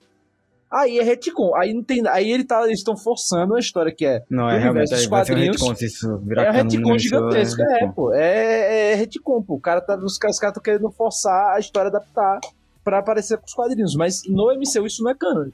Aí 0.73 0.97
é 0.97 1.03
retcon. 1.03 1.55
Aí 1.55 1.71
não 1.71 1.83
tem, 1.83 2.01
aí 2.07 2.31
ele 2.31 2.43
tá, 2.43 2.63
eles 2.65 2.79
estão 2.79 2.97
forçando 2.97 3.53
uma 3.53 3.59
história 3.59 3.93
que 3.95 4.05
é 4.05 4.23
Não, 4.29 4.49
é 4.49 4.57
realmente 4.57 4.89
dos 4.89 4.89
vai 4.89 4.99
ser 4.99 5.05
um 5.05 5.09
quadrinhos, 5.09 5.61
retcon 5.61 5.75
se 5.75 5.85
isso 5.85 6.17
virar 6.25 6.45
é 6.45 6.51
retcon 6.51 6.77
universo, 6.77 6.99
gigantesco, 6.99 7.61
é, 7.61 7.73
retcon. 7.73 7.91
pô. 7.91 8.13
É, 8.13 8.91
é 8.91 8.95
retcon, 8.95 9.43
pô. 9.43 9.53
O 9.55 9.59
cara 9.61 9.81
tá, 9.81 9.95
os 9.97 10.17
caras 10.17 10.41
estão 10.41 10.63
querendo 10.63 10.89
forçar 10.89 11.55
a 11.55 11.59
história 11.59 11.89
adaptar 11.89 12.39
pra 12.83 12.99
aparecer 12.99 13.37
com 13.37 13.45
os 13.45 13.53
quadrinhos. 13.53 13.95
Mas 13.95 14.23
no 14.27 14.51
MCU 14.51 14.87
isso 14.87 15.03
não 15.03 15.11
é 15.11 15.15
canon. 15.15 15.49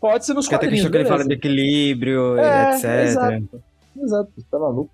Pode 0.00 0.24
ser 0.24 0.34
nos 0.34 0.44
Porque 0.46 0.54
até 0.54 0.66
quadrinhos, 0.66 0.88
que 0.88 0.96
ele 0.96 1.04
fala 1.04 1.24
de 1.24 1.34
equilíbrio, 1.34 2.38
É, 2.38 2.76
etc. 2.76 2.84
exato. 2.84 3.62
Exato, 3.96 4.32
tá 4.50 4.58
maluco. 4.58 4.90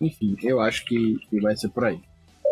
Enfim, 0.00 0.36
eu 0.42 0.60
acho 0.60 0.84
que, 0.84 1.18
que 1.28 1.40
vai 1.40 1.56
ser 1.56 1.68
por 1.68 1.84
aí. 1.84 2.00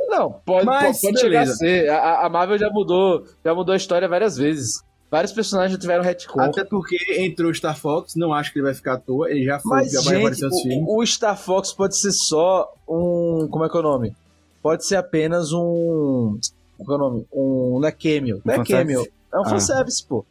Não, 0.09 0.33
pode, 0.33 0.65
Mas, 0.65 1.01
pode, 1.01 1.15
pode 1.15 1.20
chegar 1.20 1.43
a 1.43 1.47
ser. 1.47 1.91
A, 1.91 2.27
a 2.27 2.29
Marvel 2.31 2.57
já 2.57 2.70
mudou, 2.70 3.25
já 3.45 3.55
mudou 3.55 3.73
a 3.75 3.77
história 3.77 4.09
várias 4.09 4.37
vezes. 4.37 4.83
Vários 5.10 5.32
personagens 5.32 5.72
já 5.72 5.78
tiveram 5.78 6.05
retcon. 6.05 6.40
Até 6.40 6.64
porque 6.64 6.97
entrou 7.18 7.51
o 7.51 7.55
Star 7.55 7.78
Fox, 7.78 8.14
não 8.14 8.32
acho 8.35 8.52
que 8.52 8.59
ele 8.59 8.66
vai 8.66 8.74
ficar 8.74 8.94
à 8.94 8.98
toa. 8.98 9.30
Ele 9.30 9.44
já 9.44 9.59
foi, 9.59 9.76
Mas, 9.78 9.93
já 9.93 10.01
vai 10.02 10.14
gente, 10.14 10.20
aparecer 10.20 10.44
nos 10.48 10.60
filmes. 10.62 10.85
o, 10.86 11.06
Star 11.06 11.39
Fox 11.39 11.72
pode 11.72 11.97
ser 11.97 12.12
só 12.12 12.70
um. 12.86 13.48
Como 13.51 13.64
é 13.64 13.68
que 13.70 13.76
é 13.76 13.80
o 13.80 13.82
nome? 13.82 14.14
Pode 14.62 14.85
ser 14.85 14.97
apenas 14.97 15.52
um. 15.52 16.39
Como 16.76 16.93
é 16.93 16.94
o 16.94 16.98
nome? 16.98 17.26
Um. 17.32 17.78
Não 17.80 17.89
é 17.89 17.93
cameo. 17.93 18.43
Não 18.44 18.55
é 18.55 18.64
cameo. 18.64 19.06
É 19.32 19.39
um 19.39 19.43
Ah. 19.43 19.48
fanservice, 19.48 20.05
pô. 20.06 20.24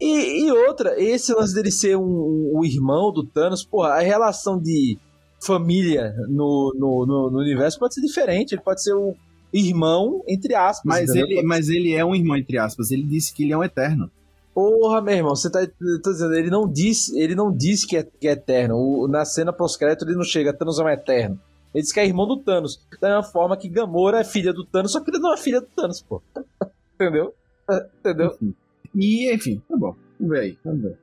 E, 0.00 0.46
e 0.46 0.50
outra, 0.52 0.98
esse 1.00 1.32
lance 1.34 1.54
dele 1.54 1.70
ser 1.70 1.96
um, 1.96 2.02
um- 2.02 2.50
o 2.58 2.64
irmão 2.64 3.12
do 3.12 3.24
Thanos, 3.24 3.62
porra, 3.64 3.90
a 3.90 4.00
relação 4.00 4.58
de 4.58 4.98
família 5.40 6.14
no, 6.28 6.74
no, 6.76 7.06
no, 7.06 7.30
no 7.30 7.38
universo 7.38 7.78
pode 7.78 7.94
ser 7.94 8.00
diferente. 8.00 8.52
Ele 8.54 8.62
pode 8.62 8.82
ser 8.82 8.94
o 8.94 9.14
irmão, 9.54 10.22
entre 10.28 10.54
aspas. 10.54 10.82
Mas 10.84 11.10
entendeu? 11.10 11.26
ele, 11.38 11.42
mas 11.46 11.68
ele 11.68 11.92
é 11.94 12.04
um 12.04 12.14
irmão, 12.14 12.36
entre 12.36 12.58
aspas. 12.58 12.90
Ele 12.90 13.02
disse 13.04 13.32
que 13.32 13.44
ele 13.44 13.52
é 13.52 13.58
um 13.58 13.64
eterno. 13.64 14.10
Porra, 14.54 15.00
meu 15.02 15.14
irmão, 15.14 15.34
você 15.34 15.50
tá, 15.50 15.66
tô 16.02 16.12
dizendo, 16.12 16.34
ele 16.34 16.50
não 16.50 16.70
disse, 16.70 17.18
ele 17.18 17.34
não 17.34 17.50
disse 17.52 17.86
que 17.86 17.96
é, 17.96 18.02
que 18.04 18.28
é 18.28 18.32
eterno. 18.32 18.76
O- 18.76 19.08
na 19.08 19.24
cena 19.24 19.52
pós-crédito 19.52 20.04
ele 20.04 20.14
não 20.16 20.22
chega, 20.22 20.52
Thanos 20.52 20.78
é 20.78 20.84
um 20.84 20.88
eterno. 20.88 21.40
Ele 21.74 21.82
diz 21.82 21.92
que 21.92 21.98
é 21.98 22.06
irmão 22.06 22.26
do 22.26 22.36
Thanos. 22.36 22.80
Da 23.00 23.08
mesma 23.08 23.22
forma 23.24 23.56
que 23.56 23.68
Gamora 23.68 24.20
é 24.20 24.24
filha 24.24 24.52
do 24.52 24.64
Thanos, 24.64 24.92
só 24.92 25.00
que 25.00 25.10
ele 25.10 25.18
não 25.18 25.34
é 25.34 25.36
filha 25.36 25.60
do 25.60 25.66
Thanos, 25.66 26.00
pô. 26.02 26.22
Entendeu? 26.94 27.34
Entendeu? 27.98 28.26
Enfim. 28.34 28.54
E, 28.94 29.34
enfim, 29.34 29.60
tá 29.68 29.76
bom. 29.76 29.96
Vamos 30.20 30.32
ver 30.34 30.40
aí. 30.40 30.58
Vamos 30.64 30.82
ver. 30.82 30.98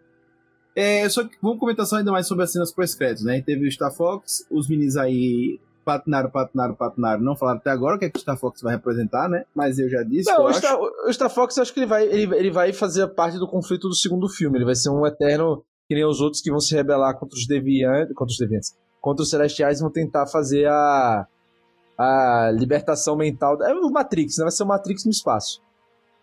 É, 0.73 1.09
só 1.09 1.25
que 1.25 1.35
vamos 1.41 1.59
comentar 1.59 1.85
só 1.85 1.97
ainda 1.97 2.11
mais 2.13 2.25
sobre 2.27 2.45
as 2.45 2.51
cenas 2.53 2.71
pós-créditos, 2.71 3.25
né? 3.25 3.41
Teve 3.41 3.67
o 3.67 3.71
Star 3.71 3.93
Fox, 3.93 4.45
os 4.49 4.69
meninos 4.69 4.95
aí 4.95 5.59
patinaram, 5.83 6.29
patinaram, 6.29 6.75
patinaram. 6.75 7.21
Não 7.21 7.35
falaram 7.35 7.59
até 7.59 7.69
agora 7.69 7.95
o 7.95 7.99
que, 7.99 8.05
é 8.05 8.09
que 8.09 8.17
o 8.17 8.21
Star 8.21 8.37
Fox 8.37 8.61
vai 8.61 8.75
representar, 8.75 9.27
né? 9.29 9.43
Mas 9.55 9.79
eu 9.79 9.89
já 9.89 10.03
disse. 10.03 10.29
Não, 10.31 10.39
eu 10.39 10.43
o 10.45 10.47
acho. 10.47 10.59
Star, 10.59 10.79
o 10.79 11.13
Star 11.13 11.29
Fox 11.29 11.57
eu 11.57 11.63
acho 11.63 11.73
que 11.73 11.79
ele 11.79 11.87
vai, 11.87 12.05
ele, 12.05 12.35
ele 12.35 12.51
vai 12.51 12.71
fazer 12.73 13.07
parte 13.09 13.37
do 13.37 13.47
conflito 13.47 13.87
do 13.89 13.95
segundo 13.95 14.27
filme. 14.29 14.57
Ele 14.57 14.65
vai 14.65 14.75
ser 14.75 14.89
um 14.89 15.05
eterno 15.05 15.63
que 15.87 15.95
nem 15.95 16.05
os 16.05 16.21
outros 16.21 16.41
que 16.41 16.49
vão 16.49 16.59
se 16.59 16.73
rebelar 16.73 17.17
contra 17.19 17.37
os 17.37 17.45
deviantes, 17.45 18.15
contra 18.15 18.31
os 18.31 18.37
deviantes, 18.37 18.77
contra 19.01 19.23
os 19.23 19.29
celestiais 19.29 19.79
e 19.79 19.81
vão 19.81 19.91
tentar 19.91 20.25
fazer 20.27 20.67
a 20.67 21.27
a 21.97 22.51
libertação 22.53 23.15
mental. 23.15 23.61
É 23.61 23.73
o 23.73 23.89
Matrix, 23.91 24.37
né? 24.37 24.43
Vai 24.45 24.51
ser 24.51 24.63
o 24.63 24.67
Matrix 24.67 25.05
no 25.05 25.11
espaço. 25.11 25.61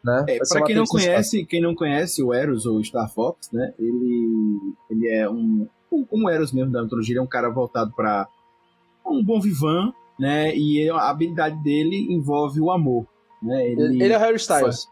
Né? 0.03 0.25
É, 0.29 0.39
pra 0.49 0.63
quem 0.63 0.77
não 0.77 0.85
conhece, 0.85 1.45
quem 1.45 1.61
não 1.61 1.75
conhece 1.75 2.23
o 2.23 2.33
Eros 2.33 2.67
ou 2.67 2.79
o 2.79 2.85
Star 2.85 3.13
Fox, 3.13 3.51
né? 3.53 3.75
Ele, 3.79 4.59
ele 4.91 5.09
é 5.09 5.29
um, 5.29 5.69
um- 5.93 6.05
como 6.05 6.31
Eros 6.31 6.53
mesmo 6.53 6.71
da 6.73 6.83
mitologia, 6.83 7.13
ele 7.15 7.19
é 7.19 7.23
um 7.23 7.27
cara 7.29 7.51
voltado 7.51 7.93
para 7.95 8.29
um 9.09 9.23
bom 9.25 9.41
vivan, 9.41 9.93
né? 10.19 10.55
E 10.55 10.89
a 10.91 11.09
habilidade 11.09 11.57
dele 11.63 12.07
envolve 12.11 12.61
o 12.61 12.71
amor, 12.71 13.07
né? 13.43 13.71
Ele, 13.71 14.03
ele 14.03 14.13
é 14.13 14.17
o 14.17 14.21
Harry 14.21 14.37
Styles. 14.37 14.89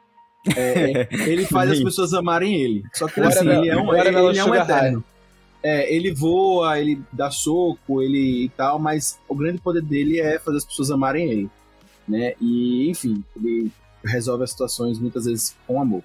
É, 0.54 1.08
ele 1.28 1.44
faz 1.46 1.70
as 1.70 1.82
pessoas 1.82 2.14
amarem 2.14 2.54
ele. 2.54 2.84
Só 2.92 3.08
que 3.08 3.20
assim, 3.20 3.48
ele 3.48 3.70
é 3.70 3.76
um, 3.76 3.86
Watermelon 3.86 4.30
ele 4.30 4.38
é 4.38 4.44
um 4.44 4.54
eterno. 4.54 5.04
É, 5.62 5.92
ele 5.92 6.12
voa, 6.12 6.78
ele 6.78 7.02
dá 7.12 7.30
soco, 7.30 8.00
ele 8.00 8.44
e 8.44 8.48
tal, 8.50 8.78
mas 8.78 9.18
o 9.28 9.34
grande 9.34 9.58
poder 9.58 9.82
dele 9.82 10.20
é 10.20 10.38
fazer 10.38 10.58
as 10.58 10.64
pessoas 10.64 10.90
amarem 10.90 11.28
ele, 11.28 11.50
né? 12.06 12.34
E 12.40 12.88
enfim, 12.88 13.24
ele 13.34 13.72
resolve 14.04 14.44
as 14.44 14.50
situações 14.50 14.98
muitas 14.98 15.24
vezes 15.24 15.56
com 15.66 15.80
amor, 15.80 16.04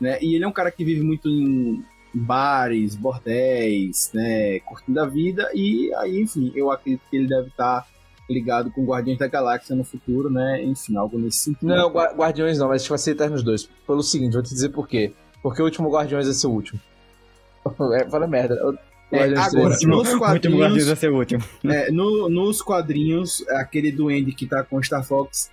né? 0.00 0.18
E 0.22 0.34
ele 0.34 0.44
é 0.44 0.48
um 0.48 0.52
cara 0.52 0.70
que 0.70 0.84
vive 0.84 1.02
muito 1.02 1.28
em 1.28 1.84
bares, 2.14 2.94
bordéis, 2.94 4.10
né, 4.14 4.60
curtindo 4.60 5.00
a 5.00 5.06
vida 5.06 5.50
e 5.54 5.92
aí, 5.96 6.20
enfim, 6.22 6.52
eu 6.54 6.70
acredito 6.70 7.02
que 7.10 7.16
ele 7.16 7.26
deve 7.26 7.48
estar 7.48 7.86
ligado 8.30 8.70
com 8.70 8.84
Guardiões 8.86 9.18
da 9.18 9.26
Galáxia 9.26 9.76
no 9.76 9.84
futuro, 9.84 10.30
né? 10.30 10.62
Enfim, 10.64 10.96
algo 10.96 11.18
nesse 11.18 11.38
sentido. 11.40 11.66
Não, 11.68 11.90
Gua- 11.90 12.10
Guardiões 12.14 12.56
não, 12.58 12.68
mas 12.68 12.76
acho 12.76 12.84
que 12.86 12.90
vai 12.90 12.98
ser 12.98 13.10
Eternos 13.10 13.42
2. 13.42 13.68
Pelo 13.86 14.02
seguinte, 14.02 14.32
vou 14.32 14.42
te 14.42 14.48
dizer 14.48 14.70
por 14.70 14.88
quê. 14.88 15.12
Porque 15.42 15.60
o 15.60 15.64
último 15.66 15.90
Guardiões 15.90 16.24
vai 16.24 16.34
ser 16.34 16.46
o 16.46 16.50
último. 16.52 16.80
É, 18.00 18.08
fala 18.08 18.26
merda. 18.26 18.54
O 18.66 18.74
É, 19.14 19.24
agora, 19.24 19.50
3. 19.50 19.82
nos 19.82 19.84
O 19.84 19.98
último 19.98 20.18
Guardiões 20.20 20.58
quadrinhos, 20.58 20.86
vai 20.86 20.96
ser 20.96 21.10
o 21.10 21.16
último. 21.18 21.44
É, 21.66 21.90
no- 21.92 22.28
nos 22.30 22.62
quadrinhos, 22.62 23.44
aquele 23.50 23.92
duende 23.92 24.32
que 24.32 24.46
tá 24.46 24.62
com 24.64 24.82
Star 24.82 25.04
Fox, 25.04 25.50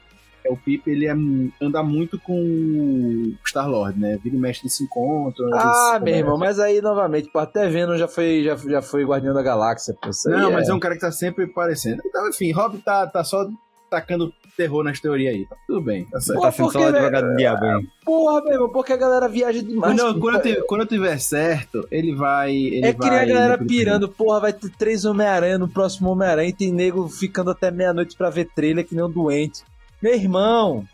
o 0.51 0.57
Pip, 0.57 0.89
ele 0.89 1.07
é, 1.07 1.13
anda 1.61 1.81
muito 1.83 2.19
com 2.19 2.33
o 2.41 3.33
Star-Lord, 3.47 3.99
né? 3.99 4.17
Vira 4.23 4.35
e 4.35 4.39
mexe, 4.39 4.61
eles 4.63 4.75
se 4.75 4.83
encontram. 4.83 5.47
eles 5.47 5.59
Ah, 5.63 5.99
meu 6.01 6.15
irmão, 6.15 6.37
mas 6.37 6.59
aí 6.59 6.81
novamente, 6.81 7.29
pô, 7.31 7.39
até 7.39 7.67
Venom 7.67 7.97
já 7.97 8.07
foi, 8.07 8.43
já, 8.43 8.55
já 8.55 8.81
foi 8.81 9.03
Guardião 9.05 9.33
da 9.33 9.41
Galáxia. 9.41 9.95
Pô, 10.01 10.09
Não, 10.29 10.51
mas 10.51 10.69
é 10.69 10.73
um 10.73 10.79
cara 10.79 10.95
que 10.95 11.01
tá 11.01 11.11
sempre 11.11 11.45
aparecendo. 11.45 12.01
Então, 12.05 12.29
enfim, 12.29 12.51
Rob 12.51 12.77
tá, 12.79 13.07
tá 13.07 13.23
só 13.23 13.47
tacando 13.89 14.31
terror 14.55 14.83
nas 14.85 14.99
teorias 15.01 15.33
aí. 15.35 15.45
Tá 15.45 15.55
tudo 15.67 15.81
bem, 15.81 16.05
tá 16.05 16.19
certo. 16.21 16.37
Pô, 16.37 16.43
Tá 16.45 16.51
sendo 16.51 16.71
só 16.71 16.79
porque, 16.79 16.85
o 16.85 16.95
advogado 16.95 17.27
do 17.29 17.35
diabo 17.35 17.65
aí. 17.65 17.87
Porra, 18.05 18.41
meu 18.43 18.53
irmão, 18.53 18.69
porque 18.69 18.93
a 18.93 18.97
galera 18.97 19.27
viaja 19.27 19.61
demais. 19.61 19.93
Quando, 19.93 20.07
eu- 20.07 20.13
pô. 20.13 20.19
quando, 20.21 20.35
eu 20.35 20.41
tiver, 20.41 20.61
quando 20.65 20.81
eu 20.81 20.87
tiver 20.87 21.17
certo, 21.19 21.85
ele 21.91 22.15
vai. 22.15 22.53
Ele 22.55 22.85
é 22.85 22.93
que 22.93 23.09
nem 23.09 23.19
a 23.19 23.25
galera 23.25 23.57
pirando, 23.57 24.07
porra, 24.07 24.39
vai 24.41 24.53
ter 24.53 24.69
três 24.77 25.03
Homem-Aranha 25.03 25.57
no 25.57 25.67
próximo 25.67 26.09
Homem-Aranha 26.09 26.49
e 26.49 26.53
tem 26.53 26.71
nego 26.71 27.07
ficando 27.09 27.51
até 27.51 27.69
meia-noite 27.69 28.15
pra 28.15 28.29
ver 28.29 28.49
trailer 28.55 28.85
que 28.87 28.95
nem 28.95 29.03
um 29.03 29.09
doente. 29.09 29.61
Meu 30.01 30.13
irmão, 30.13 30.85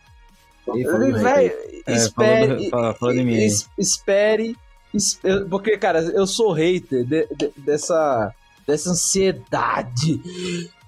Ele 0.67 1.13
velho, 1.13 1.53
É, 1.87 1.93
espere, 1.93 2.69
falou, 2.69 3.13
mim 3.13 3.37
es- 3.37 3.69
espere, 3.77 4.55
es- 4.93 5.17
eu- 5.23 5.47
porque, 5.47 5.77
cara, 5.77 5.99
eu 6.01 6.27
sou 6.27 6.51
hater 6.51 7.05
de- 7.05 7.27
de- 7.35 7.53
dessa, 7.55 8.33
dessa 8.67 8.89
ansiedade. 8.91 10.19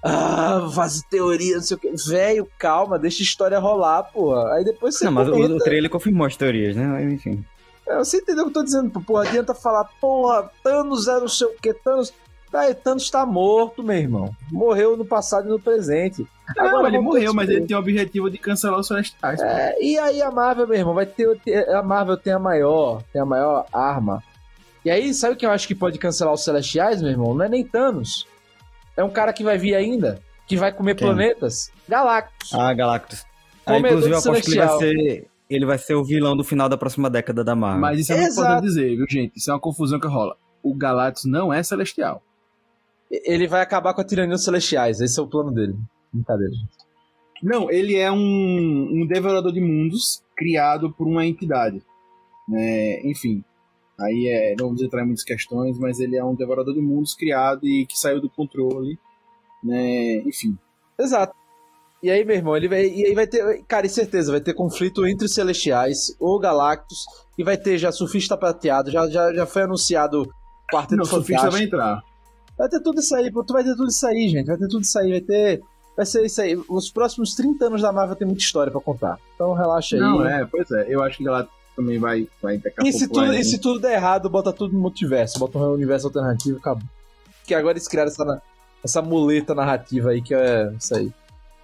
Ah, 0.02 0.68
faz 0.74 1.02
teoria, 1.10 1.56
não 1.56 1.62
sei 1.62 1.76
o 1.76 1.80
que. 1.80 1.90
Velho, 2.08 2.48
calma, 2.58 2.98
deixa 2.98 3.22
a 3.22 3.24
história 3.24 3.58
rolar, 3.58 4.02
porra. 4.04 4.54
Aí 4.54 4.64
depois 4.64 4.96
você 4.96 5.04
Não, 5.06 5.12
mas 5.12 5.28
o, 5.28 5.32
o 5.34 5.58
trailer 5.58 5.90
confirmou 5.90 6.26
as 6.26 6.36
teorias, 6.36 6.76
né? 6.76 6.86
Mas, 6.86 7.12
enfim. 7.12 7.44
É, 7.86 7.96
Você 7.98 8.18
entendeu 8.18 8.44
o 8.44 8.46
que 8.46 8.50
eu 8.50 8.54
tô 8.60 8.64
dizendo? 8.64 8.90
pô? 8.90 9.00
Porra, 9.00 9.28
adianta 9.28 9.54
falar, 9.54 9.84
porra, 10.00 10.50
Thanos 10.62 11.08
é 11.08 11.20
não 11.20 11.28
sei 11.28 11.46
o 11.46 11.54
que, 11.60 11.72
Thanos. 11.74 12.12
Tá, 12.50 12.74
Thanos 12.74 13.08
tá 13.08 13.24
morto, 13.24 13.82
meu 13.82 13.96
irmão. 13.96 14.34
Morreu 14.50 14.96
no 14.96 15.04
passado 15.04 15.46
e 15.46 15.50
no 15.50 15.60
presente. 15.60 16.26
Não, 16.56 16.66
Agora 16.66 16.88
ele 16.88 16.98
morreu, 16.98 17.32
mas 17.32 17.48
ele 17.48 17.64
tem 17.64 17.76
o 17.76 17.80
objetivo 17.80 18.28
de 18.28 18.38
cancelar 18.38 18.80
os 18.80 18.88
Celestiais. 18.88 19.40
É, 19.40 19.76
e 19.80 19.96
aí 19.96 20.20
a 20.20 20.32
Marvel, 20.32 20.66
meu 20.66 20.76
irmão, 20.76 20.94
vai 20.94 21.06
ter. 21.06 21.28
A 21.68 21.82
Marvel 21.82 22.16
tem 22.16 22.32
a 22.32 22.40
maior, 22.40 23.02
tem 23.12 23.22
a 23.22 23.24
maior 23.24 23.66
arma. 23.72 24.22
E 24.84 24.90
aí, 24.90 25.14
sabe 25.14 25.34
o 25.34 25.36
que 25.36 25.46
eu 25.46 25.50
acho 25.50 25.68
que 25.68 25.74
pode 25.74 25.98
cancelar 25.98 26.34
os 26.34 26.42
Celestiais, 26.42 27.00
meu 27.00 27.10
irmão? 27.10 27.34
Não 27.34 27.44
é 27.44 27.48
nem 27.48 27.64
Thanos. 27.64 28.26
É 28.96 29.04
um 29.04 29.10
cara 29.10 29.32
que 29.32 29.44
vai 29.44 29.56
vir 29.56 29.74
ainda, 29.76 30.20
que 30.46 30.56
vai 30.56 30.72
comer 30.72 30.96
Quem? 30.96 31.06
planetas. 31.06 31.70
Galactus. 31.88 32.52
Ah, 32.52 32.72
Galactus. 32.74 33.24
Ah, 33.64 33.78
inclusive, 33.78 34.12
eu 34.12 34.18
aposto 34.18 34.42
que 34.42 34.50
ele 34.50 34.66
vai, 34.66 34.78
ser, 34.78 35.26
ele 35.48 35.66
vai 35.66 35.78
ser 35.78 35.94
o 35.94 36.02
vilão 36.02 36.36
do 36.36 36.42
final 36.42 36.68
da 36.68 36.76
próxima 36.76 37.08
década 37.08 37.44
da 37.44 37.54
Marvel. 37.54 37.80
Mas 37.80 38.00
isso 38.00 38.12
é 38.12 38.16
muito 38.16 38.28
Exato. 38.28 38.62
dizer, 38.62 38.96
viu, 38.96 39.06
gente? 39.08 39.36
Isso 39.36 39.50
é 39.50 39.54
uma 39.54 39.60
confusão 39.60 40.00
que 40.00 40.08
rola. 40.08 40.36
O 40.62 40.74
Galactus 40.74 41.26
não 41.26 41.52
é 41.52 41.62
celestial. 41.62 42.22
Ele 43.10 43.46
vai 43.46 43.60
acabar 43.60 43.92
com 43.92 44.00
a 44.00 44.04
tirania 44.04 44.34
dos 44.34 44.44
Celestiais. 44.44 45.00
Esse 45.00 45.18
é 45.18 45.22
o 45.22 45.26
plano 45.26 45.50
dele. 45.50 45.76
Brincadeira. 46.12 46.54
Não, 47.42 47.70
ele 47.70 47.96
é 47.96 48.10
um, 48.10 48.88
um 48.92 49.06
devorador 49.06 49.52
de 49.52 49.60
mundos 49.60 50.22
criado 50.36 50.92
por 50.92 51.06
uma 51.06 51.26
entidade. 51.26 51.82
né? 52.48 53.00
enfim, 53.04 53.42
aí 53.98 54.28
é, 54.28 54.54
não 54.58 54.66
vamos 54.66 54.82
entrar 54.82 55.02
em 55.02 55.06
muitas 55.06 55.24
questões, 55.24 55.78
mas 55.78 56.00
ele 56.00 56.16
é 56.16 56.24
um 56.24 56.34
devorador 56.34 56.74
de 56.74 56.80
mundos 56.80 57.14
criado 57.14 57.66
e 57.66 57.86
que 57.86 57.98
saiu 57.98 58.20
do 58.20 58.28
controle. 58.28 58.98
Né? 59.64 60.18
Enfim, 60.26 60.56
Exato. 61.00 61.34
E 62.02 62.10
aí, 62.10 62.24
meu 62.24 62.36
irmão, 62.36 62.56
ele 62.56 62.68
vai. 62.68 62.86
E 62.86 63.06
aí 63.06 63.14
vai 63.14 63.26
ter. 63.26 63.62
Cara, 63.64 63.86
e 63.86 63.90
certeza, 63.90 64.32
vai 64.32 64.40
ter 64.40 64.54
conflito 64.54 65.06
entre 65.06 65.26
os 65.26 65.34
Celestiais, 65.34 66.16
o 66.18 66.38
Galactus, 66.38 67.04
e 67.36 67.44
vai 67.44 67.58
ter 67.58 67.76
já 67.76 67.92
Surfista 67.92 68.36
Prateado, 68.36 68.90
já, 68.90 69.08
já, 69.08 69.34
já 69.34 69.46
foi 69.46 69.62
anunciado 69.62 70.26
Quarteto 70.70 70.96
não, 70.96 71.02
o 71.02 71.06
surfista 71.06 71.50
Fantástico. 71.50 71.52
vai 71.52 71.62
entrar. 71.64 72.02
Vai 72.60 72.68
ter 72.68 72.80
tudo 72.80 73.00
isso 73.00 73.16
aí, 73.16 73.30
pô. 73.32 73.42
Tu 73.42 73.54
vai 73.54 73.64
ter 73.64 73.74
tudo 73.74 73.88
isso 73.88 74.06
aí, 74.06 74.28
gente. 74.28 74.46
Vai 74.46 74.58
ter 74.58 74.68
tudo 74.68 74.82
isso 74.82 74.98
aí. 74.98 75.10
Vai 75.12 75.20
ter. 75.22 75.62
Vai 75.96 76.04
ser 76.04 76.26
isso 76.26 76.42
aí. 76.42 76.62
Os 76.68 76.90
próximos 76.90 77.34
30 77.34 77.64
anos 77.64 77.80
da 77.80 77.90
Marvel 77.90 78.14
tem 78.14 78.26
muita 78.26 78.42
história 78.42 78.70
pra 78.70 78.82
contar. 78.82 79.18
Então 79.34 79.54
relaxa 79.54 79.96
aí. 79.96 80.02
Não, 80.02 80.26
é, 80.26 80.44
pois 80.44 80.70
é. 80.70 80.84
Eu 80.86 81.02
acho 81.02 81.16
que 81.16 81.22
o 81.22 81.26
Galactus 81.26 81.54
também 81.74 81.98
vai, 81.98 82.28
vai 82.42 82.60
a 82.78 82.86
E 82.86 82.92
se, 82.92 83.08
tudo, 83.08 83.32
e 83.32 83.42
se 83.42 83.58
tudo 83.58 83.80
der 83.80 83.94
errado, 83.94 84.28
bota 84.28 84.52
tudo 84.52 84.74
no 84.74 84.80
multiverso. 84.80 85.38
Bota 85.38 85.56
um 85.56 85.72
universo 85.72 86.08
alternativo 86.08 86.58
e 86.58 86.60
acabou. 86.60 86.84
Porque 87.38 87.54
agora 87.54 87.72
eles 87.72 87.88
criaram 87.88 88.10
essa, 88.10 88.42
essa 88.84 89.00
muleta 89.00 89.54
narrativa 89.54 90.10
aí 90.10 90.20
que 90.20 90.34
é 90.34 90.70
isso 90.78 90.94
aí. 90.94 91.10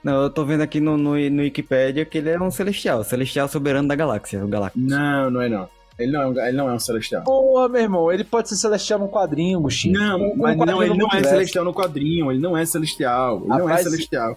Não, 0.03 0.23
eu 0.23 0.31
tô 0.31 0.47
vendo 0.47 0.63
aqui 0.63 0.81
no, 0.81 0.97
no, 0.97 1.11
no 1.11 1.43
Wikipedia 1.43 2.07
que 2.07 2.17
ele 2.17 2.31
é 2.31 2.41
um 2.41 2.51
celestial. 2.51 3.05
Celestial 3.05 3.49
soberano 3.49 3.87
da 3.87 3.95
galáxia, 3.95 4.43
o 4.43 4.49
Galactus. 4.49 4.83
Não, 4.83 5.31
não 5.31 5.43
é 5.43 5.49
não. 5.51 5.69
Ele 5.99 6.13
não 6.13 6.21
é 6.23 6.27
um, 6.27 6.39
ele 6.41 6.57
não 6.57 6.69
é 6.69 6.73
um 6.75 6.79
celestial. 6.79 7.23
Porra, 7.25 7.69
meu 7.71 7.81
irmão, 7.81 8.13
ele 8.13 8.23
pode 8.25 8.49
ser 8.51 8.57
celestial 8.57 8.99
num 8.99 9.09
quadrinho, 9.09 9.61
Buxinho. 9.61 9.99
Não, 9.99 10.19
Um- 10.21 10.37
mas 10.37 10.57
não, 10.59 10.83
ele 10.83 10.91
no 10.93 10.97
não 10.99 11.07
é 11.07 11.13
multiverso. 11.13 11.31
celestial 11.31 11.65
no 11.65 11.73
quadrinho, 11.75 12.31
ele 12.31 12.41
não 12.41 12.57
é 12.57 12.67
celestial. 12.67 13.39
Ele 13.39 13.49
não 13.49 13.57
é 13.57 13.63
Rapaz, 13.63 13.83
celestial. 13.85 14.37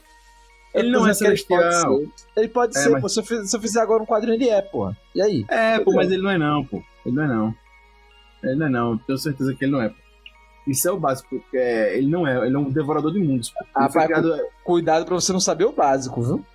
Eu 0.73 0.81
Ele 0.81 0.91
não 0.91 1.07
é 1.07 1.13
que 1.13 1.23
ele 1.25 1.35
pode 1.43 1.63
celestial. 1.63 1.97
ser. 1.97 2.09
Ele 2.37 2.47
pode 2.47 2.77
É, 2.77 2.81
ser, 2.81 2.89
mas- 2.89 3.01
pô. 3.01 3.09
Se 3.09 3.19
eu, 3.19 3.23
fiz- 3.25 3.49
se 3.49 3.57
eu 3.57 3.59
fizer 3.61 3.81
agora 3.81 4.01
um 4.01 4.05
quadrinho, 4.05 4.35
ele 4.35 4.47
é, 4.49 4.61
porra. 4.61 4.95
E 5.15 5.21
aí? 5.21 5.45
É, 5.49 5.79
pô, 5.79 5.91
mas 5.93 6.09
ele 6.11 6.21
não 6.21 6.29
é 6.29 6.37
não, 6.37 6.63
pô. 6.63 6.81
Ele 7.05 7.15
não 7.15 7.23
é 7.23 7.27
não. 7.27 7.55
Ele 8.43 8.55
não 8.55 8.65
é 8.67 8.69
não, 8.69 8.97
tenho 8.99 9.17
certeza 9.17 9.53
que 9.53 9.65
ele 9.65 9.71
não 9.73 9.81
é. 9.81 9.89
pô. 9.89 9.95
Isso 10.67 10.87
é 10.87 10.91
o 10.91 10.99
básico, 10.99 11.27
porque 11.39 11.57
é, 11.57 11.97
ele 11.97 12.07
não 12.07 12.25
é, 12.27 12.45
ele 12.45 12.55
é 12.55 12.59
um 12.59 12.69
devorador 12.69 13.11
de 13.11 13.19
mundos. 13.19 13.51
Ah, 13.75 13.87
vai, 13.87 14.05
criado- 14.05 14.39
Cuidado 14.63 15.05
pra 15.05 15.15
você 15.15 15.33
não 15.33 15.39
saber 15.39 15.65
o 15.65 15.71
básico, 15.73 16.21
viu? 16.21 16.45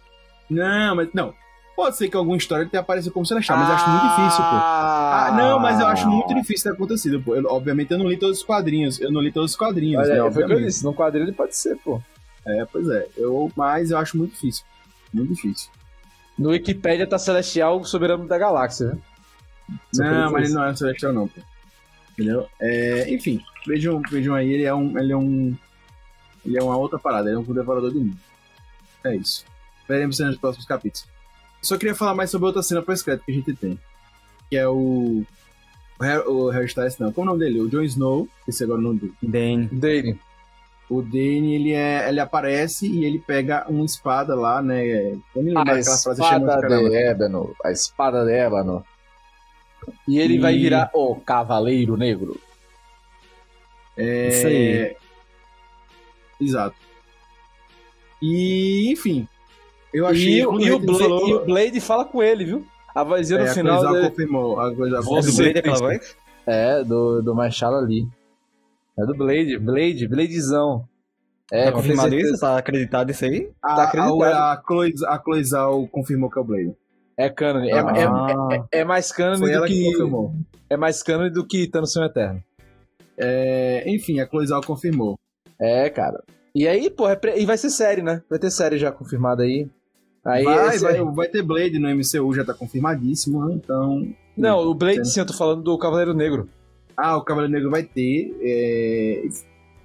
Não, 0.48 0.94
mas 0.96 1.08
não. 1.12 1.34
Pode 1.76 1.96
ser 1.96 2.08
que 2.08 2.16
alguma 2.16 2.36
história 2.36 2.66
tenha 2.68 2.80
aparecido 2.80 3.12
como 3.12 3.26
celestial, 3.26 3.58
mas 3.58 3.68
eu 3.68 3.74
acho 3.74 3.90
muito 3.90 4.02
difícil, 4.02 4.44
pô. 4.44 4.50
Ah, 4.56 5.34
não, 5.36 5.58
mas 5.58 5.80
eu 5.80 5.86
acho 5.88 6.08
muito 6.08 6.32
difícil 6.34 6.70
ter 6.70 6.76
acontecido, 6.76 7.20
pô. 7.20 7.34
Eu- 7.34 7.46
obviamente 7.50 7.90
eu 7.90 7.98
não 7.98 8.06
li 8.08 8.16
todos 8.16 8.38
os 8.38 8.44
quadrinhos. 8.44 9.00
Eu 9.00 9.10
não 9.10 9.20
li 9.20 9.32
todos 9.32 9.50
os 9.52 9.56
quadrinhos, 9.56 10.00
Olha, 10.02 10.14
né? 10.14 10.20
foi 10.20 10.28
o 10.28 10.32
que 10.32 10.38
eu 10.38 10.42
Obviamente. 10.44 10.66
disse. 10.66 10.84
Num 10.84 10.92
quadrinho 10.92 11.24
ele 11.24 11.32
pode 11.32 11.56
ser, 11.56 11.76
pô. 11.78 12.00
É, 12.46 12.64
pois 12.70 12.88
é. 12.88 13.08
Eu, 13.16 13.50
mas 13.56 13.90
eu 13.90 13.98
acho 13.98 14.16
muito 14.16 14.32
difícil. 14.32 14.64
Muito 15.12 15.34
difícil. 15.34 15.68
No 16.38 16.50
Wikipedia 16.50 17.06
tá 17.06 17.18
Celestial 17.18 17.84
soberano 17.84 18.26
da 18.26 18.38
galáxia? 18.38 18.96
Só 19.92 20.02
não, 20.02 20.10
queria 20.10 20.30
mas 20.30 20.44
ele 20.44 20.54
não 20.54 20.64
é 20.64 20.70
um 20.70 20.76
celestial, 20.76 21.12
não, 21.12 21.26
pô. 21.28 21.40
Entendeu? 22.12 22.46
É, 22.60 23.12
enfim, 23.12 23.40
vejam, 23.66 24.00
vejam 24.10 24.34
aí, 24.34 24.52
ele 24.52 24.64
é 24.64 24.74
um. 24.74 24.96
Ele 24.98 25.12
é 25.12 25.16
um. 25.16 25.56
Ele 26.46 26.58
é 26.58 26.62
uma 26.62 26.76
outra 26.76 26.98
parada, 26.98 27.28
ele 27.28 27.36
é 27.36 27.38
um 27.40 27.42
devorador 27.42 27.90
de 27.90 27.98
mundo. 27.98 28.16
É 29.04 29.16
isso. 29.16 29.44
Veremos 29.88 30.18
nos 30.20 30.36
próximos 30.36 30.66
capítulos. 30.66 31.06
Só 31.64 31.76
queria 31.78 31.94
falar 31.94 32.14
mais 32.14 32.30
sobre 32.30 32.46
outra 32.46 32.62
cena 32.62 32.82
pós-crédito 32.82 33.24
que 33.24 33.32
a 33.32 33.34
gente 33.34 33.54
tem. 33.54 33.78
Que 34.50 34.56
é 34.56 34.68
o. 34.68 35.24
O 36.26 36.48
Harry, 36.50 36.66
Styles, 36.66 36.98
não. 36.98 37.12
Como 37.12 37.28
é 37.28 37.32
o 37.32 37.34
nome 37.34 37.44
dele? 37.44 37.60
O 37.60 37.68
Jon 37.68 37.82
Snow. 37.82 38.28
Esse 38.46 38.64
agora 38.64 38.78
é 38.78 38.80
o 38.80 38.84
nome 38.84 39.00
dele. 39.00 39.14
Dane. 39.22 39.68
Dane. 39.72 40.20
O 40.90 41.00
Dane, 41.00 41.54
ele, 41.54 41.72
é, 41.72 42.08
ele 42.08 42.20
aparece 42.20 42.86
e 42.86 43.04
ele 43.04 43.18
pega 43.18 43.64
uma 43.68 43.84
espada 43.86 44.34
lá, 44.34 44.60
né? 44.60 44.86
Eu 45.34 45.42
me 45.42 45.44
lembro 45.44 45.60
A 45.60 45.64
daquela 45.64 45.96
frase 45.96 46.22
chamando 46.22 46.48
espada 46.48 46.60
caramba. 46.68 46.90
de 46.90 46.96
ébano. 46.96 47.56
A 47.64 47.70
espada 47.72 48.24
de 48.26 48.32
ébano. 48.32 48.84
E 50.06 50.18
ele 50.18 50.34
E- 50.34 50.38
vai 50.40 50.54
virar 50.58 50.90
o 50.92 51.14
Cavaleiro 51.16 51.96
Negro. 51.96 52.38
É... 53.96 54.28
Isso 54.28 54.46
aí. 54.46 54.96
Exato. 56.40 56.76
E, 58.20 58.90
enfim. 58.92 59.26
Eu 59.94 60.06
achei. 60.06 60.40
E, 60.40 60.46
o- 60.46 60.60
e 60.60 60.70
o 60.72 60.78
Blade, 60.78 60.98
falou- 60.98 61.28
e 61.28 61.34
o 61.34 61.44
Blade 61.44 61.80
fala 61.80 62.04
com 62.04 62.22
ele, 62.22 62.44
viu? 62.44 62.66
A 62.94 63.02
vozinha 63.04 63.38
no 63.40 63.46
é, 63.46 63.50
a 63.50 63.54
final 63.54 63.76
Coisal 63.76 63.92
dele- 63.94 64.08
confirmou. 64.10 64.60
A 64.60 64.74
coisa 64.74 64.96
É 64.96 64.98
do 65.00 65.04
Você 65.04 65.42
Blade 65.42 65.58
aquela 65.60 65.78
tem- 65.78 65.86
voz? 65.88 66.16
É, 66.46 66.84
do, 66.84 67.22
do 67.22 67.34
Marshall 67.34 67.74
ali. 67.76 68.06
É 68.98 69.04
do 69.06 69.14
Blade, 69.14 69.58
Blade, 69.58 70.06
Bladezão. 70.08 70.84
É, 71.52 71.64
tá 71.66 71.72
confirmado 71.72 72.14
isso? 72.14 72.40
Tá 72.40 72.56
acreditado 72.58 73.10
isso 73.10 73.24
aí? 73.24 73.50
A, 73.62 73.74
Tá 73.76 73.82
acreditado. 73.84 74.22
a, 74.22 74.52
a, 74.52 74.62
Chloe, 74.66 74.92
a 75.06 75.22
Chloe 75.22 75.88
confirmou 75.88 76.30
que 76.30 76.38
é 76.38 76.42
o 76.42 76.44
Blade. 76.44 76.74
É 77.16 77.28
canon. 77.28 77.64
É, 77.64 77.72
Ah. 77.72 78.48
é, 78.50 78.56
é, 78.56 78.80
é 78.80 78.84
mais 78.84 79.12
canon 79.12 79.38
Foi 79.38 79.52
do 79.52 79.62
que, 79.64 79.72
que. 79.74 79.84
confirmou. 79.84 80.32
é 80.70 80.76
mais 80.76 81.02
canon 81.02 81.30
do 81.30 81.46
que 81.46 81.66
Thanos 81.68 81.92
Sonho 81.92 82.06
Eterno. 82.06 82.42
É, 83.16 83.84
enfim, 83.86 84.20
a 84.20 84.26
Chloe 84.26 84.46
Zhao 84.46 84.60
confirmou. 84.62 85.18
É, 85.60 85.88
cara. 85.90 86.22
E 86.54 86.66
aí, 86.68 86.88
pô, 86.90 87.08
é 87.08 87.16
pre- 87.16 87.36
e 87.38 87.44
vai 87.46 87.56
ser 87.56 87.70
série, 87.70 88.02
né? 88.02 88.22
Vai 88.28 88.38
ter 88.38 88.50
série 88.50 88.78
já 88.78 88.90
confirmada 88.92 89.42
aí. 89.42 89.68
Aí 90.24 90.44
vai, 90.44 90.78
vai, 90.78 91.04
vai 91.04 91.28
ter 91.28 91.42
Blade 91.42 91.78
no 91.78 91.88
MCU, 91.94 92.34
já 92.34 92.44
tá 92.44 92.54
confirmadíssimo, 92.54 93.44
né? 93.46 93.54
então. 93.54 94.08
Não, 94.36 94.60
o 94.60 94.74
Blade 94.74 95.06
sim, 95.06 95.20
eu 95.20 95.26
tô 95.26 95.34
falando 95.34 95.62
do 95.62 95.76
Cavaleiro 95.78 96.14
Negro. 96.14 96.48
Ah, 96.96 97.16
o 97.16 97.22
Cavaleiro 97.22 97.52
Negro 97.52 97.70
vai 97.70 97.82
ter. 97.82 98.34
é, 98.40 99.22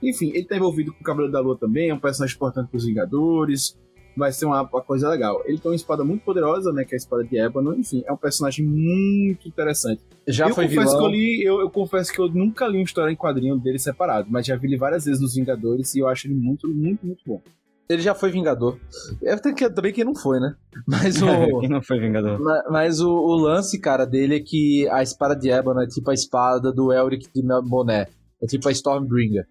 Enfim, 0.01 0.31
ele 0.33 0.45
tá 0.45 0.55
envolvido 0.55 0.93
com 0.93 1.01
o 1.01 1.03
Cavaleiro 1.03 1.31
da 1.33 1.39
Lua 1.39 1.57
também, 1.57 1.89
é 1.89 1.93
um 1.93 1.99
personagem 1.99 2.35
importante 2.35 2.69
pros 2.69 2.85
Vingadores. 2.85 3.77
Vai 4.17 4.31
ser 4.33 4.45
uma, 4.45 4.63
uma 4.63 4.81
coisa 4.81 5.07
legal. 5.07 5.41
Ele 5.45 5.57
tem 5.59 5.71
uma 5.71 5.75
espada 5.75 6.03
muito 6.03 6.23
poderosa, 6.23 6.73
né? 6.73 6.83
Que 6.83 6.93
é 6.93 6.97
a 6.97 6.97
espada 6.97 7.23
de 7.23 7.37
Ébano. 7.37 7.73
Enfim, 7.75 8.03
é 8.05 8.11
um 8.11 8.17
personagem 8.17 8.65
muito 8.65 9.47
interessante. 9.47 10.01
Já 10.27 10.49
eu 10.49 10.55
foi 10.55 10.65
confesso 10.67 10.87
vilão. 10.87 10.99
que 10.99 11.05
eu 11.05 11.09
li, 11.09 11.43
eu, 11.43 11.59
eu 11.61 11.69
confesso 11.69 12.11
que 12.11 12.19
eu 12.19 12.27
nunca 12.27 12.67
li 12.67 12.77
uma 12.79 12.83
história 12.83 13.13
em 13.13 13.15
quadrinho 13.15 13.57
dele 13.57 13.79
separado, 13.79 14.27
mas 14.29 14.45
já 14.45 14.57
vi 14.57 14.67
ele 14.67 14.77
várias 14.77 15.05
vezes 15.05 15.21
nos 15.21 15.35
Vingadores 15.35 15.95
e 15.95 15.99
eu 15.99 16.07
acho 16.07 16.27
ele 16.27 16.33
muito, 16.33 16.67
muito, 16.67 17.05
muito 17.05 17.21
bom. 17.25 17.41
Ele 17.89 18.03
já 18.03 18.13
foi 18.13 18.29
Vingador. 18.29 18.77
Eu 19.19 19.41
tenho 19.41 19.55
que 19.55 19.67
também 19.67 19.91
quem 19.91 20.03
não 20.05 20.13
foi, 20.13 20.39
né? 20.39 20.53
Mas 20.87 21.19
o. 21.23 21.59
Quem 21.59 21.69
não 21.69 21.81
foi 21.81 21.99
Vingador? 21.99 22.39
Ma- 22.39 22.63
Mas 22.69 23.01
o, 23.01 23.09
o 23.09 23.35
lance, 23.35 23.79
cara, 23.79 24.05
dele 24.05 24.35
é 24.35 24.39
que 24.39 24.87
a 24.89 25.01
espada 25.01 25.35
de 25.35 25.49
Ébano 25.49 25.81
é 25.81 25.87
tipo 25.87 26.11
a 26.11 26.13
espada 26.13 26.71
do 26.71 26.93
Elric 26.93 27.27
de 27.33 27.41
Boné. 27.63 28.05
É 28.41 28.45
tipo 28.45 28.69
a 28.69 28.71
Stormbringer. 28.71 29.47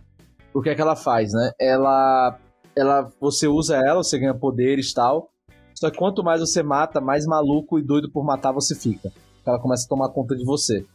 O 0.55 0.63
que 0.63 0.71
é 0.71 0.75
que 0.75 0.81
ela 0.81 0.95
faz, 0.95 1.33
né? 1.33 1.51
Ela, 1.61 2.39
ela, 2.77 3.11
você 3.21 3.49
usa 3.49 3.77
ela, 3.77 4.03
você 4.05 4.19
ganha 4.19 4.35
poderes 4.35 4.91
e 4.91 4.95
tal. 4.95 5.31
Só 5.75 5.91
que 5.91 5.99
quanto 5.99 6.23
mais 6.23 6.41
você 6.41 6.63
mata, 6.63 7.01
mais 7.01 7.27
maluco 7.27 7.77
e 7.79 7.83
doido 7.83 8.09
por 8.11 8.25
matar 8.25 8.53
você 8.53 8.75
fica. 8.75 9.11
Ela 9.45 9.59
começa 9.59 9.85
a 9.85 9.89
tomar 9.89 10.11
conta 10.11 10.37
de 10.37 10.45
você. 10.45 10.87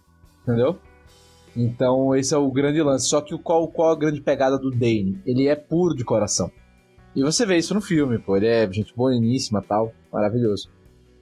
Entendeu? 0.44 0.78
Então 1.56 2.16
esse 2.16 2.34
é 2.34 2.38
o 2.38 2.50
grande 2.52 2.82
lance. 2.82 3.08
Só 3.08 3.20
que 3.20 3.38
qual, 3.38 3.68
qual 3.68 3.92
a 3.92 3.96
grande 3.98 4.22
pegada 4.22 4.58
do 4.58 4.72
Dane? 4.72 5.22
Ele 5.26 5.48
é 5.48 5.56
puro 5.58 5.94
de 5.94 6.04
coração. 6.06 6.50
E 7.16 7.22
você 7.22 7.46
vê 7.46 7.58
isso 7.58 7.74
no 7.74 7.82
filme, 7.82 8.18
pô. 8.18 8.38
Ele 8.38 8.48
é 8.48 8.72
gente 8.72 8.94
boníssima 8.96 9.62
tal. 9.62 9.94
Maravilhoso. 10.12 10.70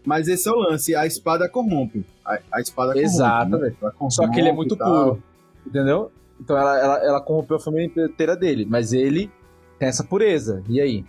Mas 0.05 0.27
esse 0.27 0.47
é 0.47 0.51
o 0.51 0.55
lance, 0.55 0.95
a 0.95 1.05
espada 1.05 1.47
corrompe. 1.47 2.05
A, 2.25 2.39
a 2.53 2.61
espada 2.61 2.93
corrompe. 2.93 3.05
Exatamente. 3.05 3.77
né? 3.81 3.91
Só 4.09 4.27
que 4.29 4.39
ele 4.39 4.49
é 4.49 4.53
muito 4.53 4.75
puro. 4.77 5.21
Entendeu? 5.65 6.11
Então 6.39 6.57
ela, 6.57 6.79
ela, 6.79 7.05
ela 7.05 7.21
corrompeu 7.21 7.57
a 7.57 7.59
família 7.59 7.91
inteira 8.05 8.35
dele. 8.35 8.65
Mas 8.67 8.93
ele 8.93 9.29
tem 9.77 9.89
essa 9.89 10.03
pureza. 10.03 10.63
E 10.67 10.79
aí? 10.81 11.05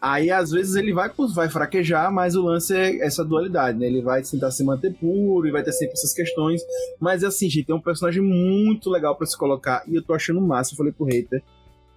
Aí, 0.00 0.30
às 0.30 0.52
vezes, 0.52 0.76
ele 0.76 0.92
vai, 0.92 1.10
vai 1.34 1.48
fraquejar, 1.48 2.12
mas 2.12 2.36
o 2.36 2.42
lance 2.42 2.72
é 2.72 3.04
essa 3.04 3.24
dualidade, 3.24 3.76
né? 3.78 3.86
Ele 3.86 4.00
vai 4.00 4.22
tentar 4.22 4.52
se 4.52 4.62
manter 4.62 4.94
puro 4.94 5.46
e 5.46 5.50
vai 5.50 5.64
ter 5.64 5.72
sempre 5.72 5.94
essas 5.94 6.14
questões. 6.14 6.62
Mas, 7.00 7.24
assim, 7.24 7.50
gente, 7.50 7.66
tem 7.66 7.74
um 7.74 7.80
personagem 7.80 8.22
muito 8.22 8.90
legal 8.90 9.16
pra 9.16 9.26
se 9.26 9.36
colocar. 9.36 9.82
E 9.88 9.96
eu 9.96 10.02
tô 10.02 10.14
achando 10.14 10.40
massa, 10.40 10.72
eu 10.72 10.76
falei 10.76 10.92
pro 10.92 11.04
hater, 11.04 11.42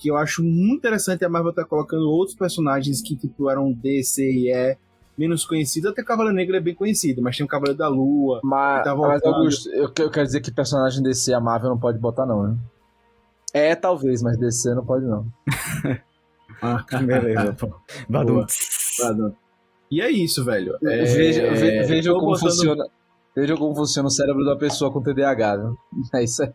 que 0.02 0.10
eu 0.10 0.18
acho 0.18 0.42
muito 0.44 0.80
interessante 0.80 1.24
a 1.24 1.30
Marvel 1.30 1.54
tá 1.54 1.64
colocando 1.64 2.10
outros 2.10 2.36
personagens 2.36 3.04
que, 3.04 3.16
tipo, 3.16 3.52
eram 3.52 3.72
D, 3.72 4.02
C 4.04 4.24
e 4.24 4.52
E, 4.52 4.76
menos 5.16 5.46
conhecidos. 5.46 5.92
Até 5.92 6.02
o 6.02 6.06
Cavaleiro 6.06 6.36
Negro 6.36 6.56
é 6.56 6.60
bem 6.60 6.74
conhecido, 6.74 7.22
mas 7.22 7.38
tem 7.38 7.46
o 7.46 7.50
Cavaleiro 7.50 7.78
da 7.78 7.88
Lua. 7.88 8.40
Mas, 8.44 8.84
Tá 8.84 8.96
mas. 8.96 9.24
Augusto, 9.24 9.70
eu, 9.70 9.92
que- 9.92 10.02
eu 10.02 10.10
quero 10.10 10.26
dizer 10.26 10.42
que 10.42 10.52
personagem 10.52 11.04
desse 11.04 11.32
a 11.32 11.40
Marvel 11.40 11.70
não 11.70 11.78
pode 11.78 12.00
botar, 12.00 12.26
não, 12.26 12.48
né? 12.48 12.58
É, 13.54 13.76
talvez, 13.76 14.24
mas 14.24 14.40
DC 14.40 14.74
não 14.74 14.84
pode 14.84 15.06
não. 15.06 15.28
ah, 16.64 16.84
beleza, 17.04 17.54
pô. 17.54 17.70
Badum. 18.10 18.44
E 19.92 20.02
é 20.02 20.10
isso, 20.10 20.44
velho. 20.44 20.78
É... 20.84 21.04
Veja, 21.04 21.52
ve, 21.52 21.84
veja 21.84 22.12
como 22.12 22.26
botando... 22.26 22.40
funciona. 22.50 22.86
Veja 23.36 23.56
como 23.56 23.76
funciona 23.76 24.08
o 24.08 24.12
cérebro 24.12 24.44
da 24.46 24.56
pessoa 24.56 24.92
com 24.92 25.00
TDAH, 25.04 25.58
né? 25.58 25.74
É 26.16 26.24
isso 26.24 26.42
aí. 26.42 26.50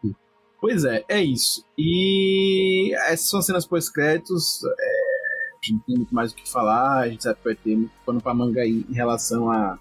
Pois 0.60 0.84
é, 0.84 1.04
é 1.08 1.22
isso. 1.22 1.64
E 1.78 2.94
essas 3.06 3.28
são 3.28 3.42
cenas 3.42 3.66
pós-créditos. 3.66 4.62
É... 4.64 5.16
A 5.52 5.66
gente 5.66 5.72
não 5.72 5.80
tem 5.80 5.96
muito 5.96 6.14
mais 6.14 6.32
o 6.32 6.36
que 6.36 6.48
falar. 6.48 7.00
A 7.00 7.08
gente 7.08 7.22
sabe 7.22 7.38
que 7.38 7.44
vai 7.44 7.54
ter 7.54 7.76
muito 7.76 7.92
pano 8.04 8.20
pra 8.20 8.34
manga 8.34 8.60
aí 8.60 8.84
em 8.88 8.94
relação 8.94 9.50
a 9.50 9.78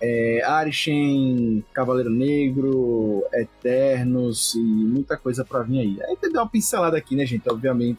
é, 0.00 0.42
Arishem, 0.44 1.64
Cavaleiro 1.72 2.10
Negro, 2.10 3.24
Eternos 3.32 4.54
e 4.54 4.60
muita 4.60 5.16
coisa 5.16 5.44
para 5.44 5.62
vir 5.62 5.80
aí. 5.80 5.98
Aí 6.04 6.16
tem 6.16 6.30
uma 6.30 6.48
pincelada 6.48 6.96
aqui, 6.96 7.16
né, 7.16 7.24
gente? 7.24 7.48
Obviamente. 7.48 7.98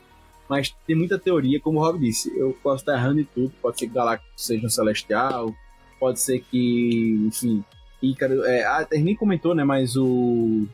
Mas 0.49 0.73
tem 0.85 0.95
muita 0.95 1.19
teoria, 1.19 1.59
como 1.59 1.79
o 1.79 1.81
Rob 1.81 1.99
disse. 1.99 2.31
Eu 2.37 2.57
posso 2.63 2.81
estar 2.81 2.93
errando 2.93 3.19
em 3.19 3.25
tudo. 3.25 3.51
Pode 3.61 3.79
ser 3.79 3.87
que 3.87 3.93
Galactus 3.93 4.45
seja 4.45 4.65
um 4.65 4.69
celestial. 4.69 5.53
Pode 5.99 6.21
ser 6.21 6.39
que, 6.39 7.25
enfim. 7.27 7.63
Ícaro. 8.01 8.45
É, 8.45 8.63
ah, 8.63 8.87
nem 8.91 9.15
comentou, 9.15 9.53
né? 9.53 9.63
Mas 9.63 9.97
o. 9.97 10.65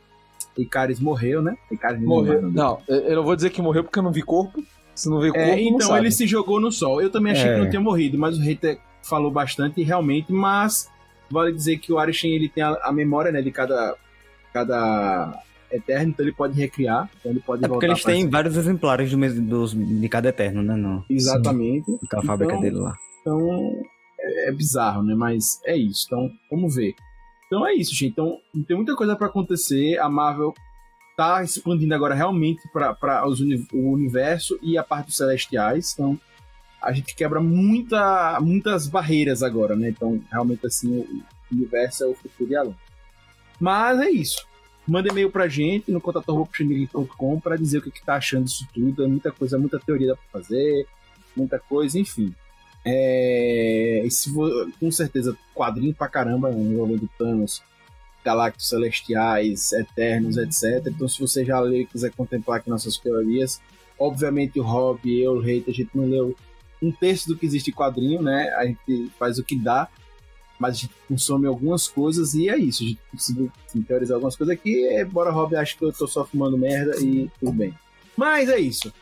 Icaris 0.57 0.99
morreu, 0.99 1.41
né? 1.41 1.57
Icaris 1.71 2.01
morreu. 2.01 2.41
Morreu. 2.41 2.51
Não, 2.51 2.81
eu 2.87 3.15
não 3.17 3.23
vou 3.23 3.35
dizer 3.35 3.49
que 3.49 3.61
morreu 3.61 3.83
porque 3.83 3.99
eu 3.99 4.03
não 4.03 4.11
vi 4.11 4.21
corpo. 4.21 4.63
Se 4.95 5.09
não 5.09 5.19
vi 5.19 5.29
é, 5.29 5.31
corpo. 5.31 5.47
É, 5.47 5.61
então 5.61 5.97
ele 5.97 6.11
se 6.11 6.27
jogou 6.27 6.59
no 6.59 6.71
sol. 6.71 7.01
Eu 7.01 7.09
também 7.09 7.33
achei 7.33 7.49
é. 7.49 7.55
que 7.55 7.61
não 7.61 7.69
tinha 7.69 7.81
morrido, 7.81 8.17
mas 8.17 8.37
o 8.37 8.41
hater 8.41 8.79
falou 9.01 9.31
bastante 9.31 9.81
realmente, 9.83 10.31
mas 10.31 10.89
vale 11.29 11.51
dizer 11.51 11.77
que 11.77 11.91
o 11.91 11.97
Arishem 11.97 12.31
ele 12.33 12.47
tem 12.47 12.63
a, 12.63 12.77
a, 12.83 12.91
memória 12.91 13.31
né, 13.31 13.41
de 13.41 13.51
cada, 13.51 13.95
cada 14.53 15.41
Eterno, 15.71 16.09
então 16.09 16.25
ele 16.25 16.35
pode 16.35 16.59
recriar, 16.59 17.09
então 17.19 17.31
ele 17.31 17.41
pode 17.41 17.65
é 17.65 17.67
porque 17.67 17.85
eles 17.85 18.03
têm 18.03 18.29
vários 18.29 18.55
exemplares 18.55 19.11
do 19.11 19.41
dos, 19.41 19.73
de 19.73 20.07
cada 20.07 20.29
Eterno, 20.29 20.61
né? 20.61 20.75
No, 20.75 21.03
Exatamente. 21.09 21.91
Sim, 21.91 22.25
fábrica 22.25 22.53
então, 22.53 22.61
dele 22.61 22.75
lá. 22.75 22.95
Então, 23.21 23.71
é, 24.19 24.49
é, 24.49 24.51
bizarro, 24.51 25.03
né? 25.03 25.15
Mas 25.15 25.59
é 25.65 25.75
isso. 25.75 26.05
Então, 26.07 26.29
vamos 26.49 26.75
ver. 26.75 26.93
Então 27.53 27.67
é 27.67 27.75
isso, 27.75 27.93
gente. 27.93 28.13
Então, 28.13 28.41
tem 28.67 28.75
muita 28.75 28.95
coisa 28.95 29.15
para 29.15 29.27
acontecer. 29.27 29.99
A 29.99 30.09
Marvel 30.09 30.55
tá 31.15 31.43
expandindo 31.43 31.93
agora 31.93 32.15
realmente 32.15 32.67
para 32.73 33.23
o 33.71 33.91
universo 33.91 34.57
e 34.59 34.75
a 34.75 34.81
parte 34.81 35.07
dos 35.07 35.17
celestiais. 35.17 35.93
Então, 35.93 36.19
a 36.81 36.91
gente 36.91 37.13
quebra 37.13 37.39
muita, 37.39 38.39
muitas 38.41 38.87
barreiras 38.87 39.43
agora, 39.43 39.75
né? 39.75 39.89
Então, 39.89 40.19
realmente, 40.31 40.65
assim, 40.65 40.97
o 40.97 41.23
universo 41.51 42.03
é 42.03 42.07
o 42.07 42.15
futuro 42.15 42.49
e 42.49 42.55
a 42.55 42.63
longe. 42.63 42.77
Mas 43.59 43.99
é 43.99 44.09
isso. 44.09 44.47
Manda 44.87 45.09
e-mail 45.09 45.29
pra 45.29 45.47
gente 45.47 45.91
no 45.91 46.01
contator.com 46.01 47.39
para 47.39 47.55
dizer 47.55 47.77
o 47.77 47.81
que, 47.83 47.91
que 47.91 48.03
tá 48.03 48.15
achando 48.15 48.45
disso 48.45 48.67
tudo. 48.73 49.03
É 49.03 49.07
muita 49.07 49.31
coisa, 49.31 49.59
muita 49.59 49.79
teoria 49.79 50.07
dá 50.07 50.15
pra 50.15 50.41
fazer, 50.41 50.87
muita 51.37 51.59
coisa, 51.59 51.99
enfim. 51.99 52.33
É, 52.85 54.05
com 54.79 54.91
certeza, 54.91 55.37
quadrinho 55.53 55.93
pra 55.93 56.09
caramba 56.09 56.51
envolvendo 56.51 57.09
Thanos, 57.17 57.61
Galactos 58.23 58.67
Celestiais, 58.67 59.71
Eternos, 59.71 60.37
etc. 60.37 60.87
Então, 60.87 61.07
se 61.07 61.19
você 61.19 61.45
já 61.45 61.59
leu 61.59 61.81
e 61.81 61.85
quiser 61.85 62.11
contemplar 62.11 62.59
aqui 62.59 62.69
nossas 62.69 62.97
teorias, 62.97 63.61
obviamente 63.97 64.59
o 64.59 64.63
Rob, 64.63 64.99
eu, 65.05 65.33
o 65.33 65.39
Reita, 65.39 65.71
a 65.71 65.73
gente 65.73 65.91
não 65.93 66.05
leu 66.05 66.35
um 66.81 66.91
terço 66.91 67.27
do 67.27 67.37
que 67.37 67.45
existe 67.45 67.71
em 67.71 67.73
quadrinho, 67.73 68.21
né? 68.21 68.49
A 68.57 68.65
gente 68.65 69.09
faz 69.17 69.39
o 69.39 69.43
que 69.43 69.57
dá, 69.57 69.87
mas 70.59 70.75
a 70.75 70.79
gente 70.79 70.93
consome 71.07 71.47
algumas 71.47 71.87
coisas 71.87 72.33
e 72.33 72.49
é 72.49 72.57
isso. 72.57 72.83
A 72.83 72.87
gente 72.87 72.99
conseguiu 73.11 73.51
assim, 73.65 73.81
teorizar 73.81 74.15
algumas 74.15 74.35
coisas 74.35 74.53
aqui. 74.53 74.85
É, 74.87 75.05
bora, 75.05 75.31
Rob, 75.31 75.55
acho 75.55 75.77
que 75.77 75.85
eu 75.85 75.93
tô 75.93 76.07
só 76.07 76.25
fumando 76.25 76.57
merda 76.57 76.99
e 76.99 77.29
tudo 77.39 77.53
bem. 77.53 77.73
Mas 78.15 78.49
é 78.49 78.59
isso. 78.59 78.93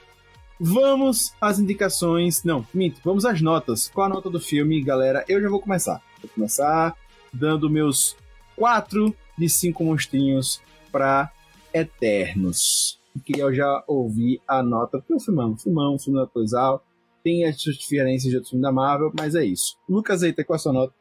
Vamos 0.63 1.33
às 1.41 1.57
indicações. 1.57 2.43
Não, 2.43 2.63
minto, 2.71 3.01
vamos 3.03 3.25
às 3.25 3.41
notas. 3.41 3.89
Qual 3.89 4.05
a 4.05 4.09
nota 4.09 4.29
do 4.29 4.39
filme, 4.39 4.79
galera? 4.83 5.25
Eu 5.27 5.41
já 5.41 5.49
vou 5.49 5.59
começar. 5.59 5.99
Vou 6.21 6.29
começar 6.35 6.95
dando 7.33 7.67
meus 7.67 8.15
4 8.55 9.11
de 9.35 9.49
5 9.49 9.83
monstrinhos 9.83 10.61
para 10.91 11.31
Eternos. 11.73 12.99
Queria 13.25 13.51
já 13.51 13.83
ouvir 13.87 14.39
a 14.47 14.61
nota, 14.61 14.99
porque 14.99 15.15
o 15.15 15.19
filmão, 15.19 15.57
filmão, 15.57 15.97
filme 15.97 16.19
da 16.19 16.27
coisa 16.27 16.79
tem 17.23 17.43
as 17.45 17.59
suas 17.59 17.75
diferenças 17.77 18.29
de 18.29 18.35
outros 18.35 18.51
filmes 18.51 18.63
da 18.63 18.71
Marvel, 18.71 19.11
mas 19.17 19.33
é 19.33 19.43
isso. 19.43 19.75
Lucas 19.89 20.21
Eita, 20.21 20.43
qual 20.43 20.57
a 20.57 20.59
sua 20.59 20.73
nota? 20.73 20.93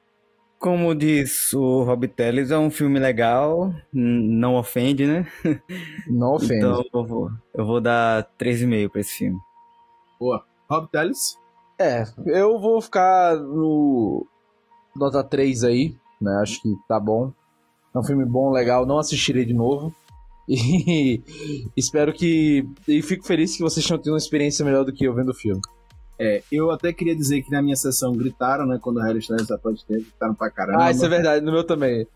Como 0.59 0.95
diz 0.95 1.53
o 1.53 1.83
Rob 1.83 2.09
Telles, 2.09 2.51
é 2.51 2.59
um 2.59 2.71
filme 2.71 2.99
legal, 2.99 3.75
não 3.93 4.57
ofende, 4.57 5.07
né? 5.07 5.27
Não 6.09 6.35
ofende. 6.35 6.57
Então 6.57 6.83
eu 6.95 7.05
vou, 7.05 7.31
eu 7.55 7.67
vou 7.67 7.81
dar 7.81 8.25
3,5 8.39 8.89
pra 8.89 9.01
esse 9.03 9.19
filme. 9.19 9.39
Boa. 10.21 10.45
Rob 10.69 10.87
Telles? 10.89 11.39
É, 11.79 12.05
eu 12.27 12.61
vou 12.61 12.81
ficar 12.83 13.37
no 13.37 14.27
nota 14.95 15.25
3 15.25 15.65
aí, 15.65 15.97
né? 16.21 16.39
Acho 16.43 16.61
que 16.61 16.77
tá 16.87 17.01
bom. 17.01 17.33
É 17.95 17.99
um 17.99 18.05
filme 18.05 18.27
bom, 18.27 18.51
legal, 18.51 18.85
não 18.85 18.99
assistirei 18.99 19.47
de 19.47 19.55
novo. 19.55 19.93
E 20.47 21.23
espero 21.75 22.13
que. 22.13 22.69
E 22.87 23.01
fico 23.01 23.27
feliz 23.27 23.57
que 23.57 23.63
vocês 23.63 23.87
tenham 23.87 23.99
tido 23.99 24.13
uma 24.13 24.19
experiência 24.19 24.65
melhor 24.65 24.85
do 24.85 24.93
que 24.93 25.05
eu 25.05 25.15
vendo 25.15 25.31
o 25.31 25.35
filme. 25.35 25.61
É, 26.19 26.43
eu 26.53 26.71
até 26.71 26.93
queria 26.93 27.17
dizer 27.17 27.41
que 27.41 27.51
na 27.51 27.63
minha 27.63 27.77
sessão 27.77 28.13
gritaram, 28.13 28.67
né? 28.67 28.79
Quando 28.79 28.99
o 28.99 29.03
Harry 29.03 29.21
Styles 29.21 29.49
pode 29.63 29.83
ter, 29.87 30.03
gritaram 30.03 30.35
pra 30.35 30.51
caramba. 30.51 30.85
Ah, 30.85 30.91
isso 30.91 31.05
é 31.05 31.09
verdade, 31.09 31.43
no 31.43 31.51
meu 31.51 31.65
também. 31.65 32.07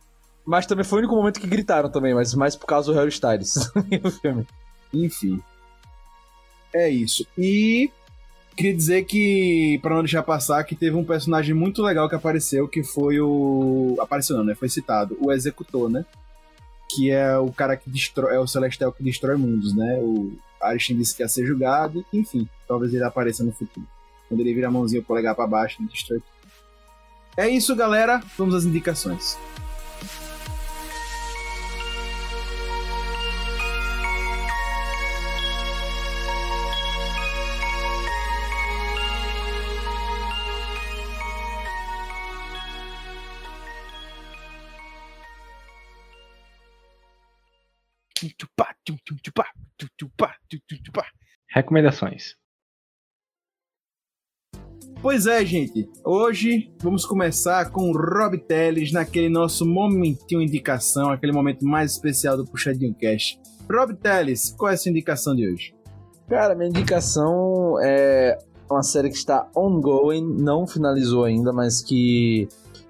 Mas 0.44 0.66
também 0.66 0.84
foi 0.84 0.98
o 0.98 1.00
único 1.00 1.16
momento 1.16 1.40
que 1.40 1.46
gritaram 1.46 1.88
também, 1.88 2.14
mas 2.14 2.34
mais 2.34 2.54
por 2.54 2.66
causa 2.66 2.92
do 2.92 2.98
Harry 2.98 3.08
Styles 3.08 3.72
no 4.04 4.10
filme. 4.10 4.46
Enfim. 4.92 5.42
É 6.74 6.90
isso. 6.90 7.24
E 7.38 7.90
queria 8.56 8.74
dizer 8.74 9.04
que, 9.04 9.78
para 9.80 9.94
não 9.94 10.02
deixar 10.02 10.22
passar, 10.24 10.64
que 10.64 10.74
teve 10.74 10.96
um 10.96 11.04
personagem 11.04 11.54
muito 11.54 11.82
legal 11.82 12.08
que 12.08 12.16
apareceu, 12.16 12.66
que 12.66 12.82
foi 12.82 13.20
o. 13.20 13.96
Apareceu 14.00 14.36
não, 14.36 14.44
né? 14.44 14.54
Foi 14.54 14.68
citado, 14.68 15.16
o 15.20 15.32
Executor, 15.32 15.88
né? 15.88 16.04
Que 16.90 17.10
é 17.10 17.38
o 17.38 17.52
cara 17.52 17.76
que 17.76 17.88
destrói. 17.88 18.34
É 18.34 18.40
o 18.40 18.46
Celestial 18.46 18.92
que 18.92 19.04
destrói 19.04 19.36
mundos, 19.36 19.74
né? 19.74 19.98
O 20.00 20.32
Arishin 20.60 20.96
disse 20.96 21.14
que 21.14 21.22
ia 21.22 21.28
ser 21.28 21.46
julgado, 21.46 22.04
enfim, 22.12 22.48
talvez 22.66 22.92
ele 22.92 23.04
apareça 23.04 23.44
no 23.44 23.52
futuro. 23.52 23.86
Quando 24.28 24.40
ele 24.40 24.54
vira 24.54 24.68
a 24.68 24.70
mãozinha 24.70 25.00
o 25.00 25.04
polegar 25.04 25.34
para 25.34 25.46
baixo, 25.46 25.76
ele 25.80 25.88
destrói 25.88 26.20
É 27.36 27.48
isso, 27.48 27.76
galera. 27.76 28.20
Vamos 28.36 28.54
às 28.54 28.64
indicações. 28.64 29.38
Recomendações. 51.50 52.34
Pois 55.00 55.26
é, 55.26 55.44
gente. 55.44 55.86
Hoje 56.02 56.72
vamos 56.80 57.04
começar 57.04 57.70
com 57.70 57.90
o 57.90 57.92
Rob 57.92 58.38
Teles 58.38 58.90
naquele 58.90 59.28
nosso 59.28 59.66
momentinho 59.66 60.40
indicação, 60.40 61.10
aquele 61.10 61.32
momento 61.32 61.64
mais 61.64 61.92
especial 61.92 62.38
do 62.38 62.44
Puxadinho 62.46 62.94
Cash. 62.94 63.38
Rob 63.70 63.94
Teles, 63.94 64.54
qual 64.56 64.70
é 64.70 64.74
a 64.74 64.76
sua 64.78 64.90
indicação 64.90 65.36
de 65.36 65.46
hoje? 65.46 65.74
Cara, 66.26 66.54
minha 66.54 66.70
indicação 66.70 67.78
é 67.82 68.38
uma 68.70 68.82
série 68.82 69.10
que 69.10 69.16
está 69.16 69.46
ongoing, 69.54 70.22
não 70.22 70.66
finalizou 70.66 71.24
ainda, 71.24 71.52
mas 71.52 71.82
que 71.82 72.48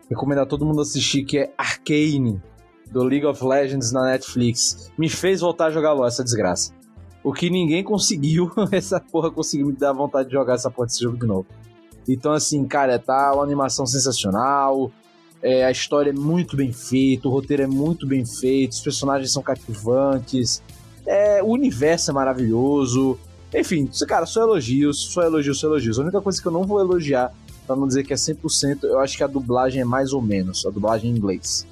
recomendo 0.08 0.38
a 0.38 0.46
todo 0.46 0.64
mundo 0.64 0.80
assistir, 0.80 1.24
que 1.24 1.38
é 1.38 1.52
Arcane, 1.58 2.40
do 2.90 3.02
League 3.02 3.26
of 3.26 3.44
Legends 3.44 3.92
na 3.92 4.04
Netflix. 4.04 4.90
Me 4.96 5.08
fez 5.08 5.40
voltar 5.40 5.66
a 5.66 5.70
jogar 5.70 5.92
LoL, 5.92 6.06
essa 6.06 6.24
desgraça. 6.24 6.72
O 7.22 7.32
que 7.32 7.48
ninguém 7.48 7.82
conseguiu, 7.82 8.50
essa 8.70 9.00
porra 9.00 9.30
conseguiu 9.30 9.68
me 9.68 9.72
dar 9.72 9.92
vontade 9.92 10.28
de 10.28 10.34
jogar 10.34 10.54
essa 10.54 10.70
porra 10.70 10.86
desse 10.86 11.02
jogo 11.02 11.16
de 11.16 11.26
novo. 11.26 11.46
Então, 12.08 12.32
assim, 12.32 12.64
cara, 12.66 12.98
tá 12.98 13.32
uma 13.34 13.42
animação 13.42 13.86
sensacional, 13.86 14.90
é, 15.42 15.64
a 15.64 15.70
história 15.70 16.10
é 16.10 16.12
muito 16.12 16.56
bem 16.56 16.72
feita, 16.72 17.28
o 17.28 17.30
roteiro 17.30 17.62
é 17.62 17.66
muito 17.66 18.06
bem 18.06 18.24
feito, 18.24 18.72
os 18.72 18.80
personagens 18.80 19.32
são 19.32 19.42
cativantes, 19.42 20.62
é, 21.06 21.42
o 21.42 21.48
universo 21.48 22.10
é 22.10 22.14
maravilhoso. 22.14 23.18
Enfim, 23.54 23.88
cara, 24.08 24.26
só 24.26 24.42
elogios, 24.42 24.98
só 25.12 25.22
elogios, 25.22 25.60
só 25.60 25.66
elogios. 25.66 25.98
A 25.98 26.02
única 26.02 26.20
coisa 26.20 26.40
que 26.40 26.48
eu 26.48 26.52
não 26.52 26.64
vou 26.64 26.80
elogiar, 26.80 27.32
pra 27.66 27.76
não 27.76 27.86
dizer 27.86 28.04
que 28.04 28.12
é 28.12 28.16
100%, 28.16 28.84
eu 28.84 28.98
acho 29.00 29.16
que 29.16 29.22
a 29.22 29.26
dublagem 29.26 29.82
é 29.82 29.84
mais 29.84 30.12
ou 30.12 30.20
menos, 30.20 30.64
a 30.66 30.70
dublagem 30.70 31.10
em 31.10 31.14
inglês. 31.14 31.66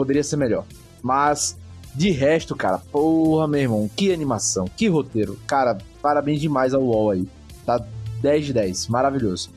Poderia 0.00 0.24
ser 0.24 0.38
melhor. 0.38 0.64
Mas, 1.02 1.58
de 1.94 2.10
resto, 2.10 2.56
cara, 2.56 2.78
porra, 2.78 3.46
meu 3.46 3.60
irmão, 3.60 3.90
que 3.94 4.10
animação, 4.10 4.64
que 4.64 4.88
roteiro. 4.88 5.38
Cara, 5.46 5.76
parabéns 6.00 6.40
demais 6.40 6.72
ao 6.72 6.82
UOL 6.82 7.10
aí. 7.10 7.28
Tá 7.66 7.84
10 8.22 8.46
de 8.46 8.52
10. 8.54 8.88
Maravilhoso. 8.88 9.50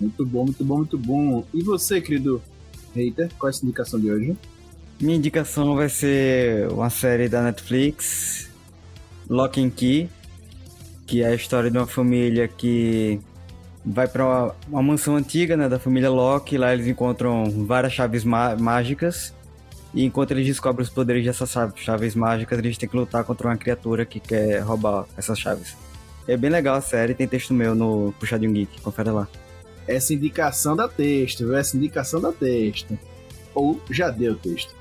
Muito 0.00 0.24
bom, 0.24 0.44
muito 0.44 0.64
bom, 0.64 0.76
muito 0.76 0.96
bom. 0.96 1.44
E 1.52 1.60
você, 1.60 2.00
querido 2.00 2.40
hater, 2.94 3.32
qual 3.36 3.48
é 3.48 3.50
a 3.50 3.52
sua 3.52 3.66
indicação 3.66 3.98
de 3.98 4.12
hoje? 4.12 4.36
Minha 5.00 5.16
indicação 5.16 5.74
vai 5.74 5.88
ser 5.88 6.70
uma 6.70 6.88
série 6.88 7.28
da 7.28 7.42
Netflix 7.42 8.48
Lock 9.28 9.60
and 9.60 9.70
Key, 9.70 10.08
que 11.04 11.24
é 11.24 11.26
a 11.26 11.34
história 11.34 11.68
de 11.68 11.76
uma 11.76 11.86
família 11.88 12.46
que 12.46 13.18
vai 13.84 14.06
para 14.06 14.24
uma, 14.24 14.54
uma, 14.68 14.82
mansão 14.84 15.16
antiga, 15.16 15.56
né, 15.56 15.68
da 15.68 15.80
família 15.80 16.10
Locke. 16.10 16.56
Lá 16.56 16.72
eles 16.72 16.86
encontram 16.86 17.50
várias 17.66 17.92
chaves 17.92 18.22
mágicas. 18.24 19.34
E 19.94 20.04
enquanto 20.04 20.32
eles 20.32 20.46
descobrem 20.46 20.84
os 20.84 20.90
poderes 20.90 21.24
dessas 21.24 21.50
chaves 21.76 22.14
mágicas, 22.14 22.58
eles 22.58 22.76
têm 22.76 22.88
que 22.88 22.96
lutar 22.96 23.24
contra 23.24 23.48
uma 23.48 23.56
criatura 23.56 24.04
que 24.04 24.20
quer 24.20 24.60
roubar 24.60 25.06
essas 25.16 25.38
chaves. 25.38 25.76
É 26.26 26.36
bem 26.36 26.50
legal 26.50 26.76
a 26.76 26.80
série, 26.80 27.14
tem 27.14 27.26
texto 27.26 27.54
meu 27.54 27.74
no 27.74 28.12
Puxadinho 28.20 28.52
Geek, 28.52 28.80
confere 28.82 29.10
lá. 29.10 29.26
Essa 29.86 30.12
indicação 30.12 30.76
da 30.76 30.86
texto, 30.86 31.38
viu? 31.38 31.56
Essa 31.56 31.76
indicação 31.76 32.20
da 32.20 32.30
texto. 32.30 32.98
Ou 33.54 33.80
já 33.90 34.10
deu 34.10 34.36
texto. 34.36 34.74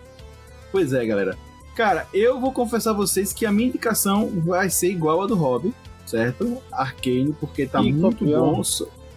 Pois 0.71 0.91
é, 0.91 1.05
galera. 1.05 1.37
Cara, 1.73 2.05
eu 2.13 2.39
vou 2.39 2.51
confessar 2.51 2.89
a 2.91 2.93
vocês 2.93 3.31
que 3.31 3.45
a 3.45 3.51
minha 3.51 3.69
indicação 3.69 4.27
vai 4.41 4.69
ser 4.69 4.89
igual 4.89 5.21
a 5.21 5.27
do 5.27 5.35
Hobby 5.35 5.73
certo? 6.07 6.57
Arcane, 6.71 7.35
porque 7.39 7.67
tá 7.67 7.81
e 7.81 7.91
muito 7.91 8.19
copião. 8.19 8.53
bom. 8.53 8.61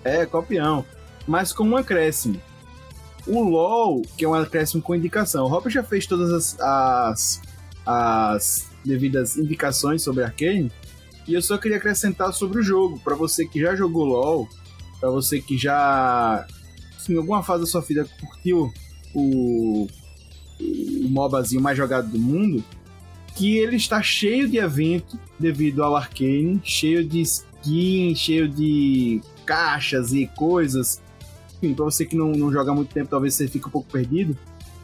É, 0.04 0.26
copião. 0.26 0.84
Mas 1.26 1.52
com 1.52 1.64
um 1.64 1.76
acréscimo. 1.76 2.40
O 3.30 3.44
LoL, 3.44 4.02
que 4.16 4.24
é 4.24 4.28
um 4.28 4.34
acréscimo 4.34 4.82
com 4.82 4.92
indicação. 4.92 5.44
O 5.44 5.48
Robert 5.48 5.70
já 5.70 5.84
fez 5.84 6.04
todas 6.04 6.32
as, 6.32 6.60
as, 6.60 7.42
as 7.86 8.70
devidas 8.84 9.36
indicações 9.36 10.02
sobre 10.02 10.24
Arcane. 10.24 10.70
E 11.28 11.34
eu 11.34 11.40
só 11.40 11.56
queria 11.56 11.76
acrescentar 11.76 12.32
sobre 12.32 12.58
o 12.58 12.62
jogo. 12.62 12.98
para 12.98 13.14
você 13.14 13.46
que 13.46 13.60
já 13.60 13.76
jogou 13.76 14.04
LoL, 14.04 14.48
para 14.98 15.10
você 15.10 15.40
que 15.40 15.56
já, 15.56 16.44
em 17.08 17.16
alguma 17.16 17.40
fase 17.40 17.60
da 17.60 17.66
sua 17.70 17.82
vida, 17.82 18.04
curtiu 18.20 18.72
o, 19.14 19.86
o 20.60 21.08
MOBAzinho 21.08 21.62
mais 21.62 21.78
jogado 21.78 22.08
do 22.08 22.18
mundo, 22.18 22.64
que 23.36 23.58
ele 23.58 23.76
está 23.76 24.02
cheio 24.02 24.48
de 24.48 24.58
evento 24.58 25.16
devido 25.38 25.84
ao 25.84 25.94
Arcane, 25.94 26.60
cheio 26.64 27.04
de 27.04 27.20
skin, 27.20 28.12
cheio 28.16 28.48
de 28.48 29.20
caixas 29.46 30.12
e 30.12 30.26
coisas. 30.26 31.00
Enfim, 31.62 31.74
pra 31.74 31.84
você 31.84 32.06
que 32.06 32.16
não, 32.16 32.32
não 32.32 32.50
joga 32.50 32.72
muito 32.74 32.92
tempo, 32.92 33.10
talvez 33.10 33.34
você 33.34 33.46
fique 33.46 33.66
um 33.66 33.70
pouco 33.70 33.90
perdido. 33.90 34.36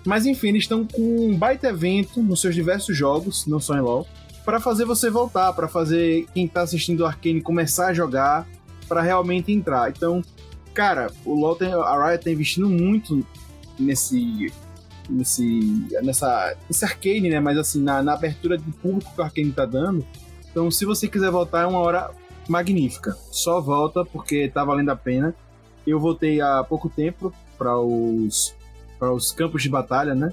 Mas 0.04 0.26
enfim, 0.26 0.48
eles 0.48 0.64
estão 0.64 0.86
com 0.86 1.02
um 1.02 1.36
baita 1.36 1.68
evento 1.68 2.22
nos 2.22 2.40
seus 2.40 2.54
diversos 2.54 2.96
jogos, 2.96 3.46
não 3.46 3.58
só 3.58 3.76
em 3.76 3.80
LoL, 3.80 4.06
para 4.44 4.60
fazer 4.60 4.84
você 4.84 5.10
voltar, 5.10 5.52
para 5.52 5.66
fazer 5.66 6.26
quem 6.32 6.46
tá 6.46 6.62
assistindo 6.62 7.00
o 7.00 7.06
Arcane 7.06 7.40
começar 7.40 7.88
a 7.88 7.94
jogar, 7.94 8.46
para 8.86 9.02
realmente 9.02 9.50
entrar. 9.50 9.90
Então, 9.90 10.22
cara, 10.72 11.10
o 11.24 11.34
LoL 11.34 11.56
tem, 11.56 11.72
a 11.72 12.08
Riot 12.08 12.24
tá 12.24 12.30
investindo 12.30 12.68
muito 12.68 13.26
nesse 13.78 14.52
nesse, 15.08 15.86
nessa, 16.02 16.56
nesse 16.68 16.84
arcane, 16.84 17.28
né? 17.28 17.40
Mas 17.40 17.58
assim, 17.58 17.82
na, 17.82 18.02
na 18.02 18.14
abertura 18.14 18.58
de 18.58 18.70
público 18.72 19.12
que 19.14 19.20
o 19.20 19.24
arcane 19.24 19.52
tá 19.52 19.64
dando. 19.64 20.04
Então, 20.50 20.70
se 20.70 20.84
você 20.84 21.08
quiser 21.08 21.30
voltar, 21.30 21.62
é 21.62 21.66
uma 21.66 21.78
hora 21.78 22.10
magnífica. 22.48 23.16
Só 23.30 23.60
volta 23.60 24.04
porque 24.04 24.48
tá 24.48 24.64
valendo 24.64 24.90
a 24.90 24.96
pena. 24.96 25.34
Eu 25.86 26.00
voltei 26.00 26.40
há 26.40 26.64
pouco 26.64 26.88
tempo 26.88 27.32
para 27.56 27.78
os, 27.78 28.54
para 28.98 29.12
os 29.12 29.32
campos 29.32 29.62
de 29.62 29.68
batalha, 29.68 30.14
né? 30.14 30.32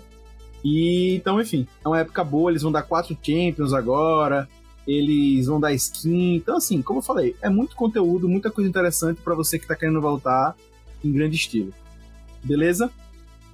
E 0.64 1.16
então, 1.16 1.40
enfim, 1.40 1.68
é 1.84 1.88
uma 1.88 2.00
época 2.00 2.24
boa. 2.24 2.52
Eles 2.52 2.62
vão 2.62 2.72
dar 2.72 2.84
quatro 2.84 3.18
Champions 3.22 3.74
agora. 3.74 4.48
Eles 4.88 5.46
vão 5.46 5.60
dar 5.60 5.74
skin. 5.74 6.36
Então, 6.36 6.58
assim, 6.58 6.82
como 6.82 7.00
eu 7.00 7.04
falei, 7.04 7.36
é 7.42 7.50
muito 7.50 7.76
conteúdo, 7.76 8.28
muita 8.28 8.52
coisa 8.52 8.70
interessante 8.70 9.22
para 9.22 9.36
você 9.36 9.60
que 9.60 9.68
tá 9.68 9.76
querendo 9.76 10.02
voltar 10.02 10.56
em 11.04 11.12
grande 11.12 11.36
estilo. 11.36 11.74
Beleza? 12.44 12.92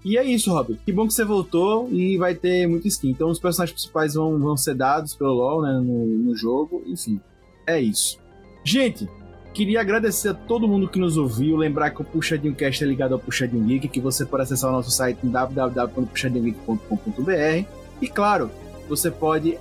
E 0.04 0.18
é 0.18 0.24
isso, 0.24 0.52
Rob. 0.52 0.80
Que 0.86 0.92
bom 0.92 1.08
que 1.08 1.14
você 1.14 1.26
voltou 1.26 1.90
e 1.92 2.18
vai 2.18 2.34
ter 2.34 2.68
muito 2.68 2.88
skin. 2.88 3.10
Então 3.10 3.30
os 3.30 3.40
personagens 3.40 3.74
principais 3.74 4.14
vão, 4.14 4.40
vão 4.40 4.56
ser 4.56 4.76
dados 4.76 5.14
pelo 5.14 5.34
LoL, 5.34 5.62
né, 5.62 5.74
no, 5.74 6.06
no 6.06 6.36
jogo. 6.36 6.82
Enfim, 6.86 7.20
é 7.68 7.80
isso. 7.80 8.18
Gente, 8.64 9.10
queria 9.54 9.82
agradecer 9.82 10.30
a 10.30 10.34
todo 10.34 10.68
mundo 10.68 10.88
que 10.88 10.98
nos 11.00 11.18
ouviu. 11.18 11.58
Lembrar 11.58 11.90
que 11.92 12.02
o 12.02 12.06
Puxadinho 12.06 12.56
Cast 12.56 12.84
é 12.84 12.88
ligado 12.88 13.14
ao 13.14 13.20
Puxadinho 13.20 13.64
Geek, 13.66 13.88
que 13.88 14.00
você 14.00 14.26
pode 14.26 14.42
acessar 14.44 14.70
o 14.70 14.74
nosso 14.74 14.92
site 14.92 15.20
em 15.24 15.30
www.puxadinhogeek.com.br. 15.30 17.66
E 18.02 18.08
claro, 18.08 18.50
você 18.88 19.12
pode 19.12 19.58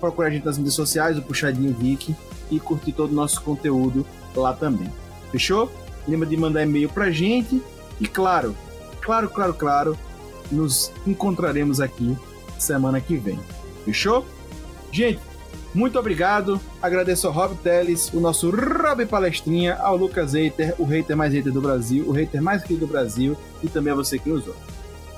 procurar 0.00 0.28
a 0.28 0.30
gente 0.30 0.46
nas 0.46 0.58
mídias 0.58 0.74
sociais, 0.74 1.18
o 1.18 1.22
Puxadinho 1.22 1.74
Geek, 1.74 2.14
e 2.50 2.60
curtir 2.60 2.92
todo 2.92 3.10
o 3.10 3.14
nosso 3.14 3.42
conteúdo 3.42 4.06
lá 4.34 4.52
também. 4.52 4.92
Fechou? 5.30 5.70
Lembra 6.06 6.28
de 6.28 6.36
mandar 6.36 6.62
e-mail 6.62 6.88
pra 6.88 7.10
gente. 7.10 7.62
E 8.00 8.06
claro, 8.06 8.54
claro, 9.00 9.28
claro, 9.28 9.54
claro, 9.54 9.98
nos 10.50 10.92
encontraremos 11.06 11.80
aqui 11.80 12.16
semana 12.58 13.00
que 13.00 13.16
vem. 13.16 13.38
Fechou? 13.84 14.26
Gente, 14.92 15.20
muito 15.74 15.98
obrigado. 15.98 16.60
Agradeço 16.80 17.26
ao 17.26 17.32
Rob 17.32 17.56
Teles, 17.62 18.12
o 18.12 18.20
nosso 18.20 18.50
Rob 18.50 19.04
Palestrinha, 19.06 19.76
ao 19.76 19.96
Lucas 19.96 20.34
Eiter, 20.34 20.74
o 20.78 20.84
hater 20.84 21.16
mais 21.16 21.32
hater 21.32 21.52
do 21.52 21.60
Brasil, 21.60 22.04
o 22.06 22.12
hater 22.12 22.42
mais 22.42 22.62
querido 22.62 22.86
do 22.86 22.90
Brasil 22.90 23.36
e 23.62 23.68
também 23.68 23.92
a 23.92 23.96
você 23.96 24.18
que 24.18 24.28
nos 24.28 24.46
ouve. 24.46 24.58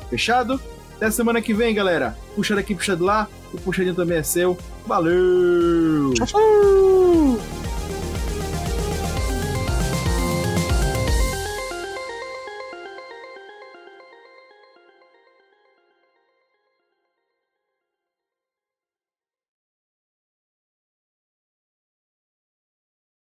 Fechado? 0.09 0.61
Até 0.97 1.11
semana 1.11 1.41
que 1.41 1.55
vem, 1.55 1.75
galera. 1.75 2.17
Puxa 2.35 2.55
daqui, 2.55 2.75
puxa 2.75 2.95
de 2.95 3.03
lá. 3.03 3.27
O 3.55 3.59
puxadinho 3.59 3.95
também 3.95 4.19
é 4.19 4.23
seu. 4.23 4.57
Valeu! 4.87 6.13
Tchau, 6.15 6.27
tchau! 6.27 7.60